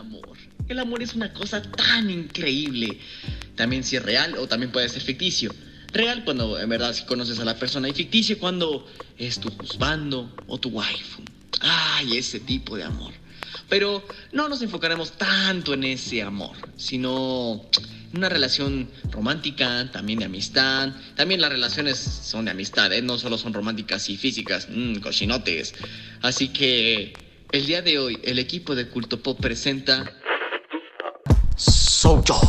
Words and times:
amor. 0.00 0.36
El 0.68 0.78
amor 0.78 1.02
es 1.02 1.14
una 1.14 1.32
cosa 1.32 1.62
tan 1.62 2.10
increíble. 2.10 2.98
También 3.54 3.84
si 3.84 3.96
es 3.96 4.02
real 4.02 4.36
o 4.38 4.48
también 4.48 4.72
puede 4.72 4.88
ser 4.88 5.02
ficticio. 5.02 5.54
Real 5.92 6.24
cuando 6.24 6.58
en 6.58 6.68
verdad 6.68 6.92
si 6.92 7.04
conoces 7.04 7.38
a 7.38 7.44
la 7.44 7.58
persona 7.58 7.88
y 7.88 7.92
ficticio 7.92 8.38
cuando 8.38 8.86
es 9.18 9.38
tu 9.38 9.48
husbando 9.62 10.34
o 10.46 10.58
tu 10.58 10.70
waifu. 10.70 11.22
Ay, 11.60 12.16
ese 12.16 12.40
tipo 12.40 12.76
de 12.76 12.84
amor. 12.84 13.12
Pero 13.68 14.04
no 14.32 14.48
nos 14.48 14.62
enfocaremos 14.62 15.12
tanto 15.12 15.74
en 15.74 15.84
ese 15.84 16.22
amor, 16.22 16.56
sino 16.76 17.68
en 18.12 18.18
una 18.18 18.28
relación 18.28 18.88
romántica, 19.10 19.90
también 19.92 20.20
de 20.20 20.24
amistad. 20.24 20.90
También 21.16 21.40
las 21.40 21.50
relaciones 21.50 21.98
son 21.98 22.46
de 22.46 22.52
amistad, 22.52 22.92
¿eh? 22.92 23.02
no 23.02 23.18
solo 23.18 23.38
son 23.38 23.52
románticas 23.52 24.08
y 24.08 24.16
físicas, 24.16 24.68
mmm, 24.70 24.96
cochinotes. 24.96 25.74
Así 26.22 26.48
que 26.48 27.29
el 27.52 27.66
día 27.66 27.82
de 27.82 27.98
hoy 27.98 28.20
el 28.22 28.38
equipo 28.38 28.74
de 28.74 28.88
Culto 28.88 29.22
Pop 29.22 29.40
presenta... 29.40 30.04
Soy 31.56 32.22
yo. 32.24 32.40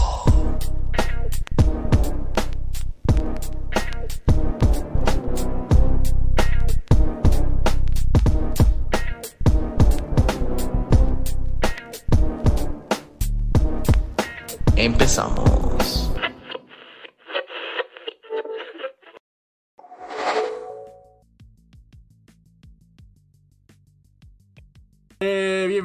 Empezamos. 14.75 15.50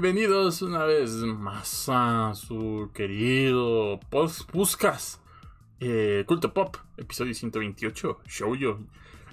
Bienvenidos 0.07 0.63
una 0.63 0.85
vez 0.85 1.11
más 1.15 1.89
a 1.89 2.33
su 2.37 2.93
querido 2.95 3.99
Puscas 4.53 5.21
eh, 5.81 6.23
Culto 6.29 6.55
Pop, 6.55 6.77
episodio 6.97 7.35
128, 7.35 8.21
Show 8.29 8.55
Yo. 8.55 8.79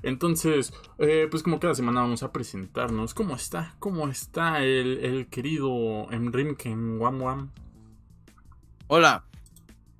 Entonces, 0.02 0.74
eh, 0.98 1.28
pues 1.30 1.44
como 1.44 1.60
cada 1.60 1.76
semana 1.76 2.02
vamos 2.02 2.24
a 2.24 2.32
presentarnos. 2.32 3.14
¿Cómo 3.14 3.36
está? 3.36 3.76
¿Cómo 3.78 4.08
está 4.08 4.64
el, 4.64 4.98
el 5.04 5.28
querido 5.28 6.12
Emrimken 6.12 7.00
Wam 7.00 7.22
Wam? 7.22 7.52
Hola, 8.88 9.26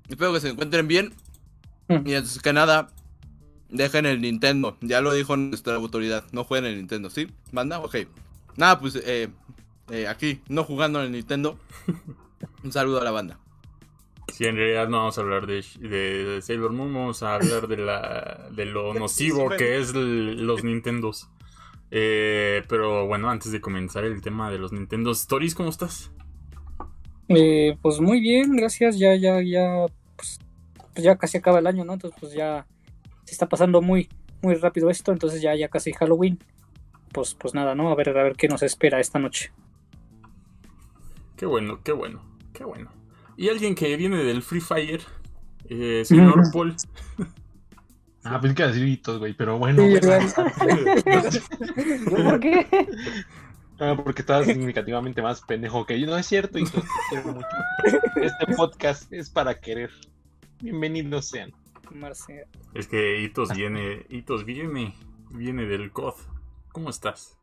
espero 0.08 0.32
que 0.32 0.40
se 0.40 0.48
encuentren 0.48 0.88
bien. 0.88 1.14
Mm. 1.86 2.04
Y 2.04 2.14
antes 2.16 2.40
que 2.42 2.52
nada, 2.52 2.88
dejen 3.68 4.06
el 4.06 4.20
Nintendo. 4.20 4.76
Ya 4.80 5.00
lo 5.00 5.12
dijo 5.12 5.36
nuestra 5.36 5.76
autoridad. 5.76 6.24
No 6.32 6.42
jueguen 6.42 6.68
el 6.68 6.78
Nintendo, 6.78 7.10
¿sí? 7.10 7.28
¿Manda? 7.52 7.78
Ok. 7.78 7.94
Nada, 8.56 8.80
pues 8.80 8.96
eh, 8.96 9.28
eh, 9.90 10.06
aquí, 10.08 10.40
no 10.48 10.64
jugando 10.64 11.00
en 11.00 11.06
el 11.06 11.12
Nintendo. 11.12 11.58
Un 12.62 12.72
saludo 12.72 13.00
a 13.00 13.04
la 13.04 13.10
banda. 13.10 13.38
Si 14.32 14.46
en 14.46 14.56
realidad 14.56 14.88
no 14.88 14.98
vamos 14.98 15.18
a 15.18 15.20
hablar 15.20 15.46
de, 15.46 15.64
de- 15.78 16.24
de 16.24 16.42
Sailor 16.42 16.72
Moon, 16.72 16.92
vamos 16.92 17.22
a 17.22 17.34
hablar 17.34 17.68
de, 17.68 17.76
la, 17.76 18.48
de 18.50 18.64
lo 18.64 18.94
nocivo 18.94 19.50
que 19.50 19.78
es 19.78 19.90
el- 19.94 20.46
los 20.46 20.64
Nintendos. 20.64 21.28
Eh, 21.90 22.62
pero 22.68 23.06
bueno, 23.06 23.30
antes 23.30 23.52
de 23.52 23.60
comenzar 23.60 24.04
el 24.04 24.20
tema 24.22 24.50
de 24.50 24.58
los 24.58 24.72
Nintendo 24.72 25.12
Stories, 25.12 25.54
¿cómo 25.54 25.68
estás? 25.68 26.10
Eh, 27.28 27.76
pues 27.82 28.00
muy 28.00 28.20
bien, 28.20 28.56
gracias. 28.56 28.98
Ya, 28.98 29.14
ya, 29.14 29.40
ya, 29.42 29.86
pues, 30.16 30.40
pues 30.92 31.04
ya 31.04 31.16
casi 31.16 31.38
acaba 31.38 31.58
el 31.60 31.66
año, 31.66 31.84
¿no? 31.84 31.92
Entonces, 31.94 32.18
pues 32.20 32.32
ya 32.32 32.66
se 33.24 33.32
está 33.32 33.48
pasando 33.48 33.80
muy, 33.82 34.08
muy 34.42 34.54
rápido 34.56 34.90
esto. 34.90 35.12
Entonces 35.12 35.40
ya, 35.42 35.54
ya 35.54 35.68
casi 35.68 35.92
Halloween. 35.92 36.38
Pues, 37.12 37.34
pues 37.34 37.54
nada, 37.54 37.74
¿no? 37.74 37.90
A 37.90 37.94
ver, 37.94 38.08
a 38.08 38.22
ver 38.24 38.34
qué 38.36 38.48
nos 38.48 38.62
espera 38.62 38.98
esta 38.98 39.18
noche. 39.18 39.52
Qué 41.36 41.46
bueno, 41.46 41.80
qué 41.82 41.92
bueno, 41.92 42.22
qué 42.52 42.64
bueno. 42.64 42.90
Y 43.36 43.48
alguien 43.48 43.74
que 43.74 43.96
viene 43.96 44.22
del 44.22 44.42
Free 44.42 44.60
Fire, 44.60 45.00
eh, 45.68 46.02
señor. 46.04 46.42
Paul. 46.52 46.76
Ah, 48.26 48.40
pensé 48.40 48.54
que 48.54 48.62
iba 48.62 48.70
a 48.70 48.72
decir 48.72 48.88
hitos, 48.88 49.18
güey, 49.18 49.34
pero 49.34 49.58
bueno. 49.58 49.82
Sí. 49.82 50.00
¿Por 52.10 52.40
qué? 52.40 52.66
Ah, 53.78 53.94
porque 54.02 54.22
estabas 54.22 54.46
significativamente 54.46 55.20
más 55.20 55.42
pendejo 55.42 55.84
que 55.84 56.00
yo. 56.00 56.06
No 56.06 56.16
es 56.16 56.24
cierto, 56.24 56.58
hitos, 56.58 56.72
te 56.72 56.80
quiero 57.10 57.34
mucho. 57.34 57.46
Este 58.16 58.46
podcast 58.56 59.12
es 59.12 59.28
para 59.28 59.60
querer. 59.60 59.90
Bienvenidos 60.62 61.28
sean. 61.28 61.52
Marce, 61.90 62.46
Es 62.72 62.88
que 62.88 63.22
Hitos 63.22 63.54
viene, 63.54 64.06
Hitos 64.08 64.44
viene, 64.44 64.94
viene 65.30 65.66
del 65.66 65.92
COD. 65.92 66.14
¿Cómo 66.72 66.90
estás? 66.90 67.38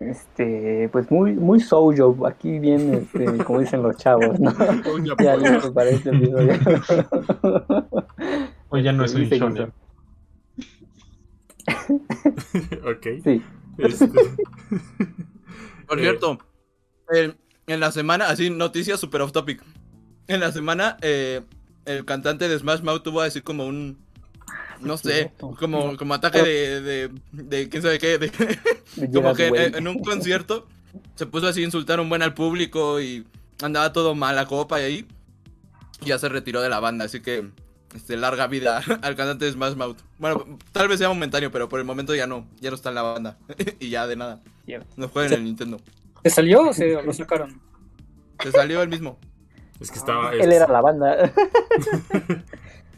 Este, 0.00 0.88
pues 0.92 1.10
muy, 1.10 1.32
muy 1.34 1.60
soul 1.60 1.94
aquí 2.26 2.58
bien, 2.58 2.94
este, 2.94 3.38
como 3.44 3.60
dicen 3.60 3.82
los 3.82 3.96
chavos, 3.96 4.38
¿no? 4.40 4.52
Ya 5.18 5.36
listo 5.36 5.72
para 5.72 5.90
este 5.90 6.10
episodio. 6.10 6.54
Hoy 8.70 8.82
ya 8.82 8.92
no 8.92 9.04
es 9.04 9.14
un 9.14 9.24
shonen. 9.24 9.72
ok. 12.84 13.06
Sí, 13.22 13.42
Este, 13.78 14.08
Por 15.88 16.00
cierto, 16.00 16.38
el- 17.10 17.36
en 17.66 17.80
la 17.80 17.92
semana, 17.92 18.28
así, 18.28 18.50
noticias 18.50 19.00
super 19.00 19.22
off 19.22 19.32
topic. 19.32 19.62
En 20.26 20.40
la 20.40 20.52
semana, 20.52 20.96
eh, 21.02 21.40
el 21.86 22.04
cantante 22.04 22.48
de 22.48 22.58
Smash 22.58 22.82
Mouth 22.82 23.02
tuvo 23.02 23.20
así 23.22 23.40
como 23.40 23.66
un. 23.66 24.03
No 24.84 24.96
sé, 24.96 25.32
como, 25.38 25.96
como 25.96 26.14
ataque 26.14 26.42
de, 26.42 26.80
de, 26.80 27.10
de 27.32 27.68
quién 27.68 27.82
sabe 27.82 27.98
qué, 27.98 28.18
de, 28.18 28.30
de 28.96 29.10
Como 29.12 29.34
que 29.34 29.46
en, 29.48 29.88
un 29.88 29.98
concierto 29.98 30.66
se 31.14 31.26
puso 31.26 31.48
así 31.48 31.62
a 31.62 31.64
insultar 31.64 32.00
un 32.00 32.08
buen 32.08 32.22
al 32.22 32.34
público 32.34 33.00
y 33.00 33.26
andaba 33.62 33.92
todo 33.92 34.14
mal 34.14 34.38
a 34.38 34.46
copa 34.46 34.80
y 34.80 34.84
ahí 34.84 35.06
ya 36.02 36.18
se 36.18 36.28
retiró 36.28 36.60
de 36.60 36.68
la 36.68 36.80
banda, 36.80 37.06
así 37.06 37.20
que 37.20 37.48
este, 37.94 38.16
larga 38.16 38.46
vida 38.46 38.82
al 39.02 39.16
cantante 39.16 39.44
de 39.44 39.52
Smash 39.52 39.76
Mouth. 39.76 39.98
Bueno, 40.18 40.58
tal 40.72 40.88
vez 40.88 40.98
sea 40.98 41.08
momentáneo, 41.08 41.50
pero 41.50 41.68
por 41.68 41.78
el 41.78 41.86
momento 41.86 42.14
ya 42.14 42.26
no, 42.26 42.46
ya 42.60 42.70
no 42.70 42.76
está 42.76 42.90
en 42.90 42.94
la 42.96 43.02
banda 43.02 43.38
y 43.80 43.90
ya 43.90 44.06
de 44.06 44.16
nada. 44.16 44.40
No 44.96 45.08
juega 45.08 45.28
en 45.28 45.34
el 45.34 45.44
Nintendo. 45.44 45.78
¿Se 46.22 46.30
salió 46.30 46.68
o 46.68 46.72
se 46.72 47.02
lo 47.02 47.12
sacaron? 47.12 47.60
Se 48.42 48.50
salió 48.50 48.82
el 48.82 48.88
mismo. 48.88 49.18
es 49.80 49.90
que 49.90 49.98
estaba. 49.98 50.32
Él 50.32 50.52
era 50.52 50.66
la 50.66 50.80
banda. 50.80 51.32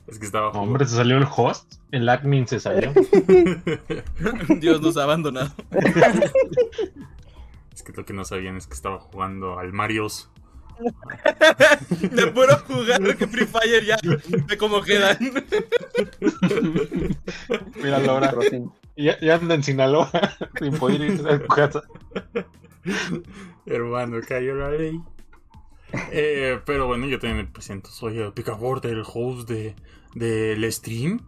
Es 0.07 0.19
que 0.19 0.27
estaba. 0.27 0.53
No, 0.53 0.63
hombre, 0.63 0.87
se 0.87 0.97
salió 0.97 1.17
el 1.17 1.27
host. 1.35 1.75
El 1.91 2.09
admin 2.09 2.47
se 2.47 2.61
salió. 2.61 2.93
Dios 4.61 4.81
nos 4.81 4.97
ha 4.97 5.05
abandonado. 5.05 5.53
Es 7.73 7.83
que 7.83 7.93
lo 7.93 8.07
que 8.07 8.15
no 8.15 8.25
sabían 8.25 8.57
es 8.57 8.67
que 8.67 8.73
estaba 8.73 8.99
jugando 8.99 9.59
al 9.59 9.75
Marios. 9.75 10.31
De 12.01 12.27
puro 12.29 12.57
jugar 12.67 13.17
que 13.19 13.27
Free 13.27 13.45
Fire 13.45 13.85
ya 13.85 13.99
de 13.99 14.57
cómo 14.57 14.81
quedan. 14.81 15.19
Míralo 17.77 18.13
ahora. 18.13 18.31
Rocín. 18.31 18.73
Ya, 18.97 19.21
ya 19.21 19.35
anda 19.35 19.55
en 19.55 19.63
Sinaloa 19.63 20.11
sin 20.59 20.79
poder 20.79 21.03
ir 21.03 21.29
a 21.29 21.39
su 21.39 21.47
casa. 21.49 21.83
Hermano, 23.67 24.21
cayó 24.27 24.55
la 24.55 24.71
ley. 24.71 25.03
Eh, 26.13 26.61
pero 26.65 26.87
bueno, 26.87 27.07
yo 27.07 27.19
también 27.19 27.45
me 27.45 27.53
presento. 27.53 27.91
Soy 27.91 28.19
el 28.19 28.33
Picabord, 28.33 28.85
el 28.87 29.03
host 29.07 29.49
de, 29.49 29.77
del 30.17 30.71
stream. 30.73 31.21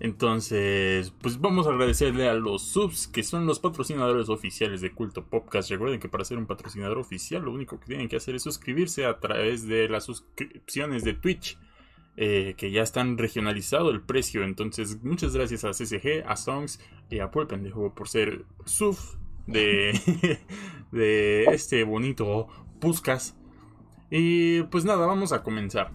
Entonces, 0.00 1.12
pues 1.20 1.40
vamos 1.40 1.66
a 1.66 1.70
agradecerle 1.70 2.28
a 2.28 2.34
los 2.34 2.62
subs 2.62 3.06
que 3.06 3.22
son 3.22 3.46
los 3.46 3.60
patrocinadores 3.60 4.28
oficiales 4.28 4.80
de 4.80 4.92
Culto 4.92 5.26
Podcast. 5.26 5.70
Recuerden 5.70 6.00
que 6.00 6.08
para 6.08 6.24
ser 6.24 6.38
un 6.38 6.46
patrocinador 6.46 6.98
oficial, 6.98 7.42
lo 7.42 7.52
único 7.52 7.78
que 7.78 7.86
tienen 7.86 8.08
que 8.08 8.16
hacer 8.16 8.34
es 8.34 8.42
suscribirse 8.42 9.06
a 9.06 9.20
través 9.20 9.66
de 9.68 9.88
las 9.88 10.04
suscripciones 10.04 11.04
de 11.04 11.14
Twitch. 11.14 11.58
eh, 12.16 12.54
que 12.58 12.70
ya 12.70 12.82
están 12.82 13.16
regionalizado 13.16 13.90
el 13.90 14.02
precio. 14.02 14.42
Entonces, 14.44 15.02
muchas 15.02 15.34
gracias 15.34 15.64
a 15.64 15.72
CCG, 15.72 16.24
a 16.26 16.36
Songs 16.36 16.80
y 17.10 17.20
a 17.20 17.30
Paul 17.30 17.46
Pendejo 17.46 17.94
por 17.94 18.08
ser 18.08 18.44
sub 18.66 18.96
de, 19.46 19.98
de 20.92 21.44
este 21.46 21.84
bonito 21.84 22.48
Puscas. 22.80 23.36
Y 24.10 24.62
pues 24.64 24.84
nada, 24.84 25.06
vamos 25.06 25.32
a 25.32 25.42
comenzar. 25.42 25.92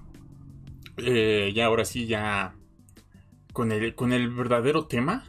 Eh, 0.97 1.51
ya 1.55 1.65
ahora 1.65 1.85
sí, 1.85 2.07
ya 2.07 2.55
con 3.53 3.71
el, 3.71 3.95
con 3.95 4.13
el 4.13 4.29
verdadero 4.29 4.85
tema. 4.85 5.23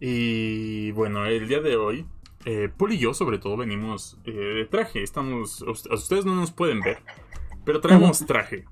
Y 0.00 0.90
bueno, 0.92 1.26
el 1.26 1.48
día 1.48 1.60
de 1.60 1.76
hoy, 1.76 2.06
eh, 2.44 2.70
Paul 2.74 2.92
y 2.92 2.98
yo 2.98 3.12
sobre 3.12 3.38
todo 3.38 3.56
venimos 3.56 4.18
eh, 4.24 4.32
de 4.32 4.64
traje. 4.66 5.02
Estamos, 5.02 5.62
a 5.62 5.94
ustedes 5.94 6.24
no 6.24 6.34
nos 6.34 6.52
pueden 6.52 6.80
ver, 6.80 6.98
pero 7.64 7.80
traemos 7.80 8.24
traje. 8.24 8.64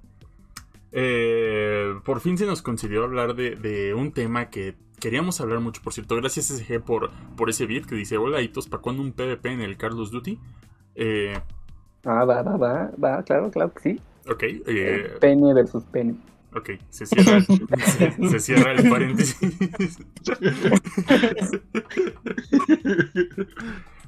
Eh, 0.93 1.95
por 2.05 2.21
fin 2.21 2.39
se 2.39 2.47
nos 2.47 2.63
concedió 2.63 3.05
hablar 3.05 3.35
de, 3.35 3.57
de 3.57 3.95
un 3.95 4.13
tema 4.13 4.49
que 4.49 4.77
queríamos 5.01 5.41
hablar 5.41 5.61
mucho, 5.61 5.83
por 5.83 5.93
cierto. 5.93 6.17
Gracias 6.17 6.47
SG 6.47 6.81
por, 6.81 7.11
por 7.37 7.51
ese 7.51 7.67
beat 7.67 7.85
que 7.85 7.97
dice, 7.97 8.17
hola 8.17 8.41
Hitos, 8.41 8.69
¿para 8.69 8.81
cuándo 8.81 9.03
un 9.03 9.13
PvP 9.13 9.51
en 9.51 9.61
el 9.61 9.77
Carlos 9.77 10.11
Duty? 10.11 10.39
Ah, 12.05 12.25
va, 12.25 12.43
va, 12.43 12.57
va, 12.57 12.91
va, 13.03 13.23
claro, 13.25 13.51
claro 13.51 13.73
que 13.75 13.81
sí. 13.81 14.01
Ok, 14.29 14.43
eh, 14.43 15.17
Pene 15.21 15.55
versus 15.55 15.85
pene. 15.85 16.17
ok, 16.55 16.71
se 16.91 17.07
cierra, 17.07 17.41
se 18.31 18.41
cierra 18.41 18.73
el 18.73 18.89
paréntesis. 18.89 19.37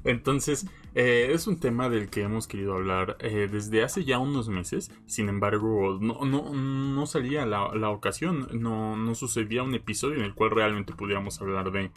Entonces, 0.04 0.66
eh, 0.94 1.30
es 1.32 1.46
un 1.48 1.58
tema 1.58 1.88
del 1.88 2.08
que 2.08 2.22
hemos 2.22 2.46
querido 2.46 2.74
hablar 2.74 3.16
eh, 3.20 3.48
desde 3.50 3.82
hace 3.82 4.04
ya 4.04 4.18
unos 4.20 4.48
meses. 4.48 4.92
Sin 5.06 5.28
embargo, 5.28 5.98
no, 6.00 6.24
no, 6.24 6.52
no 6.54 7.06
salía 7.06 7.44
la, 7.44 7.74
la 7.74 7.90
ocasión, 7.90 8.46
no, 8.52 8.96
no 8.96 9.14
sucedía 9.16 9.64
un 9.64 9.74
episodio 9.74 10.16
en 10.16 10.22
el 10.24 10.34
cual 10.34 10.52
realmente 10.52 10.92
pudiéramos 10.94 11.40
hablar 11.42 11.72
de, 11.72 11.90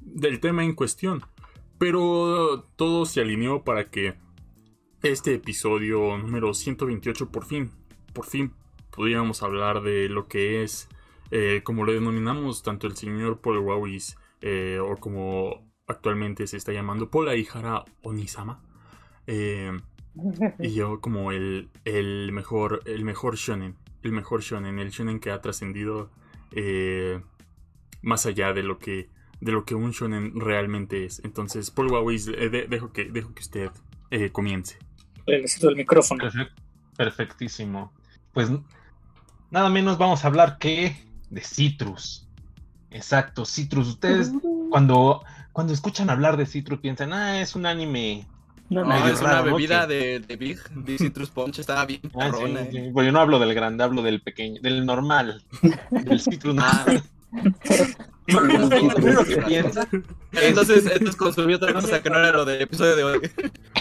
del 0.00 0.40
tema 0.40 0.64
en 0.64 0.74
cuestión. 0.74 1.22
Pero 1.78 2.64
todo 2.76 3.06
se 3.06 3.20
alineó 3.20 3.62
para 3.62 3.90
que 3.90 4.14
este 5.04 5.34
episodio 5.34 6.16
número 6.16 6.54
128 6.54 7.28
por 7.28 7.44
fin, 7.44 7.70
por 8.14 8.24
fin 8.24 8.54
pudiéramos 8.90 9.42
hablar 9.42 9.82
de 9.82 10.08
lo 10.08 10.28
que 10.28 10.62
es, 10.62 10.88
eh, 11.30 11.60
como 11.62 11.84
lo 11.84 11.92
denominamos 11.92 12.62
tanto 12.62 12.86
el 12.86 12.96
señor 12.96 13.42
Paul 13.42 13.58
Wawis 13.58 14.16
eh, 14.40 14.78
o 14.80 14.96
como 14.96 15.70
actualmente 15.86 16.46
se 16.46 16.56
está 16.56 16.72
llamando 16.72 17.10
Pola 17.10 17.36
Ihara 17.36 17.84
Onisama. 18.02 18.62
Eh, 19.26 19.72
y 20.58 20.72
yo 20.72 21.02
como 21.02 21.32
el, 21.32 21.68
el, 21.84 22.32
mejor 22.32 22.80
el 22.86 23.04
mejor 23.04 23.36
shonen, 23.36 23.76
el 24.02 24.12
mejor 24.12 24.40
shonen, 24.40 24.78
el 24.78 24.88
shonen 24.88 25.20
que 25.20 25.30
ha 25.30 25.42
trascendido 25.42 26.10
más 28.00 28.24
allá 28.24 28.54
de 28.54 28.62
lo 28.62 28.78
que 28.78 29.10
de 29.42 29.52
lo 29.52 29.66
que 29.66 29.74
un 29.74 29.90
shonen 29.90 30.40
realmente 30.40 31.04
es. 31.04 31.22
Entonces, 31.24 31.70
Paul 31.70 31.92
Wawis, 31.92 32.24
dejo 32.24 32.92
que 32.92 33.04
dejo 33.10 33.34
que 33.34 33.42
usted 33.42 33.70
comience. 34.32 34.78
Necesito 35.26 35.68
el 35.68 35.76
micrófono. 35.76 36.24
Perfectísimo. 36.96 37.92
Pues 38.32 38.50
nada 39.50 39.68
menos 39.68 39.98
vamos 39.98 40.24
a 40.24 40.28
hablar 40.28 40.58
que 40.58 40.96
de 41.30 41.40
Citrus. 41.40 42.28
Exacto, 42.90 43.44
Citrus. 43.44 43.88
Ustedes 43.88 44.32
cuando, 44.70 45.22
cuando 45.52 45.72
escuchan 45.72 46.10
hablar 46.10 46.36
de 46.36 46.46
Citrus 46.46 46.80
piensan, 46.80 47.12
ah, 47.12 47.40
es 47.40 47.54
un 47.56 47.66
anime. 47.66 48.26
No, 48.70 48.84
no, 48.84 49.06
es 49.06 49.20
una 49.20 49.42
bebida 49.42 49.86
de, 49.86 50.20
de, 50.20 50.36
Big, 50.36 50.58
de 50.70 50.96
Citrus 50.96 51.30
Punch, 51.30 51.58
estaba 51.58 51.84
bien. 51.84 52.00
Ah, 52.18 52.30
sí, 52.70 52.90
Pues 52.92 53.06
yo 53.06 53.12
no 53.12 53.20
hablo 53.20 53.38
del 53.38 53.52
grande, 53.54 53.84
hablo 53.84 54.02
del 54.02 54.22
pequeño, 54.22 54.60
del 54.62 54.86
normal, 54.86 55.44
del 55.90 56.20
Citrus. 56.20 56.56
Ah. 56.58 56.86
que 58.26 59.42
piensa. 59.46 59.86
Entonces, 60.32 60.86
entonces 60.86 61.16
consumí 61.16 61.54
otra 61.54 61.74
cosa 61.74 62.02
que 62.02 62.10
no 62.10 62.18
era 62.18 62.32
lo 62.32 62.44
del 62.44 62.62
episodio 62.62 62.96
de 62.96 63.04
hoy. 63.04 63.20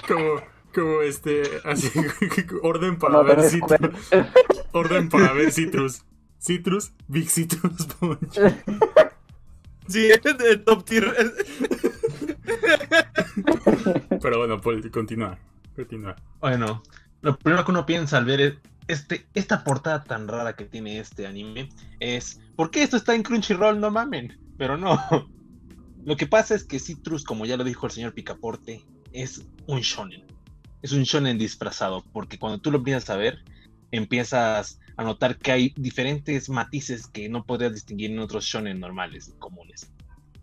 Como, 0.07 0.41
como 0.73 1.01
este, 1.01 1.43
así, 1.63 1.89
orden 2.63 2.97
para 2.97 3.21
ver 3.21 3.43
Citrus. 3.43 4.09
Orden 4.71 5.09
para 5.09 5.33
ver 5.33 5.51
Citrus. 5.51 6.03
Citrus, 6.41 6.91
Big 7.07 7.29
Citrus 7.29 7.85
Punch. 7.99 8.39
Sí, 9.87 10.09
es 10.09 10.21
de 10.23 10.57
top 10.57 10.83
tier. 10.83 11.15
Pero 14.21 14.39
bueno, 14.39 14.59
pues 14.59 14.85
continúa. 14.89 15.37
Continúa. 15.75 16.15
Bueno, 16.41 16.83
lo 17.21 17.37
primero 17.37 17.63
que 17.63 17.71
uno 17.71 17.85
piensa 17.85 18.17
al 18.17 18.25
ver 18.25 18.59
este, 18.87 19.27
esta 19.35 19.63
portada 19.63 20.03
tan 20.03 20.27
rara 20.27 20.55
que 20.55 20.65
tiene 20.65 20.99
este 20.99 21.27
anime 21.27 21.69
es: 21.99 22.41
¿por 22.55 22.71
qué 22.71 22.83
esto 22.83 22.97
está 22.97 23.15
en 23.15 23.23
Crunchyroll? 23.23 23.79
No 23.79 23.91
mamen. 23.91 24.37
Pero 24.57 24.75
no. 24.75 24.99
Lo 26.03 26.17
que 26.17 26.27
pasa 26.27 26.55
es 26.55 26.63
que 26.63 26.79
Citrus, 26.79 27.23
como 27.23 27.45
ya 27.45 27.57
lo 27.57 27.63
dijo 27.63 27.85
el 27.85 27.91
señor 27.91 28.13
Picaporte, 28.13 28.83
es 29.13 29.45
un 29.67 29.79
shonen 29.79 30.32
es 30.83 30.91
un 30.91 31.03
shonen 31.03 31.37
disfrazado, 31.37 32.03
porque 32.11 32.37
cuando 32.37 32.59
tú 32.59 32.69
lo 32.69 32.77
empiezas 32.77 33.09
a 33.09 33.15
ver, 33.15 33.39
empiezas 33.91 34.79
a 34.97 35.03
notar 35.03 35.37
que 35.37 35.51
hay 35.51 35.73
diferentes 35.77 36.49
matices 36.49 37.07
que 37.07 37.29
no 37.29 37.45
podrías 37.45 37.73
distinguir 37.73 38.11
en 38.11 38.19
otros 38.19 38.43
shonen 38.45 38.81
normales, 38.81 39.33
comunes. 39.39 39.89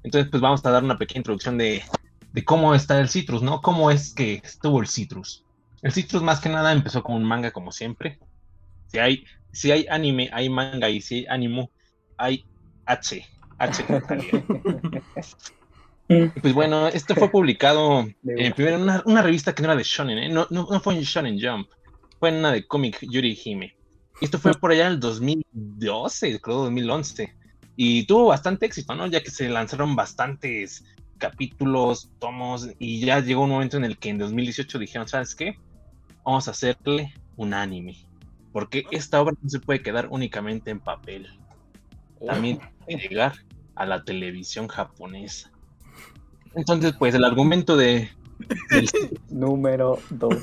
Entonces, 0.03 0.31
pues 0.31 0.41
vamos 0.41 0.65
a 0.65 0.71
dar 0.71 0.83
una 0.83 0.97
pequeña 0.97 1.19
introducción 1.19 1.59
de, 1.59 1.83
cómo 2.47 2.75
está 2.75 2.99
el 2.99 3.11
Citrus, 3.11 3.43
¿no? 3.43 3.61
¿Cómo 3.61 3.91
es 3.91 4.15
que 4.15 4.41
estuvo 4.43 4.81
el 4.81 4.89
Citrus? 4.89 5.45
El 5.83 5.93
Citrus 5.93 6.23
más 6.23 6.41
que 6.41 6.49
nada 6.49 6.73
empezó 6.73 7.03
como 7.03 7.19
un 7.19 7.25
manga 7.25 7.51
como 7.51 7.71
siempre. 7.71 8.19
Si 8.87 8.99
hay, 8.99 9.25
si 9.53 9.71
hay 9.73 9.87
anime, 9.91 10.31
hay 10.33 10.49
manga 10.49 10.89
y 10.89 11.03
si 11.03 11.17
hay 11.17 11.27
anime, 11.27 11.69
hay 12.17 12.47
H. 12.87 13.27
H. 13.59 13.85
Pues 16.43 16.55
bueno, 16.55 16.89
esto 16.89 17.15
fue 17.15 17.31
publicado 17.31 18.01
eh, 18.27 18.53
primero 18.53 18.77
en 18.79 19.03
una, 19.05 19.23
revista 19.23 19.55
que 19.55 19.63
no 19.63 19.69
era 19.69 19.77
de 19.77 19.85
Shonen, 19.85 20.19
¿eh? 20.19 20.29
no, 20.29 20.49
no, 20.51 20.81
fue 20.81 20.97
en 20.97 21.03
Shonen 21.03 21.39
Jump, 21.41 21.69
fue 22.19 22.31
en 22.31 22.37
una 22.37 22.51
de 22.51 22.67
cómic 22.67 22.99
Yuri 23.01 23.39
Hime. 23.45 23.77
esto 24.21 24.39
fue 24.41 24.53
por 24.55 24.73
allá 24.73 24.87
en 24.87 24.95
el 24.95 25.01
2012, 25.01 26.41
creo 26.41 26.65
2011. 26.65 27.33
Y 27.77 28.05
tuvo 28.05 28.27
bastante 28.27 28.67
éxito, 28.67 28.95
¿no? 28.95 29.07
Ya 29.07 29.23
que 29.23 29.31
se 29.31 29.49
lanzaron 29.49 29.95
bastantes 29.97 30.85
capítulos, 31.17 32.11
tomos, 32.19 32.69
y 32.79 33.01
ya 33.01 33.21
llegó 33.21 33.45
un 33.45 33.51
momento 33.51 33.77
en 33.77 33.85
el 33.85 33.97
que 33.97 34.09
en 34.09 34.19
2018 34.19 34.79
dijeron, 34.81 35.09
¿sabes 35.09 35.35
qué? 35.35 35.57
Vamos 36.25 36.49
a 36.49 36.51
hacerle 36.51 37.15
un 37.37 37.55
anime. 37.55 37.97
Porque 38.53 38.85
esta 38.91 39.21
obra 39.21 39.35
no 39.41 39.49
se 39.49 39.61
puede 39.61 39.81
quedar 39.81 40.09
únicamente 40.11 40.71
en 40.71 40.81
papel. 40.81 41.29
También 42.27 42.59
tiene 42.85 43.01
que 43.01 43.09
llegar 43.09 43.35
a 43.77 43.87
la 43.87 44.03
televisión 44.03 44.67
japonesa. 44.67 45.51
Entonces, 46.55 46.95
pues 46.99 47.15
el 47.15 47.25
argumento 47.25 47.77
de. 47.77 48.11
Número 49.31 49.99
2. 50.11 50.35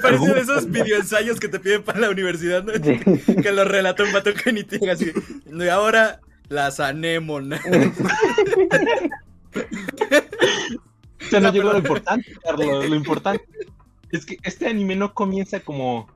Parecen 0.00 0.36
esos 0.36 0.70
videoensayos 0.70 1.38
que 1.38 1.48
te 1.48 1.60
piden 1.60 1.82
para 1.82 2.00
la 2.00 2.10
universidad, 2.10 2.64
¿no? 2.64 2.72
que 2.72 3.52
lo 3.52 3.64
relata 3.64 4.02
un 4.02 4.12
vato 4.12 4.32
que 4.34 4.90
así. 4.90 5.12
Y 5.46 5.68
ahora 5.68 6.20
las 6.48 6.80
anémonas. 6.80 7.62
Se 11.30 11.40
nos 11.40 11.52
llegó 11.52 11.72
lo 11.72 11.78
importante, 11.78 12.32
Carlos. 12.42 12.88
Lo 12.88 12.94
importante 12.94 13.44
es 14.10 14.26
que 14.26 14.36
este 14.42 14.66
anime 14.68 14.96
no 14.96 15.14
comienza 15.14 15.60
como, 15.60 16.08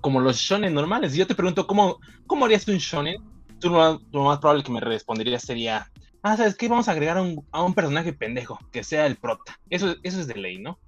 como 0.00 0.20
los 0.20 0.36
shonen 0.36 0.74
normales. 0.74 1.14
Y 1.14 1.18
yo 1.18 1.26
te 1.26 1.34
pregunto, 1.34 1.66
¿cómo, 1.66 1.98
cómo 2.26 2.44
harías 2.44 2.68
un 2.68 2.76
shonen? 2.76 3.16
Tú 3.58 3.70
lo, 3.70 4.00
lo 4.12 4.24
más 4.24 4.38
probable 4.38 4.62
que 4.62 4.72
me 4.72 4.80
responderías 4.80 5.42
sería 5.42 5.89
ah, 6.22 6.36
¿sabes 6.36 6.56
qué? 6.56 6.68
Vamos 6.68 6.88
a 6.88 6.92
agregar 6.92 7.16
a 7.18 7.62
un, 7.62 7.74
personaje 7.74 8.12
pendejo, 8.12 8.58
que 8.72 8.84
sea 8.84 9.06
el 9.06 9.16
prota. 9.16 9.58
Eso, 9.70 9.96
eso 10.02 10.20
es 10.20 10.26
de 10.26 10.34
ley, 10.34 10.58
¿no? 10.58 10.78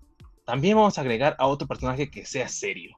También 0.44 0.76
vamos 0.76 0.99
a 0.99 1.02
agregar 1.02 1.37
a 1.38 1.46
otro 1.46 1.69
personaje 1.69 2.11
que 2.11 2.26
sea 2.26 2.49
serio, 2.49 2.96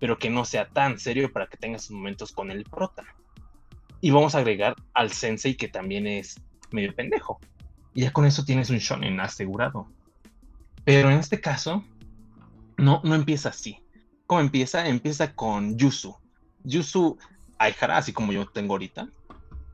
pero 0.00 0.18
que 0.18 0.30
no 0.30 0.44
sea 0.44 0.68
tan 0.68 0.98
serio 0.98 1.32
para 1.32 1.46
que 1.46 1.56
tenga 1.56 1.78
sus 1.78 1.90
momentos 1.90 2.32
con 2.32 2.50
el 2.50 2.64
prota. 2.64 3.04
Y 4.00 4.10
vamos 4.10 4.34
a 4.34 4.38
agregar 4.38 4.74
al 4.94 5.12
sensei 5.12 5.56
que 5.56 5.68
también 5.68 6.06
es 6.06 6.40
medio 6.70 6.94
pendejo. 6.94 7.40
Y 7.94 8.02
ya 8.02 8.12
con 8.12 8.24
eso 8.24 8.44
tienes 8.44 8.70
un 8.70 8.78
shonen 8.78 9.20
asegurado. 9.20 9.88
Pero 10.84 11.10
en 11.10 11.18
este 11.18 11.40
caso, 11.40 11.84
no, 12.76 13.00
no 13.04 13.14
empieza 13.14 13.50
así. 13.50 13.82
¿Cómo 14.26 14.40
empieza? 14.40 14.86
Empieza 14.86 15.34
con 15.34 15.76
Yusu. 15.76 16.16
Yusu 16.64 17.18
Aihara, 17.58 17.96
así 17.98 18.12
como 18.12 18.32
yo 18.32 18.46
tengo 18.46 18.74
ahorita. 18.74 19.08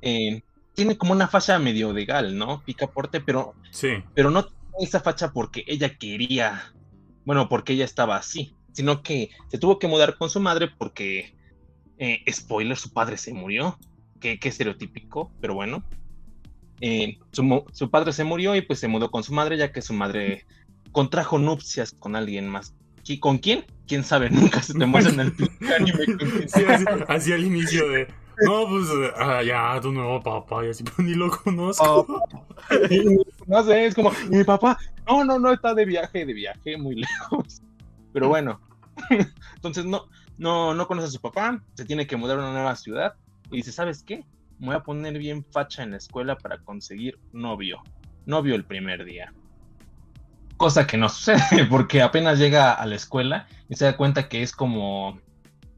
Eh, 0.01 0.43
tiene 0.75 0.99
como 0.99 1.13
una 1.13 1.29
facha 1.29 1.59
medio 1.59 1.93
legal, 1.93 2.37
¿no? 2.37 2.63
Picaporte, 2.65 3.21
pero, 3.21 3.55
sí. 3.71 3.89
pero 4.15 4.31
no 4.31 4.45
tiene 4.45 4.63
esa 4.81 5.01
facha 5.01 5.33
porque 5.33 5.65
ella 5.67 5.97
quería, 5.97 6.73
bueno, 7.25 7.49
porque 7.49 7.75
ella 7.75 7.85
estaba 7.85 8.17
así, 8.17 8.55
sino 8.73 9.03
que 9.03 9.31
se 9.49 9.59
tuvo 9.59 9.79
que 9.79 9.87
mudar 9.87 10.17
con 10.17 10.31
su 10.31 10.41
madre 10.41 10.69
porque, 10.77 11.35
eh, 11.99 12.25
spoiler, 12.31 12.77
su 12.77 12.93
padre 12.93 13.17
se 13.17 13.33
murió, 13.33 13.79
que, 14.21 14.39
estereotípico, 14.43 15.31
pero 15.41 15.55
bueno. 15.55 15.85
Eh, 16.81 17.19
su, 17.31 17.91
padre 17.91 18.13
se 18.13 18.25
murió 18.25 18.57
y 18.57 18.63
pues 18.63 18.81
se 18.81 18.89
mudó 18.89 19.11
con 19.11 19.23
su 19.23 19.33
madre 19.33 19.57
ya 19.57 19.71
que 19.71 19.81
su 19.81 19.95
madre 19.95 20.45
contrajo 20.93 21.39
nupcias 21.39 21.93
con 21.93 22.17
alguien 22.17 22.49
más. 22.49 22.75
¿Y 23.07 23.21
con 23.21 23.39
quién? 23.39 23.65
¿Quién 23.87 24.03
sabe? 24.03 24.31
Nunca 24.31 24.63
se 24.63 24.75
te 24.75 24.87
muestra 24.87 25.13
en 25.13 25.21
el 25.21 25.73
anime. 25.73 26.47
Sí, 26.49 26.65
así 27.09 27.33
al 27.33 27.45
inicio 27.45 27.89
de 27.89 28.09
no, 28.43 28.69
pues 28.69 28.89
ah, 29.17 29.43
ya, 29.43 29.81
tu 29.81 29.93
nuevo 29.93 30.23
papá, 30.23 30.65
y 30.65 30.71
así, 30.71 30.85
pues, 30.85 30.99
ni 30.99 31.15
lo 31.15 31.31
conozco. 31.31 32.23
no 33.47 33.63
sé, 33.65 33.87
es 33.87 33.95
como, 33.95 34.11
mi 34.29 34.45
papá, 34.45 34.79
no, 35.07 35.25
no, 35.25 35.39
no, 35.39 35.53
está 35.53 35.75
de 35.75 35.85
viaje, 35.85 36.27
de 36.27 36.33
viaje, 36.33 36.77
muy 36.77 36.95
lejos. 37.21 37.63
Pero 38.13 38.29
bueno, 38.29 38.61
entonces 39.57 39.85
no, 39.85 40.09
no, 40.39 40.75
no 40.75 40.87
conoce 40.87 41.09
a 41.09 41.11
su 41.11 41.21
papá, 41.21 41.63
se 41.75 41.85
tiene 41.85 42.07
que 42.07 42.17
mudar 42.17 42.39
a 42.39 42.43
una 42.43 42.53
nueva 42.53 42.77
ciudad 42.77 43.15
y 43.51 43.57
dice, 43.57 43.73
¿sabes 43.73 44.03
qué? 44.03 44.25
Me 44.59 44.69
voy 44.69 44.77
a 44.77 44.83
poner 44.83 45.19
bien 45.19 45.45
facha 45.45 45.83
en 45.83 45.93
la 45.93 45.97
escuela 45.97 46.37
para 46.37 46.59
conseguir 46.59 47.19
novio. 47.33 47.83
Novio 48.27 48.55
el 48.55 48.65
primer 48.65 49.05
día. 49.05 49.33
Cosa 50.57 50.87
que 50.87 50.97
no 50.97 51.09
sucede, 51.09 51.65
porque 51.69 52.01
apenas 52.01 52.39
llega 52.39 52.73
a 52.73 52.87
la 52.87 52.95
escuela 52.95 53.47
y 53.69 53.75
se 53.75 53.85
da 53.85 53.97
cuenta 53.97 54.29
que 54.29 54.43
es 54.43 54.53
como 54.53 55.19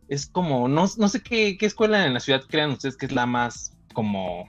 es 0.08 0.26
como, 0.26 0.68
no, 0.68 0.86
no 0.96 1.08
sé 1.08 1.22
qué, 1.22 1.56
escuela 1.60 2.06
en 2.06 2.14
la 2.14 2.20
ciudad 2.20 2.42
crean 2.48 2.70
ustedes 2.70 2.96
que 2.96 3.06
es 3.06 3.12
la 3.12 3.26
más 3.26 3.76
como, 3.92 4.46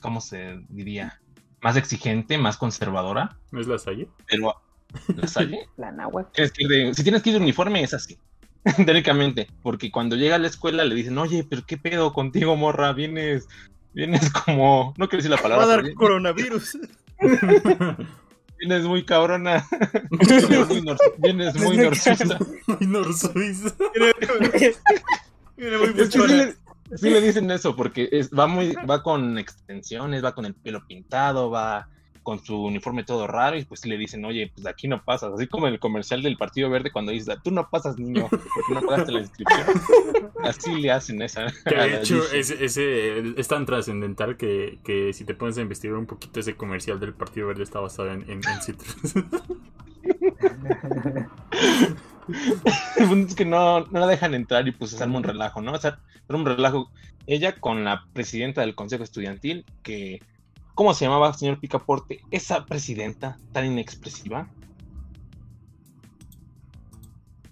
¿cómo 0.00 0.20
se 0.20 0.60
diría? 0.68 1.20
Más 1.62 1.76
exigente, 1.76 2.38
más 2.38 2.56
conservadora. 2.56 3.36
¿No 3.50 3.60
es 3.60 3.66
la 3.66 3.78
Salle? 3.78 4.08
Pero, 4.28 4.54
¿la 5.14 5.26
Salle? 5.26 5.68
la 5.76 5.92
Náhuatl. 5.92 6.42
si 6.42 7.02
tienes 7.02 7.22
que 7.22 7.30
ir 7.30 7.36
de 7.36 7.42
uniforme 7.42 7.82
es 7.82 7.94
así, 7.94 8.18
teóricamente, 8.84 9.48
porque 9.62 9.90
cuando 9.90 10.16
llega 10.16 10.36
a 10.36 10.38
la 10.38 10.48
escuela 10.48 10.84
le 10.84 10.94
dicen, 10.94 11.18
oye, 11.18 11.44
pero 11.48 11.62
¿qué 11.66 11.76
pedo 11.76 12.12
contigo, 12.12 12.56
morra? 12.56 12.92
Vienes, 12.92 13.48
vienes 13.92 14.30
como, 14.30 14.94
no 14.96 15.08
quiero 15.08 15.22
decir 15.22 15.30
la 15.30 15.42
palabra. 15.42 15.66
Va 15.66 15.72
a 15.72 15.76
dar 15.76 15.94
coronavirus. 15.94 16.78
Vienes 18.60 18.84
muy 18.84 19.04
cabrona. 19.04 19.66
Vienes 21.18 21.54
muy, 21.56 21.76
norsuiza. 21.78 22.38
Muy 22.66 22.86
norsuiza. 22.86 23.74
Viene 25.56 25.78
muy 25.78 25.94
que 25.94 26.06
sí 26.06 26.18
le, 26.26 26.54
sí 26.96 27.10
le 27.10 27.20
dicen 27.20 27.50
eso, 27.50 27.74
porque 27.74 28.08
es- 28.12 28.30
va 28.30 28.46
muy, 28.46 28.74
va 28.88 29.02
con 29.02 29.38
extensiones, 29.38 30.24
va 30.24 30.34
con 30.34 30.44
el 30.44 30.54
pelo 30.54 30.86
pintado, 30.86 31.50
va 31.50 31.88
con 32.22 32.44
su 32.44 32.62
uniforme 32.62 33.04
todo 33.04 33.26
raro, 33.26 33.56
y 33.56 33.64
pues 33.64 33.84
le 33.86 33.96
dicen, 33.96 34.24
oye, 34.24 34.50
pues 34.54 34.66
aquí 34.66 34.88
no 34.88 35.02
pasas, 35.04 35.32
así 35.32 35.46
como 35.46 35.66
en 35.66 35.74
el 35.74 35.80
comercial 35.80 36.22
del 36.22 36.36
Partido 36.36 36.70
Verde 36.70 36.90
cuando 36.90 37.12
dice, 37.12 37.36
tú 37.42 37.50
no 37.50 37.68
pasas, 37.68 37.98
niño, 37.98 38.28
porque 38.30 38.74
no 38.74 38.82
pagaste 38.82 39.12
la 39.12 39.20
inscripción. 39.20 39.66
Así 40.42 40.74
le 40.74 40.90
hacen 40.90 41.20
esa. 41.20 41.46
Que 41.66 41.74
de 41.74 41.96
hecho 41.96 42.22
ese 42.32 42.64
es 43.36 43.48
tan 43.48 43.66
trascendental 43.66 44.36
que, 44.38 44.78
que 44.84 45.12
si 45.12 45.24
te 45.24 45.34
pones 45.34 45.58
a 45.58 45.60
investigar 45.60 45.96
un 45.98 46.06
poquito 46.06 46.40
ese 46.40 46.56
comercial 46.56 46.98
del 46.98 47.12
Partido 47.12 47.48
Verde 47.48 47.62
está 47.62 47.78
basado 47.80 48.10
en, 48.10 48.22
en, 48.22 48.40
en 48.46 48.62
Citrus. 48.62 49.14
El 52.96 53.08
punto 53.08 53.28
es 53.28 53.34
que 53.34 53.44
no, 53.44 53.80
no 53.86 54.00
la 54.00 54.06
dejan 54.06 54.34
entrar 54.34 54.66
y 54.66 54.72
pues 54.72 54.92
se 54.92 55.02
arma 55.02 55.18
un 55.18 55.24
relajo, 55.24 55.60
¿no? 55.60 55.72
O 55.72 55.78
sea, 55.78 55.98
era 56.28 56.38
un 56.38 56.46
relajo. 56.46 56.90
Ella 57.26 57.54
con 57.56 57.84
la 57.84 58.04
presidenta 58.12 58.62
del 58.62 58.74
consejo 58.74 59.04
estudiantil, 59.04 59.64
que, 59.82 60.22
¿cómo 60.80 60.94
se 60.94 61.04
llamaba, 61.04 61.34
señor 61.34 61.60
Picaporte? 61.60 62.22
Esa 62.30 62.64
presidenta 62.64 63.36
tan 63.52 63.66
inexpresiva. 63.66 64.48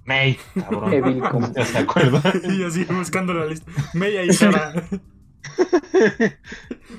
May, 0.07 0.39
cabrón. 0.55 0.95
Evil 0.95 1.21
como- 1.21 1.53
¿Ya 1.53 1.67
se 1.67 1.77
acuerda? 1.77 2.23
y 2.59 2.63
así 2.63 2.85
buscando 2.85 3.35
la 3.35 3.45
lista. 3.45 3.71
Meya 3.93 4.23
y 4.25 4.33
Sara. 4.33 4.73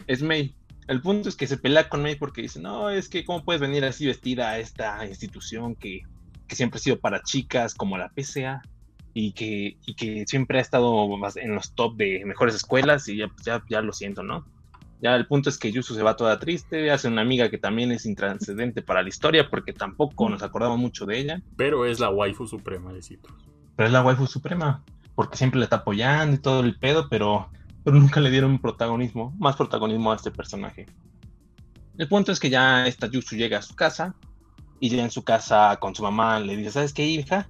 es 0.05 0.21
May. 0.21 0.53
El 0.87 1.01
punto 1.01 1.29
es 1.29 1.35
que 1.35 1.47
se 1.47 1.57
pelea 1.57 1.89
con 1.89 2.03
May 2.03 2.13
porque 2.13 2.43
dice, 2.43 2.59
no, 2.59 2.91
es 2.91 3.09
que 3.09 3.25
cómo 3.25 3.43
puedes 3.43 3.59
venir 3.59 3.83
así 3.83 4.05
vestida 4.05 4.51
a 4.51 4.59
esta 4.59 5.03
institución 5.07 5.73
que, 5.73 6.01
que 6.47 6.55
siempre 6.55 6.77
ha 6.77 6.83
sido 6.83 6.99
para 6.99 7.23
chicas 7.23 7.73
como 7.73 7.97
la 7.97 8.09
PCA 8.09 8.61
y 9.15 9.31
que, 9.31 9.79
y 9.83 9.95
que 9.95 10.25
siempre 10.27 10.59
ha 10.59 10.61
estado 10.61 11.07
en 11.37 11.55
los 11.55 11.73
top 11.73 11.95
de 11.95 12.23
mejores 12.23 12.53
escuelas 12.53 13.07
y 13.09 13.17
ya, 13.17 13.31
ya, 13.43 13.63
ya 13.67 13.81
lo 13.81 13.93
siento, 13.93 14.21
¿no? 14.21 14.45
Ya 15.01 15.15
el 15.15 15.27
punto 15.27 15.49
es 15.49 15.57
que 15.57 15.71
Yusu 15.71 15.95
se 15.95 16.03
va 16.03 16.15
toda 16.17 16.39
triste, 16.39 16.91
hace 16.91 17.07
una 17.07 17.21
amiga 17.21 17.49
que 17.49 17.57
también 17.57 17.91
es 17.91 18.05
intranscendente 18.05 18.81
para 18.81 19.01
la 19.01 19.09
historia 19.09 19.49
porque 19.49 19.71
tampoco 19.71 20.27
nos 20.29 20.43
acordamos 20.43 20.77
mucho 20.77 21.05
de 21.05 21.19
ella, 21.19 21.41
Pero 21.55 21.85
es 21.85 21.99
la 21.99 22.09
waifu 22.09 22.47
suprema 22.47 22.91
de 22.91 23.01
Citrus. 23.01 23.37
pero 23.77 23.87
es 23.87 23.93
la 23.93 24.01
waifu 24.01 24.27
suprema 24.27 24.83
porque 25.15 25.37
siempre 25.37 25.59
le 25.59 25.65
está 25.65 25.77
apoyando 25.77 26.35
y 26.35 26.39
todo 26.39 26.61
el 26.61 26.77
pedo, 26.77 27.07
pero, 27.09 27.49
pero 27.83 27.97
nunca 27.97 28.19
le 28.19 28.29
dieron 28.29 28.59
protagonismo, 28.59 29.33
más 29.39 29.55
protagonismo 29.55 30.11
a 30.11 30.15
este 30.15 30.31
personaje. 30.31 30.85
El 31.97 32.07
punto 32.07 32.31
es 32.31 32.39
que 32.39 32.49
ya 32.49 32.87
esta 32.87 33.07
Yusu 33.07 33.35
llega 33.35 33.57
a 33.59 33.61
su 33.61 33.75
casa 33.75 34.15
y 34.79 34.89
ya 34.89 35.03
en 35.03 35.11
su 35.11 35.23
casa 35.23 35.77
con 35.81 35.93
su 35.95 36.03
mamá 36.03 36.39
le 36.39 36.55
dice, 36.55 36.71
¿sabes 36.71 36.93
qué, 36.93 37.05
hija? 37.05 37.49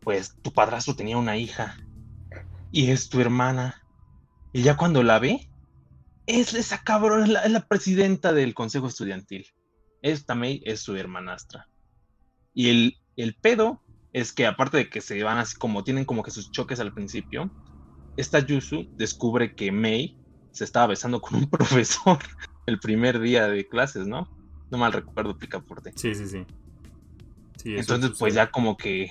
Pues 0.00 0.36
tu 0.42 0.52
padrastro 0.52 0.94
tenía 0.94 1.16
una 1.18 1.36
hija 1.36 1.76
y 2.72 2.90
es 2.90 3.08
tu 3.08 3.20
hermana. 3.20 3.82
Y 4.52 4.62
ya 4.62 4.76
cuando 4.76 5.02
la 5.02 5.18
ve, 5.18 5.49
es 6.30 6.54
esa 6.54 6.78
cabrón, 6.78 7.24
es 7.24 7.28
la, 7.28 7.40
es 7.42 7.50
la 7.50 7.66
presidenta 7.66 8.32
del 8.32 8.54
consejo 8.54 8.86
estudiantil. 8.86 9.46
Esta 10.02 10.34
May 10.34 10.62
es 10.64 10.80
su 10.80 10.96
hermanastra. 10.96 11.68
Y 12.54 12.68
el, 12.70 12.96
el 13.16 13.34
pedo 13.34 13.80
es 14.12 14.32
que 14.32 14.46
aparte 14.46 14.76
de 14.76 14.88
que 14.88 15.00
se 15.00 15.22
van 15.22 15.38
así 15.38 15.56
como 15.56 15.84
tienen 15.84 16.04
como 16.04 16.22
que 16.22 16.30
sus 16.30 16.50
choques 16.50 16.80
al 16.80 16.92
principio, 16.92 17.50
esta 18.16 18.40
Yusu 18.40 18.88
descubre 18.96 19.54
que 19.54 19.70
May 19.72 20.16
se 20.52 20.64
estaba 20.64 20.88
besando 20.88 21.20
con 21.20 21.36
un 21.38 21.50
profesor 21.50 22.18
el 22.66 22.78
primer 22.80 23.20
día 23.20 23.48
de 23.48 23.66
clases, 23.68 24.06
¿no? 24.06 24.28
No 24.70 24.78
mal 24.78 24.92
recuerdo, 24.92 25.36
Picaporte. 25.36 25.92
Sí, 25.96 26.14
sí, 26.14 26.26
sí. 26.26 26.44
Sí, 27.62 27.74
Entonces, 27.76 28.12
pues 28.18 28.34
ya 28.34 28.50
como 28.50 28.76
que 28.76 29.10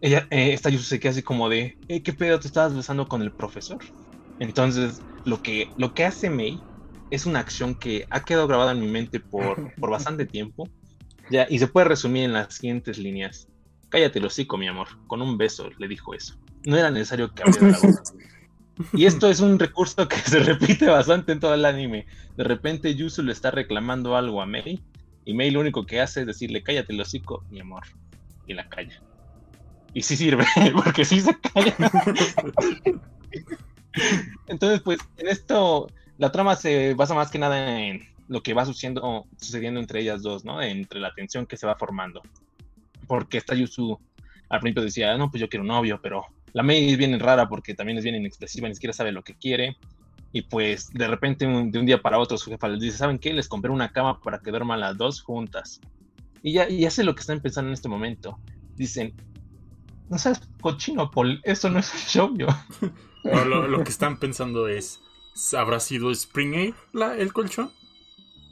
ella, 0.00 0.26
eh, 0.30 0.52
esta 0.52 0.70
Yusu 0.70 0.84
se 0.84 1.00
queda 1.00 1.12
así 1.12 1.22
como 1.22 1.48
de, 1.48 1.76
"Eh, 1.88 2.02
¿qué 2.02 2.12
pedo 2.12 2.38
te 2.40 2.46
estabas 2.48 2.74
besando 2.74 3.06
con 3.08 3.22
el 3.22 3.32
profesor? 3.32 3.78
Entonces, 4.38 5.00
lo 5.24 5.42
que, 5.42 5.70
lo 5.76 5.94
que 5.94 6.04
hace 6.04 6.30
May 6.30 6.60
es 7.10 7.26
una 7.26 7.40
acción 7.40 7.74
que 7.74 8.06
ha 8.10 8.24
quedado 8.24 8.48
grabada 8.48 8.72
en 8.72 8.80
mi 8.80 8.88
mente 8.88 9.20
por, 9.20 9.72
por 9.80 9.90
bastante 9.90 10.26
tiempo. 10.26 10.68
Ya, 11.30 11.46
y 11.48 11.58
se 11.58 11.68
puede 11.68 11.88
resumir 11.88 12.24
en 12.24 12.32
las 12.32 12.54
siguientes 12.54 12.98
líneas. 12.98 13.48
Cállate 13.88 14.18
el 14.18 14.26
hocico, 14.26 14.56
mi 14.56 14.68
amor. 14.68 14.88
Con 15.06 15.22
un 15.22 15.38
beso 15.38 15.70
le 15.78 15.88
dijo 15.88 16.14
eso. 16.14 16.36
No 16.64 16.76
era 16.76 16.90
necesario 16.90 17.32
que 17.32 17.42
abriera 17.42 17.68
la 17.68 17.78
boca. 17.78 18.02
Y 18.94 19.04
esto 19.04 19.28
es 19.28 19.40
un 19.40 19.58
recurso 19.58 20.08
que 20.08 20.16
se 20.24 20.40
repite 20.40 20.86
bastante 20.86 21.32
en 21.32 21.40
todo 21.40 21.54
el 21.54 21.64
anime. 21.64 22.06
De 22.36 22.44
repente 22.44 22.94
Yusu 22.94 23.22
le 23.22 23.32
está 23.32 23.50
reclamando 23.50 24.16
algo 24.16 24.40
a 24.40 24.46
Mei 24.46 24.82
y 25.24 25.34
Mei 25.34 25.50
lo 25.50 25.60
único 25.60 25.86
que 25.86 26.00
hace 26.00 26.22
es 26.22 26.26
decirle 26.26 26.62
cállate 26.62 26.92
el 26.92 27.00
hocico, 27.00 27.44
mi 27.50 27.60
amor. 27.60 27.82
Y 28.46 28.54
la 28.54 28.68
calla. 28.68 29.00
Y 29.94 30.02
sí 30.02 30.16
sirve, 30.16 30.46
porque 30.74 31.04
sí 31.04 31.20
se 31.20 31.38
calla. 31.38 31.76
Entonces, 34.46 34.80
pues, 34.80 34.98
en 35.16 35.28
esto, 35.28 35.88
la 36.18 36.32
trama 36.32 36.56
se 36.56 36.94
basa 36.94 37.14
más 37.14 37.30
que 37.30 37.38
nada 37.38 37.80
en 37.80 38.02
lo 38.28 38.42
que 38.42 38.54
va 38.54 38.64
sucediendo, 38.64 39.26
entre 39.80 40.00
ellas 40.00 40.22
dos, 40.22 40.44
¿no? 40.44 40.62
Entre 40.62 41.00
la 41.00 41.12
tensión 41.14 41.46
que 41.46 41.56
se 41.56 41.66
va 41.66 41.76
formando. 41.76 42.22
Porque 43.06 43.38
esta 43.38 43.54
Yusu 43.54 43.98
al 44.48 44.60
principio 44.60 44.84
decía, 44.84 45.16
no, 45.16 45.30
pues 45.30 45.40
yo 45.40 45.48
quiero 45.48 45.62
un 45.62 45.68
novio, 45.68 46.00
pero 46.02 46.26
la 46.52 46.62
Mei 46.62 46.90
es 46.90 46.98
bien 46.98 47.18
rara 47.18 47.48
porque 47.48 47.74
también 47.74 47.98
es 47.98 48.04
bien 48.04 48.16
inexpresiva, 48.16 48.68
ni 48.68 48.74
siquiera 48.74 48.92
sabe 48.92 49.12
lo 49.12 49.22
que 49.22 49.34
quiere. 49.34 49.76
Y 50.32 50.42
pues 50.42 50.90
de 50.92 51.08
repente, 51.08 51.46
un- 51.46 51.70
de 51.70 51.78
un 51.78 51.86
día 51.86 52.00
para 52.00 52.18
otro, 52.18 52.38
su 52.38 52.50
jefa 52.50 52.68
les 52.68 52.80
dice, 52.80 52.96
¿saben 52.98 53.18
qué? 53.18 53.32
Les 53.32 53.48
compré 53.48 53.70
una 53.70 53.90
cama 53.92 54.20
para 54.20 54.38
que 54.38 54.50
duerman 54.50 54.80
las 54.80 54.96
dos 54.96 55.20
juntas. 55.22 55.80
Y 56.42 56.52
ya, 56.52 56.68
y 56.68 56.84
hace 56.86 57.04
lo 57.04 57.14
que 57.14 57.20
están 57.20 57.40
pensando 57.40 57.68
en 57.68 57.74
este 57.74 57.88
momento. 57.88 58.38
Dicen, 58.76 59.14
no 60.08 60.18
seas 60.18 60.40
cochino, 60.60 61.10
Paul, 61.10 61.40
eso 61.44 61.68
no 61.70 61.78
es 61.78 61.92
un 61.92 62.00
show, 62.00 62.34
lo, 63.24 63.68
lo 63.68 63.84
que 63.84 63.90
están 63.90 64.18
pensando 64.18 64.68
es, 64.68 65.00
¿habrá 65.56 65.80
sido 65.80 66.10
Spring 66.10 66.54
Air 66.54 66.74
la, 66.92 67.16
el 67.16 67.32
colchón? 67.32 67.70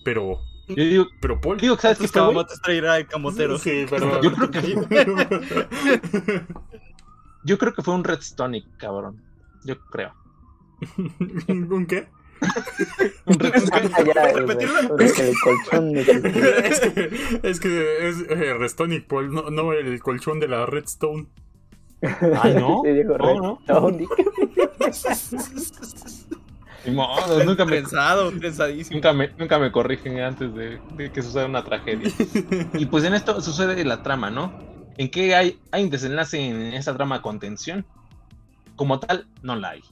Pero, 0.04 0.40
Yo 0.68 0.84
digo, 0.84 1.06
pero 1.20 1.40
Paul. 1.40 1.58
digo, 1.58 1.76
¿sabes 1.76 1.98
qué 1.98 2.20
traerá 2.62 2.98
el 2.98 3.06
camotero. 3.06 3.58
Sí, 3.58 3.86
pero... 3.88 4.20
Yo 4.22 4.32
creo 4.32 4.50
que 4.50 4.60
Yo 7.42 7.58
creo 7.58 7.74
que 7.74 7.82
fue 7.82 7.94
un 7.94 8.04
Red 8.04 8.20
Stonic, 8.20 8.76
cabrón. 8.76 9.22
Yo 9.64 9.78
creo. 9.86 10.14
¿Un 11.48 11.86
qué? 11.86 12.08
Un 13.26 13.38
Red 13.38 13.62
Stonic. 13.62 13.92
Ah, 13.94 14.04
ya, 14.14 14.32
güey, 14.32 14.46
porque 14.88 15.30
el 15.30 15.38
colchón 15.40 15.96
es 15.96 16.80
que 16.80 17.40
es, 17.42 17.60
que 17.60 18.08
es 18.08 18.16
eh, 18.28 18.54
Restonic 18.54 19.06
Paul, 19.06 19.32
no, 19.32 19.50
no 19.50 19.72
el 19.72 20.00
colchón 20.00 20.40
de 20.40 20.48
la 20.48 20.66
Redstone. 20.66 21.28
Ay, 22.42 22.54
no. 22.54 22.82
Sí, 22.84 22.90
dijo 22.92 23.16
No, 23.18 23.60
no. 23.66 23.90
Ni 26.84 26.92
modo, 26.92 27.44
nunca 27.44 27.64
me, 27.66 27.72
Pensado, 27.72 28.32
pensadísimo. 28.32 28.96
nunca 28.96 29.12
me, 29.12 29.28
nunca 29.36 29.58
me 29.58 29.70
corrigen 29.70 30.18
antes 30.20 30.54
de, 30.54 30.80
de 30.94 31.12
que 31.12 31.22
suceda 31.22 31.44
una 31.46 31.62
tragedia. 31.62 32.10
Y 32.74 32.86
pues 32.86 33.04
en 33.04 33.12
esto 33.14 33.40
sucede 33.42 33.84
la 33.84 34.02
trama, 34.02 34.30
¿no? 34.30 34.52
¿En 34.96 35.10
qué 35.10 35.34
hay, 35.34 35.58
hay 35.72 35.84
un 35.84 35.90
desenlace 35.90 36.38
en 36.38 36.72
esta 36.72 36.94
trama 36.96 37.20
con 37.20 37.38
tensión? 37.38 37.84
Como 38.76 38.98
tal, 38.98 39.26
no 39.42 39.56
la 39.56 39.70
hay. 39.70 39.82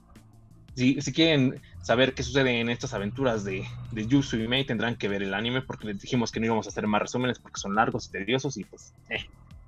Si, 0.76 1.00
si 1.02 1.12
quieren 1.12 1.60
saber 1.82 2.14
qué 2.14 2.22
sucede 2.22 2.58
en 2.60 2.70
estas 2.70 2.94
aventuras 2.94 3.44
de, 3.44 3.66
de 3.92 4.06
Yusu 4.06 4.36
y 4.38 4.48
Mei, 4.48 4.64
tendrán 4.64 4.96
que 4.96 5.08
ver 5.08 5.22
el 5.22 5.34
anime 5.34 5.60
porque 5.60 5.86
les 5.88 6.00
dijimos 6.00 6.32
que 6.32 6.40
no 6.40 6.46
íbamos 6.46 6.66
a 6.66 6.70
hacer 6.70 6.86
más 6.86 7.02
resúmenes 7.02 7.38
porque 7.38 7.60
son 7.60 7.74
largos 7.74 8.06
y 8.06 8.12
tediosos 8.12 8.56
y 8.56 8.64
pues, 8.64 8.94
eh, 9.10 9.26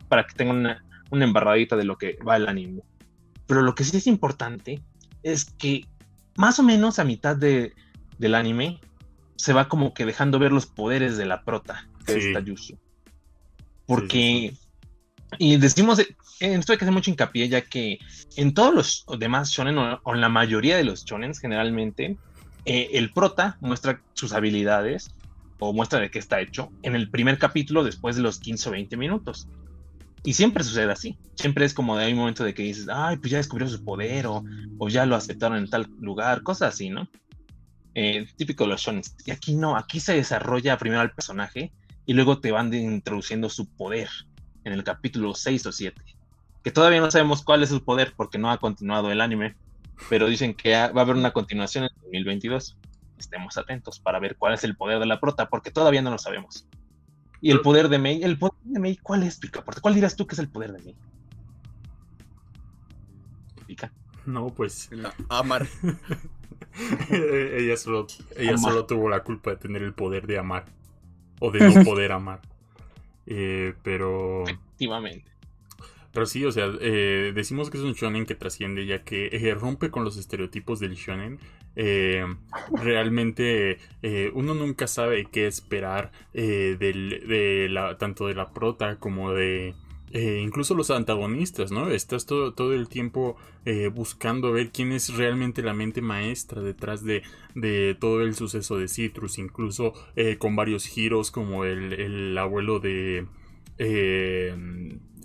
para 0.09 0.27
que 0.27 0.35
tengan 0.35 0.57
una, 0.57 0.85
una 1.11 1.25
embarradita 1.25 1.77
de 1.77 1.85
lo 1.85 1.99
que 1.99 2.19
va 2.27 2.37
el 2.37 2.49
anime. 2.49 2.83
Pero 3.47 3.63
lo 3.63 3.75
que 3.75 3.85
sí 3.85 3.97
es 3.97 4.07
importante 4.07 4.81
es 5.23 5.45
que 5.45 5.85
más 6.37 6.59
o 6.59 6.63
menos 6.63 6.99
a 6.99 7.05
mitad 7.05 7.37
de, 7.37 7.75
del 8.19 8.35
anime 8.35 8.81
se 9.37 9.53
va 9.53 9.69
como 9.69 9.93
que 9.95 10.07
dejando 10.07 10.39
ver 10.39 10.53
los 10.53 10.67
poderes 10.67 11.17
de 11.17 11.27
la 11.27 11.43
prota 11.45 11.89
de 12.07 12.21
Sí. 12.21 12.29
esta 12.29 12.41
Yusu. 12.41 12.79
Porque, 13.87 14.55
y 15.39 15.57
decimos, 15.57 15.99
eh, 15.99 16.17
en 16.41 16.61
esto 16.61 16.73
hay 16.73 16.79
que 16.79 16.85
hacer 16.85 16.95
mucho 16.95 17.11
hincapié, 17.11 17.49
ya 17.49 17.63
que 17.63 17.99
en 18.37 18.55
todos 18.55 19.05
los 19.07 19.19
demás 19.19 19.51
shonen, 19.51 19.79
o, 19.79 20.01
o 20.03 20.15
en 20.15 20.21
la 20.21 20.29
mayoría 20.29 20.77
de 20.77 20.85
los 20.85 21.05
shonen 21.05 21.35
generalmente, 21.35 22.17
eh, 22.67 22.91
el 22.93 23.13
prota 23.13 23.57
muestra 23.61 24.03
sus 24.15 24.33
habilidades 24.33 25.15
o 25.59 25.73
muestra 25.73 25.99
de 26.01 26.11
qué 26.11 26.19
está 26.19 26.41
hecho 26.41 26.71
en 26.83 26.95
el 26.95 27.11
primer 27.11 27.39
capítulo 27.39 27.85
después 27.85 28.17
de 28.17 28.23
los 28.23 28.39
15 28.39 28.69
o 28.69 28.73
20 28.73 28.97
minutos. 28.97 29.49
Y 30.23 30.35
siempre 30.35 30.65
sucede 30.65 30.93
así. 30.93 31.19
Siempre 31.35 31.65
es 31.65 31.73
como 31.73 31.97
de 31.97 32.05
hay 32.05 32.13
un 32.13 32.19
momento 32.19 32.45
de 32.45 32.53
que 32.53 32.63
dices, 32.63 32.89
ay, 32.93 33.17
pues 33.17 33.31
ya 33.31 33.39
descubrió 33.39 33.69
su 33.69 33.83
poder 33.85 34.27
o, 34.27 34.45
o 34.79 34.89
ya 34.89 35.07
lo 35.07 35.17
aceptaron 35.17 35.59
en 35.59 35.71
tal 35.71 35.89
lugar, 35.99 36.43
cosas 36.43 36.75
así, 36.75 36.91
¿no? 36.91 37.09
Eh, 37.95 38.27
típico 38.37 38.65
de 38.65 38.71
los 38.71 38.83
shonen. 38.83 39.03
Y 39.25 39.31
aquí 39.31 39.55
no, 39.55 39.77
aquí 39.77 39.99
se 40.01 40.15
desarrolla 40.15 40.79
primero 40.79 41.01
al 41.01 41.13
personaje 41.13 41.73
y 42.07 42.13
luego 42.13 42.41
te 42.41 42.53
van 42.53 42.73
introduciendo 42.73 43.49
su 43.49 43.67
poder 43.67 44.09
en 44.65 44.73
el 44.73 44.85
capítulo 44.85 45.35
6 45.35 45.67
o 45.67 45.73
7. 45.73 46.03
Que 46.63 46.71
todavía 46.71 47.01
no 47.01 47.11
sabemos 47.11 47.43
cuál 47.43 47.63
es 47.63 47.71
su 47.71 47.83
poder 47.83 48.13
porque 48.17 48.39
no 48.39 48.51
ha 48.51 48.59
continuado 48.59 49.11
el 49.11 49.21
anime, 49.21 49.57
pero 50.09 50.29
dicen 50.29 50.55
que 50.55 50.73
va 50.73 50.85
a 50.85 51.01
haber 51.01 51.17
una 51.17 51.33
continuación 51.33 51.85
en 51.85 51.91
2022. 52.03 52.77
Estemos 53.19 53.57
atentos 53.59 53.99
para 54.01 54.19
ver 54.19 54.37
cuál 54.37 54.55
es 54.55 54.65
el 54.65 54.77
poder 54.77 54.99
de 54.99 55.07
la 55.07 55.21
prota 55.21 55.49
porque 55.49 55.71
todavía 55.71 56.03
no 56.03 56.11
lo 56.11 56.19
sabemos. 56.19 56.67
Y 57.41 57.51
el 57.51 57.61
poder 57.61 57.89
de 57.89 57.99
Mei, 57.99 58.23
el 58.23 58.39
poder 58.39 58.59
de 58.65 58.81
Mei, 58.81 58.97
¿cuál 58.97 59.23
es, 59.23 59.39
Picaporte? 59.39 59.81
¿Cuál 59.81 59.95
dirás 59.95 60.17
tú 60.17 60.27
que 60.27 60.35
es 60.35 60.39
el 60.39 60.49
poder 60.49 60.73
de 60.73 60.83
Mei? 60.83 60.97
Pica. 63.67 63.93
No, 64.27 64.49
pues. 64.49 64.91
Amar. 65.29 65.67
ella 67.11 67.77
solo, 67.77 68.07
ella 68.37 68.59
solo 68.59 68.87
tuvo 68.87 69.09
la 69.09 69.23
culpa 69.23 69.51
de 69.51 69.57
tener 69.57 69.83
el 69.83 69.95
poder 69.95 70.27
de 70.27 70.39
amar. 70.39 70.67
O 71.41 71.51
de 71.51 71.61
no 71.61 71.85
poder 71.85 72.13
amar. 72.13 72.41
Eh, 73.27 73.75
pero. 73.83 74.45
Efectivamente. 74.45 75.31
Pero 76.13 76.27
sí, 76.27 76.45
o 76.45 76.53
sea, 76.53 76.69
eh, 76.81 77.33
decimos 77.35 77.71
que 77.71 77.79
es 77.79 77.85
un 77.85 77.93
shonen 77.93 78.27
que 78.27 78.35
trasciende, 78.35 78.85
ya 78.85 79.05
que 79.05 79.29
eh, 79.29 79.55
rompe 79.55 79.91
con 79.91 80.05
los 80.05 80.17
estereotipos 80.17 80.81
del 80.81 80.97
shonen. 80.97 81.39
Eh, 81.77 82.27
realmente 82.73 83.79
uno 84.35 84.55
nunca 84.55 84.87
sabe 84.87 85.27
qué 85.31 85.47
esperar 85.47 86.11
de 86.33 87.69
la, 87.71 87.97
tanto 87.97 88.27
de 88.27 88.35
la 88.35 88.51
prota 88.51 88.97
como 88.97 89.33
de 89.33 89.75
incluso 90.13 90.75
los 90.75 90.91
antagonistas, 90.91 91.71
¿no? 91.71 91.89
Estás 91.91 92.27
todo, 92.27 92.53
todo 92.53 92.75
el 92.75 92.89
tiempo 92.89 93.37
buscando 93.95 94.53
ver 94.53 94.71
quién 94.71 94.93
es 94.93 95.15
realmente 95.15 95.63
la 95.63 95.73
mente 95.73 96.03
maestra 96.03 96.61
detrás 96.61 97.05
de, 97.05 97.23
de 97.55 97.97
todo 97.99 98.23
el 98.23 98.35
suceso 98.35 98.77
de 98.77 98.89
Citrus, 98.89 99.39
incluso 99.39 99.95
con 100.39 100.57
varios 100.57 100.87
giros 100.87 101.31
como 101.31 101.65
el, 101.65 101.93
el 101.93 102.37
abuelo 102.37 102.81
de 102.81 103.27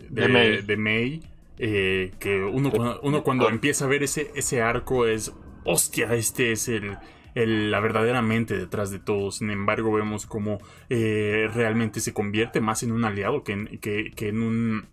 de, 0.09 0.77
May. 0.77 1.21
Eh, 1.57 2.11
que 2.19 2.43
uno, 2.43 2.99
uno 3.01 3.23
cuando 3.23 3.47
empieza 3.49 3.85
a 3.85 3.87
ver 3.87 4.03
ese, 4.03 4.29
ese 4.35 4.61
arco 4.61 5.07
es, 5.07 5.33
hostia, 5.65 6.13
este 6.13 6.51
es 6.51 6.69
el, 6.69 6.97
la 7.35 7.79
verdadera 7.79 8.21
mente 8.21 8.57
detrás 8.57 8.91
de 8.91 8.99
todo. 8.99 9.31
Sin 9.31 9.49
embargo, 9.49 9.91
vemos 9.91 10.25
cómo 10.25 10.59
eh, 10.89 11.49
realmente 11.53 11.99
se 11.99 12.13
convierte 12.13 12.61
más 12.61 12.83
en 12.83 12.91
un 12.91 13.03
aliado 13.03 13.43
que 13.43 13.51
en, 13.53 13.77
que, 13.79 14.13
en 14.17 14.41
un 14.41 14.87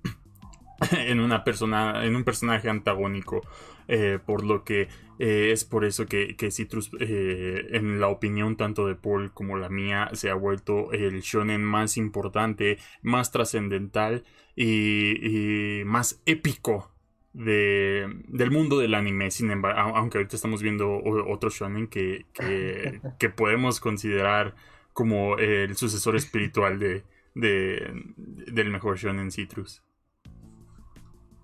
en 0.91 1.21
una 1.21 1.45
persona 1.45 2.05
en 2.05 2.17
un 2.17 2.25
personaje 2.25 2.69
antagónico 2.69 3.43
eh, 3.87 4.19
por 4.25 4.45
lo 4.45 4.65
que 4.65 4.89
es 5.19 5.65
por 5.65 5.85
eso 5.85 6.07
que, 6.07 6.35
que 6.35 6.51
Citrus 6.51 6.91
en 6.99 8.01
la 8.01 8.09
opinión 8.09 8.57
tanto 8.57 8.89
de 8.89 8.97
Paul 8.97 9.31
como 9.33 9.57
la 9.57 9.69
mía 9.69 10.11
se 10.15 10.31
ha 10.31 10.35
vuelto 10.35 10.91
el 10.91 11.21
shonen 11.21 11.63
más 11.63 11.97
importante 11.97 12.79
más 13.03 13.31
trascendental 13.31 14.25
y, 14.57 15.83
más 15.85 16.21
épico 16.27 16.92
de, 17.33 18.07
del 18.29 18.51
mundo 18.51 18.79
del 18.79 18.95
anime. 18.95 19.31
Sin 19.31 19.51
embargo, 19.51 19.97
aunque 19.97 20.19
ahorita 20.19 20.37
estamos 20.37 20.63
viendo 20.63 21.01
otro 21.05 21.51
shonen 21.51 21.89
que, 21.89 22.27
que, 23.19 23.29
podemos 23.31 23.81
considerar 23.81 24.55
como 24.93 25.39
el 25.39 25.77
sucesor 25.77 26.17
espiritual 26.17 26.79
de, 26.79 27.05
de, 27.35 27.93
del 28.17 28.71
mejor 28.71 28.99
shonen 28.99 29.31
Citrus. 29.31 29.83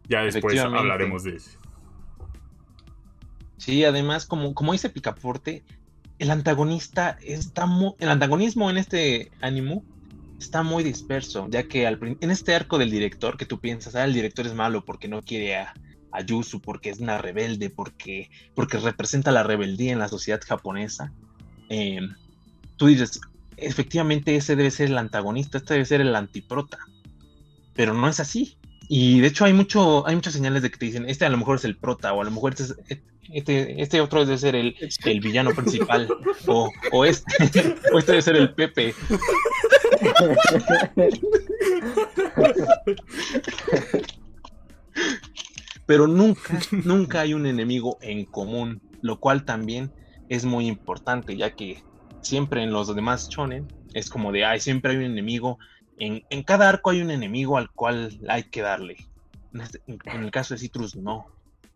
Ya 0.09 0.23
después 0.23 0.59
hablaremos 0.59 1.25
de 1.25 1.37
eso. 1.37 1.59
Sí, 3.59 3.85
además, 3.85 4.25
como, 4.25 4.55
como 4.55 4.73
dice 4.73 4.89
Picaporte, 4.89 5.65
el 6.19 6.31
antagonista 6.31 7.19
está 7.23 7.67
muy, 7.67 7.93
el 7.99 8.09
antagonismo 8.09 8.71
en 8.71 8.79
este 8.79 9.31
anime 9.41 9.83
está 10.39 10.63
muy 10.63 10.85
disperso, 10.85 11.49
ya 11.51 11.65
que 11.65 11.87
al, 11.87 11.99
en 12.21 12.31
este 12.31 12.55
arco 12.55 12.79
del 12.79 12.91
director, 12.91 13.37
que 13.37 13.47
tú 13.47 13.61
piensas, 13.61 13.95
ah, 13.95 14.05
el 14.05 14.15
director 14.15 14.47
es 14.47 14.55
malo 14.55 14.85
porque 14.85 15.09
no 15.09 15.23
quiere 15.23 15.57
a, 15.57 15.75
a 16.13 16.21
Yusu, 16.23 16.61
porque 16.61 16.91
es 16.91 17.01
una 17.01 17.19
rebelde, 17.19 17.71
porque, 17.71 18.31
porque 18.55 18.79
representa 18.79 19.31
la 19.31 19.43
rebeldía 19.43 19.93
en 19.93 19.99
la 19.99 20.09
sociedad 20.09 20.41
japonesa, 20.47 21.13
em, 21.69 22.15
tú 22.77 22.87
dices, 22.87 23.21
efectivamente 23.57 24.37
ese 24.37 24.57
debe 24.57 24.71
ser 24.71 24.89
el 24.89 24.99
antagonista, 24.99 25.59
este 25.59 25.75
debe 25.75 25.87
ser 25.87 26.01
el 26.01 26.15
antiprota, 26.15 26.79
pero 27.75 27.95
no 27.95 28.09
es 28.09 28.21
así. 28.21 28.57
Y 28.91 29.21
de 29.21 29.27
hecho 29.29 29.45
hay, 29.45 29.53
mucho, 29.53 30.07
hay 30.07 30.15
muchas 30.15 30.33
señales 30.33 30.63
de 30.63 30.71
que 30.71 30.79
te 30.79 30.87
dicen, 30.87 31.09
este 31.09 31.27
a 31.27 31.29
lo 31.29 31.37
mejor 31.37 31.57
es 31.59 31.65
el 31.65 31.77
prota, 31.77 32.13
o 32.15 32.23
a 32.23 32.25
lo 32.25 32.31
mejor 32.31 32.55
este, 32.59 33.03
este, 33.33 33.83
este 33.83 34.01
otro 34.01 34.25
debe 34.25 34.39
ser 34.39 34.57
el, 34.57 34.75
el 35.05 35.21
villano 35.21 35.51
principal, 35.55 36.09
o, 36.47 36.71
o, 36.93 37.05
este, 37.05 37.77
o 37.93 37.99
este 37.99 38.13
debe 38.13 38.23
ser 38.23 38.37
el 38.37 38.55
Pepe. 38.55 38.95
Pero 45.87 46.07
nunca, 46.07 46.59
nunca 46.85 47.21
hay 47.21 47.35
un 47.35 47.47
enemigo 47.47 47.99
en 48.01 48.25
común, 48.25 48.83
lo 49.01 49.21
cual 49.21 49.45
también 49.45 49.93
es 50.29 50.45
muy 50.45 50.67
importante, 50.67 51.37
ya 51.37 51.55
que 51.55 51.83
siempre 52.21 52.63
en 52.63 52.73
los 52.73 52.95
demás 52.95 53.29
shonen 53.29 53.67
es 53.95 54.11
como 54.11 54.33
de, 54.33 54.45
ay, 54.45 54.61
siempre 54.61 54.93
hay 54.93 54.99
un 54.99 55.05
enemigo, 55.05 55.59
en, 55.99 56.23
cada 56.45 56.69
arco 56.69 56.91
hay 56.91 57.01
un 57.01 57.11
enemigo 57.11 57.57
al 57.57 57.71
cual 57.71 58.21
hay 58.29 58.45
que 58.45 58.61
darle. 58.61 58.97
En, 59.55 59.63
este, 59.63 59.81
el 59.87 60.31
caso 60.31 60.55
de 60.55 60.61
Citrus 60.61 60.95
no, 60.95 61.27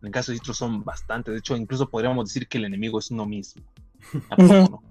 en 0.01 0.07
el 0.07 0.11
caso 0.11 0.31
de 0.31 0.37
Citrus 0.37 0.57
son 0.57 0.83
bastantes, 0.83 1.33
de 1.33 1.39
hecho 1.39 1.57
incluso 1.57 1.89
podríamos 1.89 2.29
decir 2.29 2.47
que 2.47 2.57
el 2.57 2.65
enemigo 2.65 2.99
es 2.99 3.11
uno 3.11 3.25
mismo. 3.25 3.63
no? 4.37 4.83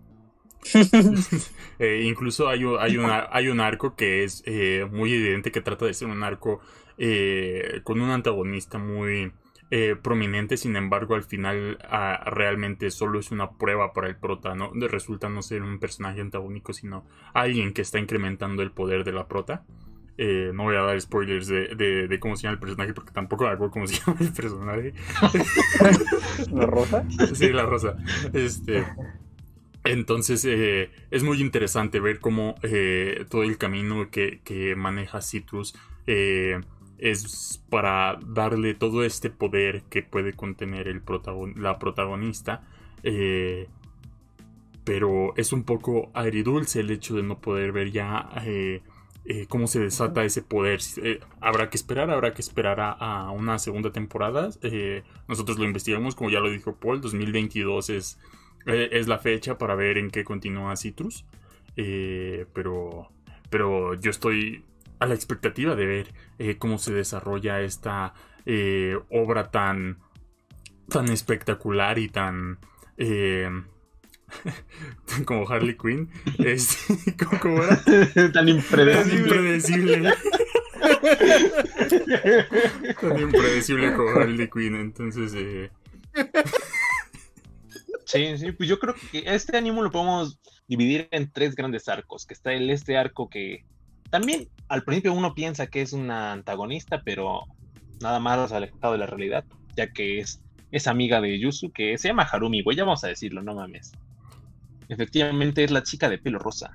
Eh, 1.79 2.05
incluso 2.05 2.49
hay 2.49 2.65
un, 2.65 2.79
hay, 2.79 2.97
hay 3.31 3.49
un 3.49 3.59
arco 3.59 3.97
que 3.97 4.23
es 4.23 4.45
eh, 4.47 4.87
muy 4.89 5.13
evidente 5.13 5.51
que 5.51 5.61
trata 5.61 5.87
de 5.87 5.95
ser 5.95 6.07
un 6.07 6.23
arco 6.23 6.61
eh, 6.97 7.81
con 7.83 8.01
un 8.01 8.11
antagonista 8.11 8.79
muy 8.79 9.33
prominente, 10.03 10.59
sin 10.59 10.77
embargo 10.77 11.15
al 11.15 11.25
final 11.25 11.79
ah, 11.89 12.25
realmente 12.27 12.91
solo 12.91 13.19
es 13.19 13.31
una 13.31 13.53
prueba 13.53 13.95
para 13.95 14.07
el 14.07 14.17
prota, 14.17 14.55
¿no? 14.55 14.71
resulta 14.75 15.31
no 15.31 15.41
ser 15.41 15.63
un 15.63 15.79
personaje 15.79 16.21
antagónico, 16.21 16.75
sino 16.75 17.07
alguien 17.33 17.73
que 17.73 17.81
está 17.81 17.99
incrementando 17.99 18.63
el 18.63 18.71
poder 18.71 19.03
de 19.03 19.13
la 19.13 19.27
prota. 19.29 19.65
no 20.19 20.65
voy 20.65 20.77
a 20.77 20.83
dar 20.83 21.01
spoilers 21.01 21.49
de, 21.49 22.19
cómo 22.21 22.37
se 22.37 22.43
llama 22.43 22.53
el 22.53 22.61
personaje 22.61 22.93
porque 22.93 23.13
tampoco 23.13 23.49
me 23.49 23.71
cómo 23.71 23.87
se 23.87 23.95
llama 24.07 24.19
el 24.21 24.33
personaje. 24.35 24.93
¿La 26.53 26.67
rosa? 26.67 27.05
Sí, 27.33 27.49
la 27.49 27.65
rosa. 27.65 27.97
Este. 28.35 28.85
Entonces 29.85 30.45
eh, 30.45 30.91
es 31.11 31.23
muy 31.25 31.41
interesante 31.41 31.99
ver 31.99 32.21
cómo 32.21 32.55
eh, 32.63 33.27
todo 33.29 33.43
el 33.43 33.59
camino 33.59 34.11
que, 34.11 34.75
maneja 34.77 35.21
Citrus 35.21 35.75
eh, 36.07 36.61
es 36.99 37.63
para 37.69 38.19
darle 38.25 38.75
todo 38.75 39.03
este 39.03 39.29
poder 39.31 39.83
que 39.91 40.03
puede 40.03 40.35
contener 40.35 40.87
el 40.89 41.03
la 41.57 41.79
protagonista. 41.79 42.63
pero 44.85 45.35
es 45.37 45.53
un 45.53 45.65
poco 45.65 46.11
agridulce 46.15 46.81
el 46.81 46.91
hecho 46.91 47.17
de 47.17 47.23
no 47.23 47.41
poder 47.41 47.73
ver 47.73 47.91
ya 47.91 48.29
cómo 49.49 49.67
se 49.67 49.81
desata 49.81 50.25
ese 50.25 50.43
poder. 50.43 50.81
habrá 51.41 51.71
que 51.71 51.77
esperar, 51.77 52.11
habrá 52.11 52.35
que 52.35 52.43
esperar 52.43 52.79
a, 52.81 52.93
a 52.93 53.31
una 53.33 53.59
segunda 53.59 53.91
temporada. 53.91 54.51
nosotros 55.27 55.59
lo 55.59 55.65
investigamos, 55.65 56.15
como 56.15 56.31
ya 56.31 56.39
lo 56.39 56.51
dijo 56.51 56.77
Paul, 56.77 57.01
2022 57.01 57.91
es 57.91 58.19
eh, 58.67 58.91
es 58.93 59.09
la 59.09 59.19
fecha 59.19 59.59
para 59.59 59.75
ver 59.75 59.99
en 59.99 60.11
qué 60.11 60.25
continúa 60.25 60.77
Citrus. 60.77 61.27
Eh, 61.77 62.47
pero, 62.53 63.11
pero 63.51 63.95
yo 63.95 64.11
estoy 64.11 64.65
a 64.99 65.07
la 65.07 65.15
expectativa 65.15 65.75
de 65.75 65.87
ver 65.87 66.15
eh, 66.39 66.57
cómo 66.59 66.79
se 66.79 66.93
desarrolla 66.93 67.61
esta 67.61 68.15
obra 69.11 69.51
tan, 69.51 69.99
tan 70.89 71.09
espectacular 71.09 71.99
y 71.99 72.09
tan... 72.09 72.59
como 75.25 75.49
Harley 75.49 75.77
Quinn. 75.77 76.11
Es, 76.39 76.79
¿cómo, 77.41 77.63
era? 77.63 77.83
Tan 78.33 78.49
impredecible. 78.49 80.13
Tan 83.01 83.21
impredecible 83.21 83.95
como 83.95 84.11
Harley 84.11 84.49
Quinn. 84.49 84.77
Entonces... 84.77 85.71
Sí, 88.05 88.37
sí, 88.39 88.53
pues 88.53 88.69
yo 88.69 88.79
creo 88.79 88.95
que 89.11 89.25
este 89.27 89.57
anime 89.57 89.83
lo 89.83 89.91
podemos 89.91 90.39
dividir 90.67 91.09
en 91.11 91.31
tres 91.31 91.55
grandes 91.55 91.89
arcos, 91.89 92.27
que 92.27 92.35
está 92.35 92.53
el 92.53 92.71
este 92.71 92.97
arco 92.97 93.29
que 93.29 93.65
también 94.11 94.49
al 94.69 94.85
principio 94.85 95.15
uno 95.15 95.35
piensa 95.35 95.69
que 95.69 95.81
es 95.81 95.93
una 95.93 96.33
antagonista, 96.33 97.03
pero 97.03 97.45
nada 98.01 98.21
más 98.21 98.53
alejado 98.53 98.93
de 98.93 98.99
la 98.99 99.07
realidad, 99.07 99.45
ya 99.77 99.91
que 99.91 100.19
es, 100.19 100.43
es 100.71 100.87
amiga 100.87 101.21
de 101.21 101.39
Yusu, 101.39 101.73
que 101.73 101.97
se 101.97 102.09
llama 102.09 102.29
Harumi, 102.31 102.63
güey, 102.63 102.77
ya 102.77 102.85
vamos 102.85 103.05
a 103.05 103.09
decirlo, 103.09 103.43
no 103.43 103.55
mames. 103.55 103.93
Efectivamente 104.89 105.65
es 105.65 105.71
la 105.71 105.83
chica 105.83 106.11
de 106.11 106.19
pelo 106.19 106.39
rosa. 106.39 106.73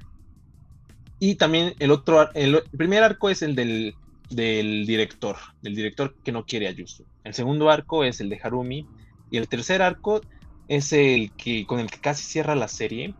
Y 1.19 1.35
también 1.35 1.73
el 1.77 1.91
otro, 1.91 2.31
el, 2.33 2.63
primer 2.75 3.03
arco 3.03 3.29
es 3.29 3.43
el 3.43 3.55
del, 3.55 3.93
del 4.29 4.87
director, 4.87 5.35
del 5.61 5.75
director 5.75 6.15
que 6.23 6.31
no 6.31 6.45
quiere 6.45 6.67
a 6.67 6.71
Yusu. 6.71 7.05
El 7.23 7.33
segundo 7.33 7.69
arco 7.69 8.03
es 8.03 8.19
el 8.19 8.29
de 8.29 8.39
Harumi. 8.41 8.87
Y 9.29 9.37
el 9.37 9.49
tercer 9.49 9.81
arco 9.81 10.21
es 10.67 10.91
el 10.93 11.31
que 11.33 11.65
con 11.65 11.79
el 11.79 11.89
que 11.89 11.99
casi 11.99 12.23
cierra 12.23 12.55
la 12.55 12.67
serie, 12.67 13.13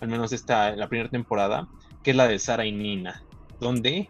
al 0.00 0.08
menos 0.08 0.32
esta 0.32 0.74
la 0.76 0.88
primera 0.88 1.10
temporada, 1.10 1.68
que 2.02 2.10
es 2.10 2.16
la 2.16 2.28
de 2.28 2.38
Sara 2.38 2.66
y 2.66 2.72
Nina, 2.72 3.22
donde 3.60 4.08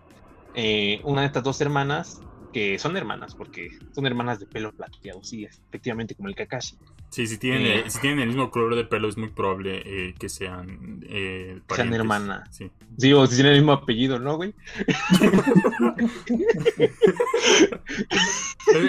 eh, 0.55 1.01
una 1.05 1.23
de 1.23 1.27
estas 1.29 1.43
dos 1.43 1.61
hermanas, 1.61 2.21
que 2.53 2.79
son 2.79 2.97
hermanas, 2.97 3.35
porque 3.35 3.71
son 3.93 4.07
hermanas 4.07 4.39
de 4.39 4.47
pelo 4.47 4.73
plateado, 4.73 5.23
sí, 5.25 5.45
efectivamente 5.45 6.15
como 6.15 6.29
el 6.29 6.35
Kakashi. 6.37 6.77
Sí, 7.11 7.27
si 7.29 7.39
tienen, 7.39 7.67
Eh. 7.67 7.85
si 7.89 8.01
tienen 8.01 8.21
el 8.21 8.29
mismo 8.29 8.51
color 8.51 8.75
de 8.75 8.85
pelo 8.85 9.09
es 9.09 9.17
muy 9.17 9.29
probable 9.29 9.83
eh, 9.85 10.15
que 10.19 10.29
sean 10.29 11.05
eh, 11.09 11.61
Sean 11.69 11.95
hermanas. 11.95 12.49
Sí. 12.51 12.71
Sí, 12.99 13.13
o 13.13 13.25
si 13.27 13.37
tienen 13.37 13.53
el 13.55 13.59
mismo 13.61 13.73
apellido, 13.73 14.19
¿no, 14.19 14.37
güey? 14.37 14.53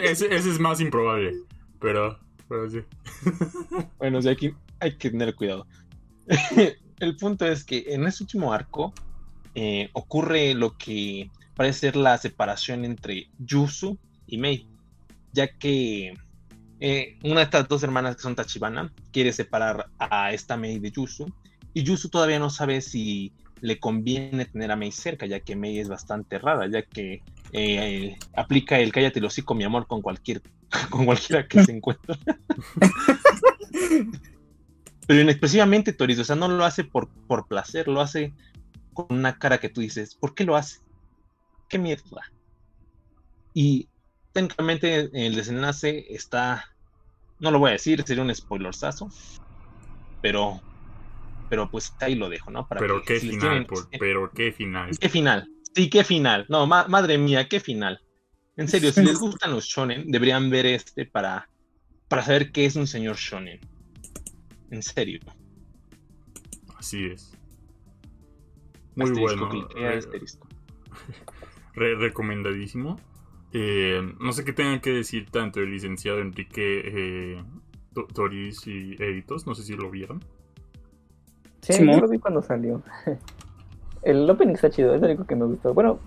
Ese, 0.03 0.33
ese 0.33 0.49
es 0.49 0.59
más 0.59 0.79
improbable, 0.79 1.33
pero, 1.79 2.17
pero 2.47 2.69
sí. 2.69 2.79
Bueno, 3.97 4.21
sea, 4.21 4.33
aquí 4.33 4.53
hay 4.79 4.95
que 4.97 5.09
tener 5.09 5.35
cuidado. 5.35 5.65
el 6.99 7.15
punto 7.17 7.45
es 7.45 7.63
que 7.63 7.85
en 7.87 8.05
este 8.05 8.23
último 8.23 8.53
arco 8.53 8.93
eh, 9.53 9.89
ocurre 9.93 10.53
lo 10.53 10.77
que 10.77 11.29
parece 11.55 11.79
ser 11.79 11.95
la 11.95 12.17
separación 12.17 12.85
entre 12.85 13.29
Yusu 13.39 13.97
y 14.27 14.37
Mei, 14.37 14.67
ya 15.31 15.47
que 15.47 16.13
eh, 16.79 17.17
una 17.23 17.37
de 17.37 17.43
estas 17.43 17.67
dos 17.67 17.83
hermanas 17.83 18.15
que 18.15 18.21
son 18.21 18.35
Tachibana 18.35 18.91
quiere 19.11 19.31
separar 19.31 19.87
a 19.97 20.33
esta 20.33 20.57
Mei 20.57 20.79
de 20.79 20.91
Yusu 20.91 21.31
y 21.73 21.83
Yusu 21.83 22.09
todavía 22.09 22.39
no 22.39 22.49
sabe 22.49 22.81
si 22.81 23.33
le 23.61 23.79
conviene 23.79 24.45
tener 24.45 24.71
a 24.71 24.75
Mei 24.75 24.91
cerca, 24.91 25.25
ya 25.25 25.39
que 25.39 25.55
Mei 25.55 25.79
es 25.79 25.87
bastante 25.87 26.37
rara, 26.37 26.67
ya 26.69 26.83
que 26.83 27.23
eh, 27.57 28.17
aplica 28.35 28.79
el 28.79 28.91
cállate 28.91 29.19
el 29.19 29.25
hocico, 29.25 29.55
mi 29.55 29.63
amor, 29.63 29.87
con 29.87 30.01
cualquier 30.01 30.41
con 30.89 31.05
cualquiera 31.05 31.47
que 31.47 31.63
se 31.63 31.71
encuentre. 31.71 32.15
Pero 35.07 35.21
inexpresivamente, 35.21 35.93
Toriz, 35.93 36.19
o 36.19 36.23
sea, 36.23 36.35
no 36.35 36.47
lo 36.47 36.65
hace 36.65 36.83
por, 36.83 37.07
por 37.27 37.47
placer, 37.47 37.87
lo 37.87 38.01
hace 38.01 38.33
con 38.93 39.05
una 39.09 39.37
cara 39.37 39.59
que 39.59 39.69
tú 39.69 39.81
dices, 39.81 40.15
¿por 40.15 40.33
qué 40.33 40.43
lo 40.45 40.55
hace? 40.55 40.79
¿Qué 41.69 41.77
mierda? 41.77 42.21
Y 43.53 43.87
técnicamente 44.33 45.09
el 45.13 45.35
desenlace 45.35 46.05
está, 46.09 46.65
no 47.39 47.51
lo 47.51 47.59
voy 47.59 47.69
a 47.69 47.73
decir, 47.73 48.03
sería 48.05 48.23
un 48.23 48.33
spoilersazo, 48.33 49.09
pero, 50.21 50.59
pero 51.49 51.69
pues 51.69 51.93
ahí 51.99 52.15
lo 52.15 52.27
dejo, 52.29 52.49
¿no? 52.49 52.67
Para 52.67 52.81
Pero 52.81 52.99
que 53.01 53.13
qué 53.13 53.19
si 53.19 53.29
final, 53.29 53.39
tienen- 53.49 53.65
por- 53.67 53.89
pero 53.99 54.31
qué 54.31 54.51
final. 54.51 54.97
¿Qué 54.99 55.09
final? 55.09 55.47
Sí, 55.75 55.89
qué 55.89 56.03
final. 56.03 56.45
No, 56.49 56.65
ma- 56.65 56.87
madre 56.87 57.17
mía, 57.17 57.47
qué 57.49 57.59
final. 57.59 57.99
En 58.57 58.67
serio, 58.69 58.91
si 58.93 59.03
les 59.03 59.19
gustan 59.19 59.51
los 59.51 59.65
shonen, 59.65 60.09
deberían 60.09 60.49
ver 60.49 60.65
este 60.65 61.05
para, 61.05 61.49
para 62.07 62.21
saber 62.23 62.51
qué 62.53 62.65
es 62.65 62.77
un 62.77 62.87
señor 62.87 63.17
shonen. 63.17 63.59
En 64.71 64.81
serio. 64.81 65.19
Así 66.77 67.05
es. 67.05 67.33
Muy 68.95 69.09
Asterisco, 69.09 69.47
bueno. 69.47 69.49
cliquea 69.49 69.89
re- 69.91 69.97
asterisco. 69.97 70.47
re- 71.73 71.95
recomendadísimo. 71.95 72.97
Eh, 73.51 74.01
no 74.19 74.31
sé 74.31 74.45
qué 74.45 74.53
tengan 74.53 74.79
que 74.79 74.91
decir 74.91 75.29
tanto 75.29 75.59
el 75.59 75.71
licenciado 75.71 76.19
Enrique 76.19 76.81
eh, 76.85 77.43
To- 77.93 78.07
Toris 78.07 78.65
y 78.67 78.93
Editos. 79.01 79.45
No 79.45 79.53
sé 79.55 79.63
si 79.63 79.73
lo 79.75 79.91
vieron. 79.91 80.23
Sí, 81.61 81.73
yo 81.85 81.99
lo 81.99 82.07
vi 82.07 82.19
cuando 82.19 82.41
salió. 82.41 82.81
El 84.05 84.29
opening 84.29 84.53
está 84.53 84.69
chido, 84.69 84.93
es 84.93 85.01
lo 85.01 85.07
único 85.07 85.25
que 85.25 85.35
me 85.35 85.45
gustó. 85.45 85.73
Bueno, 85.73 85.97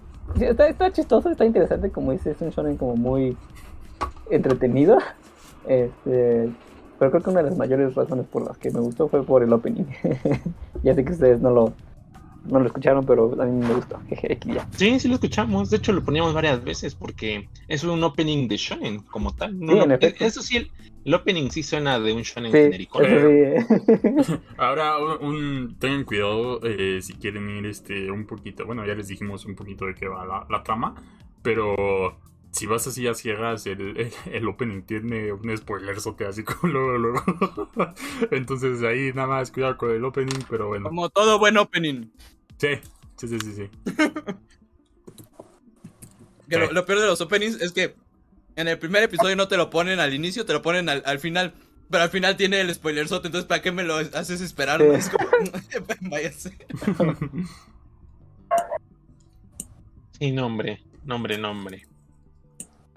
está 0.40 0.90
chistoso, 0.92 1.28
está 1.30 1.44
interesante, 1.44 1.90
como 1.90 2.12
dices, 2.12 2.36
es 2.36 2.40
un 2.40 2.50
shonen 2.50 2.76
como 2.78 2.96
muy 2.96 3.36
entretenido. 4.30 4.98
Este, 5.66 6.48
pero 6.98 7.10
creo 7.10 7.22
que 7.22 7.28
una 7.28 7.42
de 7.42 7.50
las 7.50 7.58
mayores 7.58 7.94
razones 7.94 8.26
por 8.26 8.46
las 8.46 8.56
que 8.56 8.70
me 8.70 8.80
gustó 8.80 9.08
fue 9.08 9.22
por 9.22 9.42
el 9.42 9.52
opening. 9.52 9.84
ya 10.82 10.94
sé 10.94 11.04
que 11.04 11.12
ustedes 11.12 11.42
no 11.42 11.50
lo, 11.50 11.74
no 12.44 12.60
lo 12.60 12.66
escucharon, 12.66 13.04
pero 13.04 13.40
a 13.40 13.44
mí 13.44 13.66
me 13.66 13.74
gustó. 13.74 13.98
Jeje, 14.08 14.32
aquí 14.34 14.52
ya. 14.52 14.66
Sí, 14.76 14.98
sí 15.00 15.08
lo 15.08 15.14
escuchamos. 15.14 15.70
De 15.70 15.76
hecho, 15.78 15.92
lo 15.92 16.04
poníamos 16.04 16.34
varias 16.34 16.62
veces 16.64 16.94
porque 16.94 17.48
es 17.68 17.84
un 17.84 18.02
opening 18.04 18.48
de 18.48 18.56
shonen 18.56 19.00
como 19.00 19.34
tal. 19.34 19.58
No, 19.58 19.72
Sí, 19.74 19.78
en 19.80 19.88
no, 19.88 19.94
efecto. 19.94 20.24
eso 20.24 20.42
sí, 20.42 20.56
el, 20.58 20.70
el 21.04 21.14
opening 21.14 21.50
sí 21.50 21.62
suena 21.62 21.98
de 22.00 22.12
un 22.12 22.22
shonen 22.22 22.52
Sí, 22.52 22.58
genérico. 22.58 23.02
eso 23.02 23.28
sí. 23.28 24.34
Ahora, 24.56 24.98
un, 24.98 25.24
un- 25.26 25.76
tengan 25.78 26.04
cuidado 26.04 26.60
eh, 26.64 27.00
si 27.02 27.14
quieren 27.14 27.48
ir 27.50 27.66
este 27.66 28.10
un 28.10 28.26
poquito. 28.26 28.64
Bueno, 28.66 28.86
ya 28.86 28.94
les 28.94 29.08
dijimos 29.08 29.44
un 29.46 29.54
poquito 29.54 29.86
de 29.86 29.94
qué 29.94 30.08
va 30.08 30.24
la, 30.24 30.46
la 30.48 30.62
trama, 30.62 30.94
pero 31.42 32.18
si 32.50 32.66
vas 32.66 32.86
así 32.86 33.06
a 33.06 33.14
ciegas, 33.14 33.66
el, 33.66 33.96
el, 33.96 34.12
el 34.32 34.48
opening 34.48 34.82
tiene 34.82 35.32
un 35.32 35.56
spoiler 35.56 35.96
que 36.16 36.24
así 36.24 36.44
como 36.44 36.72
luego, 36.72 36.98
luego. 36.98 37.70
Entonces 38.30 38.82
ahí 38.82 39.12
nada 39.12 39.28
más 39.28 39.50
cuidado 39.50 39.76
con 39.76 39.90
el 39.90 40.04
opening, 40.04 40.44
pero 40.48 40.68
bueno. 40.68 40.88
Como 40.88 41.08
todo 41.10 41.38
buen 41.38 41.56
opening. 41.56 42.10
Sí, 42.56 42.68
sí, 43.16 43.28
sí, 43.28 43.38
sí. 43.40 43.52
sí. 43.54 43.70
Que 46.48 46.56
lo, 46.56 46.86
peor 46.86 47.00
de 47.00 47.06
los 47.06 47.20
openings 47.20 47.60
es 47.60 47.72
que 47.72 47.94
en 48.56 48.68
el 48.68 48.78
primer 48.78 49.02
episodio 49.02 49.36
no 49.36 49.48
te 49.48 49.56
lo 49.56 49.68
ponen 49.68 50.00
al 50.00 50.14
inicio, 50.14 50.46
te 50.46 50.54
lo 50.54 50.62
ponen 50.62 50.88
al, 50.88 51.02
al 51.04 51.18
final. 51.18 51.54
Pero 51.90 52.04
al 52.04 52.10
final 52.10 52.36
tiene 52.36 52.60
el 52.60 52.74
spoiler 52.74 53.04
entonces 53.04 53.44
¿para 53.44 53.62
qué 53.62 53.72
me 53.72 53.82
lo 53.82 53.96
haces 53.96 54.40
esperar? 54.40 54.80
Sí. 54.80 54.86
Es 54.92 55.08
como, 55.08 56.10
váyase. 56.10 56.56
Sí, 60.18 60.32
nombre, 60.32 60.82
nombre, 61.04 61.38
nombre. 61.38 61.87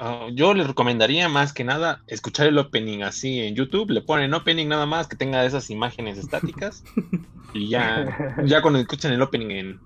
Ah, 0.04 0.30
yo 0.34 0.56
les 0.56 0.66
recomendaría 0.66 1.30
más 1.30 1.54
que 1.54 1.64
nada 1.64 2.02
escuchar 2.08 2.48
el 2.48 2.58
opening 2.58 3.04
así 3.04 3.40
en 3.40 3.54
YouTube. 3.54 3.92
Le 3.92 4.02
ponen 4.02 4.34
opening 4.34 4.68
nada 4.68 4.88
más 4.88 5.08
que 5.08 5.16
tenga 5.16 5.46
esas 5.46 5.70
imágenes 5.70 6.18
estáticas. 6.18 6.84
y 7.54 7.70
ya, 7.70 8.36
ya 8.44 8.64
cuando 8.64 8.80
escuchan 8.80 9.14
el 9.14 9.22
opening 9.22 9.52
en, 9.52 9.80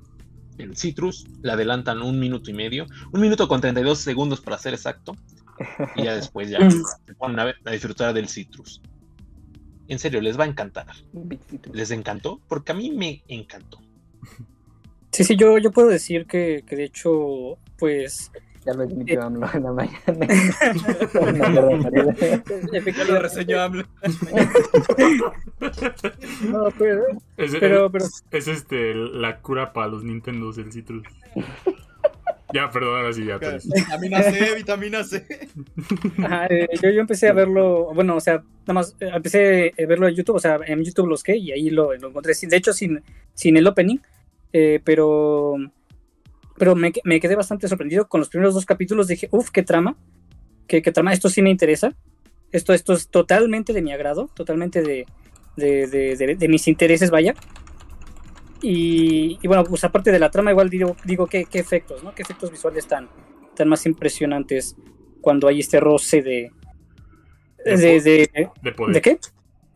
en 0.58 0.74
Citrus, 0.74 1.26
le 1.42 1.52
adelantan 1.52 2.02
un 2.02 2.18
minuto 2.18 2.50
y 2.50 2.54
medio. 2.54 2.86
Un 3.12 3.20
minuto 3.20 3.50
con 3.50 3.60
32 3.60 4.00
segundos 4.00 4.40
para 4.40 4.58
ser 4.58 4.74
exacto. 4.74 5.18
Y 5.98 6.04
ya 6.04 6.16
después 6.16 6.50
ya 6.50 6.60
se 6.72 7.14
ponen 7.16 7.38
a, 7.40 7.44
ver- 7.44 7.58
a 7.66 7.72
disfrutar 7.72 8.14
del 8.14 8.30
Citrus. 8.30 8.82
En 9.90 10.00
serio, 10.00 10.22
les 10.22 10.40
va 10.40 10.46
a 10.46 10.48
encantar. 10.48 10.88
¿Les 11.74 11.92
encantó? 11.92 12.40
Porque 12.48 12.72
a 12.72 12.76
mí 12.76 12.90
me 12.92 13.22
encantó. 13.28 13.82
Sí, 15.12 15.26
sí, 15.26 15.36
yo, 15.36 15.58
yo 15.58 15.72
puedo 15.72 15.90
decir 15.90 16.26
que, 16.26 16.64
que 16.66 16.78
de 16.78 16.86
hecho, 16.86 17.58
pues, 17.78 18.32
Ya 18.66 18.74
lo 18.74 18.84
admitió 18.84 19.22
AMLO 19.22 19.48
en 19.54 19.64
la 19.64 19.72
mañana. 19.74 20.28
Ya 22.98 23.04
lo 23.06 23.20
reseñó 23.22 23.62
AMLO. 23.62 23.84
no, 26.50 26.68
pero, 26.78 27.04
Es, 27.38 27.56
pero, 27.60 27.92
pero 27.92 28.06
es, 28.06 28.24
es, 28.32 28.48
este 28.48 28.96
la 28.96 29.40
cura 29.42 29.72
para 29.72 29.88
los 29.88 30.04
Nintendos 30.04 30.56
del 30.56 30.72
Citrus. 30.72 31.06
ya, 32.54 32.72
perdón, 32.72 32.98
ahora 32.98 33.14
sí, 33.14 33.26
ya. 33.26 33.40
Toris. 33.40 33.70
Vitamina 33.70 34.24
C, 34.24 34.56
vitamina 34.56 35.04
C. 35.04 35.28
Ajá, 36.24 36.48
eh, 36.48 36.68
yo, 36.82 36.90
yo 36.90 37.02
empecé 37.02 37.28
a 37.28 37.34
verlo, 37.34 37.94
bueno, 37.94 38.16
o 38.16 38.22
sea, 38.22 38.44
nada 38.62 38.74
más 38.74 38.96
eh, 39.00 39.12
empecé 39.14 39.74
a 39.78 39.86
verlo 39.86 40.08
en 40.08 40.16
YouTube, 40.16 40.38
o 40.38 40.40
sea, 40.40 40.60
en 40.66 40.84
YouTube 40.84 41.06
lo 41.06 41.14
busqué 41.14 41.38
y 41.38 41.52
ahí 41.52 41.70
lo, 41.70 41.94
lo 41.96 42.08
encontré, 42.10 42.34
sin, 42.34 42.50
de 42.50 42.58
hecho, 42.58 42.74
sin, 42.74 43.04
sin 43.36 43.58
el 43.58 43.68
opening, 43.68 43.98
eh, 44.54 44.80
pero, 44.84 45.56
pero 46.58 46.76
me, 46.76 46.92
me 47.04 47.20
quedé 47.20 47.36
bastante 47.36 47.68
sorprendido 47.68 48.08
con 48.08 48.20
los 48.20 48.30
primeros 48.30 48.54
dos 48.54 48.66
capítulos, 48.66 49.08
dije, 49.08 49.28
uff, 49.32 49.50
qué 49.52 49.64
trama, 49.64 49.98
qué, 50.68 50.82
qué 50.82 50.92
trama, 50.92 51.14
esto 51.14 51.30
sí 51.30 51.42
me 51.42 51.50
interesa, 51.50 51.96
esto, 52.52 52.74
esto 52.74 52.94
es 52.94 53.10
totalmente 53.10 53.74
de 53.74 53.82
mi 53.82 53.92
agrado, 53.92 54.30
totalmente 54.34 54.82
de, 54.82 55.06
de, 55.58 55.88
de, 55.88 56.36
de- 56.38 56.48
mis 56.48 56.68
intereses, 56.68 57.12
vaya. 57.12 57.34
Y, 58.62 59.38
y 59.42 59.48
bueno, 59.48 59.64
pues 59.64 59.84
aparte 59.84 60.12
de 60.12 60.20
la 60.20 60.32
trama, 60.32 60.52
igual 60.52 60.70
digo, 60.70 60.96
digo 61.04 61.28
qué, 61.28 61.46
qué 61.46 61.60
efectos, 61.60 62.04
¿no? 62.04 62.16
Qué 62.16 62.24
efectos 62.24 62.52
visuales 62.52 62.88
tan, 62.88 63.10
tan 63.56 63.68
más 63.68 63.86
impresionantes 63.86 64.76
cuando 65.22 65.48
hay 65.48 65.60
este 65.60 65.80
roce 65.80 66.22
de. 66.22 66.52
De 67.64 67.78
de, 67.78 67.98
po- 67.98 68.04
de, 68.04 68.50
De 68.62 68.72
poder. 68.72 68.94
¿de 68.94 69.02
qué? 69.02 69.20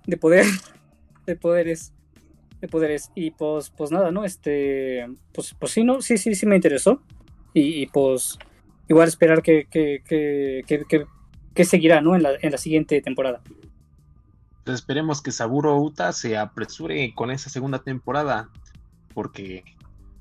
De 0.07 0.17
poder. 0.17 0.45
De 1.25 1.35
poderes. 1.35 1.93
De 2.61 2.67
poderes. 2.67 3.11
Y 3.15 3.31
pues, 3.31 3.69
pues 3.69 3.91
nada, 3.91 4.11
¿no? 4.11 4.25
Este. 4.25 5.07
Pues, 5.33 5.55
pues 5.57 5.71
sí, 5.71 5.83
¿no? 5.83 6.01
Sí, 6.01 6.17
sí, 6.17 6.35
sí 6.35 6.45
me 6.45 6.55
interesó. 6.55 7.01
Y, 7.53 7.81
y, 7.81 7.85
pues. 7.87 8.37
Igual 8.87 9.07
esperar 9.07 9.41
que, 9.41 9.65
que, 9.69 10.01
que, 10.05 10.63
que, 10.67 10.83
que- 10.89 11.05
que 11.53 11.65
seguirá, 11.65 11.99
¿no? 12.01 12.15
En 12.15 12.23
la, 12.23 12.31
en 12.41 12.51
la 12.51 12.57
siguiente 12.57 13.01
temporada. 13.01 13.41
Pues 14.63 14.75
esperemos 14.75 15.21
que 15.21 15.31
Saburo 15.31 15.77
Uta 15.77 16.11
se 16.13 16.37
apresure 16.37 17.13
con 17.15 17.31
esa 17.31 17.49
segunda 17.49 17.79
temporada. 17.79 18.49
Porque 19.13 19.63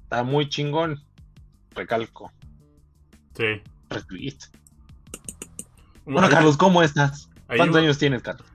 está 0.03 0.23
muy 0.23 0.49
chingón. 0.49 1.03
Recalco. 1.75 2.33
Sí. 3.37 3.45
Retweet. 3.91 4.37
Bueno, 6.05 6.29
Carlos, 6.29 6.57
¿cómo 6.57 6.83
estás? 6.83 7.29
¿Cuántos 7.47 7.77
años 7.77 7.99
tienes, 7.99 8.23
Carlos? 8.23 8.47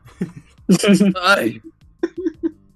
Ay, 1.23 1.61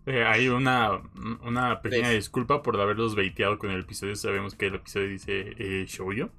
eh, 0.08 0.24
hay 0.26 0.50
una, 0.50 1.02
una 1.44 1.82
pequeña 1.82 2.10
disculpa 2.10 2.64
por 2.64 2.80
haberlos 2.82 3.16
baiteado 3.16 3.60
con 3.60 3.72
el 3.72 3.82
episodio. 3.82 4.16
Sabemos 4.16 4.56
que 4.56 4.68
el 4.68 4.76
episodio 4.76 5.10
dice 5.10 5.54
eh, 5.60 5.86
Shoujo. 5.88 6.30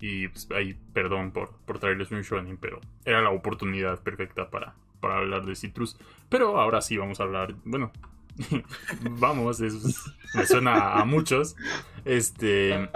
Y 0.00 0.28
pues 0.28 0.48
ahí, 0.54 0.78
perdón 0.92 1.32
por, 1.32 1.50
por 1.66 1.80
traerles 1.80 2.12
un 2.12 2.22
shonen, 2.22 2.56
pero 2.58 2.80
era 3.04 3.20
la 3.22 3.30
oportunidad 3.30 4.00
perfecta 4.02 4.50
para, 4.50 4.74
para 5.00 5.18
hablar 5.18 5.44
de 5.46 5.56
Citrus. 5.56 5.98
Pero 6.28 6.60
ahora 6.60 6.80
sí 6.82 6.96
vamos 6.96 7.18
a 7.20 7.24
hablar, 7.24 7.54
bueno, 7.64 7.92
vamos, 9.02 9.60
eso 9.60 9.88
es- 9.88 10.12
me 10.34 10.46
suena 10.46 10.92
a 11.00 11.04
muchos. 11.04 11.56
Este, 12.04 12.88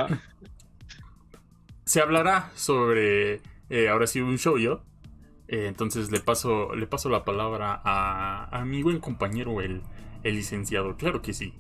se 1.85 2.01
hablará 2.01 2.51
sobre, 2.55 3.41
eh, 3.71 3.89
ahora 3.91 4.07
sí, 4.07 4.21
un 4.21 4.37
shoujo. 4.37 4.83
Eh, 5.49 5.67
entonces 5.67 6.11
le 6.11 6.21
paso, 6.21 6.75
le 6.75 6.87
paso 6.87 7.11
la 7.11 7.25
palabra 7.25 7.81
a, 7.85 8.49
a 8.59 8.65
mi 8.65 8.83
buen 8.83 9.01
compañero, 9.01 9.61
el, 9.61 9.83
el 10.25 10.37
licenciado. 10.37 10.97
Claro 10.97 11.23
que 11.23 11.35
sí. 11.35 11.55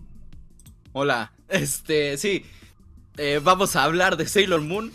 Hola, 0.92 1.32
este, 1.48 2.16
sí, 2.18 2.44
eh, 3.16 3.40
vamos 3.42 3.76
a 3.76 3.84
hablar 3.84 4.16
de 4.16 4.26
Sailor 4.26 4.60
Moon. 4.60 4.92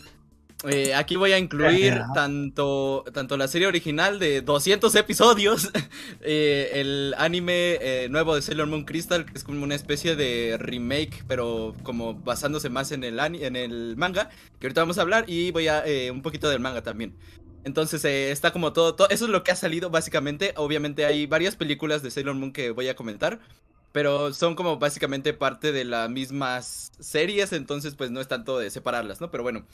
Eh, 0.68 0.96
aquí 0.96 1.16
voy 1.16 1.34
a 1.34 1.38
incluir 1.38 2.02
tanto, 2.16 3.06
tanto 3.14 3.38
la 3.38 3.48
serie 3.48 3.68
original 3.68 4.18
de 4.18 4.42
200 4.42 4.94
episodios, 4.96 5.70
eh, 6.22 6.72
el 6.74 7.14
anime 7.20 7.78
eh, 7.80 8.08
nuevo 8.10 8.34
de 8.34 8.42
Sailor 8.42 8.66
Moon 8.66 8.84
Crystal, 8.84 9.24
que 9.26 9.38
es 9.38 9.44
como 9.44 9.64
una 9.64 9.76
especie 9.76 10.16
de 10.16 10.58
remake, 10.60 11.24
pero 11.28 11.76
como 11.84 12.16
basándose 12.16 12.70
más 12.70 12.92
en 12.92 13.04
el, 13.04 13.20
en 13.20 13.56
el 13.56 13.96
manga, 13.98 14.30
que 14.60 14.66
ahorita 14.66 14.82
vamos 14.82 14.98
a 14.98 15.04
hablar, 15.04 15.26
y 15.28 15.52
voy 15.52 15.68
a 15.68 15.86
eh, 15.86 16.10
un 16.10 16.24
poquito 16.24 16.50
del 16.50 16.60
manga 16.60 16.82
también. 16.82 17.14
Entonces 17.68 18.06
eh, 18.06 18.32
está 18.32 18.54
como 18.54 18.72
todo, 18.72 18.96
todo, 18.96 19.10
eso 19.10 19.26
es 19.26 19.32
lo 19.32 19.44
que 19.44 19.52
ha 19.52 19.56
salido 19.58 19.90
básicamente. 19.90 20.54
Obviamente 20.56 21.06
hay 21.06 21.26
varias 21.26 21.58
películas 21.58 22.02
de 22.02 22.12
Sailor 22.12 22.36
Moon 22.36 22.54
que 22.54 22.72
voy 22.72 22.88
a 22.88 22.96
comentar. 22.96 23.40
Pero 23.92 24.34
son 24.34 24.56
como 24.56 24.78
básicamente 24.80 25.34
parte 25.34 25.74
de 25.74 25.84
las 25.84 26.10
mismas 26.10 26.94
series, 27.00 27.52
entonces 27.52 27.96
pues 27.96 28.10
no 28.10 28.22
es 28.22 28.28
tanto 28.30 28.58
de 28.58 28.70
separarlas, 28.70 29.20
¿no? 29.20 29.32
Pero 29.32 29.44
bueno. 29.44 29.66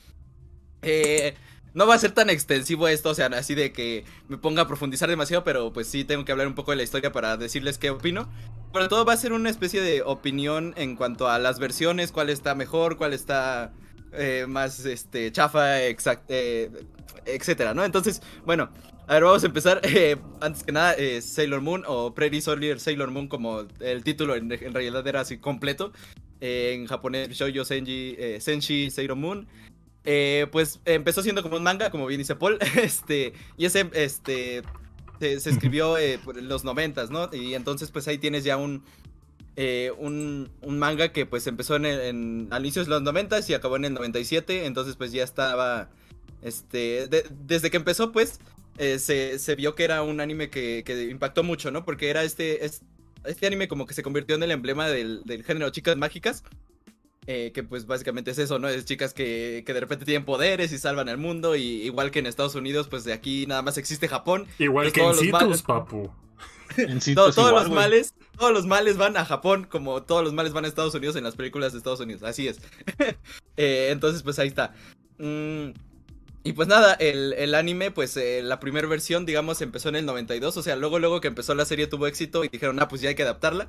Eh, 0.81 1.35
no 1.75 1.85
va 1.85 1.93
a 1.95 1.99
ser 1.99 2.11
tan 2.11 2.29
extensivo 2.29 2.87
esto, 2.87 3.11
o 3.11 3.13
sea, 3.15 3.27
así 3.27 3.55
de 3.55 3.71
que 3.71 4.05
me 4.27 4.37
ponga 4.37 4.63
a 4.63 4.67
profundizar 4.67 5.09
demasiado, 5.09 5.43
pero 5.43 5.71
pues 5.71 5.87
sí 5.87 6.03
tengo 6.03 6.25
que 6.25 6.31
hablar 6.31 6.47
un 6.47 6.55
poco 6.55 6.71
de 6.71 6.77
la 6.77 6.83
historia 6.83 7.11
para 7.11 7.37
decirles 7.37 7.77
qué 7.77 7.91
opino. 7.91 8.27
Pero 8.73 8.89
todo 8.89 9.05
va 9.05 9.13
a 9.13 9.17
ser 9.17 9.33
una 9.33 9.49
especie 9.51 9.81
de 9.81 10.01
opinión 10.01 10.73
en 10.77 10.95
cuanto 10.95 11.29
a 11.29 11.37
las 11.37 11.59
versiones, 11.59 12.11
cuál 12.11 12.29
está 12.29 12.55
mejor, 12.55 12.97
cuál 12.97 13.13
está 13.13 13.71
eh, 14.13 14.45
más 14.47 14.85
este, 14.85 15.31
chafa, 15.31 15.83
exact, 15.83 16.25
eh, 16.29 16.71
etcétera, 17.25 17.73
¿no? 17.73 17.83
Entonces, 17.85 18.21
bueno, 18.45 18.69
a 19.07 19.13
ver, 19.15 19.23
vamos 19.23 19.43
a 19.43 19.47
empezar. 19.47 19.81
Eh, 19.95 20.17
antes 20.41 20.63
que 20.63 20.71
nada, 20.71 20.93
eh, 20.93 21.21
Sailor 21.21 21.61
Moon 21.61 21.83
o 21.87 22.13
Pretty 22.13 22.41
Soldier 22.41 22.79
Sailor 22.79 23.11
Moon, 23.11 23.27
como 23.27 23.63
el 23.79 24.03
título 24.03 24.35
en, 24.35 24.51
en 24.51 24.73
realidad 24.73 25.05
era 25.07 25.21
así 25.21 25.37
completo. 25.37 25.91
Eh, 26.41 26.73
en 26.75 26.87
japonés, 26.87 27.29
Shoujo 27.29 27.63
Senji, 27.65 28.17
Senshi 28.39 28.89
Sailor 28.91 29.17
Moon. 29.17 29.47
Pues 30.51 30.79
empezó 30.85 31.21
siendo 31.23 31.43
como 31.43 31.57
un 31.57 31.63
manga, 31.63 31.89
como 31.91 32.05
bien 32.07 32.19
dice 32.19 32.35
Paul. 32.35 32.57
este, 32.81 33.33
y 33.57 33.65
ese 33.65 33.89
este, 33.93 34.63
se, 35.19 35.39
se 35.39 35.49
escribió 35.49 35.95
por 36.23 36.41
los 36.41 36.63
noventas, 36.63 37.09
¿no? 37.09 37.29
Y 37.31 37.53
entonces, 37.55 37.91
pues 37.91 38.07
ahí 38.07 38.17
tienes 38.17 38.43
ya 38.43 38.57
un. 38.57 38.83
eh, 39.55 39.91
un, 39.97 40.49
un 40.61 40.79
manga 40.79 41.11
que 41.11 41.25
pues 41.25 41.45
empezó 41.47 41.75
en, 41.75 41.85
en 41.85 42.47
a 42.51 42.59
inicios 42.59 42.87
de 42.87 42.91
los 42.91 43.01
90 43.03 43.39
y 43.47 43.53
acabó 43.53 43.75
en 43.75 43.85
el 43.85 43.93
97, 43.93 44.65
entonces 44.65 44.95
pues 44.95 45.11
ya 45.11 45.23
estaba, 45.23 45.89
este, 46.43 47.07
de- 47.07 47.25
desde 47.31 47.71
que 47.71 47.77
empezó 47.77 48.11
pues 48.11 48.39
eh, 48.77 48.99
se, 48.99 49.39
se 49.39 49.55
vio 49.55 49.75
que 49.75 49.83
era 49.83 50.01
un 50.03 50.19
anime 50.21 50.49
que, 50.49 50.83
que 50.85 51.03
impactó 51.03 51.43
mucho, 51.43 51.71
¿no? 51.71 51.85
Porque 51.85 52.09
era 52.09 52.23
este, 52.23 52.65
es- 52.65 52.81
este 53.25 53.47
anime 53.47 53.67
como 53.67 53.85
que 53.85 53.93
se 53.93 54.03
convirtió 54.03 54.35
en 54.35 54.43
el 54.43 54.51
emblema 54.51 54.87
del, 54.89 55.23
del 55.25 55.43
género 55.43 55.69
chicas 55.71 55.97
mágicas. 55.97 56.43
eh, 57.25 57.51
que 57.53 57.63
pues 57.63 57.85
básicamente 57.87 58.31
es 58.31 58.37
eso, 58.39 58.59
¿no? 58.59 58.67
Es 58.67 58.83
chicas 58.85 59.13
que, 59.13 59.63
que 59.65 59.73
de 59.73 59.79
repente 59.79 60.03
tienen 60.05 60.25
poderes 60.25 60.73
y 60.73 60.77
salvan 60.77 61.07
al 61.09 61.17
mundo. 61.17 61.55
Y 61.55 61.61
igual 61.83 62.11
que 62.11 62.19
en 62.19 62.25
Estados 62.27 62.55
Unidos, 62.55 62.87
pues 62.89 63.05
de 63.05 63.13
aquí 63.13 63.45
nada 63.47 63.61
más 63.61 63.77
existe 63.77 64.07
Japón. 64.09 64.47
Igual 64.59 64.91
Pues 64.91 64.93
que 64.93 65.01
en 65.01 65.13
Citus, 65.15 65.61
papu. 65.63 66.11
En 66.77 66.99
todos 67.15 67.37
igual, 67.37 67.53
los 67.53 67.69
males, 67.69 68.13
todos 68.37 68.51
los 68.51 68.65
males 68.65 68.97
van 68.97 69.15
a 69.15 69.23
Japón, 69.25 69.67
como 69.69 70.03
todos 70.03 70.23
los 70.23 70.33
males 70.33 70.51
van 70.53 70.65
a 70.65 70.67
Estados 70.67 70.95
Unidos 70.95 71.15
en 71.15 71.23
las 71.23 71.35
películas 71.35 71.71
de 71.71 71.77
Estados 71.77 71.99
Unidos. 72.01 72.23
Así 72.23 72.47
es. 72.47 72.59
Eh, 73.55 73.89
entonces, 73.91 74.23
pues 74.23 74.39
ahí 74.39 74.47
está. 74.47 74.73
Mm, 75.19 75.69
y 76.43 76.53
pues 76.53 76.67
nada, 76.67 76.93
el, 76.95 77.33
el 77.33 77.55
anime, 77.55 77.91
pues 77.91 78.17
eh, 78.17 78.41
la 78.43 78.59
primera 78.59 78.87
versión, 78.87 79.25
digamos, 79.25 79.61
empezó 79.61 79.89
en 79.89 79.95
el 79.95 80.05
92. 80.05 80.57
O 80.57 80.63
sea, 80.63 80.75
luego, 80.75 80.99
luego 80.99 81.21
que 81.21 81.29
empezó 81.29 81.55
la 81.55 81.65
serie 81.65 81.87
tuvo 81.87 82.05
éxito 82.07 82.43
y 82.43 82.49
dijeron, 82.49 82.79
ah, 82.81 82.87
pues 82.89 83.01
ya 83.01 83.09
hay 83.09 83.15
que 83.15 83.23
adaptarla. 83.23 83.67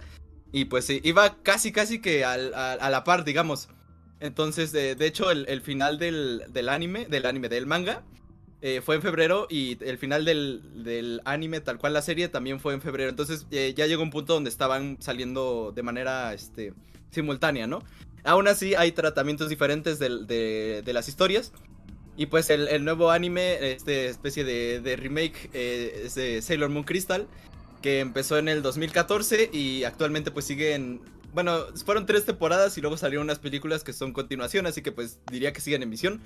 Y 0.52 0.66
pues 0.66 0.84
sí, 0.84 1.00
iba 1.04 1.36
casi, 1.42 1.72
casi 1.72 2.00
que 2.00 2.24
al- 2.24 2.52
a, 2.54 2.90
la 2.90 3.04
par, 3.04 3.24
digamos. 3.24 3.68
Entonces, 4.20 4.72
de, 4.72 4.94
de 4.96 5.06
hecho, 5.06 5.30
el, 5.30 5.60
final 5.62 5.98
del, 5.98 6.42
del 6.48 6.68
anime, 6.68 7.06
del 7.06 7.26
anime, 7.26 7.48
del 7.48 7.66
manga, 7.66 8.02
eh, 8.60 8.80
fue 8.80 8.96
en 8.96 9.02
febrero 9.02 9.46
y 9.50 9.78
el 9.84 9.98
final 9.98 10.24
del, 10.24 10.62
del 10.84 11.20
anime, 11.24 11.60
tal 11.60 11.78
cual 11.78 11.92
la 11.92 12.02
serie, 12.02 12.28
también 12.28 12.58
fue 12.60 12.74
en 12.74 12.80
febrero. 12.80 13.10
Entonces 13.10 13.46
eh, 13.50 13.74
ya 13.76 13.86
llegó 13.86 14.02
un 14.02 14.10
punto 14.10 14.34
donde 14.34 14.50
estaban 14.50 14.96
saliendo 15.00 15.72
de 15.74 15.82
manera 15.82 16.32
este, 16.34 16.72
simultánea, 17.10 17.66
¿no? 17.66 17.84
Aún 18.24 18.48
así 18.48 18.74
hay 18.74 18.92
tratamientos 18.92 19.48
diferentes 19.50 19.98
de, 19.98 20.82
de 20.84 20.92
las 20.92 21.08
historias. 21.08 21.52
Y 22.16 22.26
pues 22.26 22.48
el, 22.50 22.84
nuevo 22.84 23.10
anime, 23.10 23.72
este 23.72 24.06
especie 24.06 24.44
de, 24.44 24.96
remake, 24.96 25.50
eh, 25.52 26.02
es 26.04 26.14
de 26.14 26.42
Sailor 26.42 26.70
Moon 26.70 26.84
Crystal, 26.84 27.26
que 27.82 28.00
empezó 28.00 28.38
en 28.38 28.48
el 28.48 28.62
2014 28.62 29.50
y 29.52 29.84
actualmente 29.84 30.30
pues 30.30 30.44
sigue 30.44 30.74
en... 30.74 31.00
Bueno, 31.32 31.64
fueron 31.84 32.06
tres 32.06 32.24
temporadas 32.24 32.78
y 32.78 32.80
luego 32.80 32.96
salieron 32.96 33.24
unas 33.24 33.40
películas 33.40 33.82
que 33.82 33.92
son 33.92 34.12
continuación, 34.12 34.66
así 34.66 34.82
que 34.82 34.92
pues 34.92 35.18
diría 35.30 35.52
que 35.52 35.60
siguen 35.60 35.82
en 35.82 35.88
emisión. 35.88 36.20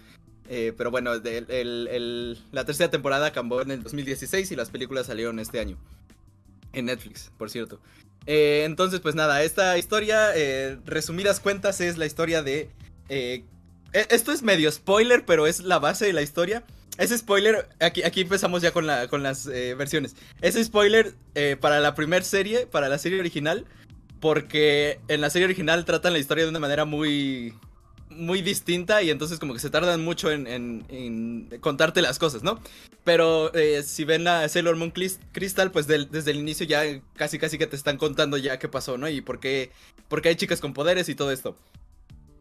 Eh, 0.51 0.75
pero 0.77 0.91
bueno, 0.91 1.13
la 1.15 2.65
tercera 2.65 2.91
temporada 2.91 3.27
acabó 3.27 3.63
en 3.63 3.71
el 3.71 3.83
2016 3.83 4.53
y 4.53 4.57
las 4.57 4.69
películas 4.69 5.07
salieron 5.07 5.39
este 5.39 5.61
año. 5.61 5.79
En 6.75 6.85
Netflix, 6.85 7.33
por 7.39 7.49
cierto. 7.49 7.81
Eh, 8.27 8.65
entonces, 8.67 9.01
pues 9.01 9.15
nada, 9.15 9.43
esta 9.43 9.79
historia, 9.79 10.33
resumidas 10.85 11.41
cuentas, 11.41 11.81
es 11.81 11.97
la 11.97 12.05
historia 12.05 12.43
de... 12.43 12.69
eh, 13.93 14.07
esto 14.11 14.33
es 14.33 14.43
medio 14.43 14.71
spoiler, 14.73 15.25
pero 15.25 15.47
es 15.47 15.61
la 15.61 15.79
base 15.79 16.07
de 16.07 16.13
la 16.13 16.23
historia. 16.23 16.65
Ese 16.99 17.17
spoiler, 17.17 17.69
aquí, 17.81 18.03
aquí 18.03 18.23
empezamos 18.23 18.61
ya 18.61 18.73
con, 18.73 18.87
la, 18.87 19.07
con 19.09 19.23
las 19.23 19.47
eh, 19.47 19.75
versiones. 19.75 20.17
Ese 20.43 20.63
spoiler 20.65 21.15
eh, 21.35 21.57
para 21.61 21.79
la 21.81 21.95
primera 21.95 22.25
serie, 22.25 22.67
para 22.67 22.89
la 22.89 22.99
serie 22.99 23.21
original, 23.21 23.67
porque 24.21 24.99
en 25.09 25.21
la 25.21 25.31
serie 25.31 25.47
original 25.47 25.85
tratan 25.85 26.13
la 26.13 26.19
historia 26.19 26.45
de 26.45 26.51
una 26.51 26.59
manera 26.59 26.85
muy 26.85 27.55
muy 28.11 28.41
distinta 28.43 29.03
y 29.03 29.11
entonces 29.11 29.39
como 29.39 29.53
que 29.53 29.61
se 29.61 29.71
tardan 29.71 30.03
mucho 30.03 30.33
en, 30.33 31.47
contarte 31.61 32.03
las 32.03 32.19
cosas, 32.19 32.43
¿no? 32.43 32.59
Pero 33.05 33.53
si 33.85 34.05
ven 34.05 34.25
la 34.25 34.49
Sailor 34.49 34.77
Moon 34.77 34.93
Crystal, 35.33 35.71
pues 35.71 35.87
del- 35.87 36.11
desde 36.11 36.33
el 36.33 36.39
inicio 36.39 36.67
ya 36.67 36.83
casi 37.15 37.39
casi 37.39 37.59
que 37.59 37.67
te 37.67 37.77
están 37.77 37.97
contando 37.97 38.37
ya 38.39 38.59
qué 38.59 38.67
pasó, 38.67 38.99
¿no? 38.99 39.09
Y 39.09 39.21
por 39.21 39.39
qué, 39.39 39.71
por 40.09 40.21
qué 40.21 40.31
hay 40.31 40.37
chicas 40.37 40.61
con 40.61 40.73
poderes 40.73 41.09
y 41.09 41.15
todo 41.15 41.31
esto. 41.31 41.55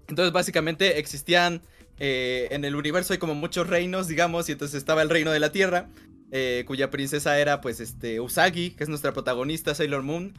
Entonces 0.08 0.32
básicamente 0.32 1.00
existían 1.00 1.62
eh, 2.00 2.48
en 2.52 2.64
el 2.66 2.76
universo 2.76 3.14
hay 3.14 3.20
como 3.20 3.36
muchos 3.36 3.68
reinos, 3.68 4.08
digamos, 4.08 4.50
y 4.50 4.52
entonces 4.52 4.78
estaba 4.78 5.02
el 5.02 5.10
reino 5.10 5.32
de 5.32 5.40
la 5.40 5.52
Tierra, 5.52 5.90
eh, 6.32 6.64
cuya 6.68 6.92
princesa 6.92 7.40
era 7.40 7.62
pues 7.62 7.80
este 7.80 8.20
Usagi, 8.20 8.72
que 8.72 8.84
es 8.84 8.90
nuestra 8.90 9.14
protagonista 9.14 9.74
Sailor 9.74 10.04
Moon. 10.04 10.34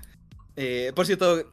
Eh, 0.56 0.92
por 0.94 1.06
cierto, 1.06 1.50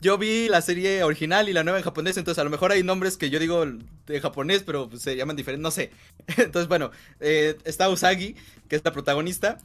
yo 0.00 0.18
vi 0.18 0.48
la 0.48 0.62
serie 0.62 1.02
original 1.04 1.48
y 1.48 1.52
la 1.52 1.64
nueva 1.64 1.78
en 1.78 1.84
japonés, 1.84 2.16
entonces 2.16 2.40
a 2.40 2.44
lo 2.44 2.50
mejor 2.50 2.72
hay 2.72 2.82
nombres 2.82 3.16
que 3.16 3.30
yo 3.30 3.38
digo 3.38 3.64
de 4.06 4.20
japonés, 4.20 4.62
pero 4.62 4.90
se 4.96 5.16
llaman 5.16 5.36
diferentes, 5.36 5.62
no 5.62 5.70
sé. 5.70 5.90
Entonces, 6.38 6.68
bueno, 6.68 6.90
eh, 7.20 7.56
está 7.64 7.88
Usagi, 7.88 8.34
que 8.68 8.76
es 8.76 8.84
la 8.84 8.92
protagonista, 8.92 9.58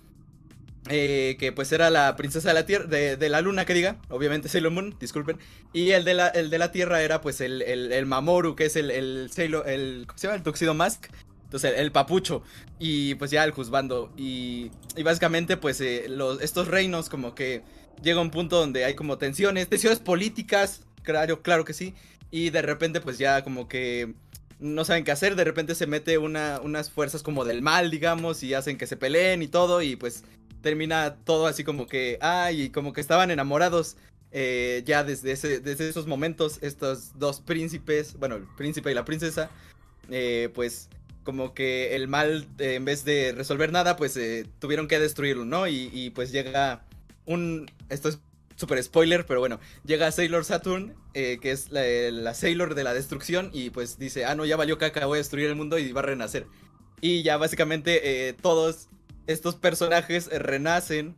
eh, 0.90 1.36
que 1.40 1.52
pues 1.52 1.72
era 1.72 1.90
la 1.90 2.16
princesa 2.16 2.50
de 2.50 2.54
la 2.54 2.66
tierra, 2.66 2.86
de, 2.86 3.30
la 3.30 3.42
luna, 3.42 3.66
que 3.66 3.74
diga, 3.74 3.98
obviamente 4.10 4.50
Sailor 4.50 4.72
Moon, 4.72 4.96
disculpen. 5.00 5.38
Y 5.74 5.92
el 5.92 6.06
de 6.06 6.14
la, 6.14 6.28
el 6.28 6.50
de 6.50 6.58
la 6.58 6.72
tierra 6.72 7.02
era 7.02 7.22
pues 7.22 7.42
el, 7.42 7.62
el, 7.62 8.06
Mamoru, 8.06 8.56
que 8.56 8.66
es 8.66 8.76
el, 8.76 8.92
el 8.92 9.30
Sailor, 9.32 9.68
el, 9.68 10.06
¿cómo 10.08 10.18
se 10.18 10.28
llama? 10.28 10.38
El 10.38 10.44
Tuxedo 10.44 10.74
Mask. 10.74 11.08
Entonces, 11.48 11.74
el, 11.78 11.94
papucho. 11.94 12.44
Y 12.78 13.16
pues 13.16 13.32
ya 13.32 13.44
el 13.46 13.52
juzgando. 13.52 14.12
Y, 14.18 14.72
y 14.98 15.04
básicamente, 15.04 15.56
pues 15.56 15.80
eh, 15.80 16.08
estos 16.42 16.68
reinos 16.68 17.08
como 17.08 17.36
que 17.36 17.64
llega 18.04 18.20
un 18.20 18.32
punto 18.32 18.60
donde 18.60 18.84
hay 18.84 18.96
como 18.96 19.18
tensiones, 19.18 19.70
tensiones 19.70 20.00
políticas, 20.00 20.82
claro, 21.04 21.42
claro 21.42 21.64
que 21.64 21.74
sí. 21.74 21.94
Y 22.32 22.50
de 22.50 22.62
repente, 22.62 23.00
pues 23.00 23.18
ya 23.18 23.44
como 23.44 23.70
que 23.70 24.14
no 24.60 24.86
saben 24.86 25.04
qué 25.04 25.12
hacer. 25.12 25.36
De 25.36 25.44
repente 25.44 25.76
se 25.76 25.88
mete 25.88 26.18
una, 26.18 26.60
unas 26.62 26.90
fuerzas 26.90 27.24
como 27.24 27.46
del 27.46 27.62
mal, 27.62 27.92
digamos, 27.92 28.44
y 28.44 28.54
hacen 28.54 28.78
que 28.78 28.88
se 28.88 28.98
peleen 28.98 29.42
y 29.42 29.48
todo. 29.48 29.82
Y 29.82 29.96
pues 29.96 30.24
termina 30.62 31.16
todo 31.24 31.48
así 31.48 31.64
como 31.64 31.88
que, 31.88 32.18
ay, 32.22 32.64
y 32.64 32.70
como 32.70 32.94
que 32.94 33.02
estaban 33.02 33.32
enamorados. 33.32 33.98
eh, 34.32 34.84
ya 34.86 35.04
desde, 35.06 35.30
desde 35.62 35.88
esos 35.90 36.06
momentos, 36.06 36.60
estos 36.62 37.18
dos 37.18 37.40
príncipes, 37.40 38.16
bueno, 38.20 38.36
el 38.36 38.44
príncipe 38.58 38.92
y 38.92 38.94
la 38.94 39.06
princesa, 39.06 39.50
eh, 40.10 40.50
pues 40.54 40.90
como 41.24 41.54
que 41.54 41.96
el 41.96 42.08
mal, 42.08 42.46
eh, 42.60 42.76
en 42.76 42.86
vez 42.86 43.06
de 43.06 43.32
resolver 43.32 43.72
nada, 43.72 43.96
pues 43.96 44.20
tuvieron 44.60 44.88
que 44.88 45.00
destruirlo, 45.00 45.46
¿no? 45.46 45.68
Y, 45.68 45.90
y, 45.94 46.10
pues 46.12 46.32
llega 46.32 46.84
un... 47.26 47.72
Esto 47.90 48.10
es 48.10 48.20
súper 48.56 48.82
spoiler, 48.84 49.26
pero 49.26 49.40
bueno, 49.40 49.60
llega 49.86 50.12
Sailor 50.12 50.44
Saturn, 50.46 50.96
que 51.14 51.40
es 51.44 51.72
la, 51.72 51.84
la, 52.12 52.34
Sailor 52.34 52.76
de 52.76 52.84
la 52.84 52.94
destrucción, 52.94 53.50
y 53.54 53.70
pues 53.70 53.98
dice, 53.98 54.26
ah, 54.26 54.36
no, 54.36 54.46
ya 54.46 54.58
valió 54.58 54.78
caca, 54.78 55.06
voy 55.06 55.18
a 55.18 55.20
destruir 55.20 55.48
el 55.48 55.56
mundo 55.56 55.78
y 55.80 55.92
va 55.92 56.02
a 56.02 56.06
renacer. 56.06 56.48
Y 57.02 57.24
ya 57.24 57.38
básicamente 57.38 58.36
todos 58.42 58.90
estos 59.28 59.56
personajes 59.56 60.28
renacen 60.32 61.16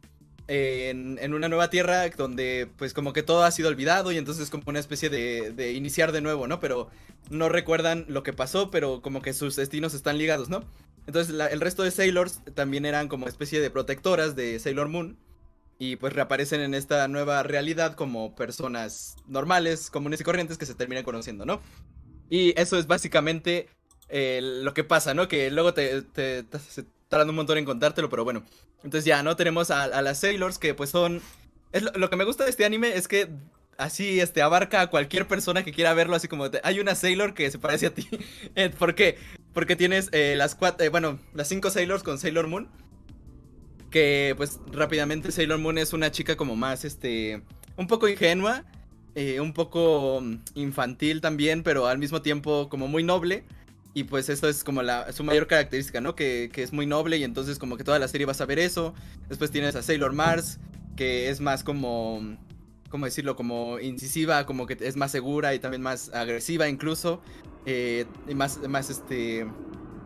eh, 0.48 0.90
en, 0.90 1.20
en 1.22 1.34
una 1.34 1.48
nueva 1.48 1.70
tierra 1.70 2.10
donde 2.10 2.68
pues 2.78 2.94
como 2.94 3.14
que 3.14 3.24
todo 3.24 3.44
ha 3.44 3.52
sido 3.52 3.70
olvidado 3.70 4.12
y 4.12 4.18
entonces 4.18 4.44
es 4.46 4.50
como 4.50 4.64
una 4.68 4.80
especie 4.80 5.10
de, 5.10 5.52
de 5.52 5.74
iniciar 5.74 6.12
de 6.12 6.22
nuevo, 6.22 6.48
¿no? 6.48 6.60
Pero 6.60 6.90
no 7.30 7.50
recuerdan 7.50 8.06
lo 8.08 8.24
que 8.24 8.34
pasó, 8.34 8.72
pero 8.72 9.02
como 9.02 9.22
que 9.22 9.34
sus 9.34 9.56
destinos 9.56 9.94
están 9.94 10.18
ligados, 10.18 10.50
¿no? 10.50 10.64
Entonces 11.08 11.36
el 11.52 11.62
resto 11.62 11.84
de 11.84 11.92
Sailors 11.92 12.42
también 12.56 12.86
eran 12.86 13.08
como 13.08 13.28
especie 13.28 13.62
de 13.62 13.70
protectoras 13.72 14.36
de 14.36 14.60
Sailor 14.60 14.90
Moon. 14.90 15.18
Y 15.82 15.96
pues 15.96 16.12
reaparecen 16.14 16.60
en 16.60 16.74
esta 16.74 17.08
nueva 17.08 17.42
realidad 17.42 17.96
como 17.96 18.36
personas 18.36 19.16
normales, 19.28 19.90
comunes 19.90 20.20
y 20.20 20.26
corrientes 20.26 20.58
que 20.58 20.66
se 20.66 20.76
terminan 20.76 21.06
conociendo, 21.06 21.46
¿no? 21.46 21.62
Y 22.30 22.60
eso 22.60 22.78
es 22.78 22.88
básicamente 22.88 23.70
eh, 24.10 24.40
lo 24.44 24.74
que 24.74 24.84
pasa, 24.84 25.14
¿no? 25.14 25.28
Que 25.28 25.50
luego 25.52 25.74
te- 25.74 26.02
se 27.10 27.18
tardan 27.18 27.30
un 27.32 27.38
montón 27.38 27.58
en 27.58 27.66
contártelo, 27.66 28.08
pero 28.08 28.24
bueno. 28.24 28.44
Entonces 28.84 29.04
ya, 29.04 29.24
¿no? 29.24 29.36
Tenemos 29.36 29.72
a, 29.72 30.02
las 30.04 30.20
Sailors 30.20 30.60
que 30.60 30.76
pues 30.76 30.92
son... 30.92 31.22
Lo, 31.96 32.10
que 32.10 32.16
me 32.16 32.24
gusta 32.24 32.44
de 32.44 32.52
este 32.52 32.66
anime 32.66 32.96
es 32.96 33.08
que 33.08 33.30
así 33.80 34.20
este, 34.20 34.44
abarca 34.44 34.82
a 34.82 34.88
cualquier 34.92 35.28
persona 35.28 35.64
que 35.64 35.72
quiera 35.72 35.96
verlo, 35.96 36.16
así 36.16 36.28
como 36.28 36.46
hay 36.62 36.80
una 36.80 36.94
Sailor 36.94 37.34
que 37.34 37.50
se 37.50 37.58
parece 37.58 37.88
a 37.88 37.94
ti. 37.96 38.08
Eh, 38.56 38.70
¿Por 38.70 38.94
qué? 38.94 39.18
Porque 39.54 39.76
tienes 39.76 40.10
eh, 40.12 40.36
las 40.38 40.54
cuatro, 40.54 40.90
bueno, 40.92 41.20
las 41.34 41.48
cinco 41.48 41.72
Sailors 41.72 42.04
con 42.04 42.20
Sailor 42.20 42.48
Moon. 42.48 42.68
Que 43.90 44.36
pues 44.38 44.60
rápidamente 44.72 45.32
Sailor 45.32 45.58
Moon 45.58 45.80
es 45.80 45.94
una 45.94 46.12
chica 46.12 46.38
como 46.38 46.56
más, 46.56 46.86
este, 46.86 47.42
un 47.76 47.88
poco 47.88 48.08
ingenua, 48.08 48.66
eh, 49.16 49.40
un 49.40 49.54
poco 49.54 50.22
mm, 50.22 50.36
infantil 50.54 51.22
también, 51.22 51.64
pero 51.64 51.88
al 51.88 51.98
mismo 51.98 52.22
tiempo 52.22 52.70
como 52.70 52.88
muy 52.88 53.02
noble. 53.02 53.46
Y 53.94 54.04
pues 54.04 54.30
esto 54.30 54.48
es 54.48 54.64
como 54.64 54.84
la, 54.84 55.12
su 55.12 55.24
mayor 55.24 55.48
característica, 55.48 56.00
¿no? 56.00 56.16
Que, 56.16 56.50
que 56.54 56.64
es 56.64 56.72
muy 56.74 56.86
noble 56.86 57.18
y 57.18 57.24
entonces 57.24 57.58
como 57.58 57.76
que 57.76 57.84
toda 57.84 58.00
la 58.00 58.08
serie 58.08 58.26
vas 58.26 58.40
a 58.42 58.46
ver 58.46 58.60
eso. 58.60 58.94
Después 59.28 59.52
tienes 59.52 59.76
a 59.76 59.82
Sailor 59.82 60.14
Mars, 60.14 60.60
que 60.96 61.30
es 61.30 61.42
más 61.42 61.64
como, 61.64 62.38
¿cómo 62.90 63.06
decirlo? 63.06 63.36
Como 63.36 63.80
incisiva, 63.80 64.46
como 64.46 64.68
que 64.68 64.78
es 64.80 64.96
más 64.96 65.12
segura 65.12 65.56
y 65.56 65.60
también 65.60 65.82
más 65.82 66.10
agresiva 66.14 66.70
incluso. 66.70 67.22
eh, 67.66 68.06
y 68.28 68.36
más, 68.36 68.60
más, 68.68 68.90
este, 68.90 69.48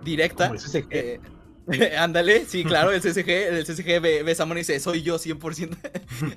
directa. 0.03 0.51
Eh, 0.89 1.19
ándale, 1.97 2.45
sí, 2.45 2.63
claro, 2.63 2.91
el 2.91 3.01
CSG, 3.01 3.29
el 3.29 3.65
CSG 3.65 4.01
ve, 4.01 4.23
ve 4.23 4.31
a 4.31 4.35
Samon 4.35 4.57
y 4.57 4.61
dice, 4.61 4.79
soy 4.79 5.01
yo 5.01 5.17
100%. 5.17 5.77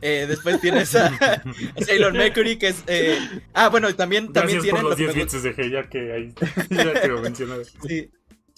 Eh, 0.03 0.27
después 0.29 0.61
tienes 0.61 0.95
a, 0.97 1.07
a 1.07 1.43
Sailor 1.85 2.13
Mercury, 2.13 2.59
que 2.59 2.69
es... 2.69 2.77
eh, 2.87 3.19
ah, 3.55 3.69
bueno, 3.69 3.95
también, 3.95 4.33
también 4.33 4.59
Gracias 4.61 4.73
por 4.73 4.81
tienen... 4.81 4.83
los 4.85 4.91
lo 4.93 4.97
que 4.97 5.03
10 5.05 5.17
me 5.17 5.23
bits 5.23 5.43
de 5.43 5.57
G, 5.57 5.71
ya 5.71 5.89
que 5.89 6.13
ahí 6.13 6.35
ya 6.71 7.01
que 7.01 7.09
lo 7.09 7.21
mencionas. 7.21 7.73
Sí. 7.87 8.11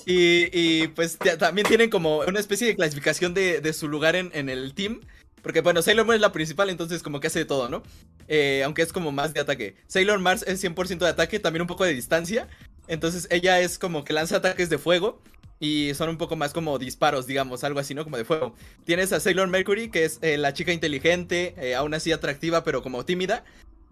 Y, 0.07 0.49
y, 0.53 0.89
pues 0.89 1.19
ta- 1.19 1.37
también 1.37 1.67
tienen 1.67 1.91
como 1.91 2.19
una 2.21 2.41
especie 2.41 2.67
de 2.69 2.77
clasificación 2.77 3.35
de, 3.35 3.61
de 3.61 3.73
su 3.73 3.89
lugar 3.89 4.17
en, 4.17 4.31
en 4.33 4.49
el 4.49 4.75
team. 4.75 5.01
Porque 5.43 5.61
bueno, 5.61 5.83
Sailor 5.83 6.05
Moon 6.07 6.15
es 6.17 6.21
la 6.21 6.33
principal, 6.33 6.71
entonces 6.71 7.03
como 7.03 7.21
que 7.21 7.27
hace 7.29 7.41
de 7.41 7.45
todo, 7.45 7.69
¿no? 7.69 7.83
Eh, 8.27 8.63
aunque 8.65 8.83
es 8.83 8.93
como 8.93 9.13
más 9.13 9.35
de 9.35 9.41
ataque. 9.41 9.77
Sailor 9.87 10.19
Mars 10.19 10.45
es 10.47 10.63
100% 10.63 10.99
de 10.99 11.09
ataque, 11.09 11.39
también 11.41 11.63
un 11.63 11.69
poco 11.69 11.85
de 11.85 11.95
distancia. 11.95 12.49
Entonces 12.89 13.27
ella 13.31 13.61
es 13.61 13.79
como 13.79 14.05
que 14.05 14.13
lanza 14.13 14.37
ataques 14.37 14.69
de 14.71 14.79
fuego. 14.79 15.21
Y 15.61 15.93
son 15.95 16.09
un 16.09 16.19
poco 16.19 16.37
más 16.37 16.53
como 16.53 16.79
disparos, 16.79 17.27
digamos, 17.27 17.65
algo 17.65 17.81
así, 17.81 17.93
¿no? 17.95 18.05
Como 18.05 18.17
de 18.17 18.25
fuego. 18.25 18.55
Tienes 18.85 19.13
a 19.13 19.19
Sailor 19.19 19.49
Mercury, 19.49 19.91
que 19.91 20.05
es 20.05 20.19
eh, 20.23 20.39
la 20.39 20.53
chica 20.53 20.73
inteligente, 20.73 21.55
eh, 21.59 21.75
aún 21.75 21.95
así 21.95 22.13
atractiva, 22.13 22.63
pero 22.63 22.83
como 22.83 23.05
tímida. 23.05 23.45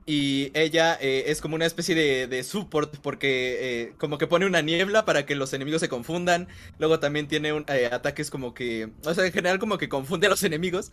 Y 0.08 0.52
ella 0.54 0.96
eh, 1.00 1.24
es 1.26 1.40
como 1.40 1.56
una 1.56 1.66
especie 1.66 1.96
de, 1.96 2.28
de 2.28 2.44
support 2.44 2.98
porque 3.02 3.92
como 3.98 4.18
que 4.18 4.28
pone 4.28 4.46
una 4.46 4.62
niebla 4.62 5.04
para 5.04 5.26
que 5.26 5.34
los 5.34 5.52
enemigos 5.52 5.80
se 5.80 5.88
confundan. 5.88 6.46
Luego 6.78 7.00
también 7.00 7.26
tiene 7.26 7.52
un, 7.52 7.66
ataques 7.90 8.30
como 8.30 8.54
que... 8.54 8.90
O 9.04 9.12
sea, 9.12 9.26
en 9.26 9.32
general 9.32 9.58
como 9.58 9.78
que 9.78 9.88
confunde 9.88 10.28
a 10.28 10.30
los 10.30 10.44
enemigos. 10.44 10.92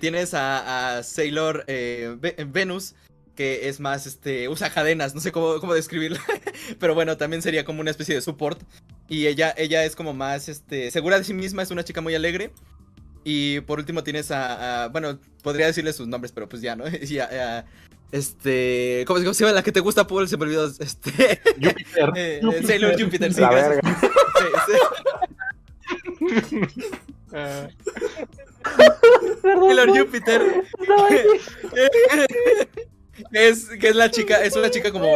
Tienes 0.00 0.34
a, 0.34 1.02
Sailor 1.02 1.64
Ve- 1.66 2.46
Venus, 2.46 2.94
que 3.34 3.70
es 3.70 3.80
más, 3.80 4.06
este, 4.06 4.50
usa 4.50 4.68
cadenas, 4.68 5.14
no 5.14 5.22
sé 5.22 5.32
cómo, 5.32 5.58
cómo 5.58 5.72
describirla. 5.72 6.20
Pero 6.78 6.94
bueno, 6.94 7.16
también 7.16 7.40
sería 7.40 7.64
como 7.64 7.80
una 7.80 7.90
especie 7.90 8.14
de 8.14 8.20
support. 8.20 8.60
Y 9.12 9.26
ella, 9.26 9.52
ella 9.58 9.84
es 9.84 9.94
como 9.94 10.14
más, 10.14 10.48
este, 10.48 10.90
segura 10.90 11.18
de 11.18 11.24
sí 11.24 11.34
misma, 11.34 11.62
es 11.62 11.70
una 11.70 11.84
chica 11.84 12.00
muy 12.00 12.14
alegre. 12.14 12.50
Y 13.24 13.60
por 13.60 13.78
último 13.78 14.02
tienes 14.02 14.30
a, 14.30 14.84
a- 14.84 14.88
bueno, 14.88 15.18
podría 15.42 15.66
decirle 15.66 15.92
sus 15.92 16.08
nombres, 16.08 16.32
pero 16.32 16.48
pues 16.48 16.62
ya, 16.62 16.74
¿no? 16.76 16.84
Y 17.02 17.18
a- 17.18 17.58
a- 17.58 17.64
este, 18.10 19.04
¿cómo, 19.06 19.20
cómo 19.20 19.34
se 19.34 19.44
llama 19.44 19.54
la 19.54 19.62
que 19.62 19.70
te 19.70 19.80
gusta, 19.80 20.06
Paul? 20.06 20.28
Se 20.28 20.38
me 20.38 20.44
olvidó, 20.44 20.66
este, 20.80 21.42
Júpiter. 21.60 22.10
eh, 22.16 22.40
Júpiter. 22.42 22.66
Sailor 22.66 22.98
Jupiter, 23.02 23.34
sí, 23.34 23.40
La 23.42 23.50
gracias. 23.50 23.82
verga. 23.82 24.00
Sí, 24.40 24.46
sí. 26.48 26.56
Perdón, 29.42 29.42
Sailor 29.42 29.88
no, 29.88 29.96
Jupiter 29.96 30.42
no, 30.88 31.08
es 33.32 33.64
que 33.80 33.88
es 33.88 33.96
la 33.96 34.10
chica, 34.10 34.42
es 34.42 34.54
una 34.56 34.70
chica 34.70 34.90
como 34.92 35.06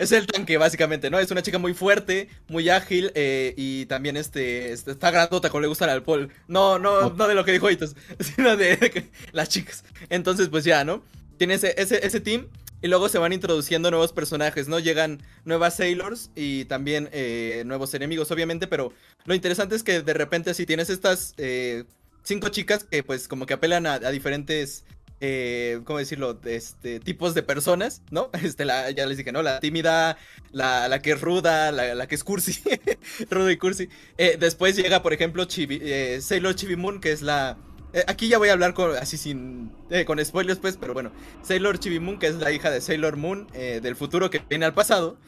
es 0.00 0.12
el 0.12 0.26
tanque 0.26 0.56
básicamente, 0.56 1.10
¿no? 1.10 1.18
Es 1.18 1.30
una 1.30 1.42
chica 1.42 1.58
muy 1.58 1.74
fuerte, 1.74 2.28
muy 2.48 2.70
ágil 2.70 3.12
eh, 3.14 3.52
y 3.56 3.84
también 3.84 4.16
este, 4.16 4.72
este, 4.72 4.92
está 4.92 5.10
grandota 5.10 5.50
como 5.50 5.60
le 5.60 5.66
gusta 5.66 5.84
al 5.84 5.90
alcohol. 5.90 6.30
No, 6.48 6.78
no, 6.78 7.10
no 7.10 7.28
de 7.28 7.34
lo 7.34 7.44
que 7.44 7.52
dijo 7.52 7.70
Hitos, 7.70 7.94
sino 8.18 8.56
de, 8.56 9.10
las 9.32 9.50
chicas. 9.50 9.84
Entonces, 10.08 10.48
pues 10.48 10.64
ya, 10.64 10.84
¿no? 10.84 11.04
Tiene 11.36 11.54
ese, 11.54 11.74
ese, 11.76 12.04
ese 12.04 12.18
team 12.20 12.48
y 12.80 12.88
luego 12.88 13.10
se 13.10 13.18
van 13.18 13.34
introduciendo 13.34 13.90
nuevos 13.90 14.14
personajes, 14.14 14.68
¿no? 14.68 14.78
Llegan 14.78 15.22
nuevas 15.44 15.76
Sailors 15.76 16.30
y 16.34 16.64
también 16.64 17.10
eh, 17.12 17.62
nuevos 17.66 17.92
enemigos, 17.92 18.30
obviamente, 18.30 18.66
pero 18.66 18.94
lo 19.26 19.34
interesante 19.34 19.76
es 19.76 19.82
que 19.82 20.00
de 20.00 20.14
repente 20.14 20.54
si 20.54 20.64
tienes 20.64 20.88
estas 20.88 21.34
eh, 21.36 21.84
cinco 22.22 22.48
chicas 22.48 22.84
que 22.84 23.02
pues 23.02 23.28
como 23.28 23.44
que 23.44 23.52
apelan 23.52 23.86
a, 23.86 23.94
a 23.94 24.10
diferentes 24.10 24.84
eh, 25.20 25.80
¿cómo 25.84 25.98
decirlo? 25.98 26.38
Este, 26.44 27.00
tipos 27.00 27.34
de 27.34 27.42
personas, 27.42 28.02
¿no? 28.10 28.30
Este, 28.42 28.64
la, 28.64 28.90
ya 28.90 29.06
les 29.06 29.18
dije, 29.18 29.32
¿no? 29.32 29.42
La 29.42 29.60
tímida, 29.60 30.16
la, 30.52 31.00
que 31.02 31.12
es 31.12 31.20
ruda, 31.20 31.72
la, 31.72 32.06
que 32.06 32.14
es 32.14 32.24
cursi, 32.24 32.60
ruda 33.30 33.52
y 33.52 33.56
cursi. 33.56 33.88
Eh, 34.18 34.36
después 34.38 34.76
llega, 34.76 35.02
por 35.02 35.12
ejemplo, 35.12 35.44
Chibi, 35.44 35.78
eh, 35.82 36.20
Sailor 36.20 36.54
Chibi 36.54 36.76
Moon, 36.76 37.00
que 37.00 37.12
es 37.12 37.22
la... 37.22 37.58
eh, 37.92 38.04
aquí 38.06 38.28
ya 38.28 38.38
voy 38.38 38.48
a 38.48 38.52
hablar 38.52 38.74
con, 38.74 38.96
así 38.96 39.16
sin... 39.16 39.72
eh, 39.90 40.04
con 40.04 40.24
spoilers, 40.24 40.58
pues, 40.60 40.76
pero 40.76 40.94
bueno. 40.94 41.12
Sailor 41.42 41.78
Chibi 41.78 42.00
Moon, 42.00 42.18
que 42.18 42.28
es 42.28 42.36
la 42.36 42.52
hija 42.52 42.70
de 42.70 42.80
Sailor 42.80 43.16
Moon 43.16 43.46
del 43.52 43.96
futuro 43.96 44.30
que 44.30 44.40
viene 44.48 44.64
al 44.66 44.74
pasado. 44.74 45.18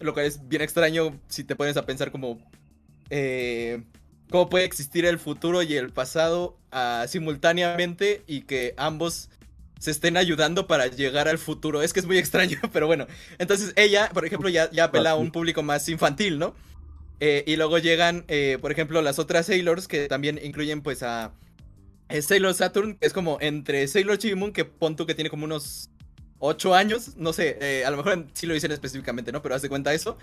Lo 0.00 0.12
cual 0.12 0.26
es 0.26 0.46
bien 0.48 0.60
extraño 0.62 1.18
si 1.28 1.44
te 1.44 1.56
pones 1.56 1.76
a 1.76 1.86
pensar 1.86 2.10
como... 2.12 2.38
eh, 3.10 3.82
cómo 4.30 4.48
puede 4.48 4.64
existir 4.64 5.04
el 5.06 5.18
futuro 5.18 5.62
y 5.62 5.74
el 5.76 5.90
pasado 5.92 6.56
ah, 6.72 7.06
simultáneamente 7.08 8.22
y 8.26 8.42
que 8.42 8.74
ambos 8.76 9.28
se 9.78 9.90
estén 9.90 10.16
ayudando 10.16 10.66
para 10.66 10.86
llegar 10.86 11.28
al 11.28 11.38
futuro. 11.38 11.82
Es 11.82 11.92
que 11.92 12.00
es 12.00 12.06
muy 12.06 12.18
extraño, 12.18 12.58
pero 12.72 12.86
bueno. 12.86 13.06
Entonces 13.38 13.72
ella, 13.76 14.10
por 14.12 14.24
ejemplo, 14.26 14.48
ya, 14.48 14.70
ya 14.70 14.84
apela 14.84 15.10
a 15.10 15.14
un 15.16 15.30
público 15.30 15.62
más 15.62 15.88
infantil, 15.88 16.38
¿no? 16.38 16.54
Eh, 17.20 17.44
y 17.46 17.56
luego 17.56 17.78
llegan, 17.78 18.24
eh, 18.28 18.58
por 18.60 18.72
ejemplo, 18.72 19.00
las 19.00 19.18
otras 19.18 19.46
Sailors 19.46 19.88
que 19.88 20.06
también 20.08 20.38
incluyen 20.42 20.82
pues 20.82 21.02
a 21.02 21.32
eh, 22.08 22.20
Sailor 22.20 22.52
Saturn, 22.54 22.96
que 22.96 23.06
es 23.06 23.12
como 23.12 23.38
entre 23.40 23.86
Sailor 23.88 24.18
Chibi 24.18 24.34
Moon, 24.34 24.52
que 24.52 24.64
pon 24.66 24.96
tú 24.96 25.06
que 25.06 25.14
tiene 25.14 25.30
como 25.30 25.44
unos 25.44 25.88
8 26.40 26.74
años, 26.74 27.16
no 27.16 27.32
sé, 27.32 27.56
eh, 27.60 27.84
a 27.86 27.90
lo 27.90 27.96
mejor 27.96 28.26
sí 28.34 28.46
lo 28.46 28.52
dicen 28.54 28.70
específicamente, 28.70 29.32
¿no? 29.32 29.40
Pero 29.40 29.54
haz 29.54 29.62
de 29.62 29.70
cuenta 29.70 29.94
eso. 29.94 30.18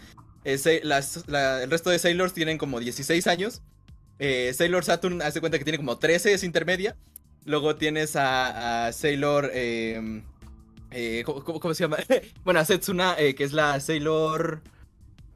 Sa- 0.57 0.69
las- 0.83 1.27
la- 1.27 1.63
el 1.63 1.71
resto 1.71 1.89
de 1.89 1.97
Sailors 1.99 2.33
tienen 2.33 2.57
como 2.59 2.79
16 2.79 3.25
años. 3.27 3.61
Eh, 4.25 4.53
Sailor 4.53 4.85
Saturn, 4.85 5.21
haz 5.21 5.33
de 5.33 5.41
cuenta 5.41 5.57
que 5.57 5.65
tiene 5.65 5.77
como 5.77 5.97
13, 5.97 6.31
es 6.31 6.45
intermedia. 6.45 6.95
Luego 7.43 7.75
tienes 7.75 8.15
a, 8.15 8.85
a 8.87 8.93
Sailor. 8.93 9.51
eh, 9.53 10.21
eh, 10.91 11.23
¿cómo, 11.25 11.73
se 11.73 11.83
llama? 11.83 11.97
bueno, 12.45 12.61
a 12.61 12.63
Setsuna, 12.65 13.15
eh, 13.17 13.35
que 13.35 13.43
es 13.43 13.51
la 13.51 13.77
Sailor. 13.81 14.61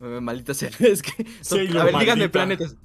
eh, 0.02 0.19
maldita 0.21 0.54
sea. 0.54 0.69
Es 0.80 1.02
que. 1.02 1.26
Sailor 1.41 1.82
a 1.82 1.84
ver, 1.84 1.95
díganme 1.97 2.30
maldita. 2.30 2.32
planetas. 2.32 2.76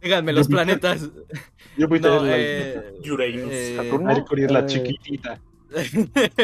Díganme 0.00 0.32
los 0.32 0.46
planetas. 0.46 1.00
Júpiter 1.76 2.10
No, 2.12 2.22
la- 2.24 2.38
eh, 2.38 2.92
Uranus. 3.10 3.50
eh, 3.50 3.74
Saturno. 3.78 4.06
Mercury 4.14 4.44
es 4.44 4.50
la 4.52 4.60
eh, 4.60 4.66
chiquitita. 4.66 5.40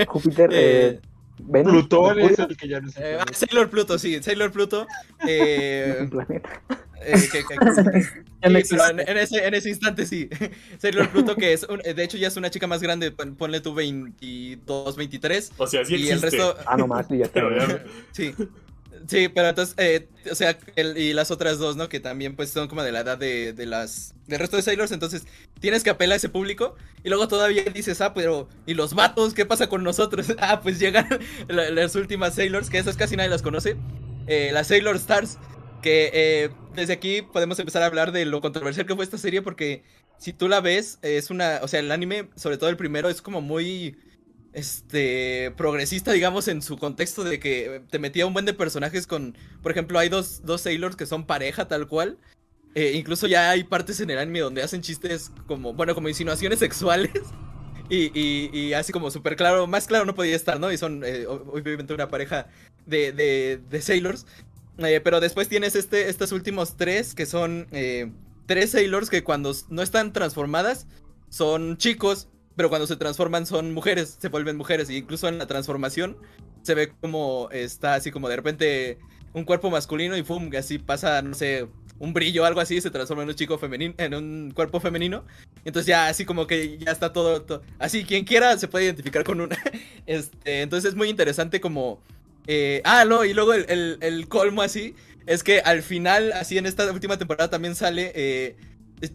Júpiter, 0.09 1.01
Venus, 1.39 1.73
Plutón 1.73 2.19
es 2.19 2.39
el 2.41 2.57
que 2.57 2.67
ya 2.69 2.81
no 2.81 2.91
sé. 2.91 3.15
eh, 3.15 3.19
Sailor 3.33 3.71
Pluto, 3.71 3.97
sí, 3.97 4.21
Sailor 4.25 4.51
Pluto. 4.51 4.89
Eh, 5.27 5.99
un 6.01 6.11
planeta. 6.11 6.61
Eh, 7.07 7.29
que- 7.31 7.45
que- 7.45 7.55
Ya 8.43 8.51
no 8.51 8.59
Sí, 8.61 8.67
pero 8.71 8.91
en, 8.91 9.01
en 9.01 9.17
ese, 9.19 9.47
en 9.47 9.55
ese 9.55 9.69
instante 9.71 10.05
sí. 10.07 10.29
Sailor 10.79 11.09
Pluto, 11.13 11.37
que 11.37 11.53
es, 11.53 11.65
un- 11.65 11.79
de 11.81 12.05
hecho 12.05 12.17
ya 12.19 12.29
es 12.29 12.37
una 12.37 12.51
chica 12.51 12.67
más 12.67 12.83
grande, 12.83 13.11
pon- 13.11 13.37
ponle 13.37 13.61
tú 13.61 13.75
22, 13.75 14.97
23. 14.97 15.53
O 15.57 15.67
sea, 15.67 15.85
sí 15.85 15.97
y 15.97 16.09
el 16.11 16.21
resto, 16.23 16.57
Ah, 16.67 16.77
no 16.77 16.87
más, 16.87 17.07
y 17.11 17.19
ya. 17.19 17.29
Pero 17.33 17.57
ya- 17.57 17.83
sí. 18.13 18.35
Sí, 19.07 19.29
pero 19.29 19.49
entonces, 19.49 19.75
eh, 19.77 20.09
o 20.31 20.35
sea, 20.35 20.57
el- 20.77 20.97
y 20.97 21.13
las 21.13 21.31
otras 21.31 21.59
dos, 21.59 21.77
¿no? 21.77 21.91
Que 21.91 22.01
también 22.01 22.37
pues 22.37 22.49
son 22.51 22.69
como 22.69 22.83
de 22.83 22.91
la 22.93 23.01
edad 23.01 23.19
de, 23.19 23.53
de 23.53 23.67
las, 23.67 24.15
del 24.27 24.39
resto 24.39 24.57
de 24.57 24.63
Sailors, 24.63 24.93
entonces 24.93 25.27
tienes 25.61 25.83
que 25.83 25.91
apelar 25.91 26.15
a 26.15 26.17
ese 26.17 26.31
público 26.31 26.75
y 27.03 27.11
luego 27.11 27.29
todavía 27.29 27.65
dices, 27.65 28.01
ah, 28.01 28.15
pero, 28.15 28.49
¿y 28.67 28.73
los 28.73 28.95
vatos? 28.95 29.35
¿Qué 29.35 29.45
pasa 29.45 29.69
con 29.69 29.83
nosotros? 29.85 30.29
Ah, 30.39 30.61
pues 30.63 30.79
llegan 30.79 31.07
la- 31.49 31.69
las 31.71 31.95
últimas 31.97 32.35
Sailors, 32.35 32.71
que 32.71 32.79
esas 32.79 32.97
casi 32.97 33.15
nadie 33.17 33.29
las 33.29 33.43
conoce, 33.43 33.77
eh, 34.27 34.51
las 34.55 34.69
Sailor 34.69 34.97
Stars, 34.97 35.39
que 35.85 36.11
eh, 36.15 36.51
desde 36.75 36.95
aquí 36.95 37.21
podemos 37.21 37.59
empezar 37.59 37.83
a 37.83 37.87
hablar 37.87 38.11
de 38.11 38.25
lo 38.25 38.41
controversial 38.41 38.87
que 38.87 38.95
fue 38.95 39.05
esta 39.05 39.19
serie 39.19 39.43
porque 39.43 39.83
si 40.17 40.33
tú 40.33 40.49
la 40.49 40.63
ves, 40.63 40.99
es 41.03 41.29
una, 41.29 41.61
o 41.63 41.69
sea, 41.69 41.81
el 41.81 41.93
anime, 41.93 42.31
sobre 42.37 42.57
todo 42.57 42.71
el 42.71 42.79
primero, 42.79 43.11
es 43.11 43.21
como 43.21 43.43
muy, 43.43 43.95
este, 44.55 45.53
progresista, 45.59 46.13
digamos, 46.13 46.49
en 46.49 46.63
su 46.63 46.79
contexto 46.79 47.23
de 47.23 47.39
que 47.39 47.83
te 47.91 47.99
metía 47.99 48.25
un 48.25 48.33
buen 48.33 48.47
de 48.47 48.55
personajes 48.55 49.07
con, 49.07 49.37
por 49.63 49.73
ejemplo, 49.73 49.99
hay 49.99 50.09
dos, 50.09 50.41
dos 50.47 50.63
Sailors 50.63 50.97
que 50.97 51.05
son 51.05 51.27
pareja 51.27 51.69
tal 51.69 51.87
cual. 51.87 52.17
Eh, 52.75 52.93
incluso 52.95 53.27
ya 53.27 53.51
hay 53.51 53.65
partes 53.65 54.01
en 54.01 54.09
el 54.09 54.19
anime 54.19 54.41
donde 54.41 54.63
hacen 54.63 54.81
chistes 54.81 55.33
como, 55.47 55.75
bueno, 55.75 55.95
como 55.95 56.09
insinuaciones 56.09 56.61
sexuales. 56.61 57.13
Y, 57.91 58.11
y, 58.59 58.73
así 58.73 58.93
como 58.93 59.11
súper 59.11 59.37
claro, 59.37 59.67
más 59.67 59.87
claro 59.87 60.07
no 60.07 60.15
podía 60.15 60.35
estar, 60.35 60.59
¿no? 60.59 60.73
Y 60.73 60.79
son 60.79 61.05
eh, 61.05 61.27
obviamente 61.27 61.93
una 61.93 62.09
pareja 62.09 62.47
de, 62.87 63.13
de, 63.13 63.61
de 63.69 63.83
Sailors. 63.83 64.25
Eh, 64.79 65.01
pero 65.03 65.21
después 65.21 65.49
tienes 65.49 65.77
este, 65.77 66.09
estos 66.09 66.33
últimos 66.33 66.77
tres 66.77 67.15
que 67.15 67.27
son 67.27 67.67
eh, 67.73 68.11
tres 68.47 68.71
Sailors 68.73 69.09
que 69.09 69.23
cuando 69.23 69.53
no 69.69 69.83
están 69.83 70.13
transformadas 70.13 70.87
son 71.29 71.77
chicos, 71.77 72.29
pero 72.57 72.69
cuando 72.69 72.87
se 72.87 72.97
transforman 72.97 73.47
son 73.47 73.73
mujeres, 73.73 74.17
se 74.21 74.29
vuelven 74.29 74.57
mujeres. 74.57 74.91
Y 74.91 74.97
incluso 74.97 75.29
en 75.29 75.39
la 75.39 75.47
transformación 75.47 76.17
se 76.63 76.75
ve 76.75 76.93
como 77.01 77.49
está 77.53 77.95
así 77.95 78.11
como 78.11 78.29
de 78.29 78.37
repente 78.37 78.99
un 79.33 79.45
cuerpo 79.45 79.71
masculino 79.71 80.17
y 80.17 80.23
pum, 80.23 80.51
así 80.57 80.79
pasa, 80.79 81.21
no 81.23 81.35
sé, 81.35 81.67
un 81.99 82.13
brillo 82.13 82.43
o 82.43 82.45
algo 82.47 82.61
así, 82.61 82.81
se 82.81 82.91
transforma 82.91 83.23
en 83.25 83.29
un 83.31 83.35
chico 83.35 83.59
femenino, 83.59 83.95
en 83.99 84.15
un 84.15 84.51
cuerpo 84.55 84.81
femenino. 84.81 85.25
Entonces 85.65 85.87
ya 85.87 86.09
así 86.09 86.25
como 86.25 86.47
que 86.47 86.79
ya 86.79 86.93
está 86.93 87.13
todo, 87.13 87.43
todo- 87.43 87.63
así 87.79 88.05
quien 88.05 88.25
quiera 88.25 88.57
se 88.59 88.69
puede 88.69 88.85
identificar 88.87 89.25
con 89.25 89.41
una. 89.41 89.57
Este, 90.07 90.61
entonces 90.61 90.91
es 90.91 90.97
muy 90.97 91.09
interesante 91.09 91.61
como 91.63 92.03
eh, 92.47 92.83
ah, 92.85 93.05
no, 93.05 93.25
y 93.25 93.35
luego 93.35 93.55
el, 93.55 93.67
el- 93.69 93.99
el 94.01 94.29
colmo 94.29 94.63
así 94.63 94.95
es 95.27 95.43
que 95.43 95.61
al 95.61 95.83
final, 95.83 96.33
así 96.33 96.59
en 96.59 96.67
esta 96.67 96.91
última 96.93 97.19
temporada 97.19 97.51
también 97.51 97.75
sale 97.75 98.13
eh, 98.15 98.57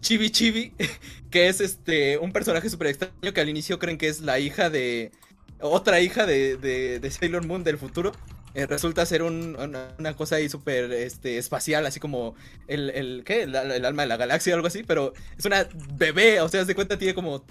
Chibi 0.00 0.30
Chibi, 0.30 0.72
que 1.30 1.48
es 1.48 1.60
este 1.60 2.18
un 2.18 2.32
personaje 2.32 2.68
súper 2.70 2.88
extraño 2.88 3.32
que 3.34 3.40
al 3.40 3.48
inicio 3.48 3.78
creen 3.78 3.98
que 3.98 4.08
es 4.08 4.20
la 4.20 4.38
hija 4.38 4.70
de. 4.70 5.12
otra 5.60 6.00
hija 6.00 6.26
de, 6.26 6.56
de, 6.56 7.10
Sailor 7.10 7.46
Moon 7.46 7.64
del 7.64 7.78
futuro. 7.78 8.12
Eh, 8.54 8.66
resulta 8.66 9.06
ser 9.06 9.22
un- 9.22 9.56
una, 9.56 10.16
cosa 10.16 10.36
ahí 10.36 10.48
súper 10.48 10.90
este, 10.92 11.38
espacial, 11.38 11.86
así 11.86 12.00
como 12.00 12.34
el, 12.66 12.90
el, 12.90 13.22
¿qué? 13.24 13.44
Alma 13.44 14.02
de 14.02 14.08
la 14.08 14.16
galaxia 14.16 14.54
o 14.54 14.56
algo 14.56 14.66
así, 14.68 14.82
pero 14.82 15.12
es 15.38 15.44
una 15.44 15.68
bebé, 15.94 16.40
o 16.40 16.48
sea, 16.48 16.64
se 16.64 16.74
cuenta, 16.74 16.98
tiene 16.98 17.14
como 17.14 17.44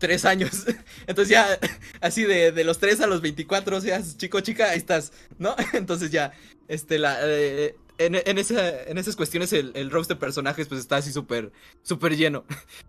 tres 0.00 0.24
años. 0.24 0.66
Entonces 1.06 1.28
ya, 1.28 1.46
así 2.00 2.24
de, 2.24 2.50
de 2.50 2.64
los 2.64 2.78
3 2.78 3.02
a 3.02 3.06
los 3.06 3.20
24, 3.20 3.76
o 3.76 3.80
sea, 3.80 4.02
chico, 4.16 4.40
chica, 4.40 4.70
ahí 4.70 4.78
estás, 4.78 5.12
¿no? 5.38 5.54
Entonces 5.72 6.10
ya, 6.10 6.32
este, 6.66 6.98
la, 6.98 7.18
eh, 7.22 7.76
en, 7.98 8.16
en, 8.16 8.24
en 8.26 8.98
esas 8.98 9.14
cuestiones 9.14 9.52
el, 9.52 9.70
el 9.74 9.90
roast 9.90 10.08
de 10.08 10.16
personajes 10.16 10.66
pues 10.66 10.80
está 10.80 10.96
así 10.96 11.12
súper, 11.12 11.52
súper 11.82 12.16
lleno. 12.16 12.44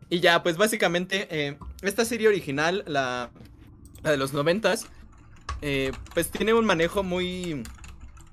Y 0.09 0.21
ya, 0.21 0.41
pues 0.41 0.57
básicamente, 0.57 1.27
eh, 1.29 1.57
esta 1.83 2.05
serie 2.05 2.29
original, 2.29 2.83
la, 2.87 3.29
la 4.01 4.11
de 4.11 4.17
los 4.17 4.33
noventas, 4.33 4.87
eh, 5.61 5.91
pues 6.13 6.31
tiene 6.31 6.53
un 6.53 6.65
manejo 6.65 7.03
muy, 7.03 7.61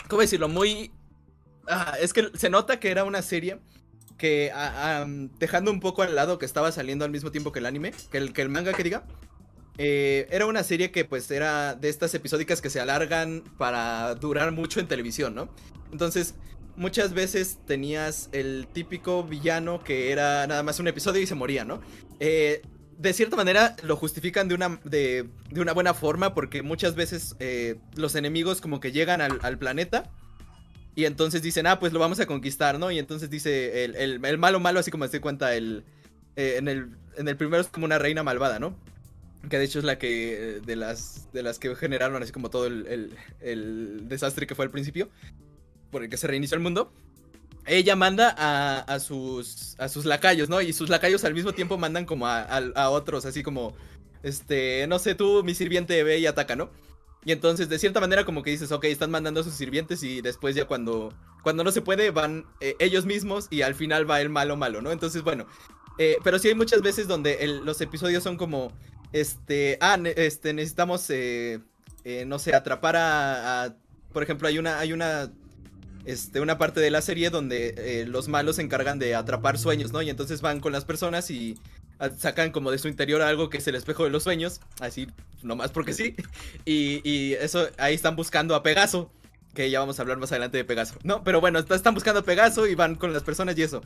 ¿cómo 0.09 0.23
decirlo? 0.23 0.49
Muy... 0.49 0.93
ah, 1.67 1.97
es 2.01 2.13
que 2.13 2.31
se 2.35 2.49
nota 2.49 2.81
que 2.81 2.91
era 2.91 3.05
una 3.05 3.23
serie 3.23 3.59
que 4.19 4.53
dejando 5.39 5.71
un 5.71 5.81
poco 5.81 6.03
al 6.03 6.15
lado 6.15 6.39
que 6.39 6.45
estaba 6.45 6.71
saliendo 6.73 7.05
al 7.05 7.11
mismo 7.11 7.31
tiempo 7.31 7.53
que 7.53 7.61
el 7.61 7.67
anime, 7.67 7.93
que 8.11 8.19
el, 8.19 8.33
que 8.33 8.43
el 8.43 8.49
manga 8.51 8.75
que 8.75 8.83
diga, 8.83 9.05
eh, 9.79 10.27
era 10.31 10.47
una 10.47 10.65
serie 10.65 10.91
que 10.91 11.05
pues 11.05 11.31
era 11.31 11.77
de 11.77 11.89
estas 11.89 12.13
episódicas 12.15 12.61
que 12.61 12.69
se 12.69 12.81
alargan 12.81 13.45
para 13.57 14.17
durar 14.17 14.51
mucho 14.51 14.81
en 14.81 14.89
televisión, 14.89 15.37
¿no? 15.37 15.49
Entonces, 15.93 16.35
muchas 16.77 17.15
veces 17.15 17.59
tenías 17.65 18.29
el 18.33 18.67
típico 18.73 19.23
villano 19.23 19.83
que 19.83 20.11
era 20.11 20.47
nada 20.49 20.65
más 20.65 20.81
un 20.81 20.89
episodio 20.89 21.23
y 21.23 21.27
se 21.27 21.37
moría, 21.37 21.65
¿no? 21.65 21.81
Eh, 22.19 22.61
de 22.99 23.13
cierta 23.13 23.37
manera 23.37 23.77
lo 23.85 23.95
justifican 23.95 24.49
de 24.49 24.57
una, 24.57 24.81
de, 24.83 25.29
de 25.51 25.61
una 25.61 25.73
buena 25.73 25.95
forma 25.95 26.35
porque 26.35 26.63
muchas 26.63 26.97
veces 26.97 27.37
eh, 27.39 27.77
los 27.95 28.17
enemigos 28.17 28.61
como 28.61 28.81
que 28.81 28.91
llegan 28.91 29.21
al 29.21 29.59
planeta 29.59 30.11
y 30.99 31.05
entonces 31.05 31.43
dicen, 31.43 31.65
ah, 31.69 31.79
pues 31.79 31.93
lo 31.93 32.01
vamos 32.01 32.19
a 32.19 32.27
conquistar, 32.27 32.77
¿no? 32.77 32.91
Y 32.91 32.99
entonces 32.99 33.31
dice 33.31 33.85
el, 33.85 33.95
el- 33.95 34.19
malo 34.39 34.59
malo, 34.59 34.81
así 34.81 34.91
como 34.91 35.07
se 35.07 35.21
cuenta, 35.21 35.55
el, 35.55 35.85
eh, 36.35 36.57
en, 36.59 36.67
el, 36.67 36.89
en 37.17 37.29
el 37.29 37.37
primero 37.37 37.61
es 37.61 37.69
como 37.69 37.87
una 37.87 38.01
reina 38.01 38.25
malvada, 38.25 38.59
¿no? 38.59 38.75
Que 39.49 39.59
de 39.61 39.65
hecho 39.65 39.79
es 39.79 39.85
la 39.85 39.97
que, 39.97 40.57
eh, 40.57 40.61
de 40.61 40.75
las, 40.75 41.33
de 41.33 41.45
las 41.45 41.61
que 41.61 41.77
generaron 41.77 42.21
así 42.21 42.33
como 42.33 42.51
todo 42.51 42.67
el, 42.67 42.85
el- 42.89 43.17
el 43.41 44.09
desastre 44.09 44.49
que 44.49 44.57
fue 44.57 44.65
al 44.65 44.73
principio, 44.73 45.09
por 45.93 46.03
el 46.03 46.11
que 46.11 46.17
se 46.17 46.27
reinició 46.27 46.57
el 46.57 46.65
mundo. 46.65 46.93
Ella 47.65 47.95
manda 47.95 48.35
a, 48.37 48.81
a 48.81 48.99
sus, 48.99 49.77
a 49.79 49.89
sus 49.89 50.05
lacayos, 50.05 50.49
¿no? 50.49 50.61
Y 50.63 50.73
sus 50.73 50.89
lacayos 50.89 51.23
al 51.23 51.33
mismo 51.35 51.53
tiempo 51.53 51.79
mandan 51.79 52.07
como 52.07 52.27
a, 52.27 52.41
a- 52.43 52.73
a 52.75 52.91
otros, 52.91 53.25
así 53.25 53.45
como, 53.45 53.77
este, 54.25 54.85
no 54.89 54.99
sé, 54.99 55.15
tú, 55.15 55.45
mi 55.45 55.55
sirviente 55.55 56.03
ve 56.03 56.19
y 56.19 56.27
ataca, 56.27 56.57
¿no? 56.57 56.71
Y 57.29 57.33
entonces, 57.33 57.69
de 57.69 57.79
cierta 57.79 58.01
manera, 58.01 58.25
como 58.25 58.43
que 58.43 58.49
dices, 58.49 58.73
ok, 58.73 58.85
están 58.85 59.11
mandando 59.11 59.41
a 59.41 59.45
sus 59.45 59.53
sirvientes 59.53 60.03
y 60.03 60.23
después 60.23 60.55
ya 60.57 60.65
cuando, 60.65 61.13
cuando 61.43 61.63
no 61.63 61.71
se 61.73 61.83
puede, 61.83 62.11
van 62.11 62.47
eh, 62.63 62.75
ellos 62.79 63.05
mismos 63.05 63.49
y 63.51 63.61
al 63.61 63.75
final 63.75 64.11
va 64.11 64.23
el 64.23 64.31
malo 64.31 64.57
malo, 64.57 64.81
¿no? 64.81 64.93
Entonces, 64.93 65.21
bueno, 65.21 65.47
eh, 65.99 66.17
pero 66.25 66.39
sí 66.39 66.49
hay 66.49 66.55
muchas 66.55 66.81
veces 66.81 67.07
donde 67.07 67.47
los 67.63 67.83
episodios 67.83 68.23
son 68.23 68.39
como, 68.39 68.73
este, 69.13 69.77
ah, 69.83 69.99
este, 70.17 70.55
necesitamos, 70.55 71.11
eh, 71.11 71.61
eh, 72.05 72.25
no 72.27 72.39
sé, 72.39 72.55
atrapar 72.55 72.97
a, 72.97 73.65
a- 73.65 73.77
por 74.11 74.23
ejemplo, 74.23 74.49
hay 74.49 74.59
una, 74.59 74.79
hay 74.79 74.95
una, 74.95 75.31
este, 76.07 76.41
una 76.41 76.57
parte 76.57 76.81
de 76.81 76.91
la 76.91 77.03
serie 77.03 77.29
donde 77.29 78.07
los 78.09 78.29
malos 78.29 78.57
se 78.57 78.63
encargan 78.63 78.99
de 78.99 79.15
atrapar 79.15 79.59
sueños, 79.59 79.93
¿no? 79.93 80.01
Y 80.01 80.09
entonces 80.09 80.41
van 80.41 80.61
con 80.61 80.73
las 80.73 80.87
personas 80.87 81.31
y 81.31 81.59
sacan 82.19 82.51
como 82.53 82.71
de 82.71 82.79
su 82.79 82.89
interior 82.89 83.23
algo 83.23 83.51
que 83.51 83.59
es 83.59 83.67
el 83.69 83.75
espejo 83.75 84.05
de 84.05 84.11
los 84.11 84.23
sueños, 84.23 84.61
así, 84.81 85.09
nomás 85.43 85.71
porque 85.71 85.93
sí. 85.95 86.15
Y, 86.65 87.01
y 87.09 87.35
eso, 87.35 87.69
ahí 87.79 87.95
están 87.95 88.17
buscando 88.17 88.55
a 88.55 88.63
Pegaso. 88.63 89.11
Que 89.55 89.71
ya 89.71 89.81
vamos 89.81 89.99
a 89.99 90.03
hablar 90.03 90.19
más 90.19 90.31
adelante 90.31 90.57
de 90.59 90.65
Pegaso. 90.65 90.95
No, 91.03 91.25
pero 91.25 91.41
bueno, 91.41 91.59
est- 91.59 91.71
están 91.73 91.95
buscando 91.95 92.21
a 92.21 92.23
Pegaso 92.23 92.67
y 92.69 92.75
van 92.77 92.95
con 92.95 93.13
las 93.13 93.25
personas 93.25 93.59
y 93.59 93.63
eso. 93.63 93.83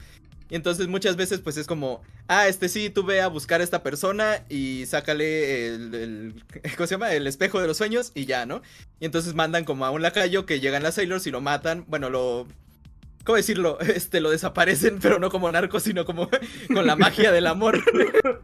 Y 0.50 0.56
entonces 0.56 0.88
muchas 0.88 1.16
veces 1.16 1.40
pues 1.40 1.56
es 1.56 1.66
como, 1.66 2.02
ah, 2.28 2.46
este 2.46 2.68
sí, 2.68 2.90
tú 2.90 3.04
ve 3.04 3.22
a 3.22 3.28
buscar 3.28 3.60
a 3.62 3.64
esta 3.64 3.82
persona 3.82 4.44
y 4.50 4.84
sácale 4.86 5.66
el, 5.68 5.94
el- 5.94 6.44
¿cómo 6.76 6.86
se 6.86 6.94
llama? 6.96 7.12
El 7.14 7.26
espejo 7.26 7.60
de 7.60 7.68
los 7.68 7.78
sueños 7.78 8.10
y 8.14 8.26
ya, 8.26 8.44
¿no? 8.44 8.60
Y 9.00 9.06
entonces 9.06 9.34
mandan 9.34 9.64
como 9.64 9.86
a 9.86 9.90
un 9.92 10.02
lacayo 10.02 10.44
que 10.44 10.60
llegan 10.60 10.82
las 10.82 10.96
Sailors 10.96 11.26
y 11.26 11.30
lo 11.30 11.40
matan, 11.40 11.84
bueno, 11.88 12.10
lo... 12.10 12.46
¿Cómo 13.24 13.36
decirlo? 13.36 13.78
Este, 13.80 14.20
lo 14.20 14.30
desaparecen, 14.30 14.98
pero 15.00 15.18
no 15.18 15.30
como 15.30 15.50
narcos, 15.52 15.84
sino 15.84 16.04
como 16.04 16.28
con 16.74 16.86
la 16.86 16.96
magia 16.96 17.32
del 17.32 17.46
amor. 17.46 17.82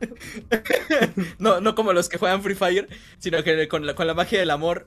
no, 1.39 1.61
no 1.61 1.75
como 1.75 1.93
los 1.93 2.09
que 2.09 2.19
juegan 2.19 2.43
Free 2.43 2.55
Fire, 2.55 2.89
sino 3.19 3.43
que 3.43 3.69
con 3.69 3.87
la, 3.87 3.95
con 3.95 4.07
la 4.07 4.15
magia 4.15 4.39
del 4.39 4.51
amor, 4.51 4.87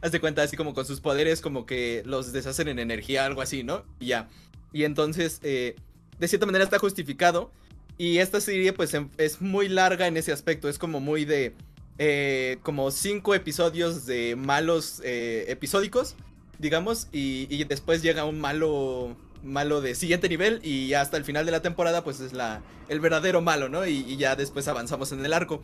haz 0.00 0.12
de 0.12 0.20
cuenta, 0.20 0.42
así 0.42 0.56
como 0.56 0.74
con 0.74 0.84
sus 0.84 1.00
poderes, 1.00 1.40
como 1.40 1.66
que 1.66 2.02
los 2.06 2.32
deshacen 2.32 2.68
en 2.68 2.78
energía, 2.78 3.26
algo 3.26 3.42
así, 3.42 3.62
¿no? 3.62 3.84
Y 3.98 4.06
ya. 4.06 4.28
Y 4.72 4.84
entonces, 4.84 5.40
eh, 5.42 5.76
de 6.18 6.28
cierta 6.28 6.46
manera 6.46 6.64
está 6.64 6.78
justificado. 6.78 7.52
Y 7.98 8.18
esta 8.18 8.40
serie, 8.40 8.72
pues, 8.72 8.94
em- 8.94 9.10
es 9.18 9.42
muy 9.42 9.68
larga 9.68 10.06
en 10.06 10.16
ese 10.16 10.32
aspecto. 10.32 10.68
Es 10.68 10.78
como 10.78 11.00
muy 11.00 11.24
de. 11.24 11.54
eh, 11.98 12.58
como 12.62 12.90
cinco 12.90 13.34
episodios 13.34 14.06
de 14.06 14.36
malos 14.36 15.02
eh, 15.04 15.44
episódicos, 15.48 16.14
digamos. 16.60 17.08
Y, 17.12 17.46
y 17.50 17.64
después 17.64 18.02
llega 18.02 18.24
un 18.24 18.40
malo. 18.40 19.16
Malo 19.42 19.80
de 19.80 19.94
siguiente 19.94 20.28
nivel. 20.28 20.60
Y 20.62 20.92
hasta 20.94 21.16
el 21.16 21.24
final 21.24 21.46
de 21.46 21.52
la 21.52 21.62
temporada, 21.62 22.04
pues 22.04 22.20
es 22.20 22.32
la. 22.34 22.62
El 22.88 23.00
verdadero 23.00 23.40
malo, 23.40 23.68
¿no? 23.70 23.86
Y, 23.86 23.98
y 24.06 24.16
ya 24.18 24.36
después 24.36 24.68
avanzamos 24.68 25.12
en 25.12 25.24
el 25.24 25.32
arco. 25.32 25.62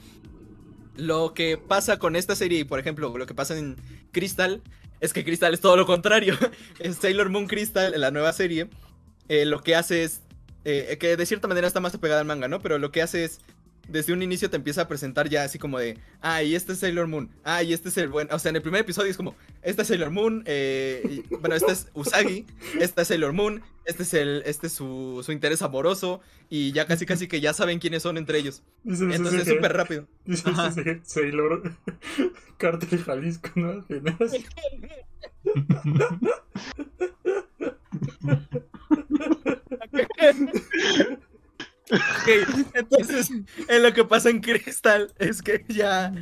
Lo 0.96 1.34
que 1.34 1.58
pasa 1.58 1.98
con 1.98 2.16
esta 2.16 2.34
serie, 2.34 2.60
y 2.60 2.64
por 2.64 2.80
ejemplo, 2.80 3.16
lo 3.16 3.26
que 3.26 3.34
pasa 3.34 3.56
en 3.58 3.76
Crystal, 4.12 4.62
es 5.00 5.12
que 5.12 5.24
Crystal 5.24 5.52
es 5.52 5.60
todo 5.60 5.76
lo 5.76 5.84
contrario. 5.86 6.36
Sailor 7.00 7.28
Moon 7.28 7.46
Crystal, 7.48 7.92
la 8.00 8.10
nueva 8.10 8.32
serie, 8.32 8.70
eh, 9.28 9.44
lo 9.44 9.62
que 9.62 9.74
hace 9.76 10.04
es. 10.04 10.22
eh, 10.64 10.96
que 10.98 11.16
de 11.16 11.26
cierta 11.26 11.48
manera 11.48 11.66
está 11.66 11.80
más 11.80 11.94
apegada 11.94 12.20
al 12.22 12.26
manga, 12.26 12.48
¿no? 12.48 12.60
Pero 12.60 12.78
lo 12.78 12.90
que 12.92 13.02
hace 13.02 13.24
es. 13.24 13.40
Desde 13.88 14.12
un 14.12 14.22
inicio 14.22 14.50
te 14.50 14.56
empieza 14.56 14.82
a 14.82 14.88
presentar 14.88 15.28
ya 15.28 15.44
así 15.44 15.58
como 15.58 15.78
de. 15.78 15.98
Ah, 16.20 16.42
y 16.42 16.54
este 16.54 16.72
es 16.72 16.78
Sailor 16.80 17.06
Moon. 17.06 17.30
Ah, 17.44 17.62
y 17.62 17.72
este 17.72 17.88
es 17.88 17.96
el 17.98 18.08
buen. 18.08 18.28
O 18.32 18.38
sea, 18.38 18.50
en 18.50 18.56
el 18.56 18.62
primer 18.62 18.80
episodio 18.80 19.10
es 19.10 19.16
como. 19.16 19.34
Esta 19.62 19.82
es 19.82 19.88
Sailor 19.88 20.10
Moon. 20.10 20.42
eh, 20.46 21.22
y- 21.30 21.34
bueno, 21.36 21.54
esta 21.54 21.72
es 21.72 21.88
Usagi. 21.94 22.46
Esta 22.80 23.02
es 23.02 23.08
Sailor 23.08 23.32
Moon. 23.32 23.62
Este 23.84 24.02
es 24.02 24.14
el. 24.14 24.42
Este 24.46 24.66
es 24.66 24.72
su, 24.72 25.22
su 25.24 25.32
interés 25.32 25.62
amoroso. 25.62 26.20
Y 26.48 26.72
ya 26.72 26.86
casi 26.86 27.06
casi 27.06 27.28
que 27.28 27.40
ya 27.40 27.52
saben 27.52 27.78
quiénes 27.78 28.02
son 28.02 28.16
entre 28.18 28.38
ellos. 28.38 28.62
Entonces 28.84 29.42
es 29.42 29.48
súper 29.48 29.72
rápido. 29.72 30.06
Sailor 31.04 31.72
Cártel 32.58 33.02
Jalisco, 33.04 33.50
¿no? 33.56 33.84
Entonces, 42.74 43.30
en 43.68 43.82
lo 43.82 43.92
que 43.92 44.04
pasa 44.04 44.30
en 44.30 44.40
Crystal 44.40 45.12
es 45.18 45.42
que 45.42 45.64
ya 45.68 46.12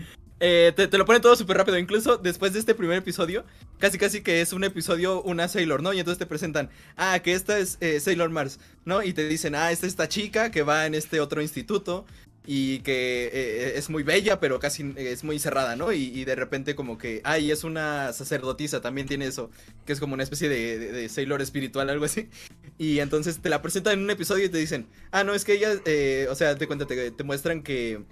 Eh, 0.40 0.72
te, 0.76 0.88
te 0.88 0.98
lo 0.98 1.06
ponen 1.06 1.22
todo 1.22 1.36
súper 1.36 1.56
rápido. 1.56 1.78
Incluso 1.78 2.18
después 2.18 2.52
de 2.52 2.58
este 2.58 2.74
primer 2.74 2.98
episodio, 2.98 3.44
casi 3.78 3.98
casi 3.98 4.20
que 4.20 4.40
es 4.40 4.52
un 4.52 4.64
episodio, 4.64 5.22
una 5.22 5.48
Sailor, 5.48 5.80
¿no? 5.82 5.92
Y 5.94 6.00
entonces 6.00 6.18
te 6.18 6.26
presentan, 6.26 6.68
ah, 6.96 7.18
que 7.20 7.32
esta 7.32 7.58
es 7.58 7.78
eh, 7.80 8.00
Sailor 8.00 8.30
Mars, 8.30 8.58
¿no? 8.84 9.02
Y 9.02 9.14
te 9.14 9.26
dicen, 9.28 9.54
ah, 9.54 9.70
esta 9.70 9.86
es 9.86 9.92
esta 9.92 10.08
chica 10.08 10.50
que 10.50 10.62
va 10.62 10.86
en 10.86 10.94
este 10.94 11.20
otro 11.20 11.40
instituto 11.40 12.04
y 12.46 12.80
que 12.80 13.30
eh, 13.32 13.72
es 13.76 13.88
muy 13.88 14.02
bella, 14.02 14.38
pero 14.38 14.58
casi 14.58 14.92
es 14.96 15.24
muy 15.24 15.38
cerrada, 15.38 15.76
¿no? 15.76 15.92
Y, 15.92 16.24
de 16.24 16.34
repente 16.34 16.74
como 16.74 16.98
que, 16.98 17.20
ay, 17.24 17.50
es 17.50 17.64
una 17.64 18.12
sacerdotisa, 18.12 18.80
también 18.80 19.06
tiene 19.06 19.26
eso, 19.26 19.50
que 19.86 19.92
es 19.92 20.00
como 20.00 20.14
una 20.14 20.22
especie 20.22 20.48
de, 20.48 20.78
de- 20.78 21.08
Sailor 21.08 21.40
espiritual, 21.42 21.90
algo 21.90 22.04
así. 22.04 22.28
Y 22.76 22.98
entonces 22.98 23.40
te 23.40 23.48
la 23.48 23.62
presentan 23.62 23.92
en 23.94 24.04
un 24.04 24.10
episodio 24.10 24.46
y 24.46 24.48
te 24.48 24.58
dicen, 24.58 24.88
ah, 25.12 25.22
no, 25.22 25.32
es 25.32 25.44
que 25.44 25.52
ella, 25.52 25.80
eh, 25.84 26.26
o 26.28 26.34
sea, 26.34 26.56
te 26.56 26.66
cuenta, 26.66 26.86
te, 26.86 27.12
te 27.12 27.22
muestran 27.22 27.62
que 27.62 28.02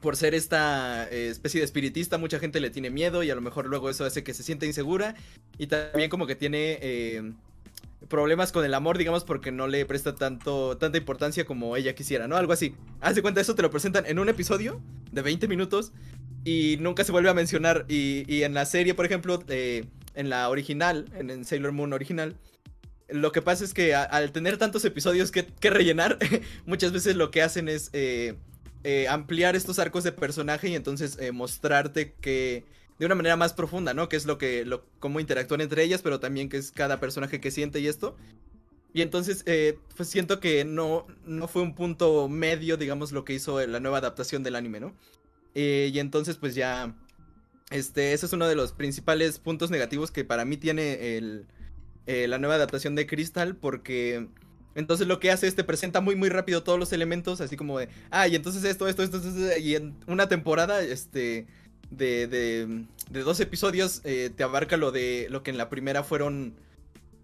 por 0.00 0.16
ser 0.16 0.34
esta 0.34 1.08
eh, 1.10 1.28
especie 1.28 1.60
de 1.60 1.64
espiritista, 1.64 2.18
mucha 2.18 2.38
gente 2.38 2.60
le 2.60 2.70
tiene 2.70 2.90
miedo 2.90 3.22
y 3.22 3.30
a 3.30 3.34
lo 3.34 3.40
mejor 3.40 3.66
luego 3.66 3.88
eso 3.90 4.04
hace 4.04 4.24
que 4.24 4.34
se 4.34 4.42
sienta 4.42 4.66
insegura. 4.66 5.14
Y 5.58 5.68
también 5.68 6.10
como 6.10 6.26
que 6.26 6.36
tiene 6.36 6.78
eh, 6.80 7.32
problemas 8.06 8.52
con 8.52 8.64
el 8.64 8.74
amor, 8.74 8.96
digamos, 8.96 9.24
porque 9.24 9.50
no 9.50 9.66
le 9.66 9.84
presta 9.84 10.14
tanto, 10.14 10.76
tanta 10.76 10.98
importancia 10.98 11.44
como 11.44 11.76
ella 11.76 11.94
quisiera, 11.94 12.28
¿no? 12.28 12.36
Algo 12.36 12.52
así. 12.52 12.74
Haz 13.00 13.16
de 13.16 13.22
cuenta, 13.22 13.40
eso 13.40 13.54
te 13.54 13.62
lo 13.62 13.70
presentan 13.70 14.06
en 14.06 14.18
un 14.18 14.28
episodio 14.28 14.80
de 15.10 15.22
20 15.22 15.48
minutos 15.48 15.92
y 16.44 16.76
nunca 16.80 17.04
se 17.04 17.12
vuelve 17.12 17.28
a 17.28 17.34
mencionar. 17.34 17.84
Y, 17.88 18.24
y 18.32 18.44
en 18.44 18.54
la 18.54 18.66
serie, 18.66 18.94
por 18.94 19.04
ejemplo, 19.04 19.42
eh, 19.48 19.84
en 20.14 20.30
la 20.30 20.48
original, 20.48 21.06
en, 21.14 21.44
Sailor 21.44 21.72
Moon 21.72 21.92
original, 21.92 22.36
lo 23.08 23.32
que 23.32 23.42
pasa 23.42 23.64
es 23.64 23.74
que 23.74 23.94
al 23.94 24.32
tener 24.32 24.58
tantos 24.58 24.84
episodios 24.84 25.30
que, 25.30 25.46
que 25.46 25.70
rellenar, 25.70 26.18
muchas 26.66 26.92
veces 26.92 27.16
lo 27.16 27.30
que 27.30 27.42
hacen 27.42 27.68
es 27.68 27.90
eh, 27.94 28.36
eh, 28.84 29.08
ampliar 29.08 29.56
estos 29.56 29.78
arcos 29.78 30.04
de 30.04 30.12
personaje 30.12 30.68
y 30.68 30.76
entonces 30.76 31.18
mostrarte 31.32 32.14
que 32.20 32.64
de 32.98 33.06
una 33.06 33.14
manera 33.14 33.36
más 33.36 33.52
profunda, 33.52 33.94
¿no? 33.94 34.08
Que 34.08 34.16
es 34.16 34.26
lo 34.26 34.38
que, 34.38 34.64
lo, 34.64 34.84
cómo 34.98 35.20
interactúan 35.20 35.60
entre 35.60 35.82
ellas, 35.84 36.02
pero 36.02 36.20
también 36.20 36.48
que 36.48 36.56
es 36.56 36.72
cada 36.72 37.00
personaje 37.00 37.40
que 37.40 37.50
siente 37.50 37.80
y 37.80 37.86
esto. 37.86 38.16
Y 38.92 39.02
entonces, 39.02 39.42
eh, 39.46 39.78
pues 39.96 40.08
siento 40.08 40.40
que 40.40 40.64
no, 40.64 41.06
no 41.24 41.46
fue 41.46 41.62
un 41.62 41.74
punto 41.74 42.28
medio, 42.28 42.76
digamos, 42.76 43.12
lo 43.12 43.24
que 43.24 43.34
hizo 43.34 43.64
la 43.66 43.80
nueva 43.80 43.98
adaptación 43.98 44.42
del 44.42 44.56
anime, 44.56 44.80
¿no? 44.80 44.94
Eh, 45.54 45.90
y 45.92 45.98
entonces, 45.98 46.36
pues 46.36 46.54
ya, 46.54 46.96
este, 47.70 48.12
ese 48.12 48.26
es 48.26 48.32
uno 48.32 48.48
de 48.48 48.56
los 48.56 48.72
principales 48.72 49.38
puntos 49.38 49.70
negativos 49.70 50.10
que 50.10 50.24
para 50.24 50.44
mí 50.44 50.56
tiene 50.56 51.16
el, 51.16 51.46
eh, 52.06 52.26
la 52.26 52.38
nueva 52.38 52.54
adaptación 52.54 52.94
de 52.94 53.06
Crystal, 53.06 53.54
porque 53.56 54.28
entonces 54.74 55.06
lo 55.06 55.20
que 55.20 55.30
hace 55.30 55.46
es 55.46 55.54
te 55.54 55.64
presenta 55.64 56.00
muy 56.00 56.16
muy 56.16 56.30
rápido 56.30 56.62
todos 56.62 56.78
los 56.78 56.92
elementos, 56.92 57.40
así 57.40 57.56
como 57.56 57.78
de, 57.78 57.88
ah, 58.10 58.26
y 58.28 58.34
entonces 58.34 58.64
esto, 58.64 58.88
esto, 58.88 59.02
esto, 59.02 59.18
esto, 59.18 59.28
esto", 59.28 59.58
y 59.58 59.74
en 59.74 59.94
una 60.06 60.28
temporada, 60.28 60.82
este, 60.82 61.46
de, 61.90 62.26
de, 62.26 62.84
de 63.10 63.20
dos 63.20 63.40
episodios, 63.40 64.00
eh, 64.04 64.30
te 64.34 64.42
abarca 64.42 64.76
lo 64.76 64.90
de 64.92 65.26
lo 65.30 65.42
que 65.42 65.50
en 65.50 65.58
la 65.58 65.68
primera 65.68 66.02
fueron, 66.04 66.54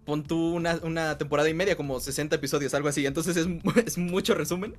pon 0.05 0.23
tú 0.23 0.53
una, 0.55 0.79
una 0.83 1.17
temporada 1.17 1.49
y 1.49 1.53
media, 1.53 1.75
como 1.77 1.99
60 1.99 2.35
episodios, 2.35 2.73
algo 2.73 2.87
así, 2.89 3.05
entonces 3.05 3.37
es, 3.37 3.47
es 3.85 3.97
mucho 3.97 4.33
resumen. 4.35 4.75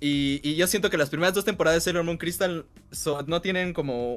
Y, 0.00 0.40
y 0.42 0.56
yo 0.56 0.66
siento 0.66 0.90
que 0.90 0.96
las 0.98 1.10
primeras 1.10 1.34
dos 1.34 1.44
temporadas 1.44 1.76
de 1.76 1.80
Sailor 1.84 2.04
Moon 2.04 2.18
Crystal 2.18 2.66
so- 2.90 3.22
no 3.26 3.40
tienen 3.40 3.72
como 3.72 4.16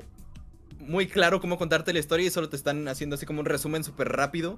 muy 0.79 1.07
claro 1.07 1.39
cómo 1.39 1.57
contarte 1.57 1.93
la 1.93 1.99
historia 1.99 2.25
y 2.25 2.29
solo 2.31 2.49
te 2.49 2.55
están 2.55 2.87
haciendo 2.87 3.15
así 3.15 3.25
como 3.25 3.39
un 3.41 3.45
resumen 3.45 3.83
súper 3.83 4.09
rápido, 4.09 4.57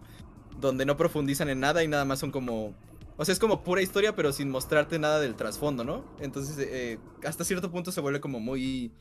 donde 0.61 0.85
no 0.85 0.95
profundizan 0.97 1.49
en 1.49 1.59
nada 1.59 1.83
y 1.83 1.87
nada 1.87 2.05
más 2.05 2.19
son 2.19 2.31
como... 2.31 2.73
O 3.17 3.25
sea, 3.25 3.33
es 3.33 3.39
como 3.39 3.63
pura 3.63 3.81
historia, 3.81 4.15
pero 4.15 4.31
sin 4.31 4.49
mostrarte 4.49 4.99
nada 4.99 5.19
del 5.19 5.35
trasfondo, 5.35 5.83
¿no? 5.83 6.05
Entonces, 6.21 6.55
eh, 6.59 6.97
hasta 7.25 7.43
cierto 7.43 7.71
punto 7.71 7.91
se 7.91 7.99
vuelve 7.99 8.21
como 8.21 8.39
muy 8.39 8.91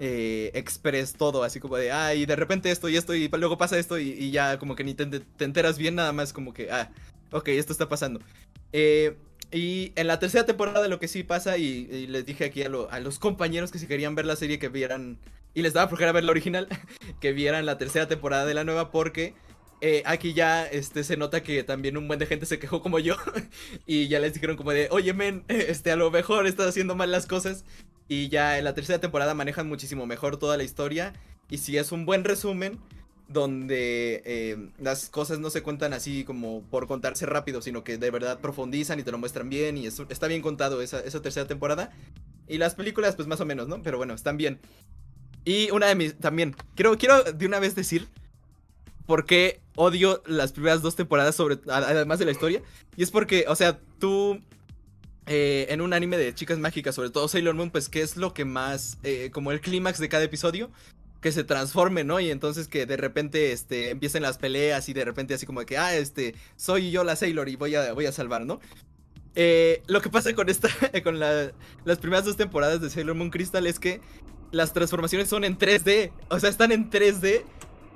eh, 0.00 0.50
express 0.54 1.14
todo, 1.14 1.42
así 1.42 1.60
como 1.60 1.76
de, 1.76 1.90
ah, 1.92 2.08
de 2.08 2.36
repente 2.36 2.70
esto 2.70 2.88
y 2.88 2.96
esto, 2.96 3.14
y 3.14 3.28
luego 3.28 3.58
pasa 3.58 3.78
esto, 3.78 3.98
y, 3.98 4.30
ya 4.30 4.58
como 4.58 4.74
que 4.76 4.84
ni 4.84 4.94
te, 4.94 5.06
te 5.06 5.44
enteras 5.44 5.78
bien, 5.78 5.94
nada 5.94 6.12
más 6.12 6.32
como 6.32 6.52
que, 6.52 6.70
ah, 6.70 6.90
ok, 7.32 7.48
esto 7.48 7.72
está 7.72 7.88
pasando. 7.88 8.20
Eh, 8.72 9.16
y 9.52 9.92
en 9.96 10.06
la 10.08 10.18
tercera 10.18 10.44
temporada 10.44 10.88
lo 10.88 10.98
que 10.98 11.08
sí 11.08 11.22
pasa, 11.22 11.56
y, 11.56 12.06
les 12.08 12.26
dije 12.26 12.44
aquí 12.44 12.62
a, 12.62 12.68
lo- 12.68 12.90
a 12.90 13.00
los 13.00 13.18
compañeros 13.18 13.70
que 13.70 13.78
si 13.78 13.86
querían 13.86 14.14
ver 14.14 14.26
la 14.26 14.36
serie, 14.36 14.58
que 14.58 14.68
vieran, 14.68 15.18
y 15.54 15.62
les 15.62 15.72
daba 15.72 15.88
flojera 15.88 16.12
ver 16.12 16.24
la 16.24 16.32
original, 16.32 16.68
que 17.20 17.32
vieran 17.32 17.66
la 17.66 17.78
tercera 17.78 18.08
temporada 18.08 18.44
de 18.44 18.54
la 18.54 18.64
nueva, 18.64 18.90
porque 18.90 19.34
eh, 19.80 20.02
aquí 20.06 20.32
ya 20.32 20.66
este, 20.66 21.04
se 21.04 21.16
nota 21.16 21.42
que 21.42 21.62
también 21.62 21.96
un 21.96 22.08
buen 22.08 22.18
de 22.18 22.26
gente 22.26 22.46
se 22.46 22.58
quejó 22.58 22.82
como 22.82 22.98
yo, 22.98 23.16
y 23.86 24.08
ya 24.08 24.20
les 24.20 24.34
dijeron 24.34 24.56
como 24.56 24.72
de, 24.72 24.88
oye 24.90 25.12
men, 25.12 25.44
este, 25.48 25.90
a 25.92 25.96
lo 25.96 26.10
mejor 26.10 26.46
estás 26.46 26.68
haciendo 26.68 26.94
mal 26.96 27.10
las 27.10 27.26
cosas, 27.26 27.64
y 28.08 28.28
ya 28.28 28.58
en 28.58 28.64
la 28.64 28.74
tercera 28.74 29.00
temporada 29.00 29.34
manejan 29.34 29.68
muchísimo 29.68 30.06
mejor 30.06 30.38
toda 30.38 30.56
la 30.56 30.64
historia, 30.64 31.12
y 31.50 31.58
si 31.58 31.76
es 31.76 31.92
un 31.92 32.06
buen 32.06 32.24
resumen, 32.24 32.78
donde 33.28 34.22
eh, 34.24 34.70
las 34.78 35.08
cosas 35.08 35.40
no 35.40 35.50
se 35.50 35.62
cuentan 35.62 35.92
así 35.92 36.24
como 36.24 36.62
por 36.62 36.86
contarse 36.86 37.26
rápido, 37.26 37.60
sino 37.60 37.82
que 37.82 37.98
de 37.98 38.10
verdad 38.10 38.38
profundizan 38.40 39.00
y 39.00 39.02
te 39.02 39.10
lo 39.10 39.18
muestran 39.18 39.48
bien 39.48 39.76
y 39.76 39.86
está 39.86 40.26
bien 40.28 40.42
contado 40.42 40.80
esa, 40.80 41.00
esa 41.00 41.20
tercera 41.22 41.46
temporada. 41.46 41.90
Y 42.46 42.58
las 42.58 42.76
películas 42.76 43.16
pues 43.16 43.26
más 43.26 43.40
o 43.40 43.46
menos, 43.46 43.66
¿no? 43.66 43.82
Pero 43.82 43.98
bueno, 43.98 44.14
están 44.14 44.36
bien. 44.36 44.60
Y 45.44 45.70
una 45.70 45.86
de 45.86 45.96
mis, 45.96 46.16
también, 46.16 46.54
quiero, 46.74 46.96
quiero 46.98 47.22
de 47.24 47.46
una 47.46 47.58
vez 47.58 47.74
decir 47.74 48.08
por 49.06 49.24
qué 49.24 49.60
odio 49.74 50.22
las 50.26 50.52
primeras 50.52 50.82
dos 50.82 50.96
temporadas 50.96 51.34
sobre, 51.34 51.58
además 51.68 52.18
de 52.18 52.24
la 52.26 52.32
historia. 52.32 52.62
Y 52.96 53.02
es 53.02 53.10
porque, 53.10 53.44
o 53.48 53.56
sea, 53.56 53.78
tú 53.98 54.40
eh, 55.26 55.66
en 55.70 55.80
un 55.80 55.92
anime 55.92 56.16
de 56.16 56.34
chicas 56.34 56.58
mágicas, 56.58 56.94
sobre 56.94 57.10
todo 57.10 57.28
Sailor 57.28 57.54
Moon, 57.54 57.70
pues 57.70 57.88
qué 57.88 58.02
es 58.02 58.16
lo 58.16 58.32
que 58.34 58.44
más, 58.44 58.98
eh, 59.02 59.30
como 59.32 59.52
el 59.52 59.60
clímax 59.60 59.98
de 59.98 60.08
cada 60.08 60.24
episodio, 60.24 60.70
que 61.20 61.32
se 61.32 61.42
transforme, 61.44 62.04
¿no? 62.04 62.20
Y 62.20 62.30
entonces 62.30 62.68
que 62.68 62.86
de 62.86 62.96
repente 62.96 63.50
este, 63.52 63.90
empiecen 63.90 64.22
las 64.22 64.38
peleas 64.38 64.88
y 64.88 64.92
de 64.92 65.04
repente 65.04 65.34
así 65.34 65.46
como 65.46 65.60
de 65.60 65.66
que, 65.66 65.78
ah, 65.78 65.96
este, 65.96 66.34
soy 66.56 66.90
yo 66.90 67.02
la 67.04 67.16
Sailor 67.16 67.48
y 67.48 67.56
voy 67.56 67.74
a, 67.74 67.92
voy 67.92 68.06
a 68.06 68.12
salvar, 68.12 68.46
¿no? 68.46 68.60
Eh, 69.34 69.82
lo 69.86 70.00
que 70.00 70.08
pasa 70.08 70.32
con 70.34 70.48
esta, 70.48 70.68
con 71.04 71.18
la- 71.18 71.52
las 71.84 71.98
primeras 71.98 72.24
dos 72.24 72.36
temporadas 72.36 72.80
de 72.80 72.88
Sailor 72.90 73.16
Moon 73.16 73.30
Crystal 73.30 73.66
es 73.66 73.78
que 73.78 74.00
las 74.52 74.72
transformaciones 74.72 75.28
son 75.28 75.44
en 75.44 75.58
3D, 75.58 76.12
o 76.28 76.38
sea, 76.38 76.48
están 76.48 76.70
en 76.72 76.88
3D, 76.90 77.42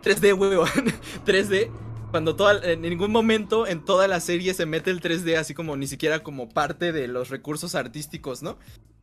3D, 0.02 0.36
huevón, 0.38 0.68
3D, 1.26 1.70
cuando 2.10 2.36
toda, 2.36 2.60
en 2.70 2.82
ningún 2.82 3.12
momento 3.12 3.66
en 3.66 3.84
toda 3.84 4.08
la 4.08 4.20
serie 4.20 4.54
se 4.54 4.66
mete 4.66 4.90
el 4.90 5.00
3D 5.00 5.36
así 5.36 5.54
como 5.54 5.76
ni 5.76 5.86
siquiera 5.86 6.22
como 6.22 6.48
parte 6.48 6.92
de 6.92 7.08
los 7.08 7.28
recursos 7.28 7.74
artísticos, 7.74 8.42
¿no? 8.42 8.58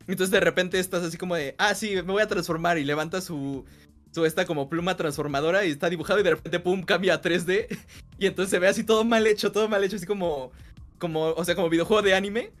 Entonces 0.06 0.30
de 0.30 0.40
repente 0.40 0.78
estás 0.78 1.02
así 1.02 1.18
como 1.18 1.34
de, 1.34 1.54
ah, 1.58 1.74
sí, 1.74 1.94
me 1.96 2.02
voy 2.02 2.22
a 2.22 2.28
transformar 2.28 2.78
y 2.78 2.84
levanta 2.84 3.20
su, 3.20 3.64
su 4.10 4.24
esta 4.24 4.46
como 4.46 4.68
pluma 4.68 4.96
transformadora 4.96 5.64
y 5.64 5.70
está 5.70 5.90
dibujado 5.90 6.20
y 6.20 6.22
de 6.22 6.30
repente, 6.30 6.60
pum, 6.60 6.82
cambia 6.82 7.14
a 7.14 7.22
3D 7.22 7.66
y 8.18 8.26
entonces 8.26 8.50
se 8.50 8.58
ve 8.58 8.68
así 8.68 8.84
todo 8.84 9.04
mal 9.04 9.26
hecho, 9.26 9.52
todo 9.52 9.68
mal 9.68 9.84
hecho, 9.84 9.96
así 9.96 10.06
como, 10.06 10.52
como, 10.98 11.30
o 11.30 11.44
sea, 11.44 11.54
como 11.54 11.68
videojuego 11.68 12.02
de 12.02 12.14
anime, 12.14 12.52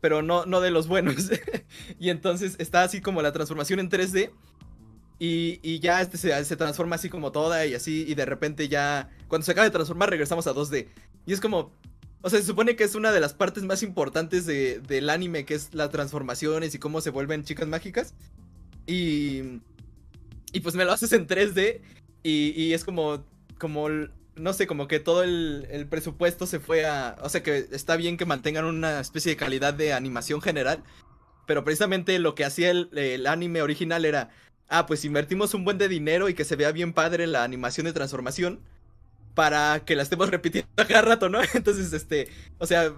pero 0.00 0.22
no, 0.22 0.44
no 0.46 0.60
de 0.60 0.70
los 0.70 0.86
buenos. 0.86 1.30
y 1.98 2.10
entonces 2.10 2.56
está 2.58 2.82
así 2.82 3.00
como 3.00 3.22
la 3.22 3.32
transformación 3.32 3.80
en 3.80 3.90
3D 3.90 4.30
y, 5.18 5.60
y 5.62 5.78
ya 5.80 6.00
este 6.00 6.18
se, 6.18 6.44
se 6.44 6.56
transforma 6.56 6.96
así 6.96 7.08
como 7.08 7.32
toda 7.32 7.66
y 7.66 7.74
así 7.74 8.04
y 8.08 8.14
de 8.14 8.24
repente 8.24 8.68
ya, 8.68 9.10
cuando 9.28 9.44
se 9.44 9.52
acaba 9.52 9.64
de 9.64 9.70
transformar 9.70 10.10
regresamos 10.10 10.46
a 10.46 10.52
2D. 10.54 10.88
Y 11.26 11.32
es 11.32 11.40
como, 11.40 11.72
o 12.22 12.30
sea, 12.30 12.38
se 12.40 12.46
supone 12.46 12.76
que 12.76 12.84
es 12.84 12.94
una 12.94 13.12
de 13.12 13.20
las 13.20 13.32
partes 13.34 13.62
más 13.64 13.82
importantes 13.82 14.44
de- 14.46 14.80
del 14.80 15.08
anime, 15.10 15.44
que 15.44 15.54
es 15.54 15.72
las 15.74 15.90
transformaciones 15.90 16.74
y 16.74 16.78
cómo 16.78 17.00
se 17.00 17.10
vuelven 17.10 17.44
chicas 17.44 17.68
mágicas. 17.68 18.14
Y, 18.86 19.60
y 20.52 20.60
pues 20.62 20.74
me 20.74 20.84
lo 20.84 20.92
haces 20.92 21.12
en 21.12 21.26
3D 21.26 21.80
y, 22.22 22.50
y 22.60 22.74
es 22.74 22.84
como, 22.84 23.24
como, 23.58 23.88
no 24.36 24.52
sé, 24.52 24.66
como 24.66 24.88
que 24.88 25.00
todo 25.00 25.22
el, 25.22 25.66
el 25.70 25.86
presupuesto 25.86 26.46
se 26.46 26.60
fue 26.60 26.84
a... 26.86 27.16
O 27.22 27.28
sea, 27.28 27.42
que 27.42 27.66
está 27.72 27.96
bien 27.96 28.16
que 28.16 28.26
mantengan 28.26 28.64
una 28.64 29.00
especie 29.00 29.30
de 29.30 29.36
calidad 29.36 29.72
de 29.74 29.92
animación 29.92 30.40
general, 30.42 30.82
pero 31.46 31.64
precisamente 31.64 32.18
lo 32.18 32.34
que 32.34 32.44
hacía 32.44 32.70
el, 32.70 32.90
el 32.96 33.26
anime 33.26 33.62
original 33.62 34.04
era, 34.04 34.30
ah, 34.68 34.86
pues 34.86 35.04
invertimos 35.04 35.54
un 35.54 35.64
buen 35.64 35.78
de 35.78 35.88
dinero 35.88 36.28
y 36.28 36.34
que 36.34 36.44
se 36.44 36.56
vea 36.56 36.72
bien 36.72 36.92
padre 36.92 37.26
la 37.26 37.44
animación 37.44 37.86
de 37.86 37.92
transformación 37.92 38.60
para 39.34 39.84
que 39.84 39.96
la 39.96 40.02
estemos 40.02 40.30
repitiendo 40.30 40.68
cada 40.76 41.02
rato, 41.02 41.28
¿no? 41.28 41.40
Entonces, 41.54 41.92
este, 41.92 42.28
o 42.58 42.66
sea, 42.66 42.92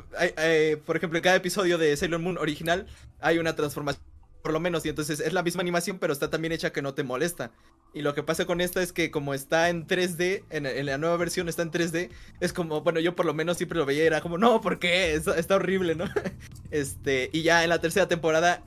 por 0.85 0.97
ejemplo, 0.97 1.19
en 1.19 1.23
cada 1.23 1.37
episodio 1.37 1.79
de 1.79 1.97
Sailor 1.97 2.21
Moon 2.21 2.39
original 2.39 2.87
hay 3.21 3.39
una 3.39 3.57
transformación, 3.57 4.05
por 4.43 4.53
lo 4.53 4.61
menos, 4.61 4.87
y 4.87 4.91
entonces 4.91 5.19
es 5.19 5.33
la 5.33 5.43
misma 5.43 5.63
animación, 5.63 5.99
pero 5.99 6.13
está 6.13 6.31
también 6.31 6.53
hecha 6.53 6.73
que 6.73 6.81
no 6.81 6.95
te 6.95 7.03
molesta. 7.03 7.51
Y 7.93 8.03
lo 8.03 8.15
que 8.15 8.23
pasa 8.23 8.45
con 8.45 8.61
esta 8.61 8.83
es 8.83 8.93
que 8.93 9.11
como 9.11 9.35
está 9.35 9.71
en 9.71 9.87
3D, 9.87 10.45
en, 10.51 10.67
en 10.67 10.87
la 10.87 10.99
nueva 10.99 11.17
versión 11.17 11.49
está 11.49 11.63
en 11.63 11.73
3D, 11.73 12.11
es 12.41 12.53
como, 12.53 12.83
bueno, 12.83 13.01
yo 13.01 13.17
por 13.17 13.27
lo 13.27 13.35
menos 13.35 13.57
siempre 13.57 13.79
lo 13.79 13.87
veía 13.87 14.05
y 14.05 14.07
era 14.07 14.21
como, 14.21 14.39
no, 14.39 14.61
¿por 14.61 14.79
qué? 14.79 15.15
Está, 15.15 15.37
está 15.39 15.57
horrible, 15.57 15.95
¿no? 15.95 16.05
Este, 16.71 17.31
y 17.33 17.43
ya 17.43 17.63
en 17.65 17.71
la 17.71 17.81
tercera 17.81 18.07
temporada 18.07 18.63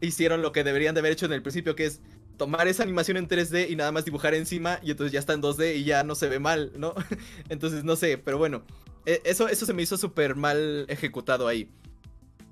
hicieron 0.00 0.42
lo 0.42 0.52
que 0.52 0.64
deberían 0.64 0.94
de 0.94 1.00
haber 1.00 1.12
hecho 1.12 1.26
en 1.26 1.32
el 1.32 1.42
principio, 1.42 1.74
que 1.74 1.86
es 1.86 2.00
tomar 2.36 2.68
esa 2.68 2.82
animación 2.82 3.16
en 3.16 3.28
3D 3.28 3.70
y 3.70 3.76
nada 3.76 3.92
más 3.92 4.04
dibujar 4.04 4.34
encima 4.34 4.78
y 4.82 4.90
entonces 4.90 5.12
ya 5.12 5.20
está 5.20 5.32
en 5.32 5.42
2D 5.42 5.76
y 5.76 5.84
ya 5.84 6.04
no 6.04 6.14
se 6.14 6.28
ve 6.28 6.38
mal, 6.38 6.72
¿no? 6.76 6.94
Entonces 7.48 7.84
no 7.84 7.96
sé, 7.96 8.18
pero 8.18 8.38
bueno, 8.38 8.62
eh, 9.06 9.20
eso, 9.24 9.48
eso 9.48 9.66
se 9.66 9.72
me 9.72 9.82
hizo 9.82 9.96
súper 9.96 10.34
mal 10.34 10.86
ejecutado 10.88 11.46
ahí. 11.46 11.68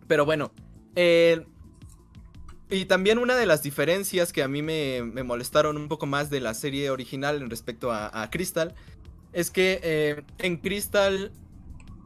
Pero 0.06 0.24
bueno, 0.24 0.52
eh, 0.96 1.44
y 2.70 2.84
también 2.86 3.18
una 3.18 3.36
de 3.36 3.46
las 3.46 3.62
diferencias 3.62 4.32
que 4.32 4.42
a 4.42 4.48
mí 4.48 4.62
me, 4.62 5.02
me 5.02 5.22
molestaron 5.22 5.76
un 5.76 5.88
poco 5.88 6.06
más 6.06 6.30
de 6.30 6.40
la 6.40 6.54
serie 6.54 6.90
original 6.90 7.42
en 7.42 7.50
respecto 7.50 7.92
a, 7.92 8.22
a 8.22 8.30
Crystal 8.30 8.74
es 9.32 9.50
que 9.50 9.80
eh, 9.82 10.22
en 10.38 10.58
Crystal, 10.58 11.32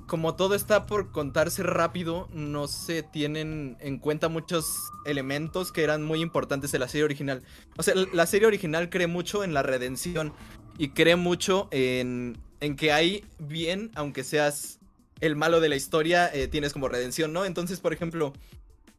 como 0.07 0.36
todo 0.36 0.54
está 0.54 0.86
por 0.86 1.11
contarse 1.11 1.62
rápido, 1.62 2.28
no 2.32 2.68
se 2.68 3.02
tienen 3.02 3.76
en 3.80 3.98
cuenta 3.98 4.28
muchos 4.28 4.66
elementos 5.04 5.72
que 5.72 5.82
eran 5.82 6.02
muy 6.02 6.20
importantes 6.20 6.72
de 6.72 6.78
la 6.78 6.88
serie 6.88 7.04
original. 7.04 7.42
O 7.76 7.82
sea, 7.82 7.94
la 7.94 8.26
serie 8.26 8.46
original 8.46 8.88
cree 8.88 9.07
mucho 9.07 9.44
en 9.44 9.52
la 9.52 9.62
redención 9.62 10.32
y 10.78 10.90
cree 10.90 11.16
mucho 11.16 11.68
en, 11.70 12.38
en 12.61 12.76
que 12.76 12.92
hay 12.92 13.24
bien, 13.38 13.90
aunque 13.94 14.24
seas 14.24 14.78
el 15.20 15.34
malo 15.34 15.61
de 15.61 15.68
la 15.68 15.76
historia, 15.76 16.30
eh, 16.32 16.46
tienes 16.48 16.72
como 16.72 16.88
redención, 16.88 17.32
¿no? 17.32 17.44
Entonces, 17.44 17.80
por 17.80 17.92
ejemplo, 17.92 18.32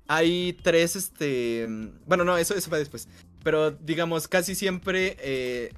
hay 0.08 0.58
tres, 0.64 0.96
este... 0.96 1.68
Bueno, 2.06 2.24
no, 2.24 2.38
eso, 2.38 2.56
eso 2.56 2.70
fue 2.70 2.80
después. 2.80 3.08
Pero 3.44 3.72
digamos, 3.72 4.28
casi 4.28 4.56
siempre 4.56 5.16
eh, 5.20 5.74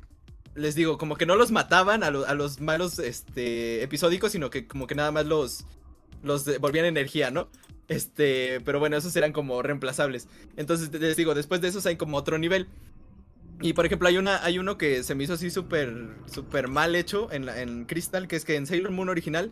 les 0.60 0.76
digo, 0.76 0.97
como 0.97 1.16
que 1.16 1.26
no 1.26 1.36
los 1.36 1.51
mataban 1.51 2.03
a, 2.03 2.07
a 2.07 2.34
los 2.34 2.60
malos 2.60 2.99
este, 2.99 3.82
episódicos, 3.84 4.32
sino 4.32 4.49
que 4.49 4.68
como 4.68 4.88
que 4.88 4.95
nada 4.95 5.12
más 5.12 5.26
los, 5.26 5.66
los 6.24 6.60
volvían 6.60 6.86
energía, 6.86 7.32
¿no? 7.32 7.49
Este, 7.88 8.62
pero 8.62 8.80
bueno, 8.80 8.97
esos 8.97 9.16
eran 9.16 9.32
como 9.32 9.62
reemplazables. 9.62 10.28
Entonces 10.57 10.93
les 10.93 11.18
digo, 11.18 11.34
después 11.34 11.62
de 11.62 11.70
esos 11.70 11.86
hay 11.86 11.95
como 11.95 12.18
otro 12.18 12.38
nivel. 12.38 12.68
Y 13.62 13.74
por 13.74 13.86
ejemplo, 13.86 14.07
hay, 14.07 14.18
una, 14.18 14.43
hay 14.43 14.60
uno 14.60 14.78
que 14.78 15.03
se 15.03 15.16
me 15.16 15.24
hizo 15.24 15.34
así 15.34 15.49
súper 15.49 16.10
súper 16.32 16.68
mal 16.68 16.95
hecho 16.95 17.32
en, 17.32 17.49
en 17.49 17.86
Crystal, 17.86 18.28
que 18.28 18.36
es 18.36 18.45
que 18.45 18.55
en 18.55 18.68
Sailor 18.68 18.91
Moon 18.91 19.10
original 19.10 19.51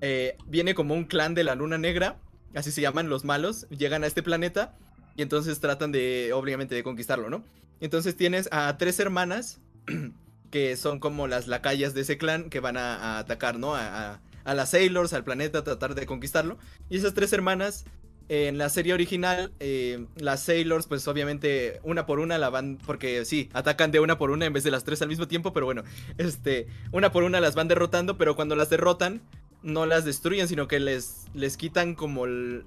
eh, 0.00 0.36
viene 0.46 0.74
como 0.74 0.94
un 0.94 1.04
clan 1.04 1.34
de 1.34 1.44
la 1.44 1.54
luna 1.54 1.78
negra, 1.78 2.18
así 2.54 2.70
se 2.70 2.82
llaman 2.82 3.08
los 3.08 3.24
malos, 3.24 3.66
llegan 3.70 4.04
a 4.04 4.06
este 4.06 4.22
planeta 4.22 4.76
y 5.16 5.22
entonces 5.22 5.58
tratan 5.60 5.92
de, 5.92 6.32
obviamente, 6.34 6.74
de 6.74 6.82
conquistarlo, 6.82 7.30
¿no? 7.30 7.44
Entonces 7.80 8.16
tienes 8.16 8.48
a 8.52 8.76
tres 8.76 8.98
hermanas 9.00 9.60
que 10.50 10.76
son 10.76 11.00
como 11.00 11.26
las 11.26 11.48
lacayas 11.48 11.94
de 11.94 12.02
ese 12.02 12.18
clan 12.18 12.50
que 12.50 12.60
van 12.60 12.76
a, 12.76 13.18
atacar, 13.18 13.58
¿no? 13.58 13.74
A, 13.74 14.20
a- 14.44 14.54
las 14.54 14.70
Sailors, 14.70 15.12
al 15.12 15.24
planeta, 15.24 15.58
a 15.58 15.64
tratar 15.64 15.94
de 15.96 16.06
conquistarlo. 16.06 16.56
Y 16.88 16.96
esas 16.98 17.14
tres 17.14 17.32
hermanas, 17.32 17.84
en 18.28 18.58
la 18.58 18.68
serie 18.68 18.94
original, 18.94 19.52
eh, 19.60 20.06
las 20.16 20.40
Sailors, 20.42 20.86
pues 20.86 21.06
obviamente 21.08 21.80
una 21.82 22.06
por 22.06 22.20
una 22.20 22.38
la 22.38 22.48
van, 22.50 22.78
porque 22.86 23.24
sí, 23.24 23.48
atacan 23.52 23.90
de 23.90 24.00
una 24.00 24.18
por 24.18 24.30
una 24.30 24.46
en 24.46 24.52
vez 24.52 24.62
de 24.64 24.70
las 24.70 24.84
tres 24.84 25.02
al 25.02 25.08
mismo 25.08 25.26
tiempo, 25.26 25.52
pero 25.52 25.66
bueno, 25.66 25.82
este, 26.18 26.68
una 26.92 27.10
por 27.10 27.24
una 27.24 27.40
las 27.40 27.54
van 27.56 27.68
derrotando, 27.68 28.16
pero 28.18 28.36
cuando 28.36 28.54
las 28.54 28.70
derrotan, 28.70 29.20
no 29.62 29.84
las 29.84 30.04
destruyen, 30.04 30.46
sino 30.46 30.68
que 30.68 30.78
les, 30.78 31.24
les 31.34 31.56
quitan 31.56 31.94
como 31.96 32.24
el, 32.26 32.64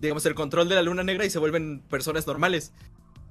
digamos, 0.00 0.24
el 0.26 0.34
control 0.34 0.68
de 0.68 0.76
la 0.76 0.82
luna 0.82 1.02
negra 1.02 1.24
y 1.24 1.30
se 1.30 1.38
vuelven 1.40 1.80
personas 1.80 2.26
normales. 2.26 2.72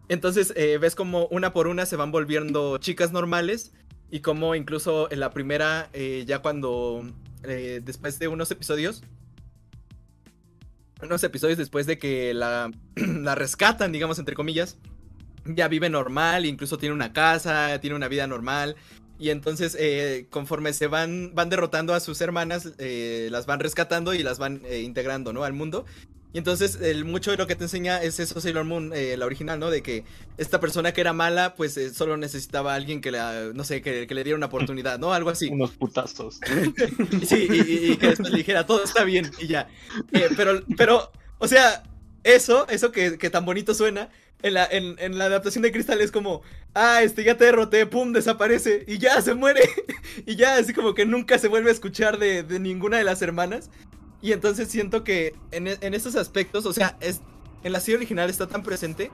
Entonces 0.09 0.51
eh, 0.55 0.79
ves 0.79 0.95
como 0.95 1.27
una 1.27 1.53
por 1.53 1.67
una 1.67 1.85
se 1.85 1.95
van 1.95 2.11
volviendo 2.11 2.79
chicas 2.79 3.11
normales 3.11 3.71
y 4.09 4.21
como 4.21 4.55
incluso 4.55 5.09
en 5.11 5.19
la 5.19 5.29
primera, 5.29 5.87
eh, 5.93 6.23
ya 6.27 6.39
cuando, 6.39 7.03
eh, 7.43 7.79
después 7.83 8.17
de 8.17 8.27
unos 8.27 8.49
episodios, 8.49 9.03
unos 11.01 11.23
episodios 11.23 11.59
después 11.59 11.85
de 11.85 11.99
que 11.99 12.33
la, 12.33 12.71
rescatan, 13.35 13.91
digamos, 13.91 14.17
entre 14.17 14.33
comillas, 14.33 14.79
ya 15.45 15.67
vive 15.67 15.91
normal, 15.91 16.47
incluso 16.47 16.79
tiene 16.79 16.95
una 16.95 17.13
casa, 17.13 17.79
tiene 17.79 17.95
una 17.95 18.07
vida 18.07 18.25
normal. 18.25 18.75
Y 19.19 19.31
entonces, 19.31 19.77
conforme 20.29 20.71
se 20.71 20.87
van, 20.87 21.35
van 21.35 21.49
derrotando 21.49 21.93
a 21.93 21.99
sus 21.99 22.21
hermanas, 22.21 22.71
las 22.77 23.45
van 23.45 23.59
rescatando 23.59 24.13
y 24.13 24.23
las 24.23 24.39
van 24.39 24.61
integrando, 24.71 25.33
¿no? 25.33 25.43
Al 25.43 25.51
mundo. 25.51 25.85
Y 26.31 26.37
entonces, 26.37 26.77
el, 26.81 27.05
mucho 27.05 27.31
de 27.31 27.37
lo 27.37 27.47
que 27.47 27.55
te 27.55 27.63
enseña 27.63 28.03
es 28.03 28.19
eso, 28.19 28.39
Sailor 28.39 28.63
Moon, 28.63 28.91
eh, 28.93 29.17
la 29.17 29.25
original, 29.25 29.59
¿no? 29.59 29.71
De 29.71 29.81
que 29.81 30.03
esta 30.37 30.59
persona 30.59 30.91
que 30.93 31.01
era 31.01 31.11
mala, 31.11 31.55
pues 31.55 31.75
eh, 31.77 31.91
solo 31.91 32.17
necesitaba 32.17 32.73
a 32.73 32.75
alguien 32.75 33.01
que 33.01 33.09
la, 33.09 33.51
no 33.55 33.63
sé, 33.63 33.81
que, 33.81 34.05
que 34.05 34.13
le 34.13 34.23
diera 34.23 34.37
una 34.37 34.45
oportunidad, 34.51 34.99
¿no? 34.99 35.11
Algo 35.13 35.31
así. 35.31 35.47
Unos 35.49 35.71
putazos. 35.71 36.39
Sí, 37.25 37.47
y, 37.49 37.55
y- 37.87 37.91
y 37.93 37.97
que 37.97 38.07
después 38.09 38.29
le 38.31 38.37
dijera, 38.37 38.65
todo 38.65 38.83
está 38.83 39.03
bien, 39.03 39.31
y 39.39 39.47
ya. 39.47 39.69
Eh, 40.13 40.29
pero, 40.37 40.61
pero, 40.77 41.11
o 41.39 41.47
sea, 41.47 41.83
eso, 42.23 42.67
eso 42.69 42.91
que, 42.91 43.17
que 43.17 43.29
tan 43.29 43.45
bonito 43.45 43.73
suena, 43.73 44.09
en 44.41 44.53
la, 44.53 44.65
en, 44.65 44.95
en 44.99 45.17
la 45.17 45.25
adaptación 45.25 45.63
de 45.63 45.71
Cristal 45.71 45.99
es 45.99 46.11
como, 46.11 46.41
ah, 46.75 47.01
este, 47.03 47.23
ya 47.23 47.37
te 47.37 47.45
derroté, 47.45 47.85
pum, 47.87 48.13
desaparece, 48.13 48.85
y 48.87 48.99
ya 48.99 49.19
se 49.21 49.33
muere, 49.33 49.61
y 50.25 50.35
ya, 50.35 50.55
así 50.57 50.73
como 50.73 50.93
que 50.93 51.05
nunca 51.05 51.39
se 51.39 51.47
vuelve 51.47 51.69
a 51.69 51.73
escuchar 51.73 52.19
de, 52.19 52.43
de 52.43 52.59
ninguna 52.59 52.97
de 52.97 53.03
las 53.03 53.21
hermanas. 53.21 53.69
Y 54.21 54.33
entonces 54.33 54.67
siento 54.69 55.03
que 55.03 55.33
en, 55.51 55.67
e- 55.67 55.77
estos 55.81 56.15
aspectos, 56.15 56.65
o 56.65 56.73
sea, 56.73 56.97
es, 56.99 57.21
en 57.63 57.71
la 57.71 57.79
serie 57.79 57.97
original 57.97 58.29
está 58.29 58.47
tan 58.47 58.63
presente 58.63 59.11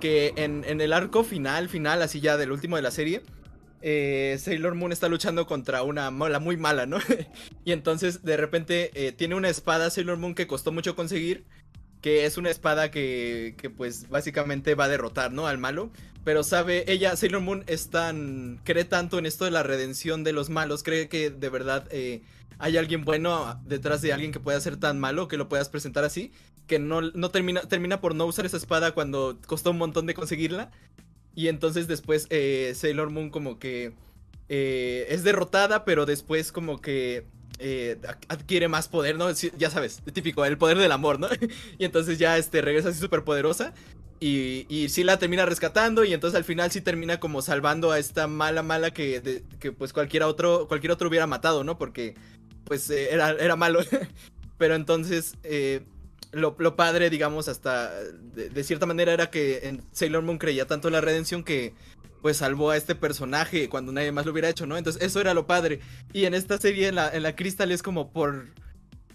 que 0.00 0.32
en, 0.36 0.64
en 0.64 0.80
el 0.80 0.92
arco 0.92 1.24
final, 1.24 1.68
final, 1.68 2.02
así 2.02 2.20
ya 2.20 2.36
del 2.36 2.52
último 2.52 2.76
de 2.76 2.82
la 2.82 2.90
serie, 2.90 3.22
eh, 3.82 4.36
Sailor 4.40 4.74
Moon 4.74 4.92
está 4.92 5.08
luchando 5.08 5.46
contra 5.46 5.82
una 5.82 6.10
mala 6.10 6.38
muy 6.40 6.56
mala, 6.56 6.86
¿no? 6.86 6.98
y 7.64 7.72
entonces 7.72 8.22
de 8.22 8.36
repente 8.36 8.90
eh, 8.94 9.12
tiene 9.12 9.34
una 9.34 9.48
espada 9.48 9.90
Sailor 9.90 10.18
Moon 10.18 10.34
que 10.34 10.46
costó 10.46 10.72
mucho 10.72 10.96
conseguir, 10.96 11.44
que 12.00 12.26
es 12.26 12.36
una 12.38 12.50
espada 12.50 12.90
que, 12.90 13.54
que 13.58 13.70
pues 13.70 14.08
básicamente 14.08 14.74
va 14.74 14.84
a 14.84 14.88
derrotar, 14.88 15.32
¿no? 15.32 15.46
Al 15.46 15.58
malo. 15.58 15.90
Pero 16.24 16.42
sabe, 16.42 16.90
ella, 16.90 17.16
Sailor 17.16 17.42
Moon, 17.42 17.64
es 17.66 17.90
tan, 17.90 18.60
cree 18.64 18.84
tanto 18.84 19.18
en 19.18 19.26
esto 19.26 19.44
de 19.44 19.50
la 19.50 19.62
redención 19.62 20.24
de 20.24 20.32
los 20.32 20.48
malos, 20.48 20.82
cree 20.82 21.08
que 21.08 21.28
de 21.30 21.48
verdad 21.50 21.86
eh, 21.90 22.22
hay 22.58 22.76
alguien 22.76 23.04
bueno 23.04 23.60
detrás 23.64 24.02
de 24.02 24.12
alguien 24.12 24.32
que 24.32 24.40
pueda 24.40 24.60
ser 24.60 24.76
tan 24.76 24.98
malo, 25.00 25.28
que 25.28 25.36
lo 25.36 25.48
puedas 25.48 25.68
presentar 25.68 26.04
así, 26.04 26.32
que 26.66 26.78
no, 26.78 27.00
no 27.00 27.30
termina, 27.30 27.62
termina 27.62 28.00
por 28.00 28.14
no 28.14 28.26
usar 28.26 28.46
esa 28.46 28.56
espada 28.56 28.92
cuando 28.92 29.38
costó 29.46 29.70
un 29.70 29.78
montón 29.78 30.06
de 30.06 30.14
conseguirla. 30.14 30.70
Y 31.34 31.48
entonces 31.48 31.88
después 31.88 32.26
eh, 32.30 32.72
Sailor 32.76 33.10
Moon 33.10 33.30
como 33.30 33.58
que 33.58 33.92
eh, 34.48 35.06
es 35.10 35.24
derrotada, 35.24 35.84
pero 35.84 36.06
después 36.06 36.52
como 36.52 36.80
que 36.80 37.26
eh, 37.58 37.98
ad- 38.06 38.16
adquiere 38.28 38.68
más 38.68 38.88
poder, 38.88 39.16
¿no? 39.16 39.30
Ya 39.32 39.70
sabes, 39.70 40.02
típico, 40.12 40.44
el 40.44 40.58
poder 40.58 40.78
del 40.78 40.92
amor, 40.92 41.18
¿no? 41.18 41.28
y 41.78 41.84
entonces 41.84 42.18
ya 42.18 42.38
este, 42.38 42.60
regresa 42.62 42.90
así 42.90 43.00
súper 43.00 43.24
poderosa. 43.24 43.74
Y, 44.20 44.64
y 44.68 44.88
sí 44.88 45.04
la 45.04 45.18
termina 45.18 45.44
rescatando 45.44 46.04
y 46.04 46.14
entonces 46.14 46.36
al 46.38 46.44
final 46.44 46.70
sí 46.70 46.80
termina 46.80 47.20
como 47.20 47.42
salvando 47.42 47.90
a 47.90 47.98
esta 47.98 48.26
mala 48.26 48.62
mala 48.62 48.92
que, 48.92 49.42
que 49.58 49.72
pues 49.72 49.92
cualquiera 49.92 50.28
otro, 50.28 50.66
cualquier 50.68 50.92
otro 50.92 51.08
hubiera 51.08 51.26
matado, 51.26 51.62
¿no? 51.64 51.76
Porque 51.76 52.14
pues 52.64 52.90
eh, 52.90 53.12
era, 53.12 53.30
era 53.30 53.56
malo. 53.56 53.80
Pero 54.58 54.74
entonces 54.74 55.34
eh, 55.42 55.82
lo, 56.32 56.56
lo 56.58 56.76
padre, 56.76 57.10
digamos, 57.10 57.48
hasta 57.48 57.92
de, 58.02 58.64
cierta 58.64 58.86
manera 58.86 59.12
era 59.12 59.30
que 59.30 59.68
en 59.68 59.82
Sailor 59.92 60.22
Moon 60.22 60.38
creía 60.38 60.66
tanto 60.66 60.88
en 60.88 60.92
la 60.92 61.00
redención 61.00 61.44
que 61.44 61.74
pues 62.22 62.38
salvó 62.38 62.70
a 62.70 62.76
este 62.76 62.94
personaje 62.94 63.68
cuando 63.68 63.92
nadie 63.92 64.10
más 64.10 64.24
lo 64.24 64.32
hubiera 64.32 64.48
hecho, 64.48 64.66
¿no? 64.66 64.78
Entonces 64.78 65.02
eso 65.02 65.20
era 65.20 65.34
lo 65.34 65.46
padre. 65.46 65.80
Y 66.12 66.24
en 66.24 66.32
esta 66.32 66.56
serie, 66.58 66.88
en 66.88 66.94
la, 66.94 67.14
en 67.14 67.22
la 67.22 67.36
Crystal, 67.36 67.70
es 67.70 67.82
como 67.82 68.12
por, 68.12 68.46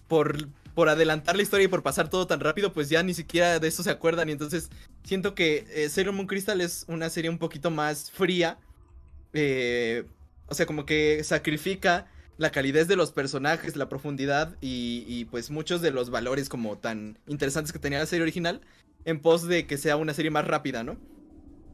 por, 0.08 0.47
por 0.76 0.89
adelantar 0.89 1.36
la 1.36 1.41
historia 1.41 1.66
y 1.66 1.70
por 1.70 1.82
pasar 1.82 2.10
todo 2.10 2.28
tan 2.28 2.39
rápido, 2.39 2.72
pues 2.72 2.88
ya 2.88 3.02
ni 3.02 3.16
siquiera 3.16 3.58
de 3.58 3.68
eso 3.68 3.82
se 3.82 3.89
acuerdan. 3.89 4.30
Y 4.30 4.34
entonces 4.34 4.70
siento 5.04 5.34
que 5.34 5.66
eh, 5.72 5.89
Sailor 5.89 6.14
Moon 6.14 6.28
Crystal 6.28 6.62
es 6.62 6.86
una 6.88 7.10
serie 7.10 7.32
un 7.32 7.39
poquito 7.39 7.72
más 7.72 8.12
fría. 8.12 8.60
eh, 9.34 10.06
o 10.50 10.56
sea, 10.56 10.66
como 10.66 10.86
que 10.86 11.24
sacrifica 11.24 12.08
la 12.40 12.52
calidez 12.52 12.88
de 12.88 12.96
los 12.96 13.12
personajes, 13.12 13.76
la 13.76 13.90
profundidad 13.90 14.56
y, 14.62 15.26
pues 15.26 15.52
muchos 15.52 15.82
de 15.82 15.92
los 15.92 16.10
valores 16.10 16.48
como 16.48 16.78
tan 16.78 17.20
interesantes 17.28 17.74
que 17.74 17.80
tenía 17.80 18.00
la 18.00 18.06
serie 18.06 18.24
original 18.24 18.62
en 19.04 19.20
pos 19.20 19.46
de 19.46 19.68
que 19.68 19.78
sea 19.78 19.98
una 19.98 20.14
serie 20.14 20.32
más 20.32 20.48
rápida, 20.48 20.86
¿no? 20.86 20.98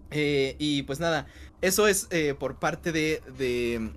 Eh, 0.09 0.55
y 0.57 0.81
pues 0.81 0.99
nada, 0.99 1.27
eso 1.61 1.87
es 1.87 2.07
eh, 2.09 2.33
por 2.33 2.57
parte 2.57 2.91
de, 2.91 3.21
de, 3.37 3.91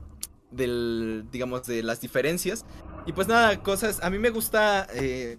del, 0.51 1.25
digamos, 1.33 1.67
de 1.67 1.83
las 1.83 2.03
diferencias. 2.03 2.67
Y 3.07 3.13
pues 3.13 3.29
nada, 3.29 3.63
cosas, 3.63 4.01
a 4.03 4.11
mí 4.11 4.19
me 4.19 4.31
gusta... 4.31 4.87
eh, 4.93 5.39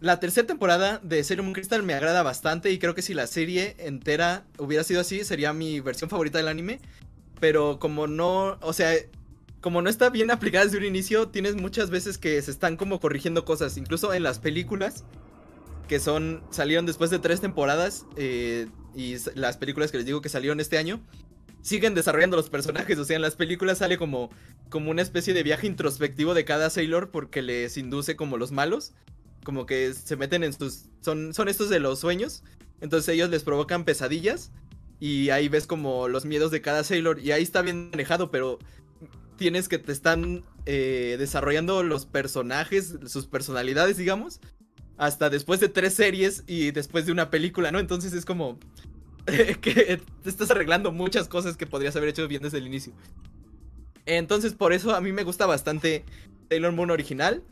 la 0.00 0.20
tercera 0.20 0.46
temporada 0.46 1.00
de 1.02 1.24
Sailor 1.24 1.44
Moon 1.44 1.54
Crystal 1.54 1.82
me 1.82 1.94
agrada 1.94 2.22
bastante 2.22 2.70
y 2.70 2.78
creo 2.78 2.94
que 2.94 3.02
si 3.02 3.14
la 3.14 3.26
serie 3.26 3.74
entera 3.78 4.44
hubiera 4.58 4.84
sido 4.84 5.00
así, 5.00 5.24
sería 5.24 5.52
mi 5.52 5.80
versión 5.80 6.08
favorita 6.08 6.38
del 6.38 6.48
anime. 6.48 6.80
Pero 7.40 7.78
como 7.78 8.06
no, 8.06 8.58
o 8.60 8.72
sea, 8.72 8.92
como 9.60 9.82
no 9.82 9.90
está 9.90 10.10
bien 10.10 10.30
aplicada 10.30 10.64
desde 10.64 10.78
un 10.78 10.84
inicio, 10.84 11.28
tienes 11.28 11.56
muchas 11.56 11.90
veces 11.90 12.18
que 12.18 12.40
se 12.42 12.50
están 12.50 12.76
como 12.76 13.00
corrigiendo 13.00 13.44
cosas, 13.44 13.76
incluso 13.76 14.12
en 14.14 14.22
las 14.22 14.38
películas, 14.38 15.04
que 15.88 16.00
son, 16.00 16.42
salieron 16.50 16.86
después 16.86 17.10
de 17.10 17.18
tres 17.18 17.40
temporadas, 17.40 18.06
eh, 18.16 18.68
y 18.94 19.16
las 19.34 19.56
películas 19.56 19.90
que 19.90 19.98
les 19.98 20.06
digo 20.06 20.20
que 20.20 20.28
salieron 20.28 20.60
este 20.60 20.78
año, 20.78 21.00
siguen 21.62 21.94
desarrollando 21.94 22.36
los 22.36 22.50
personajes, 22.50 22.98
o 22.98 23.04
sea, 23.04 23.16
en 23.16 23.22
las 23.22 23.34
películas 23.34 23.78
sale 23.78 23.98
como, 23.98 24.30
como 24.68 24.90
una 24.90 25.02
especie 25.02 25.34
de 25.34 25.42
viaje 25.42 25.66
introspectivo 25.66 26.34
de 26.34 26.44
cada 26.44 26.70
Sailor 26.70 27.10
porque 27.10 27.42
les 27.42 27.76
induce 27.76 28.16
como 28.16 28.36
los 28.36 28.52
malos, 28.52 28.92
como 29.44 29.66
que 29.66 29.92
se 29.92 30.16
meten 30.16 30.44
en 30.44 30.52
sus, 30.52 30.84
son, 31.00 31.34
son 31.34 31.48
estos 31.48 31.68
de 31.68 31.80
los 31.80 31.98
sueños, 31.98 32.42
entonces 32.80 33.12
ellos 33.12 33.30
les 33.30 33.42
provocan 33.42 33.84
pesadillas. 33.84 34.50
Y 35.00 35.30
ahí 35.30 35.48
ves 35.48 35.66
como 35.66 36.08
los 36.08 36.24
miedos 36.24 36.50
de 36.50 36.60
cada 36.60 36.82
Sailor. 36.82 37.20
Y 37.20 37.30
ahí 37.30 37.42
está 37.42 37.62
bien 37.62 37.90
manejado, 37.90 38.32
pero 38.32 38.58
tienes 39.38 39.68
que 39.68 39.78
te 39.78 39.92
están 39.92 40.44
eh, 40.66 41.16
desarrollando 41.18 41.82
los 41.82 42.04
personajes, 42.04 42.98
sus 43.06 43.26
personalidades, 43.26 43.96
digamos. 43.96 44.40
hasta 44.98 45.30
después 45.30 45.60
de 45.60 45.68
tres 45.68 45.94
series 45.94 46.44
y 46.46 46.72
después 46.72 47.06
de 47.06 47.12
una 47.12 47.30
película, 47.30 47.70
¿no? 47.70 47.78
Entonces 47.78 48.12
es 48.12 48.24
como 48.24 48.58
que 49.26 50.00
te 50.22 50.28
estás 50.28 50.50
arreglando 50.50 50.92
muchas 50.92 51.28
cosas 51.28 51.56
que 51.56 51.66
podrías 51.66 51.96
haber 51.96 52.10
hecho 52.10 52.28
bien 52.28 52.42
desde 52.42 52.58
el 52.58 52.66
inicio. 52.66 52.92
Entonces 54.04 54.54
por 54.54 54.72
eso 54.72 54.94
a 54.94 55.00
mí 55.00 55.12
me 55.12 55.22
gusta 55.22 55.46
bastante 55.46 56.04
Sailor 56.48 56.72
Moon 56.72 56.90
original. 56.90 57.42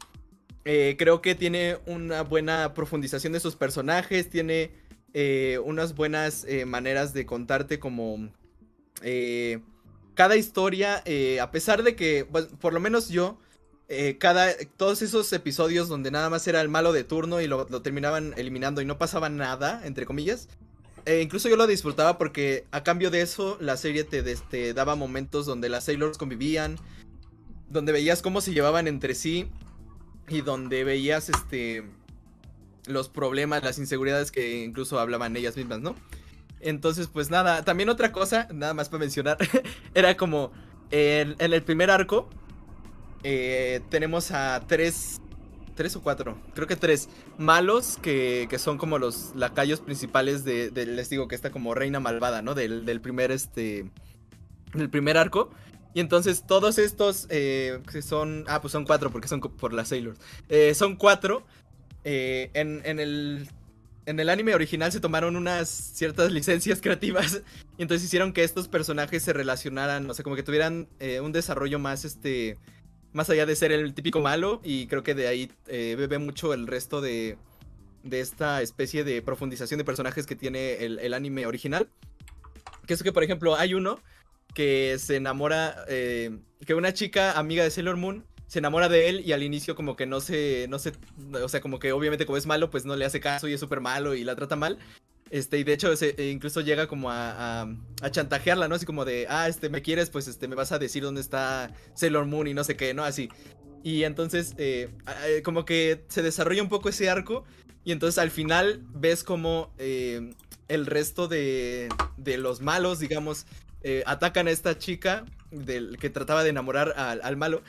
Eh, 0.65 0.97
creo 0.99 1.23
que 1.23 1.37
tiene 1.37 1.79
una 1.87 2.23
buena 2.23 2.75
profundización 2.75 3.33
de 3.33 3.39
sus 3.39 3.55
personajes, 3.55 4.29
tiene 4.29 4.73
eh, 5.15 5.61
unas 5.65 5.95
buenas 5.95 6.45
eh, 6.49 6.65
maneras 6.67 7.13
de 7.13 7.25
contarte 7.25 7.79
como 7.79 8.31
cada 10.17 10.37
historia, 10.37 11.05
a 11.41 11.51
pesar 11.53 11.85
de 11.85 11.95
que, 11.95 12.25
por 12.25 12.73
lo 12.73 12.81
menos 12.81 13.09
yo, 13.09 13.39
cada, 14.19 14.53
todos 14.77 15.03
esos 15.03 15.33
episodios 15.33 15.89
donde 15.89 16.11
nada 16.11 16.29
más 16.31 16.49
era 16.49 16.61
el 16.61 16.69
malo 16.69 16.93
de 16.93 17.05
turno 17.05 17.41
y 17.41 17.47
lo, 17.47 17.67
terminaban 17.83 18.35
eliminando 18.37 18.81
y 18.81 18.85
no 18.85 18.99
pasaba 18.99 19.29
nada, 19.29 19.83
entre 19.85 20.07
comillas, 20.07 20.49
incluso 21.21 21.49
yo 21.49 21.57
lo 21.57 21.69
disfrutaba 21.69 22.19
porque 22.19 22.65
a 22.73 22.83
cambio 22.83 23.13
de 23.13 23.21
eso 23.21 23.59
la 23.61 23.77
serie 23.77 24.03
te, 24.03 24.23
te, 24.23 24.75
daba 24.75 24.97
momentos 24.97 25.47
donde 25.47 25.69
las 25.69 25.85
Sailors 25.85 26.19
convivían, 26.19 26.77
donde 27.69 27.93
veías 27.93 28.23
cómo 28.23 28.41
se 28.41 28.55
llevaban 28.55 28.89
entre 28.89 29.15
sí 29.15 29.49
y 30.29 30.41
donde 30.41 30.83
veías 30.83 31.29
este 31.29 31.85
los 32.87 33.09
problemas, 33.09 33.63
las 33.63 33.79
inseguridades 33.79 34.31
que 34.31 34.65
incluso 34.65 34.99
hablaban 34.99 35.37
ellas 35.37 35.57
mismas, 35.57 35.81
¿no? 35.81 35.97
Entonces, 36.61 37.09
pues 37.09 37.31
nada, 37.31 37.65
también 37.65 37.89
otra 37.89 38.13
cosa, 38.13 38.49
nada 38.53 38.75
más 38.75 38.89
para 38.89 39.01
mencionar, 39.01 39.39
era 39.95 40.17
como 40.17 40.53
en, 40.91 41.37
el 41.39 41.63
primer 41.63 41.91
arco 41.91 42.29
eh, 43.23 43.81
tenemos 43.91 44.31
a 44.31 44.63
tres, 44.67 45.21
tres 45.75 45.97
o 45.97 46.03
cuatro, 46.03 46.39
creo 46.55 46.67
que 46.67 46.77
tres 46.77 47.09
malos 47.39 47.99
que, 48.01 48.47
que 48.49 48.59
son 48.59 48.79
como 48.79 48.99
los 48.99 49.35
lacayos 49.35 49.81
principales 49.81 50.45
de, 50.45 50.71
les 50.75 51.11
digo 51.11 51.29
que 51.29 51.35
está 51.35 51.51
como 51.51 51.75
reina 51.75 52.01
malvada, 52.01 52.43
¿no? 52.43 52.55
Del, 52.55 52.85
del 52.87 53.01
primer, 53.01 53.31
este, 53.31 53.91
del 54.73 54.91
primer 54.91 55.17
arco. 55.17 55.51
Y 55.97 56.01
entonces 56.01 56.45
todos 56.47 56.77
estos 56.77 57.27
eh, 57.31 57.81
que 57.91 58.03
son... 58.03 58.45
Ah, 58.49 58.61
pues 58.61 58.73
son 58.73 58.85
cuatro 58.85 59.11
porque 59.11 59.29
son 59.29 59.41
por 59.41 59.73
las 59.73 59.89
Sailors. 59.89 60.21
Eh, 60.51 60.75
son 60.75 60.97
cuatro. 60.97 61.47
Eh, 62.05 62.51
en, 62.53 63.01
el, 63.01 63.49
en 64.07 64.19
el 64.21 64.29
anime 64.29 64.55
original 64.55 64.91
se 64.93 65.01
tomaron 65.01 65.37
unas 65.37 65.69
ciertas 65.69 66.33
licencias 66.33 66.81
creativas. 66.81 67.43
Y 67.79 67.83
entonces 67.83 68.07
hicieron 68.07 68.33
que 68.33 68.43
estos 68.43 68.69
personajes 68.69 69.23
se 69.23 69.35
relacionaran. 69.35 70.09
O 70.09 70.15
sea, 70.15 70.23
como 70.23 70.35
que 70.35 70.43
tuvieran 70.43 70.89
un 71.23 71.33
desarrollo 71.33 71.79
más 71.79 72.07
este... 72.07 72.57
Más 73.13 73.29
allá 73.29 73.45
de 73.45 73.55
ser 73.55 73.71
el 73.71 73.93
típico 73.93 74.21
malo. 74.21 74.63
Y 74.65 74.87
creo 74.87 75.03
que 75.03 75.15
de 75.15 75.29
ahí 75.29 75.51
bebe 75.67 76.17
mucho 76.17 76.55
el 76.55 76.67
resto 76.67 77.03
de, 77.03 77.37
de 78.03 78.21
esta 78.21 78.63
especie 78.63 79.05
de 79.05 79.21
profundización 79.21 79.77
de 79.77 79.85
personajes 79.85 80.27
que 80.27 80.37
tiene 80.37 80.85
el, 80.85 80.99
el 81.01 81.13
anime 81.13 81.45
original. 81.45 81.89
Que 82.87 82.95
es 82.95 83.03
que, 83.03 83.13
por 83.13 83.25
ejemplo, 83.25 83.57
hay 83.57 83.75
uno 83.75 84.01
que 84.55 84.97
se 84.99 85.17
enamora, 85.17 85.85
eh, 85.89 86.39
que 86.65 86.75
una 86.75 86.95
chica 86.95 87.33
amiga 87.33 87.63
de 87.63 87.71
Sailor 87.71 87.97
Moon 87.97 88.25
se 88.47 88.59
enamora 88.61 88.89
de 88.89 89.09
él 89.09 89.23
y 89.25 89.33
al 89.33 89.43
inicio 89.43 89.75
como 89.75 89.97
que 89.97 90.07
no 90.07 90.21
se, 90.21 90.67
no 90.69 90.79
se, 90.79 90.93
o 91.33 91.49
sea, 91.49 91.61
como 91.61 91.79
que 91.79 91.93
obviamente 91.93 92.27
como 92.27 92.39
es 92.39 92.47
malo, 92.47 92.71
pues 92.71 92.85
no 92.85 92.97
le 92.97 93.05
hace 93.05 93.21
caso 93.21 93.49
y 93.49 93.53
es 93.53 93.61
súper 93.61 93.81
malo 93.81 94.15
y 94.15 94.25
la 94.25 94.37
trata 94.37 94.57
mal. 94.57 94.79
Este, 95.31 95.59
y 95.59 95.65
de 95.65 95.73
hecho 95.73 95.93
e 95.93 96.31
incluso 96.31 96.61
llega 96.61 96.87
como 96.87 97.11
a, 97.11 97.63
a, 98.01 98.11
chantajearla, 98.11 98.69
¿no? 98.69 98.77
Así 98.77 98.87
como 98.87 99.05
de, 99.05 99.27
ah, 99.29 99.49
este, 99.49 99.69
me 99.69 99.83
quieres, 99.83 100.09
pues 100.09 100.29
este, 100.29 100.47
me 100.47 100.55
vas 100.55 100.71
a 100.71 100.79
decir 100.79 101.03
dónde 101.03 101.21
está 101.21 101.75
Sailor 101.95 102.27
Moon 102.27 102.47
y 102.47 102.55
no 102.55 102.63
sé 102.63 102.77
qué, 102.77 102.95
¿no? 102.95 103.05
Así. 103.05 103.29
Y 103.83 104.05
entonces, 104.05 104.55
eh, 104.59 104.89
eh, 105.27 105.43
como 105.43 105.65
que 105.65 106.05
se 106.09 106.23
desarrolla 106.23 106.63
un 106.63 106.69
poco 106.69 106.89
ese 106.89 107.11
arco. 107.11 107.45
Y 107.85 107.93
entonces 107.93 108.19
al 108.19 108.33
final 108.33 108.83
ves 108.95 109.23
como 109.23 109.73
el 109.79 110.87
resto 110.87 111.29
de, 111.29 111.89
de 112.17 112.37
los 112.37 112.61
malos, 112.61 112.99
digamos, 112.99 113.47
eh, 113.89 114.03
atacan 114.05 114.49
a 114.49 114.51
esta 114.51 114.77
chica 114.77 115.25
del, 115.53 115.99
que 115.99 116.11
trataba 116.11 116.43
de 116.43 116.51
enamorar 116.51 116.95
al, 116.97 117.37
malo. 117.37 117.63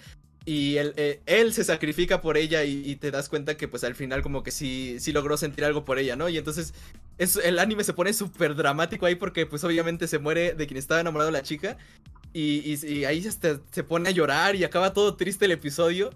Y 0.48 0.78
él, 0.78 0.94
eh, 0.96 1.20
él, 1.26 1.52
se 1.52 1.66
sacrifica 1.66 2.22
por 2.22 2.38
ella 2.38 2.64
y, 2.64 2.96
te 2.96 3.12
das 3.12 3.28
cuenta 3.28 3.58
que 3.58 3.68
pues 3.68 3.84
al 3.84 3.96
final 3.96 4.22
como 4.22 4.44
que 4.44 4.52
sí, 4.52 4.96
sí 4.98 5.12
logró 5.12 5.36
sentir 5.36 5.66
algo 5.66 5.84
por 5.84 6.00
ella, 6.00 6.16
¿no? 6.16 6.30
Y 6.30 6.38
entonces 6.38 6.74
es, 7.18 7.36
el 7.36 7.60
anime 7.60 7.84
se 7.84 7.92
pone 7.92 8.14
súper 8.14 8.56
dramático 8.56 9.06
ahí 9.06 9.16
porque 9.16 9.46
pues 9.46 9.66
obviamente 9.66 10.08
se 10.08 10.20
muere 10.20 10.54
de 10.54 10.66
quien 10.66 10.78
estaba 10.78 11.02
enamorado 11.02 11.32
la 11.32 11.44
chica. 11.44 11.78
Y, 12.32 13.04
ahí 13.04 13.22
se, 13.22 13.84
pone 13.84 14.08
a 14.08 14.14
llorar 14.14 14.56
y 14.56 14.64
acaba 14.64 14.94
todo 14.94 15.18
triste 15.18 15.44
el 15.44 15.52
episodio. 15.52 16.12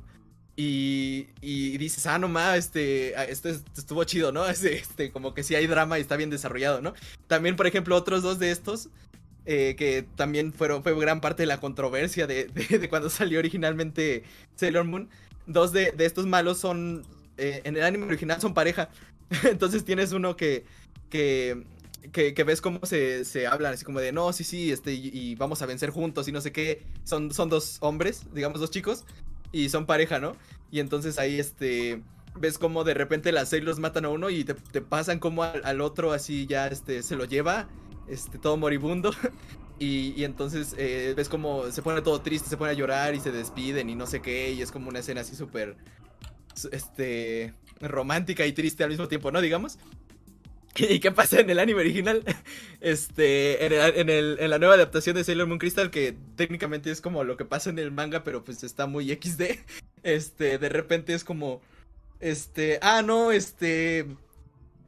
Y, 0.56 1.28
y, 1.42 1.78
dices, 1.78 2.06
ah, 2.06 2.18
no 2.18 2.30
más, 2.30 2.58
este, 2.58 3.30
esto, 3.30 3.50
estuvo 3.50 4.02
chido, 4.06 4.32
¿no? 4.32 4.46
Este, 4.50 4.78
este, 4.78 5.12
como 5.12 5.34
que 5.34 5.44
sí 5.44 5.56
hay 5.56 5.68
drama 5.68 5.98
y 5.98 6.04
está 6.04 6.16
bien 6.16 6.30
desarrollado, 6.30 6.82
¿no? 6.82 6.94
También, 7.28 7.58
por 7.58 7.68
ejemplo, 7.68 7.98
otros 7.98 8.24
dos 8.24 8.40
de 8.40 8.52
estos 8.52 8.88
eh, 9.46 9.76
que 9.76 10.06
también 10.16 10.54
fueron, 10.54 10.84
fue 10.84 10.98
gran 11.00 11.20
parte 11.20 11.44
de 11.44 11.48
la 11.48 11.60
controversia 11.60 12.28
de, 12.28 12.48
cuando 12.90 13.10
salió 13.10 13.40
originalmente 13.40 14.24
Sailor 14.56 14.86
Moon. 14.86 15.10
Dos 15.48 15.72
de, 15.72 15.94
estos 15.98 16.28
malos 16.28 16.60
son, 16.60 17.04
eh, 17.38 17.62
en 17.64 17.76
el 17.76 17.84
anime 17.84 18.06
original 18.06 18.40
son 18.40 18.54
pareja. 18.54 18.90
Entonces 19.44 19.84
tienes 19.84 20.12
uno 20.12 20.36
que, 20.36 20.66
que, 21.10 21.64
que, 22.12 22.44
ves 22.44 22.62
cómo 22.62 22.86
se, 22.86 23.26
se, 23.26 23.48
hablan, 23.48 23.74
así 23.74 23.84
como 23.84 24.00
de, 24.00 24.12
no, 24.12 24.32
sí, 24.32 24.44
sí, 24.44 24.72
este, 24.72 24.94
y, 24.94 25.34
vamos 25.36 25.62
a 25.64 25.66
vencer 25.66 25.90
juntos 25.90 26.28
y 26.28 26.32
no 26.32 26.42
sé 26.42 26.52
qué. 26.52 26.84
Son, 27.04 27.34
son 27.34 27.50
dos 27.50 27.78
hombres, 27.80 28.26
digamos 28.34 28.60
dos 28.60 28.70
chicos, 28.70 29.06
y 29.52 29.70
son 29.70 29.88
pareja, 29.88 30.20
¿no? 30.20 30.36
Y 30.70 30.80
entonces 30.80 31.18
ahí, 31.18 31.40
este, 31.40 32.04
ves 32.36 32.60
como 32.60 32.84
de 32.84 32.94
repente 32.94 33.32
las 33.32 33.50
Sailors 33.50 33.80
matan 33.80 34.06
a 34.06 34.10
uno 34.10 34.30
y 34.30 34.44
te, 34.44 34.82
pasan 34.82 35.18
como 35.18 35.42
al, 35.44 35.62
al, 35.66 35.82
otro 35.82 36.14
así 36.14 36.46
ya, 36.46 36.68
este, 36.68 37.02
se 37.02 37.16
lo 37.16 37.26
lleva 37.26 37.68
este, 38.08 38.38
todo 38.38 38.58
moribundo. 38.58 39.12
Y, 39.84 40.24
entonces 40.24 40.76
eh, 40.78 41.16
ves 41.18 41.28
como 41.28 41.72
se 41.72 41.82
pone 41.82 42.04
todo 42.04 42.22
triste, 42.22 42.48
se 42.48 42.56
pone 42.56 42.70
a 42.70 42.76
llorar 42.76 43.16
y 43.16 43.20
se 43.20 43.32
despiden 43.32 43.90
y 43.90 43.96
no 43.96 44.06
sé 44.06 44.22
qué. 44.22 44.52
Y 44.52 44.62
es 44.62 44.72
como 44.72 44.90
una 44.90 45.00
escena 45.00 45.22
así 45.22 45.36
súper 45.36 45.76
este, 46.72 47.56
romántica 47.80 48.46
y 48.46 48.54
triste 48.54 48.84
al 48.84 48.92
mismo 48.92 49.08
tiempo, 49.08 49.32
¿no? 49.32 49.42
Digamos. 49.42 49.80
¿Y 50.76 51.00
qué 51.00 51.12
pasa 51.12 51.40
en 51.40 51.50
el 51.50 51.60
anime 51.60 51.80
original? 51.80 52.24
Este, 52.80 53.64
en, 53.64 54.10
en, 54.10 54.50
la 54.50 54.58
nueva 54.58 54.74
adaptación 54.74 55.16
de 55.16 55.24
Sailor 55.24 55.46
Moon 55.46 55.60
Crystal, 55.60 55.92
que 55.92 56.18
técnicamente 56.36 56.90
es 56.90 57.00
como 57.00 57.24
lo 57.24 57.38
que 57.38 57.46
pasa 57.46 57.70
en 57.70 57.78
el 57.78 57.92
manga, 57.92 58.24
pero 58.24 58.44
pues 58.44 58.64
está 58.64 58.88
muy 58.88 59.10
XD. 59.10 59.60
Este, 60.02 60.58
de 60.58 60.70
repente 60.70 61.14
es 61.14 61.24
como, 61.24 61.62
este, 62.20 62.80
ah, 62.82 63.04
no, 63.04 63.32
este, 63.32 64.08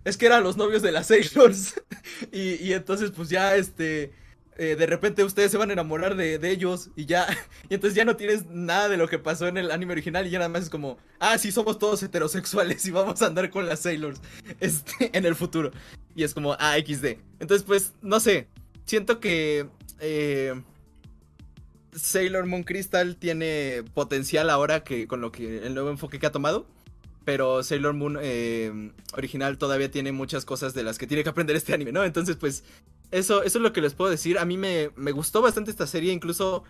es 0.06 0.18
que 0.18 0.26
eran 0.26 0.44
los 0.44 0.58
novios 0.58 0.82
de 0.82 0.92
las 0.92 1.08
Sailors. 1.08 1.82
y, 2.32 2.74
entonces, 2.74 3.12
pues 3.12 3.30
ya, 3.30 3.56
este. 3.56 4.12
Eh, 4.56 4.76
de 4.76 4.86
repente 4.86 5.24
ustedes 5.24 5.50
se 5.50 5.58
van 5.58 5.72
a 5.72 5.74
enamorar 5.74 6.16
de, 6.16 6.40
ellos 6.50 6.92
y 6.96 7.06
ya. 7.06 7.26
Y 7.70 7.74
entonces 7.74 7.96
ya 7.96 8.06
no 8.06 8.16
tienes 8.16 8.46
nada 8.46 8.88
de 8.88 8.98
lo 8.98 9.08
que 9.08 9.18
pasó 9.18 9.48
en 9.48 9.58
el 9.58 9.72
anime 9.72 9.94
original 9.94 10.28
y 10.28 10.30
ya 10.30 10.38
nada 10.38 10.50
más 10.50 10.64
es 10.64 10.70
como, 10.70 11.00
ah, 11.20 11.38
sí, 11.40 11.52
somos 11.52 11.80
todos 11.80 12.04
heterosexuales 12.04 12.86
y 12.86 12.92
vamos 12.92 13.22
a 13.24 13.26
andar 13.26 13.50
con 13.50 13.66
las 13.66 13.80
Sailors 13.80 14.22
este, 14.60 15.10
en 15.18 15.26
el 15.26 15.34
futuro. 15.34 15.72
Y 16.16 16.24
es 16.24 16.34
como, 16.36 16.56
ah, 16.60 16.76
XD. 16.78 17.18
Entonces, 17.40 17.64
pues, 17.64 17.94
no 18.02 18.20
sé. 18.20 18.48
Siento 18.86 19.20
que 19.20 19.68
eh, 20.00 20.54
Sailor 21.96 22.46
Moon 22.46 22.64
Crystal 22.64 23.16
tiene 23.16 23.84
potencial 23.94 24.50
ahora 24.50 24.84
que 24.84 25.08
con 25.08 25.22
lo 25.22 25.32
que 25.32 25.66
el 25.66 25.74
nuevo 25.74 25.90
enfoque 25.90 26.20
que 26.20 26.28
ha 26.28 26.32
tomado. 26.32 26.68
Pero 27.26 27.64
Sailor 27.64 27.94
Moon 27.94 28.18
eh, 28.22 28.92
original 29.14 29.58
todavía 29.58 29.90
tiene 29.90 30.12
muchas 30.12 30.44
cosas 30.44 30.74
de 30.74 30.84
las 30.84 30.98
que 30.98 31.08
tiene 31.08 31.24
que 31.24 31.30
aprender 31.30 31.56
este 31.56 31.74
anime, 31.74 31.92
¿no? 31.92 32.04
Entonces, 32.04 32.36
pues, 32.36 32.64
eso, 33.12 33.44
eso 33.44 33.58
es 33.60 33.62
lo 33.62 33.72
que 33.72 33.82
les 33.82 33.94
puedo 33.94 34.12
decir. 34.12 34.38
A 34.40 34.46
mí 34.46 34.58
me, 34.58 34.92
me 34.96 35.12
gustó 35.12 35.42
bastante 35.42 35.72
esta 35.72 35.88
serie, 35.88 36.12
incluso 36.12 36.64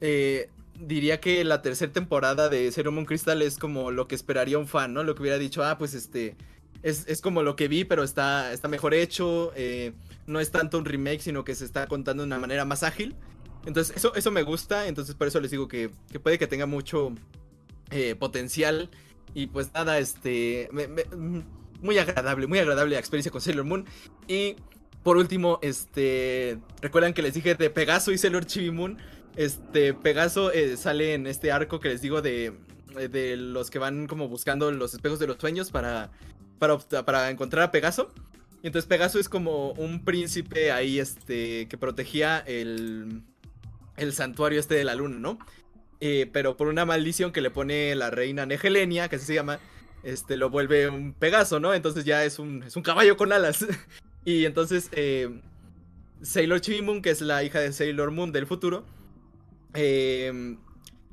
eh, 0.00 0.48
diría 0.78 1.20
que 1.20 1.44
la 1.44 1.60
tercera 1.62 1.92
temporada 1.92 2.48
de 2.48 2.72
Sailor 2.72 2.92
Moon 2.92 3.04
Crystal 3.04 3.42
es 3.42 3.58
como 3.58 3.90
lo 3.90 4.08
que 4.08 4.14
esperaría 4.14 4.58
un 4.58 4.66
fan, 4.66 4.94
¿no? 4.94 5.02
Lo 5.02 5.14
que 5.14 5.22
hubiera 5.22 5.38
dicho, 5.38 5.62
ah, 5.62 5.76
pues 5.76 5.94
este, 5.94 6.36
es, 6.82 7.20
como 7.20 7.42
lo 7.42 7.56
que 7.56 7.68
vi, 7.68 7.84
pero 7.84 8.02
está, 8.02 8.52
está 8.52 8.68
mejor 8.68 8.94
hecho. 8.94 9.52
Eh, 9.54 9.92
no 10.26 10.40
es 10.40 10.50
tanto 10.50 10.78
un 10.78 10.86
remake, 10.86 11.20
sino 11.20 11.44
que 11.44 11.54
se 11.54 11.64
está 11.64 11.86
contando 11.86 12.22
de 12.22 12.28
una 12.28 12.38
manera 12.38 12.64
más 12.64 12.82
ágil. 12.82 13.14
Entonces, 13.66 13.94
eso, 13.94 14.14
eso 14.14 14.30
me 14.30 14.42
gusta. 14.42 14.86
Entonces, 14.86 15.14
por 15.14 15.26
eso 15.26 15.40
les 15.40 15.50
digo 15.50 15.68
que, 15.68 15.90
que 16.10 16.20
puede 16.20 16.38
que 16.38 16.46
tenga 16.46 16.66
mucho 16.66 17.12
potencial. 18.20 18.88
Y 19.34 19.46
pues 19.46 19.72
nada, 19.72 19.98
este. 19.98 20.68
muy 21.80 21.98
agradable, 21.98 22.46
muy 22.46 22.58
agradable 22.58 22.94
la 22.94 23.00
experiencia 23.00 23.30
con 23.30 23.40
Sailor 23.40 23.64
Moon. 23.64 23.84
Y 24.28 24.56
por 25.02 25.16
último, 25.16 25.58
este. 25.62 26.58
Recuerdan 26.80 27.14
que 27.14 27.22
les 27.22 27.34
dije 27.34 27.54
de 27.54 27.70
Pegaso 27.70 28.12
y 28.12 28.18
Sailor 28.18 28.46
Chibi 28.46 28.70
Moon. 28.70 28.98
Este, 29.36 29.94
Pegaso 29.94 30.50
eh, 30.52 30.76
sale 30.76 31.14
en 31.14 31.26
este 31.26 31.52
arco 31.52 31.80
que 31.80 31.88
les 31.88 32.02
digo 32.02 32.20
de, 32.20 32.52
de 32.94 33.36
los 33.36 33.70
que 33.70 33.78
van 33.78 34.06
como 34.06 34.28
buscando 34.28 34.70
los 34.72 34.92
espejos 34.92 35.18
de 35.18 35.28
los 35.28 35.36
sueños 35.38 35.70
para, 35.70 36.10
para, 36.58 36.78
para 36.78 37.30
encontrar 37.30 37.64
a 37.64 37.70
Pegaso. 37.70 38.12
Y 38.62 38.66
entonces 38.66 38.88
Pegaso 38.88 39.18
es 39.18 39.28
como 39.28 39.72
un 39.72 40.04
príncipe 40.04 40.72
ahí, 40.72 40.98
este, 40.98 41.66
que 41.68 41.78
protegía 41.78 42.38
el, 42.40 43.22
el 43.96 44.12
santuario 44.12 44.60
este 44.60 44.74
de 44.74 44.84
la 44.84 44.94
luna, 44.94 45.18
¿no? 45.18 45.38
Eh, 46.00 46.28
pero 46.32 46.56
por 46.56 46.68
una 46.68 46.86
maldición 46.86 47.30
que 47.30 47.42
le 47.42 47.50
pone 47.50 47.94
la 47.94 48.10
reina 48.10 48.46
Negelenia, 48.46 49.08
que 49.08 49.16
así 49.16 49.26
se 49.26 49.34
llama, 49.34 49.60
este, 50.02 50.36
lo 50.36 50.48
vuelve 50.48 50.88
un 50.88 51.12
Pegaso, 51.12 51.60
¿no? 51.60 51.74
Entonces 51.74 52.04
ya 52.04 52.24
es 52.24 52.38
un, 52.38 52.62
es 52.62 52.74
un 52.76 52.82
caballo 52.82 53.16
con 53.16 53.32
alas. 53.32 53.66
y 54.24 54.46
entonces 54.46 54.88
eh, 54.92 55.40
Sailor 56.22 56.60
Chibi 56.62 56.80
Moon, 56.80 57.02
que 57.02 57.10
es 57.10 57.20
la 57.20 57.44
hija 57.44 57.60
de 57.60 57.72
Sailor 57.72 58.10
Moon 58.10 58.32
del 58.32 58.46
futuro, 58.46 58.84
eh, 59.74 60.56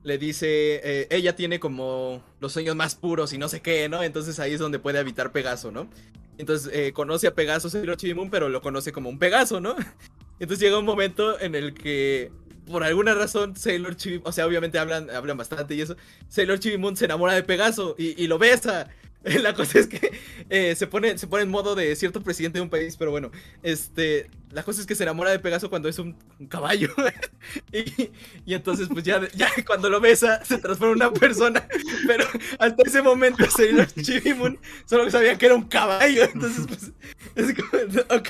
le 0.03 0.17
dice, 0.17 1.07
ella 1.09 1.35
tiene 1.35 1.59
como 1.59 2.23
los 2.39 2.53
sueños 2.53 2.77
más 2.77 2.95
puros 2.95 3.33
y 3.33 3.37
no 3.37 3.49
sé 3.49 3.61
qué, 3.61 3.89
¿no? 3.89 4.03
Entonces 4.03 4.39
ahí 4.39 4.53
es 4.53 4.59
donde 4.59 4.79
puede 4.79 4.99
habitar 4.99 5.33
Pegaso, 5.33 5.69
¿no? 5.69 5.89
Entonces 6.37 6.93
conoce 6.93 7.27
a 7.27 7.35
Pegaso 7.35 7.69
Sailor 7.69 7.97
Chibi 7.97 8.13
Moon, 8.13 8.29
pero 8.29 8.47
lo 8.47 8.61
conoce 8.61 8.93
como 8.93 9.09
un 9.09 9.19
Pegaso, 9.19 9.59
¿no? 9.59 9.75
Entonces 10.39 10.63
llega 10.63 10.79
un 10.79 10.85
momento 10.85 11.37
en 11.41 11.55
el 11.55 11.73
que, 11.73 12.31
por 12.69 12.83
alguna 12.83 13.13
razón, 13.13 13.55
Sailor 13.55 13.95
Chibi, 13.95 14.21
o 14.23 14.31
sea, 14.31 14.45
obviamente 14.45 14.77
hablan, 14.79 15.09
hablan 15.09 15.37
bastante 15.37 15.75
y 15.75 15.81
eso, 15.81 15.95
Sailor 16.27 16.59
Chibi 16.59 16.77
Moon 16.77 16.95
se 16.95 17.05
enamora 17.05 17.33
de 17.33 17.43
Pegaso 17.43 17.95
y, 17.97 18.27
lo 18.27 18.37
besa. 18.37 18.89
La 19.41 19.53
cosa 19.53 19.79
es 19.79 19.87
que 19.87 20.11
eh, 20.49 20.75
se, 20.75 20.87
pone, 20.87 21.17
se 21.17 21.27
pone 21.27 21.43
en 21.43 21.49
modo 21.49 21.75
de 21.75 21.95
cierto 21.95 22.21
presidente 22.21 22.59
de 22.59 22.63
un 22.63 22.69
país, 22.69 22.95
pero 22.97 23.11
bueno, 23.11 23.31
este, 23.63 24.29
la 24.51 24.63
cosa 24.63 24.79
es 24.79 24.87
que 24.87 24.95
se 24.95 25.03
enamora 25.03 25.31
de 25.31 25.39
Pegaso 25.39 25.69
cuando 25.69 25.89
es 25.89 25.99
un, 25.99 26.15
caballo. 26.47 26.89
y, 27.73 28.53
entonces, 28.53 28.87
pues 28.89 29.03
ya, 29.03 29.27
ya 29.35 29.49
cuando 29.65 29.89
lo 29.89 29.99
besa, 29.99 30.43
se 30.45 30.57
transforma 30.59 31.05
en 31.05 31.11
una 31.11 31.19
persona. 31.19 31.67
Pero 32.05 32.25
hasta 32.59 32.83
ese 32.85 33.01
momento, 33.01 33.43
Sailor 33.49 33.87
Chibi 33.87 34.33
Moon 34.33 34.57
solo 34.85 35.09
sabía 35.11 35.37
que 35.37 35.47
era 35.47 35.55
un 35.55 35.67
caballo. 35.67 36.23
Entonces, 36.23 36.65
pues, 36.67 36.91
es 37.35 37.55
como, 37.55 38.17
ok, 38.17 38.29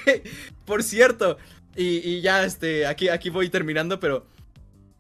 por 0.66 0.84
cierto. 0.84 1.38
Y, 1.80 2.22
ya, 2.22 2.44
este, 2.44 2.88
aquí, 2.88 3.08
aquí 3.10 3.30
voy 3.30 3.50
terminando, 3.50 4.00
pero 4.00 4.26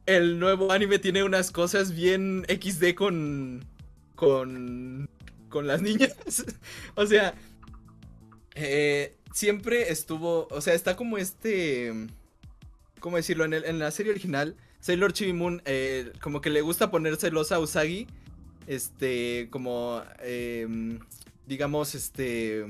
el 0.05 0.38
nuevo 0.39 0.71
anime 0.71 0.99
tiene 0.99 1.23
unas 1.23 1.51
cosas 1.51 1.93
bien 1.95 2.45
XD 2.47 2.93
con. 2.93 3.65
con. 4.15 5.09
con 5.49 5.65
las 5.67 5.82
niñas. 5.82 6.15
o 6.95 7.05
sea. 7.07 7.34
eh, 8.55 9.15
siempre 9.34 9.91
estuvo. 9.91 10.47
O 10.51 10.61
sea, 10.61 10.73
está 10.75 10.95
como 10.95 11.17
este. 11.17 11.91
¿Cómo 12.99 13.17
decirlo? 13.17 13.45
En, 13.45 13.53
el- 13.53 13.65
en 13.65 13.80
la 13.80 13.91
serie 13.91 14.11
original, 14.11 14.55
Sailor 14.80 15.13
Chibi 15.13 15.59
eh, 15.65 16.11
como 16.21 16.41
que 16.41 16.49
le 16.49 16.61
gusta 16.61 16.91
poner 16.91 17.15
celosa 17.17 17.55
a 17.55 17.59
Usagi. 17.59 18.07
Este, 18.67 19.47
como. 19.49 20.03
em, 20.19 20.99
digamos, 21.47 21.95
este. 21.95 22.65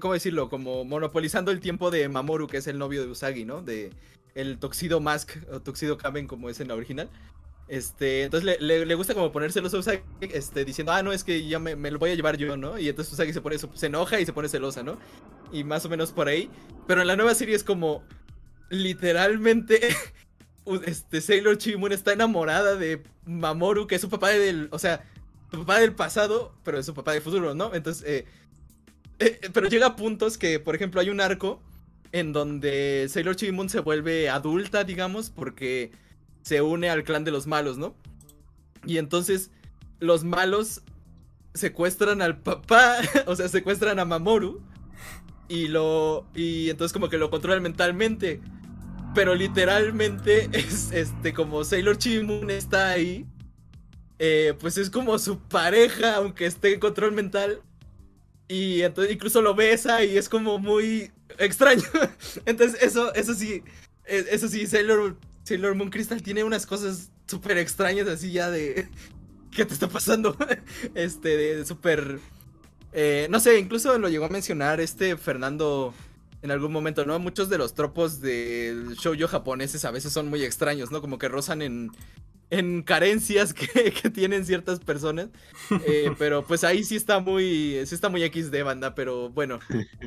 ¿Cómo 0.00 0.14
decirlo? 0.14 0.48
Como 0.48 0.84
monopolizando 0.84 1.50
el 1.50 1.60
tiempo 1.60 1.90
de 1.90 2.08
Mamoru, 2.08 2.46
que 2.46 2.58
es 2.58 2.66
el 2.66 2.78
novio 2.78 3.02
de 3.02 3.10
Usagi, 3.10 3.44
¿no? 3.44 3.62
De 3.62 3.90
el 4.34 4.58
Toxido 4.58 5.00
Mask 5.00 5.36
o 5.52 5.60
Toxido 5.60 5.98
Kamen, 5.98 6.26
como 6.26 6.48
es 6.48 6.60
en 6.60 6.68
la 6.68 6.74
original. 6.74 7.10
Este, 7.68 8.24
entonces 8.24 8.58
le, 8.60 8.84
le- 8.86 8.94
gusta 8.94 9.14
como 9.14 9.32
poner 9.32 9.50
celosa 9.52 9.76
a 9.76 9.80
Usagi, 9.80 10.02
este, 10.20 10.64
diciendo, 10.64 10.92
ah, 10.92 11.02
no, 11.02 11.12
es 11.12 11.24
que 11.24 11.46
ya 11.46 11.58
me, 11.58 11.74
lo 11.90 11.98
voy 11.98 12.10
a 12.10 12.14
llevar 12.14 12.36
yo, 12.36 12.56
¿no? 12.56 12.78
Y 12.78 12.88
entonces 12.88 13.12
Usagi 13.12 13.32
se 13.32 13.40
pone, 13.40 13.56
se 13.58 13.86
enoja 13.86 14.20
y 14.20 14.26
se 14.26 14.32
pone 14.32 14.48
celosa, 14.48 14.82
¿no? 14.82 14.98
Y 15.52 15.64
más 15.64 15.84
o 15.84 15.88
menos 15.88 16.12
por 16.12 16.28
ahí. 16.28 16.48
Pero 16.86 17.00
en 17.00 17.06
la 17.06 17.16
nueva 17.16 17.34
serie 17.34 17.54
es 17.54 17.64
como, 17.64 18.04
literalmente, 18.70 19.80
este, 20.86 21.20
Sailor 21.20 21.58
Chibi 21.58 21.76
Moon 21.76 21.92
está 21.92 22.12
enamorada 22.12 22.76
de 22.76 23.02
Mamoru, 23.24 23.86
que 23.86 23.96
es 23.96 24.00
su 24.00 24.08
papá 24.10 24.30
del, 24.30 24.68
o 24.70 24.78
sea, 24.78 25.04
su 25.50 25.58
papá 25.60 25.78
del 25.80 25.94
pasado, 25.94 26.54
pero 26.64 26.78
es 26.78 26.86
su 26.86 26.94
papá 26.94 27.12
del 27.12 27.22
futuro, 27.22 27.54
¿no? 27.54 27.74
Entonces, 27.74 28.04
eh, 28.06 28.26
eh, 29.26 29.40
pero 29.52 29.68
llega 29.68 29.86
a 29.86 29.96
puntos 29.96 30.38
que, 30.38 30.60
por 30.60 30.74
ejemplo, 30.74 31.00
hay 31.00 31.10
un 31.10 31.20
arco 31.20 31.62
en 32.12 32.32
donde 32.32 33.06
Sailor 33.08 33.36
Chibi 33.36 33.68
se 33.68 33.80
vuelve 33.80 34.28
adulta, 34.28 34.84
digamos, 34.84 35.30
porque 35.30 35.92
se 36.42 36.60
une 36.60 36.90
al 36.90 37.04
clan 37.04 37.24
de 37.24 37.30
los 37.30 37.46
malos, 37.46 37.78
¿no? 37.78 37.94
Y 38.84 38.98
entonces 38.98 39.50
los 40.00 40.24
malos 40.24 40.82
secuestran 41.54 42.22
al 42.22 42.38
papá, 42.38 42.96
o 43.26 43.36
sea, 43.36 43.48
secuestran 43.48 43.98
a 43.98 44.04
Mamoru 44.04 44.60
y 45.48 45.68
lo 45.68 46.26
y 46.34 46.70
entonces 46.70 46.92
como 46.92 47.08
que 47.08 47.18
lo 47.18 47.30
controlan 47.30 47.62
mentalmente. 47.62 48.40
Pero 49.14 49.34
literalmente 49.34 50.48
es 50.52 50.90
este 50.92 51.32
como 51.34 51.64
Sailor 51.64 51.98
Chibi 51.98 52.52
está 52.52 52.90
ahí. 52.90 53.26
eh, 54.18 54.54
pues 54.60 54.78
es 54.78 54.90
como 54.90 55.18
su 55.18 55.38
pareja, 55.40 56.16
aunque 56.16 56.46
esté 56.46 56.74
en 56.74 56.80
control 56.80 57.12
mental. 57.12 57.60
Y 58.48 58.82
entonces 58.82 59.14
incluso 59.14 59.40
lo 59.40 59.54
besa 59.54 60.04
y 60.04 60.16
es 60.16 60.28
como 60.28 60.58
muy 60.58 61.10
extraño. 61.38 61.84
Entonces 62.46 62.82
eso, 62.82 63.14
eso 63.14 63.34
sí, 63.34 63.62
eh, 64.04 64.26
eso 64.30 64.48
sí, 64.48 64.66
Sailor, 64.66 65.16
Sailor 65.44 65.74
Moon 65.74 65.90
Crystal 65.90 66.22
tiene 66.22 66.44
unas 66.44 66.66
cosas 66.66 67.10
súper 67.26 67.58
extrañas 67.58 68.08
así 68.08 68.32
ya 68.32 68.50
de... 68.50 68.88
¿Qué 69.50 69.64
te 69.66 69.74
está 69.74 69.88
pasando? 69.88 70.36
Este, 70.94 71.36
de 71.36 71.64
súper... 71.64 72.18
eh, 72.92 73.26
no 73.30 73.38
sé, 73.40 73.58
incluso 73.58 73.98
lo 73.98 74.08
llegó 74.08 74.24
a 74.26 74.30
mencionar 74.30 74.80
este 74.80 75.16
Fernando 75.16 75.94
en 76.42 76.50
algún 76.50 76.72
momento, 76.72 77.06
¿no? 77.06 77.18
Muchos 77.18 77.48
de 77.48 77.58
los 77.58 77.74
tropos 77.74 78.20
del 78.20 78.94
shoujo 78.94 79.28
japoneses 79.28 79.84
a 79.84 79.90
veces 79.92 80.12
son 80.12 80.28
muy 80.28 80.42
extraños, 80.42 80.90
¿no? 80.90 81.00
Como 81.00 81.18
que 81.18 81.28
rozan 81.28 81.62
en, 81.62 81.90
en 82.50 82.82
carencias 82.82 83.54
que, 83.54 83.66
que 84.02 84.10
tienen 84.10 84.44
ciertas 84.44 84.80
personas. 84.80 85.30
Eh, 85.86 86.10
pero 86.18 86.44
pues 86.44 86.64
ahí 86.64 86.84
sí 86.84 86.96
está 86.96 87.20
muy, 87.20 87.80
sí 87.86 87.94
está 87.94 88.08
muy 88.08 88.22
X 88.24 88.50
de 88.50 88.62
banda, 88.62 88.94
pero 88.94 89.30
bueno, 89.30 89.60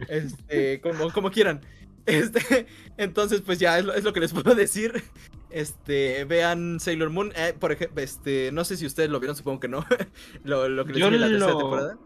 este, 0.09 0.81
como, 0.81 1.11
como 1.11 1.31
quieran. 1.31 1.61
Este, 2.07 2.67
entonces 2.97 3.41
pues 3.41 3.57
ya 3.57 3.79
es 3.79 3.85
lo, 3.85 3.95
es 3.95 4.03
lo 4.03 4.13
que 4.13 4.19
les 4.19 4.31
puedo 4.31 4.53
decir. 4.53 5.01
Este, 5.49 6.23
vean 6.25 6.79
Sailor 6.79 7.09
Moon, 7.09 7.33
eh, 7.35 7.55
por 7.59 7.71
ejemplo, 7.71 8.03
este, 8.03 8.51
no 8.51 8.63
sé 8.63 8.77
si 8.77 8.85
ustedes 8.85 9.09
lo 9.09 9.19
vieron, 9.19 9.35
supongo 9.35 9.59
que 9.59 9.67
no. 9.67 9.83
lo, 10.43 10.69
lo 10.69 10.85
que 10.85 10.93
les 10.93 10.99
Yo 10.99 11.07
en 11.07 11.19
la 11.19 11.27
tercera 11.27 11.57
temporada. 11.57 11.97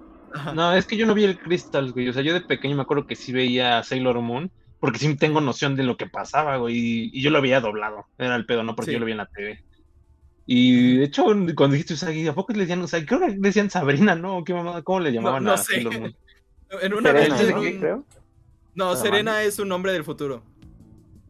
No, 0.54 0.74
es 0.74 0.86
que 0.86 0.98
yo 0.98 1.06
no 1.06 1.14
vi 1.14 1.24
el 1.24 1.40
Crystal, 1.40 1.92
güey. 1.92 2.10
O 2.10 2.14
sea, 2.14 2.22
yo 2.22 2.34
de 2.34 2.42
pequeño 2.42 2.76
me 2.76 2.82
acuerdo 2.84 3.08
que 3.08 3.16
sí 3.16 3.32
veía 3.32 3.84
Sailor 3.84 4.22
Moon, 4.22 4.52
porque 4.80 5.00
sí 5.00 5.16
tengo 5.16 5.42
noción 5.42 5.76
de 5.76 5.84
lo 5.84 5.98
que 5.98 6.08
pasaba, 6.08 6.58
güey. 6.58 6.76
Y, 6.78 7.10
y 7.14 7.22
yo 7.22 7.30
lo 7.32 7.42
veía 7.42 7.62
doblado. 7.62 8.06
Era 8.18 8.36
el 8.36 8.46
pedo, 8.46 8.64
no 8.64 8.76
porque 8.76 8.92
Sí. 8.92 8.94
yo 8.94 9.00
lo 9.00 9.06
vi 9.06 9.12
en 9.14 9.18
la 9.20 9.26
TV. 9.28 9.64
Y 10.46 10.98
de 10.98 11.04
hecho, 11.06 11.24
cuando 11.26 11.74
dijiste 11.74 11.94
Usagi, 11.94 12.28
¿a 12.28 12.34
poco 12.34 12.54
le 12.54 12.60
decían 12.62 12.82
Usagi? 12.82 13.06
Creo 13.06 13.20
que 13.20 13.28
le 13.30 13.36
decían 13.38 13.70
Sabrina, 13.70 14.16
¿no? 14.16 14.44
¿Qué 14.44 14.54
mamada? 14.54 14.82
¿Cómo 14.82 15.00
le 15.00 15.12
llamaban 15.12 15.44
no 15.44 15.52
a 15.54 15.58
sé. 15.58 15.76
Sailor 15.76 16.00
Moon? 16.00 16.16
En 16.82 16.94
una 16.94 17.12
Serena, 17.12 17.36
vez, 17.36 17.50
¿no? 17.50 17.62
un- 17.62 17.80
Creo. 17.80 18.06
no, 18.76 18.92
Ah, 18.92 18.96
Serena 18.96 19.42
es 19.42 19.58
un 19.58 19.68
nombre 19.70 19.92
del 19.92 20.04
futuro. 20.04 20.44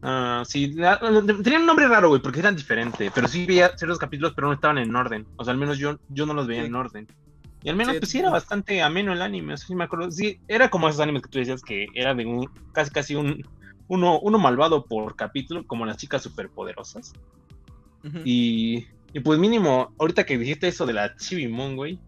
Ah, 0.02 0.44
sí, 0.46 0.74
tenían 0.76 1.62
un 1.62 1.66
nombre 1.66 1.88
raro, 1.88 2.10
güey, 2.10 2.22
porque 2.22 2.40
eran 2.40 2.56
diferentes. 2.56 3.10
Pero 3.14 3.28
sí 3.28 3.46
veía 3.46 3.70
ciertos 3.78 3.98
capítulos, 4.00 4.34
pero 4.36 4.48
no 4.48 4.54
estaban 4.54 4.78
en 4.78 4.94
orden. 4.96 5.26
O 5.38 5.44
sea, 5.46 5.52
al 5.54 5.58
menos 5.58 5.78
yo, 5.78 5.98
yo 6.10 6.26
no 6.26 6.34
los 6.34 6.46
veía 6.48 6.62
Sí. 6.62 6.68
en 6.68 6.76
orden. 6.76 7.08
Y 7.64 7.70
al 7.70 7.76
menos, 7.76 7.94
Sí, 7.94 8.00
pues 8.00 8.12
sí 8.12 8.20
era 8.20 8.30
bastante 8.30 8.82
ameno 8.82 9.12
el 9.12 9.22
anime. 9.22 9.54
O 9.54 9.58
sea, 9.58 9.68
sí 9.68 9.76
me 9.76 9.84
acuerdo. 9.84 10.12
Sí, 10.12 10.40
era 10.48 10.70
como 10.70 10.88
esos 10.88 11.02
animes 11.02 11.24
que 11.24 11.30
tú 11.30 11.40
decías 11.40 11.62
que 11.62 11.88
era 11.94 12.14
de 12.16 12.26
un, 12.26 12.50
casi 12.72 12.92
casi 12.92 13.16
un, 13.16 13.46
uno, 13.88 14.20
uno 14.20 14.40
malvado 14.40 14.86
por 14.86 15.16
capítulo, 15.16 15.66
como 15.68 15.86
las 15.86 15.98
chicas 15.98 16.24
superpoderosas. 16.24 17.14
Y, 18.24 18.88
y 19.14 19.20
pues 19.20 19.40
mínimo, 19.40 19.94
ahorita 20.00 20.26
que 20.26 20.38
dijiste 20.38 20.70
eso 20.70 20.86
de 20.86 20.94
la 20.94 21.16
Chibi 21.18 21.50
Moon, 21.50 21.76
güey, 21.76 22.00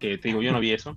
que 0.00 0.18
te 0.18 0.28
digo, 0.28 0.42
yo 0.42 0.50
no 0.50 0.58
vi 0.58 0.72
eso. 0.72 0.96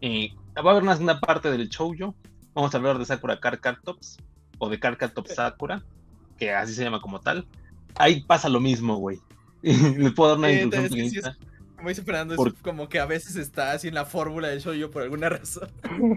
Y 0.00 0.34
va 0.56 0.70
a 0.70 0.72
haber 0.72 0.82
una 0.82 0.94
segunda 0.94 1.20
parte 1.20 1.50
del 1.50 1.68
shoujo. 1.68 2.14
Vamos 2.54 2.74
a 2.74 2.78
hablar 2.78 2.98
de 2.98 3.04
Sakura 3.04 3.38
Card 3.38 3.60
Captors 3.60 4.18
o 4.58 4.68
de 4.68 4.80
Card 4.80 4.96
Captors 4.96 5.34
Sakura, 5.34 5.84
que 6.36 6.52
así 6.52 6.74
se 6.74 6.82
llama 6.82 7.00
como 7.00 7.20
tal. 7.20 7.46
Ahí 7.94 8.22
pasa 8.22 8.48
lo 8.48 8.58
mismo, 8.58 8.96
güey. 8.96 9.20
Les 9.62 10.12
puedo 10.12 10.30
dar 10.30 10.38
una 10.38 10.50
Eh, 10.50 10.68
es 10.72 10.92
es-. 10.92 11.38
Como 11.78 11.88
dice 11.88 12.02
Fernando, 12.02 12.34
es 12.34 12.36
Por- 12.36 12.54
como 12.56 12.88
que 12.88 12.98
a 12.98 13.06
veces 13.06 13.36
está 13.36 13.72
así 13.72 13.88
en 13.88 13.94
la 13.94 14.04
fórmula 14.04 14.48
del 14.48 14.60
yo 14.60 14.90
por 14.90 15.02
alguna 15.02 15.28
razón. 15.30 15.70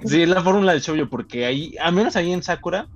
Sí, 0.05 0.23
es 0.23 0.27
la 0.29 0.43
fórmula 0.43 0.73
del 0.73 0.81
shoujo, 0.81 1.09
porque 1.09 1.45
ahí, 1.45 1.75
al 1.79 1.93
menos 1.93 2.15
ahí 2.17 2.33
en 2.33 2.43
Sakura, 2.43 2.87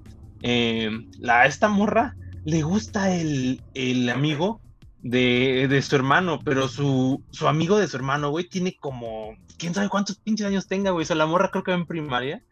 eh, 0.42 0.90
la, 1.20 1.46
esta 1.46 1.68
morra 1.70 2.16
le 2.44 2.64
gusta 2.64 3.16
el, 3.16 3.62
el 3.74 4.10
amigo 4.10 4.62
de, 5.02 5.68
de 5.70 5.82
su 5.82 5.96
hermano, 5.96 6.40
pero 6.44 6.68
su, 6.68 7.24
su 7.32 7.48
amigo 7.48 7.78
de 7.78 7.88
su 7.88 7.98
hermano, 7.98 8.30
güey, 8.32 8.50
tiene 8.50 8.76
como, 8.76 9.36
quién 9.58 9.74
sabe 9.74 9.90
cuántos 9.90 10.18
pinches 10.18 10.48
años 10.48 10.68
tenga, 10.68 10.92
güey. 10.92 11.04
O 11.04 11.06
sea, 11.06 11.16
la 11.16 11.28
morra 11.28 11.52
creo 11.52 11.64
que 11.64 11.72
va 11.72 11.78
en 11.78 11.86
primaria. 11.86 12.44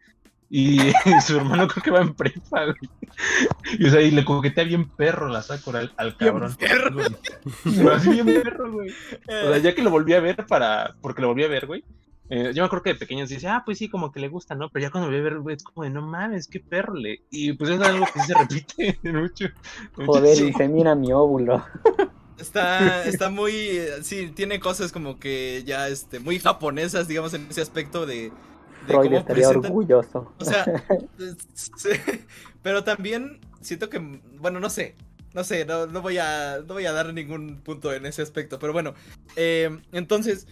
Y 0.50 0.78
su 1.26 1.36
hermano 1.38 1.66
creo 1.68 1.82
que 1.82 1.90
va 1.90 2.00
en 2.02 2.14
prepa, 2.14 2.64
güey. 2.66 2.90
Y, 3.78 3.86
o 3.86 3.90
sea, 3.90 4.00
y 4.02 4.10
le 4.10 4.24
coquetea 4.24 4.64
bien 4.64 4.88
perro 4.90 5.28
la 5.28 5.42
Sakura 5.42 5.80
al, 5.80 5.92
al 5.96 6.16
Bien 6.18 6.32
cabrón. 6.32 6.56
perro. 6.56 7.10
Pero 7.76 7.94
así 7.94 8.10
bien 8.10 8.32
perro, 8.32 8.72
güey. 8.72 8.96
O 9.42 9.48
sea, 9.48 9.58
ya 9.58 9.74
que 9.74 9.82
lo 9.82 9.90
volví 9.90 10.12
a 10.14 10.20
ver 10.20 10.46
para. 10.46 10.96
Porque 11.00 11.22
lo 11.22 11.28
volví 11.28 11.44
a 11.44 11.48
ver, 11.48 11.66
güey. 11.66 11.84
eh, 12.30 12.52
yo 12.54 12.62
me 12.62 12.66
acuerdo 12.66 12.82
que 12.84 12.90
de 12.94 12.98
pequeño 13.00 13.26
se 13.26 13.34
dice, 13.34 13.48
ah, 13.48 13.62
pues 13.64 13.78
sí, 13.78 13.88
como 13.88 14.12
que 14.12 14.20
le 14.20 14.28
gusta, 14.28 14.54
¿no? 14.54 14.70
Pero 14.70 14.84
ya 14.84 14.90
cuando 14.90 15.10
lo 15.10 15.16
volví 15.16 15.26
a 15.26 15.30
ver, 15.30 15.40
güey, 15.40 15.56
es 15.56 15.64
como 15.64 15.84
de, 15.84 15.90
no 15.90 16.02
mames, 16.02 16.48
qué 16.48 16.60
perro 16.60 16.94
le. 16.94 17.22
Y 17.30 17.52
pues 17.54 17.70
es 17.70 17.80
algo 17.80 18.06
que 18.12 18.20
sí 18.20 18.26
se 18.26 18.34
repite 18.34 18.98
mucho. 19.12 19.46
Joder, 19.94 20.42
mucho. 20.42 20.48
y 20.48 20.52
se 20.52 20.68
mira 20.68 20.94
mi 20.94 21.12
óvulo. 21.12 21.64
Está, 22.36 23.04
está 23.04 23.30
muy, 23.30 23.52
eh, 23.54 24.02
sí, 24.02 24.32
tiene 24.34 24.58
cosas 24.60 24.90
como 24.92 25.18
que 25.20 25.62
ya, 25.66 25.88
este, 25.88 26.18
muy 26.18 26.40
japonesas, 26.40 27.06
digamos, 27.06 27.32
en 27.34 27.46
ese 27.50 27.60
aspecto 27.62 28.06
de 28.06 28.34
Freud 28.86 29.04
cómo 29.06 29.18
estaría 29.18 29.48
presentan- 29.48 29.66
orgulloso. 29.66 30.32
O 30.38 30.44
sea, 30.44 30.64
pero 32.62 32.84
también 32.84 33.40
siento 33.60 33.88
que, 33.88 33.98
bueno, 34.38 34.60
no 34.60 34.70
sé, 34.70 34.94
no 35.34 35.44
sé, 35.44 35.64
no, 35.64 35.86
no 35.86 36.02
voy 36.02 36.18
a, 36.18 36.58
no 36.66 36.74
voy 36.74 36.86
a 36.86 36.92
dar 36.92 37.12
ningún 37.12 37.60
punto 37.62 37.92
en 37.92 38.06
ese 38.06 38.22
aspecto, 38.22 38.58
pero 38.58 38.72
bueno, 38.72 38.94
eh, 39.36 39.76
entonces, 39.92 40.46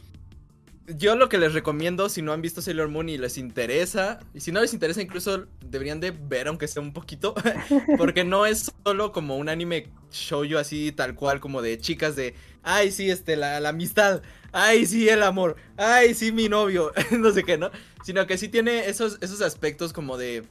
yo 0.96 1.14
lo 1.14 1.28
que 1.28 1.38
les 1.38 1.54
recomiendo, 1.54 2.08
si 2.08 2.22
no 2.22 2.32
han 2.32 2.42
visto 2.42 2.60
Sailor 2.60 2.88
Moon 2.88 3.08
y 3.08 3.16
les 3.16 3.38
interesa, 3.38 4.18
y 4.34 4.40
si 4.40 4.50
no 4.50 4.60
les 4.60 4.74
interesa, 4.74 5.00
incluso 5.00 5.46
deberían 5.64 6.00
de 6.00 6.10
ver, 6.10 6.48
aunque 6.48 6.66
sea 6.66 6.82
un 6.82 6.92
poquito, 6.92 7.34
porque 7.98 8.24
no 8.24 8.46
es 8.46 8.72
solo 8.84 9.12
como 9.12 9.36
un 9.36 9.48
anime 9.48 9.86
shoujo 10.10 10.58
así 10.58 10.90
tal 10.92 11.14
cual, 11.14 11.38
como 11.40 11.62
de 11.62 11.78
chicas 11.78 12.16
de, 12.16 12.34
ay, 12.64 12.90
sí, 12.90 13.08
este, 13.10 13.36
la, 13.36 13.60
la 13.60 13.68
amistad, 13.68 14.22
ay, 14.52 14.86
sí, 14.86 15.08
el 15.08 15.22
amor, 15.22 15.56
ay, 15.76 16.14
sí, 16.14 16.32
mi 16.32 16.48
novio, 16.48 16.92
no 17.10 17.32
sé 17.32 17.42
qué, 17.44 17.58
¿no? 17.58 17.70
Sino 18.04 18.26
que 18.26 18.38
sí 18.38 18.48
tiene 18.48 18.88
esos, 18.88 19.18
esos 19.20 19.40
aspectos 19.42 19.92
como 19.92 20.16
de, 20.16 20.44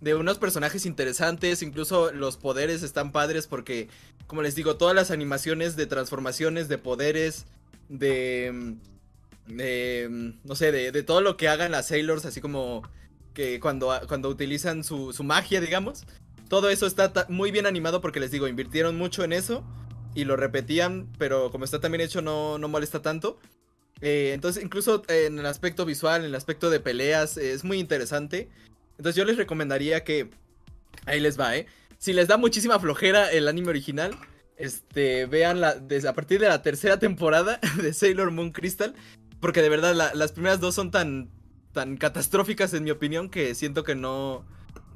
de 0.00 0.14
unos 0.14 0.38
personajes 0.38 0.86
interesantes, 0.86 1.62
incluso 1.62 2.12
los 2.12 2.36
poderes 2.36 2.82
están 2.82 3.12
padres 3.12 3.46
porque, 3.46 3.88
como 4.26 4.42
les 4.42 4.54
digo, 4.54 4.76
todas 4.76 4.94
las 4.94 5.10
animaciones 5.10 5.76
de 5.76 5.86
transformaciones, 5.86 6.68
de 6.68 6.78
poderes, 6.78 7.46
de 7.88 8.76
de, 9.46 10.34
no 10.44 10.54
sé, 10.54 10.72
de, 10.72 10.92
de, 10.92 11.02
todo 11.02 11.20
lo 11.20 11.36
que 11.36 11.48
hagan 11.48 11.72
las 11.72 11.88
Sailors, 11.88 12.24
así 12.24 12.40
como 12.40 12.82
que 13.34 13.60
cuando, 13.60 13.92
cuando 14.08 14.28
utilizan 14.28 14.84
su, 14.84 15.12
su 15.12 15.24
magia, 15.24 15.60
digamos. 15.60 16.04
Todo 16.48 16.68
eso 16.68 16.86
está 16.86 17.12
muy 17.28 17.50
bien 17.50 17.66
animado 17.66 18.00
porque 18.00 18.20
les 18.20 18.30
digo, 18.30 18.46
invirtieron 18.46 18.96
mucho 18.96 19.24
en 19.24 19.32
eso 19.32 19.64
y 20.14 20.24
lo 20.24 20.36
repetían, 20.36 21.08
pero 21.18 21.50
como 21.50 21.64
está 21.64 21.80
también 21.80 22.02
hecho 22.02 22.22
no, 22.22 22.58
no 22.58 22.68
molesta 22.68 23.02
tanto. 23.02 23.38
Eh, 24.00 24.32
entonces, 24.34 24.62
incluso 24.62 25.02
en 25.08 25.38
el 25.38 25.46
aspecto 25.46 25.84
visual, 25.84 26.22
en 26.22 26.26
el 26.26 26.34
aspecto 26.34 26.70
de 26.70 26.80
peleas, 26.80 27.36
es 27.36 27.64
muy 27.64 27.78
interesante. 27.78 28.48
Entonces 28.98 29.16
yo 29.16 29.24
les 29.24 29.36
recomendaría 29.36 30.04
que... 30.04 30.30
Ahí 31.06 31.20
les 31.20 31.38
va, 31.38 31.56
¿eh? 31.56 31.66
Si 31.98 32.12
les 32.12 32.28
da 32.28 32.36
muchísima 32.36 32.78
flojera 32.78 33.30
el 33.30 33.48
anime 33.48 33.70
original, 33.70 34.16
este, 34.56 35.26
vean 35.26 35.60
la, 35.60 35.74
desde, 35.74 36.08
a 36.08 36.14
partir 36.14 36.40
de 36.40 36.48
la 36.48 36.62
tercera 36.62 36.98
temporada 36.98 37.60
de 37.82 37.92
Sailor 37.92 38.30
Moon 38.30 38.50
Crystal. 38.50 38.94
Porque 39.40 39.62
de 39.62 39.68
verdad 39.68 40.12
las 40.14 40.32
primeras 40.32 40.60
dos 40.60 40.74
son 40.74 40.90
tan, 40.90 41.28
tan 41.72 41.96
catastróficas 41.96 42.74
en 42.74 42.84
mi 42.84 42.90
opinión 42.90 43.28
que 43.28 43.54
siento 43.54 43.82
que 43.82 43.96
no, 43.96 44.44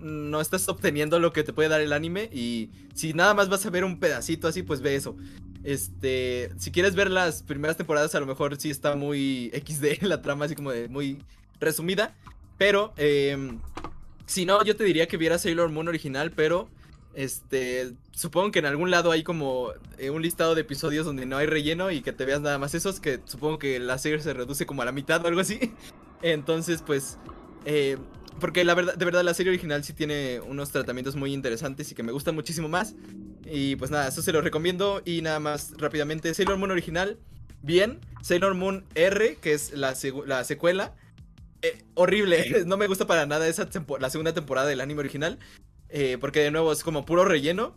no 0.01 0.41
estás 0.41 0.69
obteniendo 0.69 1.19
lo 1.19 1.33
que 1.33 1.45
te 1.45 1.53
puede 1.53 1.69
dar 1.69 1.81
el 1.81 1.93
anime. 1.93 2.31
Y 2.33 2.71
si 2.95 3.13
nada 3.15 3.35
más 3.35 3.49
vas 3.49 3.65
a 3.67 3.71
ver 3.71 3.85
un 3.85 3.99
pedacito 3.99 4.49
así, 4.49 4.63
pues 4.63 4.81
ve 4.81 4.97
eso. 4.97 5.17
Este, 5.65 6.51
si 6.59 6.71
quieres 6.71 6.95
ver 6.95 7.11
las 7.11 7.43
primeras 7.43 7.77
temporadas, 7.77 8.15
a 8.15 8.21
lo 8.21 8.27
mejor 8.27 8.57
sí 8.57 8.71
está 8.71 8.95
muy 8.95 9.51
XD 9.53 10.03
la 10.07 10.23
trama, 10.23 10.45
así 10.45 10.55
como 10.55 10.71
de 10.71 10.89
muy 10.89 11.19
resumida. 11.61 12.15
Pero, 12.59 12.93
eh, 12.97 13.59
si 14.27 14.47
no, 14.47 14.65
yo 14.65 14.77
te 14.77 14.85
diría 14.85 15.09
que 15.09 15.17
vieras 15.17 15.43
Sailor 15.43 15.71
Moon 15.71 15.89
original, 15.89 16.33
pero 16.33 16.69
este, 17.17 17.95
supongo 18.13 18.51
que 18.51 18.59
en 18.59 18.67
algún 18.67 18.91
lado 18.91 19.11
hay 19.11 19.23
como 19.23 19.71
eh, 19.97 20.11
un 20.11 20.21
listado 20.21 20.55
de 20.55 20.61
episodios 20.61 21.07
donde 21.07 21.25
no 21.25 21.39
hay 21.39 21.47
relleno 21.47 21.91
y 21.91 22.03
que 22.03 22.13
te 22.13 22.27
veas 22.27 22.43
nada 22.43 22.59
más 22.59 22.75
esos, 22.75 23.01
que 23.01 23.21
supongo 23.25 23.59
que 23.59 23.79
la 23.79 23.97
serie 23.97 24.21
se 24.21 24.35
reduce 24.35 24.67
como 24.67 24.83
a 24.83 24.85
la 24.85 24.93
mitad 24.93 25.25
o 25.25 25.29
algo 25.29 25.41
así. 25.41 25.73
Entonces, 26.23 26.83
pues, 26.87 27.19
eh, 27.65 27.97
porque 28.41 28.65
la 28.65 28.75
verdad, 28.75 28.95
de 28.97 29.05
verdad 29.05 29.25
la 29.25 29.35
serie 29.35 29.51
original 29.51 29.85
sí 29.85 29.93
tiene 29.93 30.41
unos 30.41 30.71
tratamientos 30.71 31.17
muy 31.17 31.33
interesantes 31.33 31.91
y 31.91 31.95
que 31.95 32.03
me 32.03 32.13
gustan 32.13 32.35
muchísimo 32.35 32.69
más. 32.69 32.95
Y 33.45 33.77
pues 33.77 33.91
nada, 33.91 34.09
eso 34.09 34.23
se 34.23 34.33
lo 34.33 34.41
recomiendo 34.41 35.03
y 35.05 35.23
nada 35.23 35.41
más 35.41 35.73
rápidamente, 35.79 36.33
Sailor 36.35 36.59
Moon 36.59 36.71
original, 36.71 37.19
bien. 37.63 38.01
Sailor 38.23 38.55
Moon 38.55 38.85
R, 38.95 39.37
que 39.37 39.53
es 39.53 39.73
la, 39.73 39.95
la 40.27 40.45
secuela. 40.45 40.95
Eh, 41.63 41.85
horrible, 41.95 42.65
no 42.67 42.77
me 42.77 42.87
gusta 42.87 43.07
para 43.07 43.27
nada 43.27 43.47
esa 43.49 43.69
la 43.99 44.11
segunda 44.11 44.35
temporada 44.35 44.67
del 44.67 44.81
anime 44.81 45.01
original. 45.01 45.39
Eh, 45.89 46.19
porque 46.21 46.41
de 46.41 46.51
nuevo 46.51 46.73
es 46.73 46.83
como 46.83 47.07
puro 47.07 47.25
relleno. 47.25 47.77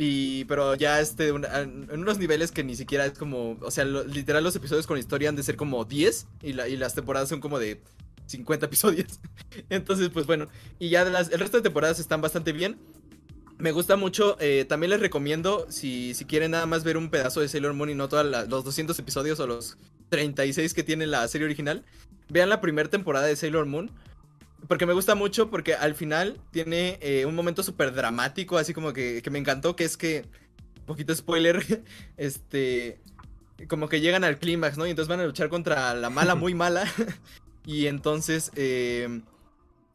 Y, 0.00 0.44
pero 0.44 0.76
ya 0.76 1.00
este, 1.00 1.28
en 1.28 1.90
unos 1.90 2.18
niveles 2.18 2.52
que 2.52 2.62
ni 2.62 2.76
siquiera 2.76 3.04
es 3.04 3.18
como, 3.18 3.58
o 3.60 3.70
sea, 3.72 3.84
literal 3.84 4.44
los 4.44 4.54
episodios 4.54 4.86
con 4.86 4.96
historia 4.96 5.28
han 5.28 5.34
de 5.34 5.42
ser 5.42 5.56
como 5.56 5.84
10 5.84 6.28
y, 6.40 6.50
y 6.50 6.76
las 6.76 6.94
temporadas 6.94 7.28
son 7.28 7.40
como 7.40 7.58
de 7.58 7.82
50 8.28 8.66
episodios. 8.66 9.20
Entonces, 9.68 10.10
pues 10.10 10.26
bueno, 10.26 10.48
y 10.78 10.88
ya 10.90 11.04
las, 11.04 11.30
el 11.30 11.40
resto 11.40 11.56
de 11.56 11.64
temporadas 11.64 11.98
están 11.98 12.20
bastante 12.20 12.52
bien. 12.52 12.78
Me 13.58 13.72
gusta 13.72 13.96
mucho, 13.96 14.36
eh, 14.38 14.64
también 14.68 14.90
les 14.90 15.00
recomiendo, 15.00 15.66
si, 15.68 16.14
si 16.14 16.24
quieren 16.24 16.52
nada 16.52 16.66
más 16.66 16.84
ver 16.84 16.96
un 16.96 17.10
pedazo 17.10 17.40
de 17.40 17.48
Sailor 17.48 17.74
Moon 17.74 17.90
y 17.90 17.94
no 17.96 18.08
todos 18.08 18.24
los 18.48 18.64
200 18.64 18.96
episodios 18.96 19.40
o 19.40 19.48
los 19.48 19.78
36 20.10 20.74
que 20.74 20.84
tiene 20.84 21.08
la 21.08 21.26
serie 21.26 21.46
original, 21.46 21.84
vean 22.28 22.50
la 22.50 22.60
primera 22.60 22.88
temporada 22.88 23.26
de 23.26 23.34
Sailor 23.34 23.66
Moon 23.66 23.90
porque 24.66 24.86
me 24.86 24.92
gusta 24.92 25.14
mucho 25.14 25.50
porque 25.50 25.74
al 25.74 25.94
final 25.94 26.40
tiene 26.50 26.98
eh, 27.00 27.26
un 27.26 27.34
momento 27.34 27.62
súper 27.62 27.94
dramático, 27.94 28.58
así 28.58 28.74
como 28.74 28.92
que, 28.92 29.22
que, 29.22 29.30
me 29.30 29.38
encantó, 29.38 29.76
que 29.76 29.84
es 29.84 29.96
que, 29.96 30.24
poquito 30.86 31.14
spoiler, 31.14 31.64
este, 32.16 33.00
como 33.68 33.88
que 33.88 34.00
llegan 34.00 34.24
al 34.24 34.38
clímax, 34.38 34.76
¿no? 34.76 34.86
Y 34.86 34.90
entonces 34.90 35.08
van 35.08 35.20
a 35.20 35.26
luchar 35.26 35.48
contra 35.48 35.94
la 35.94 36.10
mala 36.10 36.34
muy 36.36 36.54
mala. 36.54 36.84
Y 37.68 37.86
entonces 37.86 38.50
eh, 38.56 39.20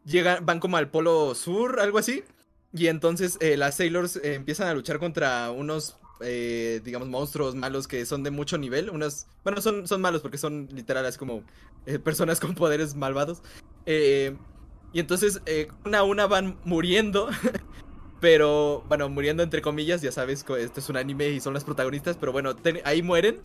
llegan, 0.06 0.46
van 0.46 0.60
como 0.60 0.78
al 0.78 0.92
polo 0.92 1.34
sur, 1.34 1.80
algo 1.80 1.98
así. 1.98 2.24
Y 2.72 2.86
entonces 2.86 3.40
eh, 3.42 3.58
las 3.58 3.78
Sailors 3.78 4.18
eh, 4.18 4.36
empiezan 4.36 4.68
a 4.68 4.76
luchar 4.76 5.00
contra 5.00 5.50
unos, 5.50 5.98
digamos, 6.20 7.08
monstruos 7.08 7.56
malos 7.56 7.88
que 7.88 8.06
son 8.06 8.22
de 8.22 8.30
mucho 8.30 8.60
nivel. 8.60 8.92
Unos, 8.92 9.26
bueno, 9.44 9.60
son, 9.60 9.88
son 9.88 10.02
malos 10.02 10.22
porque 10.22 10.38
son 10.38 10.70
literales 10.72 11.18
como 11.18 11.42
eh, 11.88 11.98
personas 11.98 12.40
con 12.40 12.54
poderes 12.54 12.94
malvados. 12.94 13.42
Y 13.88 15.00
entonces, 15.00 15.42
una 15.84 15.98
a 15.98 16.04
una 16.04 16.28
van 16.28 16.60
muriendo. 16.66 17.28
pero, 18.22 18.84
bueno, 18.88 19.10
muriendo 19.10 19.42
entre 19.42 19.64
comillas, 19.64 20.04
ya 20.04 20.12
sabes 20.12 20.46
este 20.60 20.80
es 20.80 20.90
un 20.90 20.98
anime 20.98 21.30
y 21.30 21.40
son 21.40 21.56
las 21.56 21.64
protagonistas. 21.64 22.18
Pero 22.18 22.34
bueno, 22.34 22.56
ahí 22.86 23.02
mueren. 23.02 23.42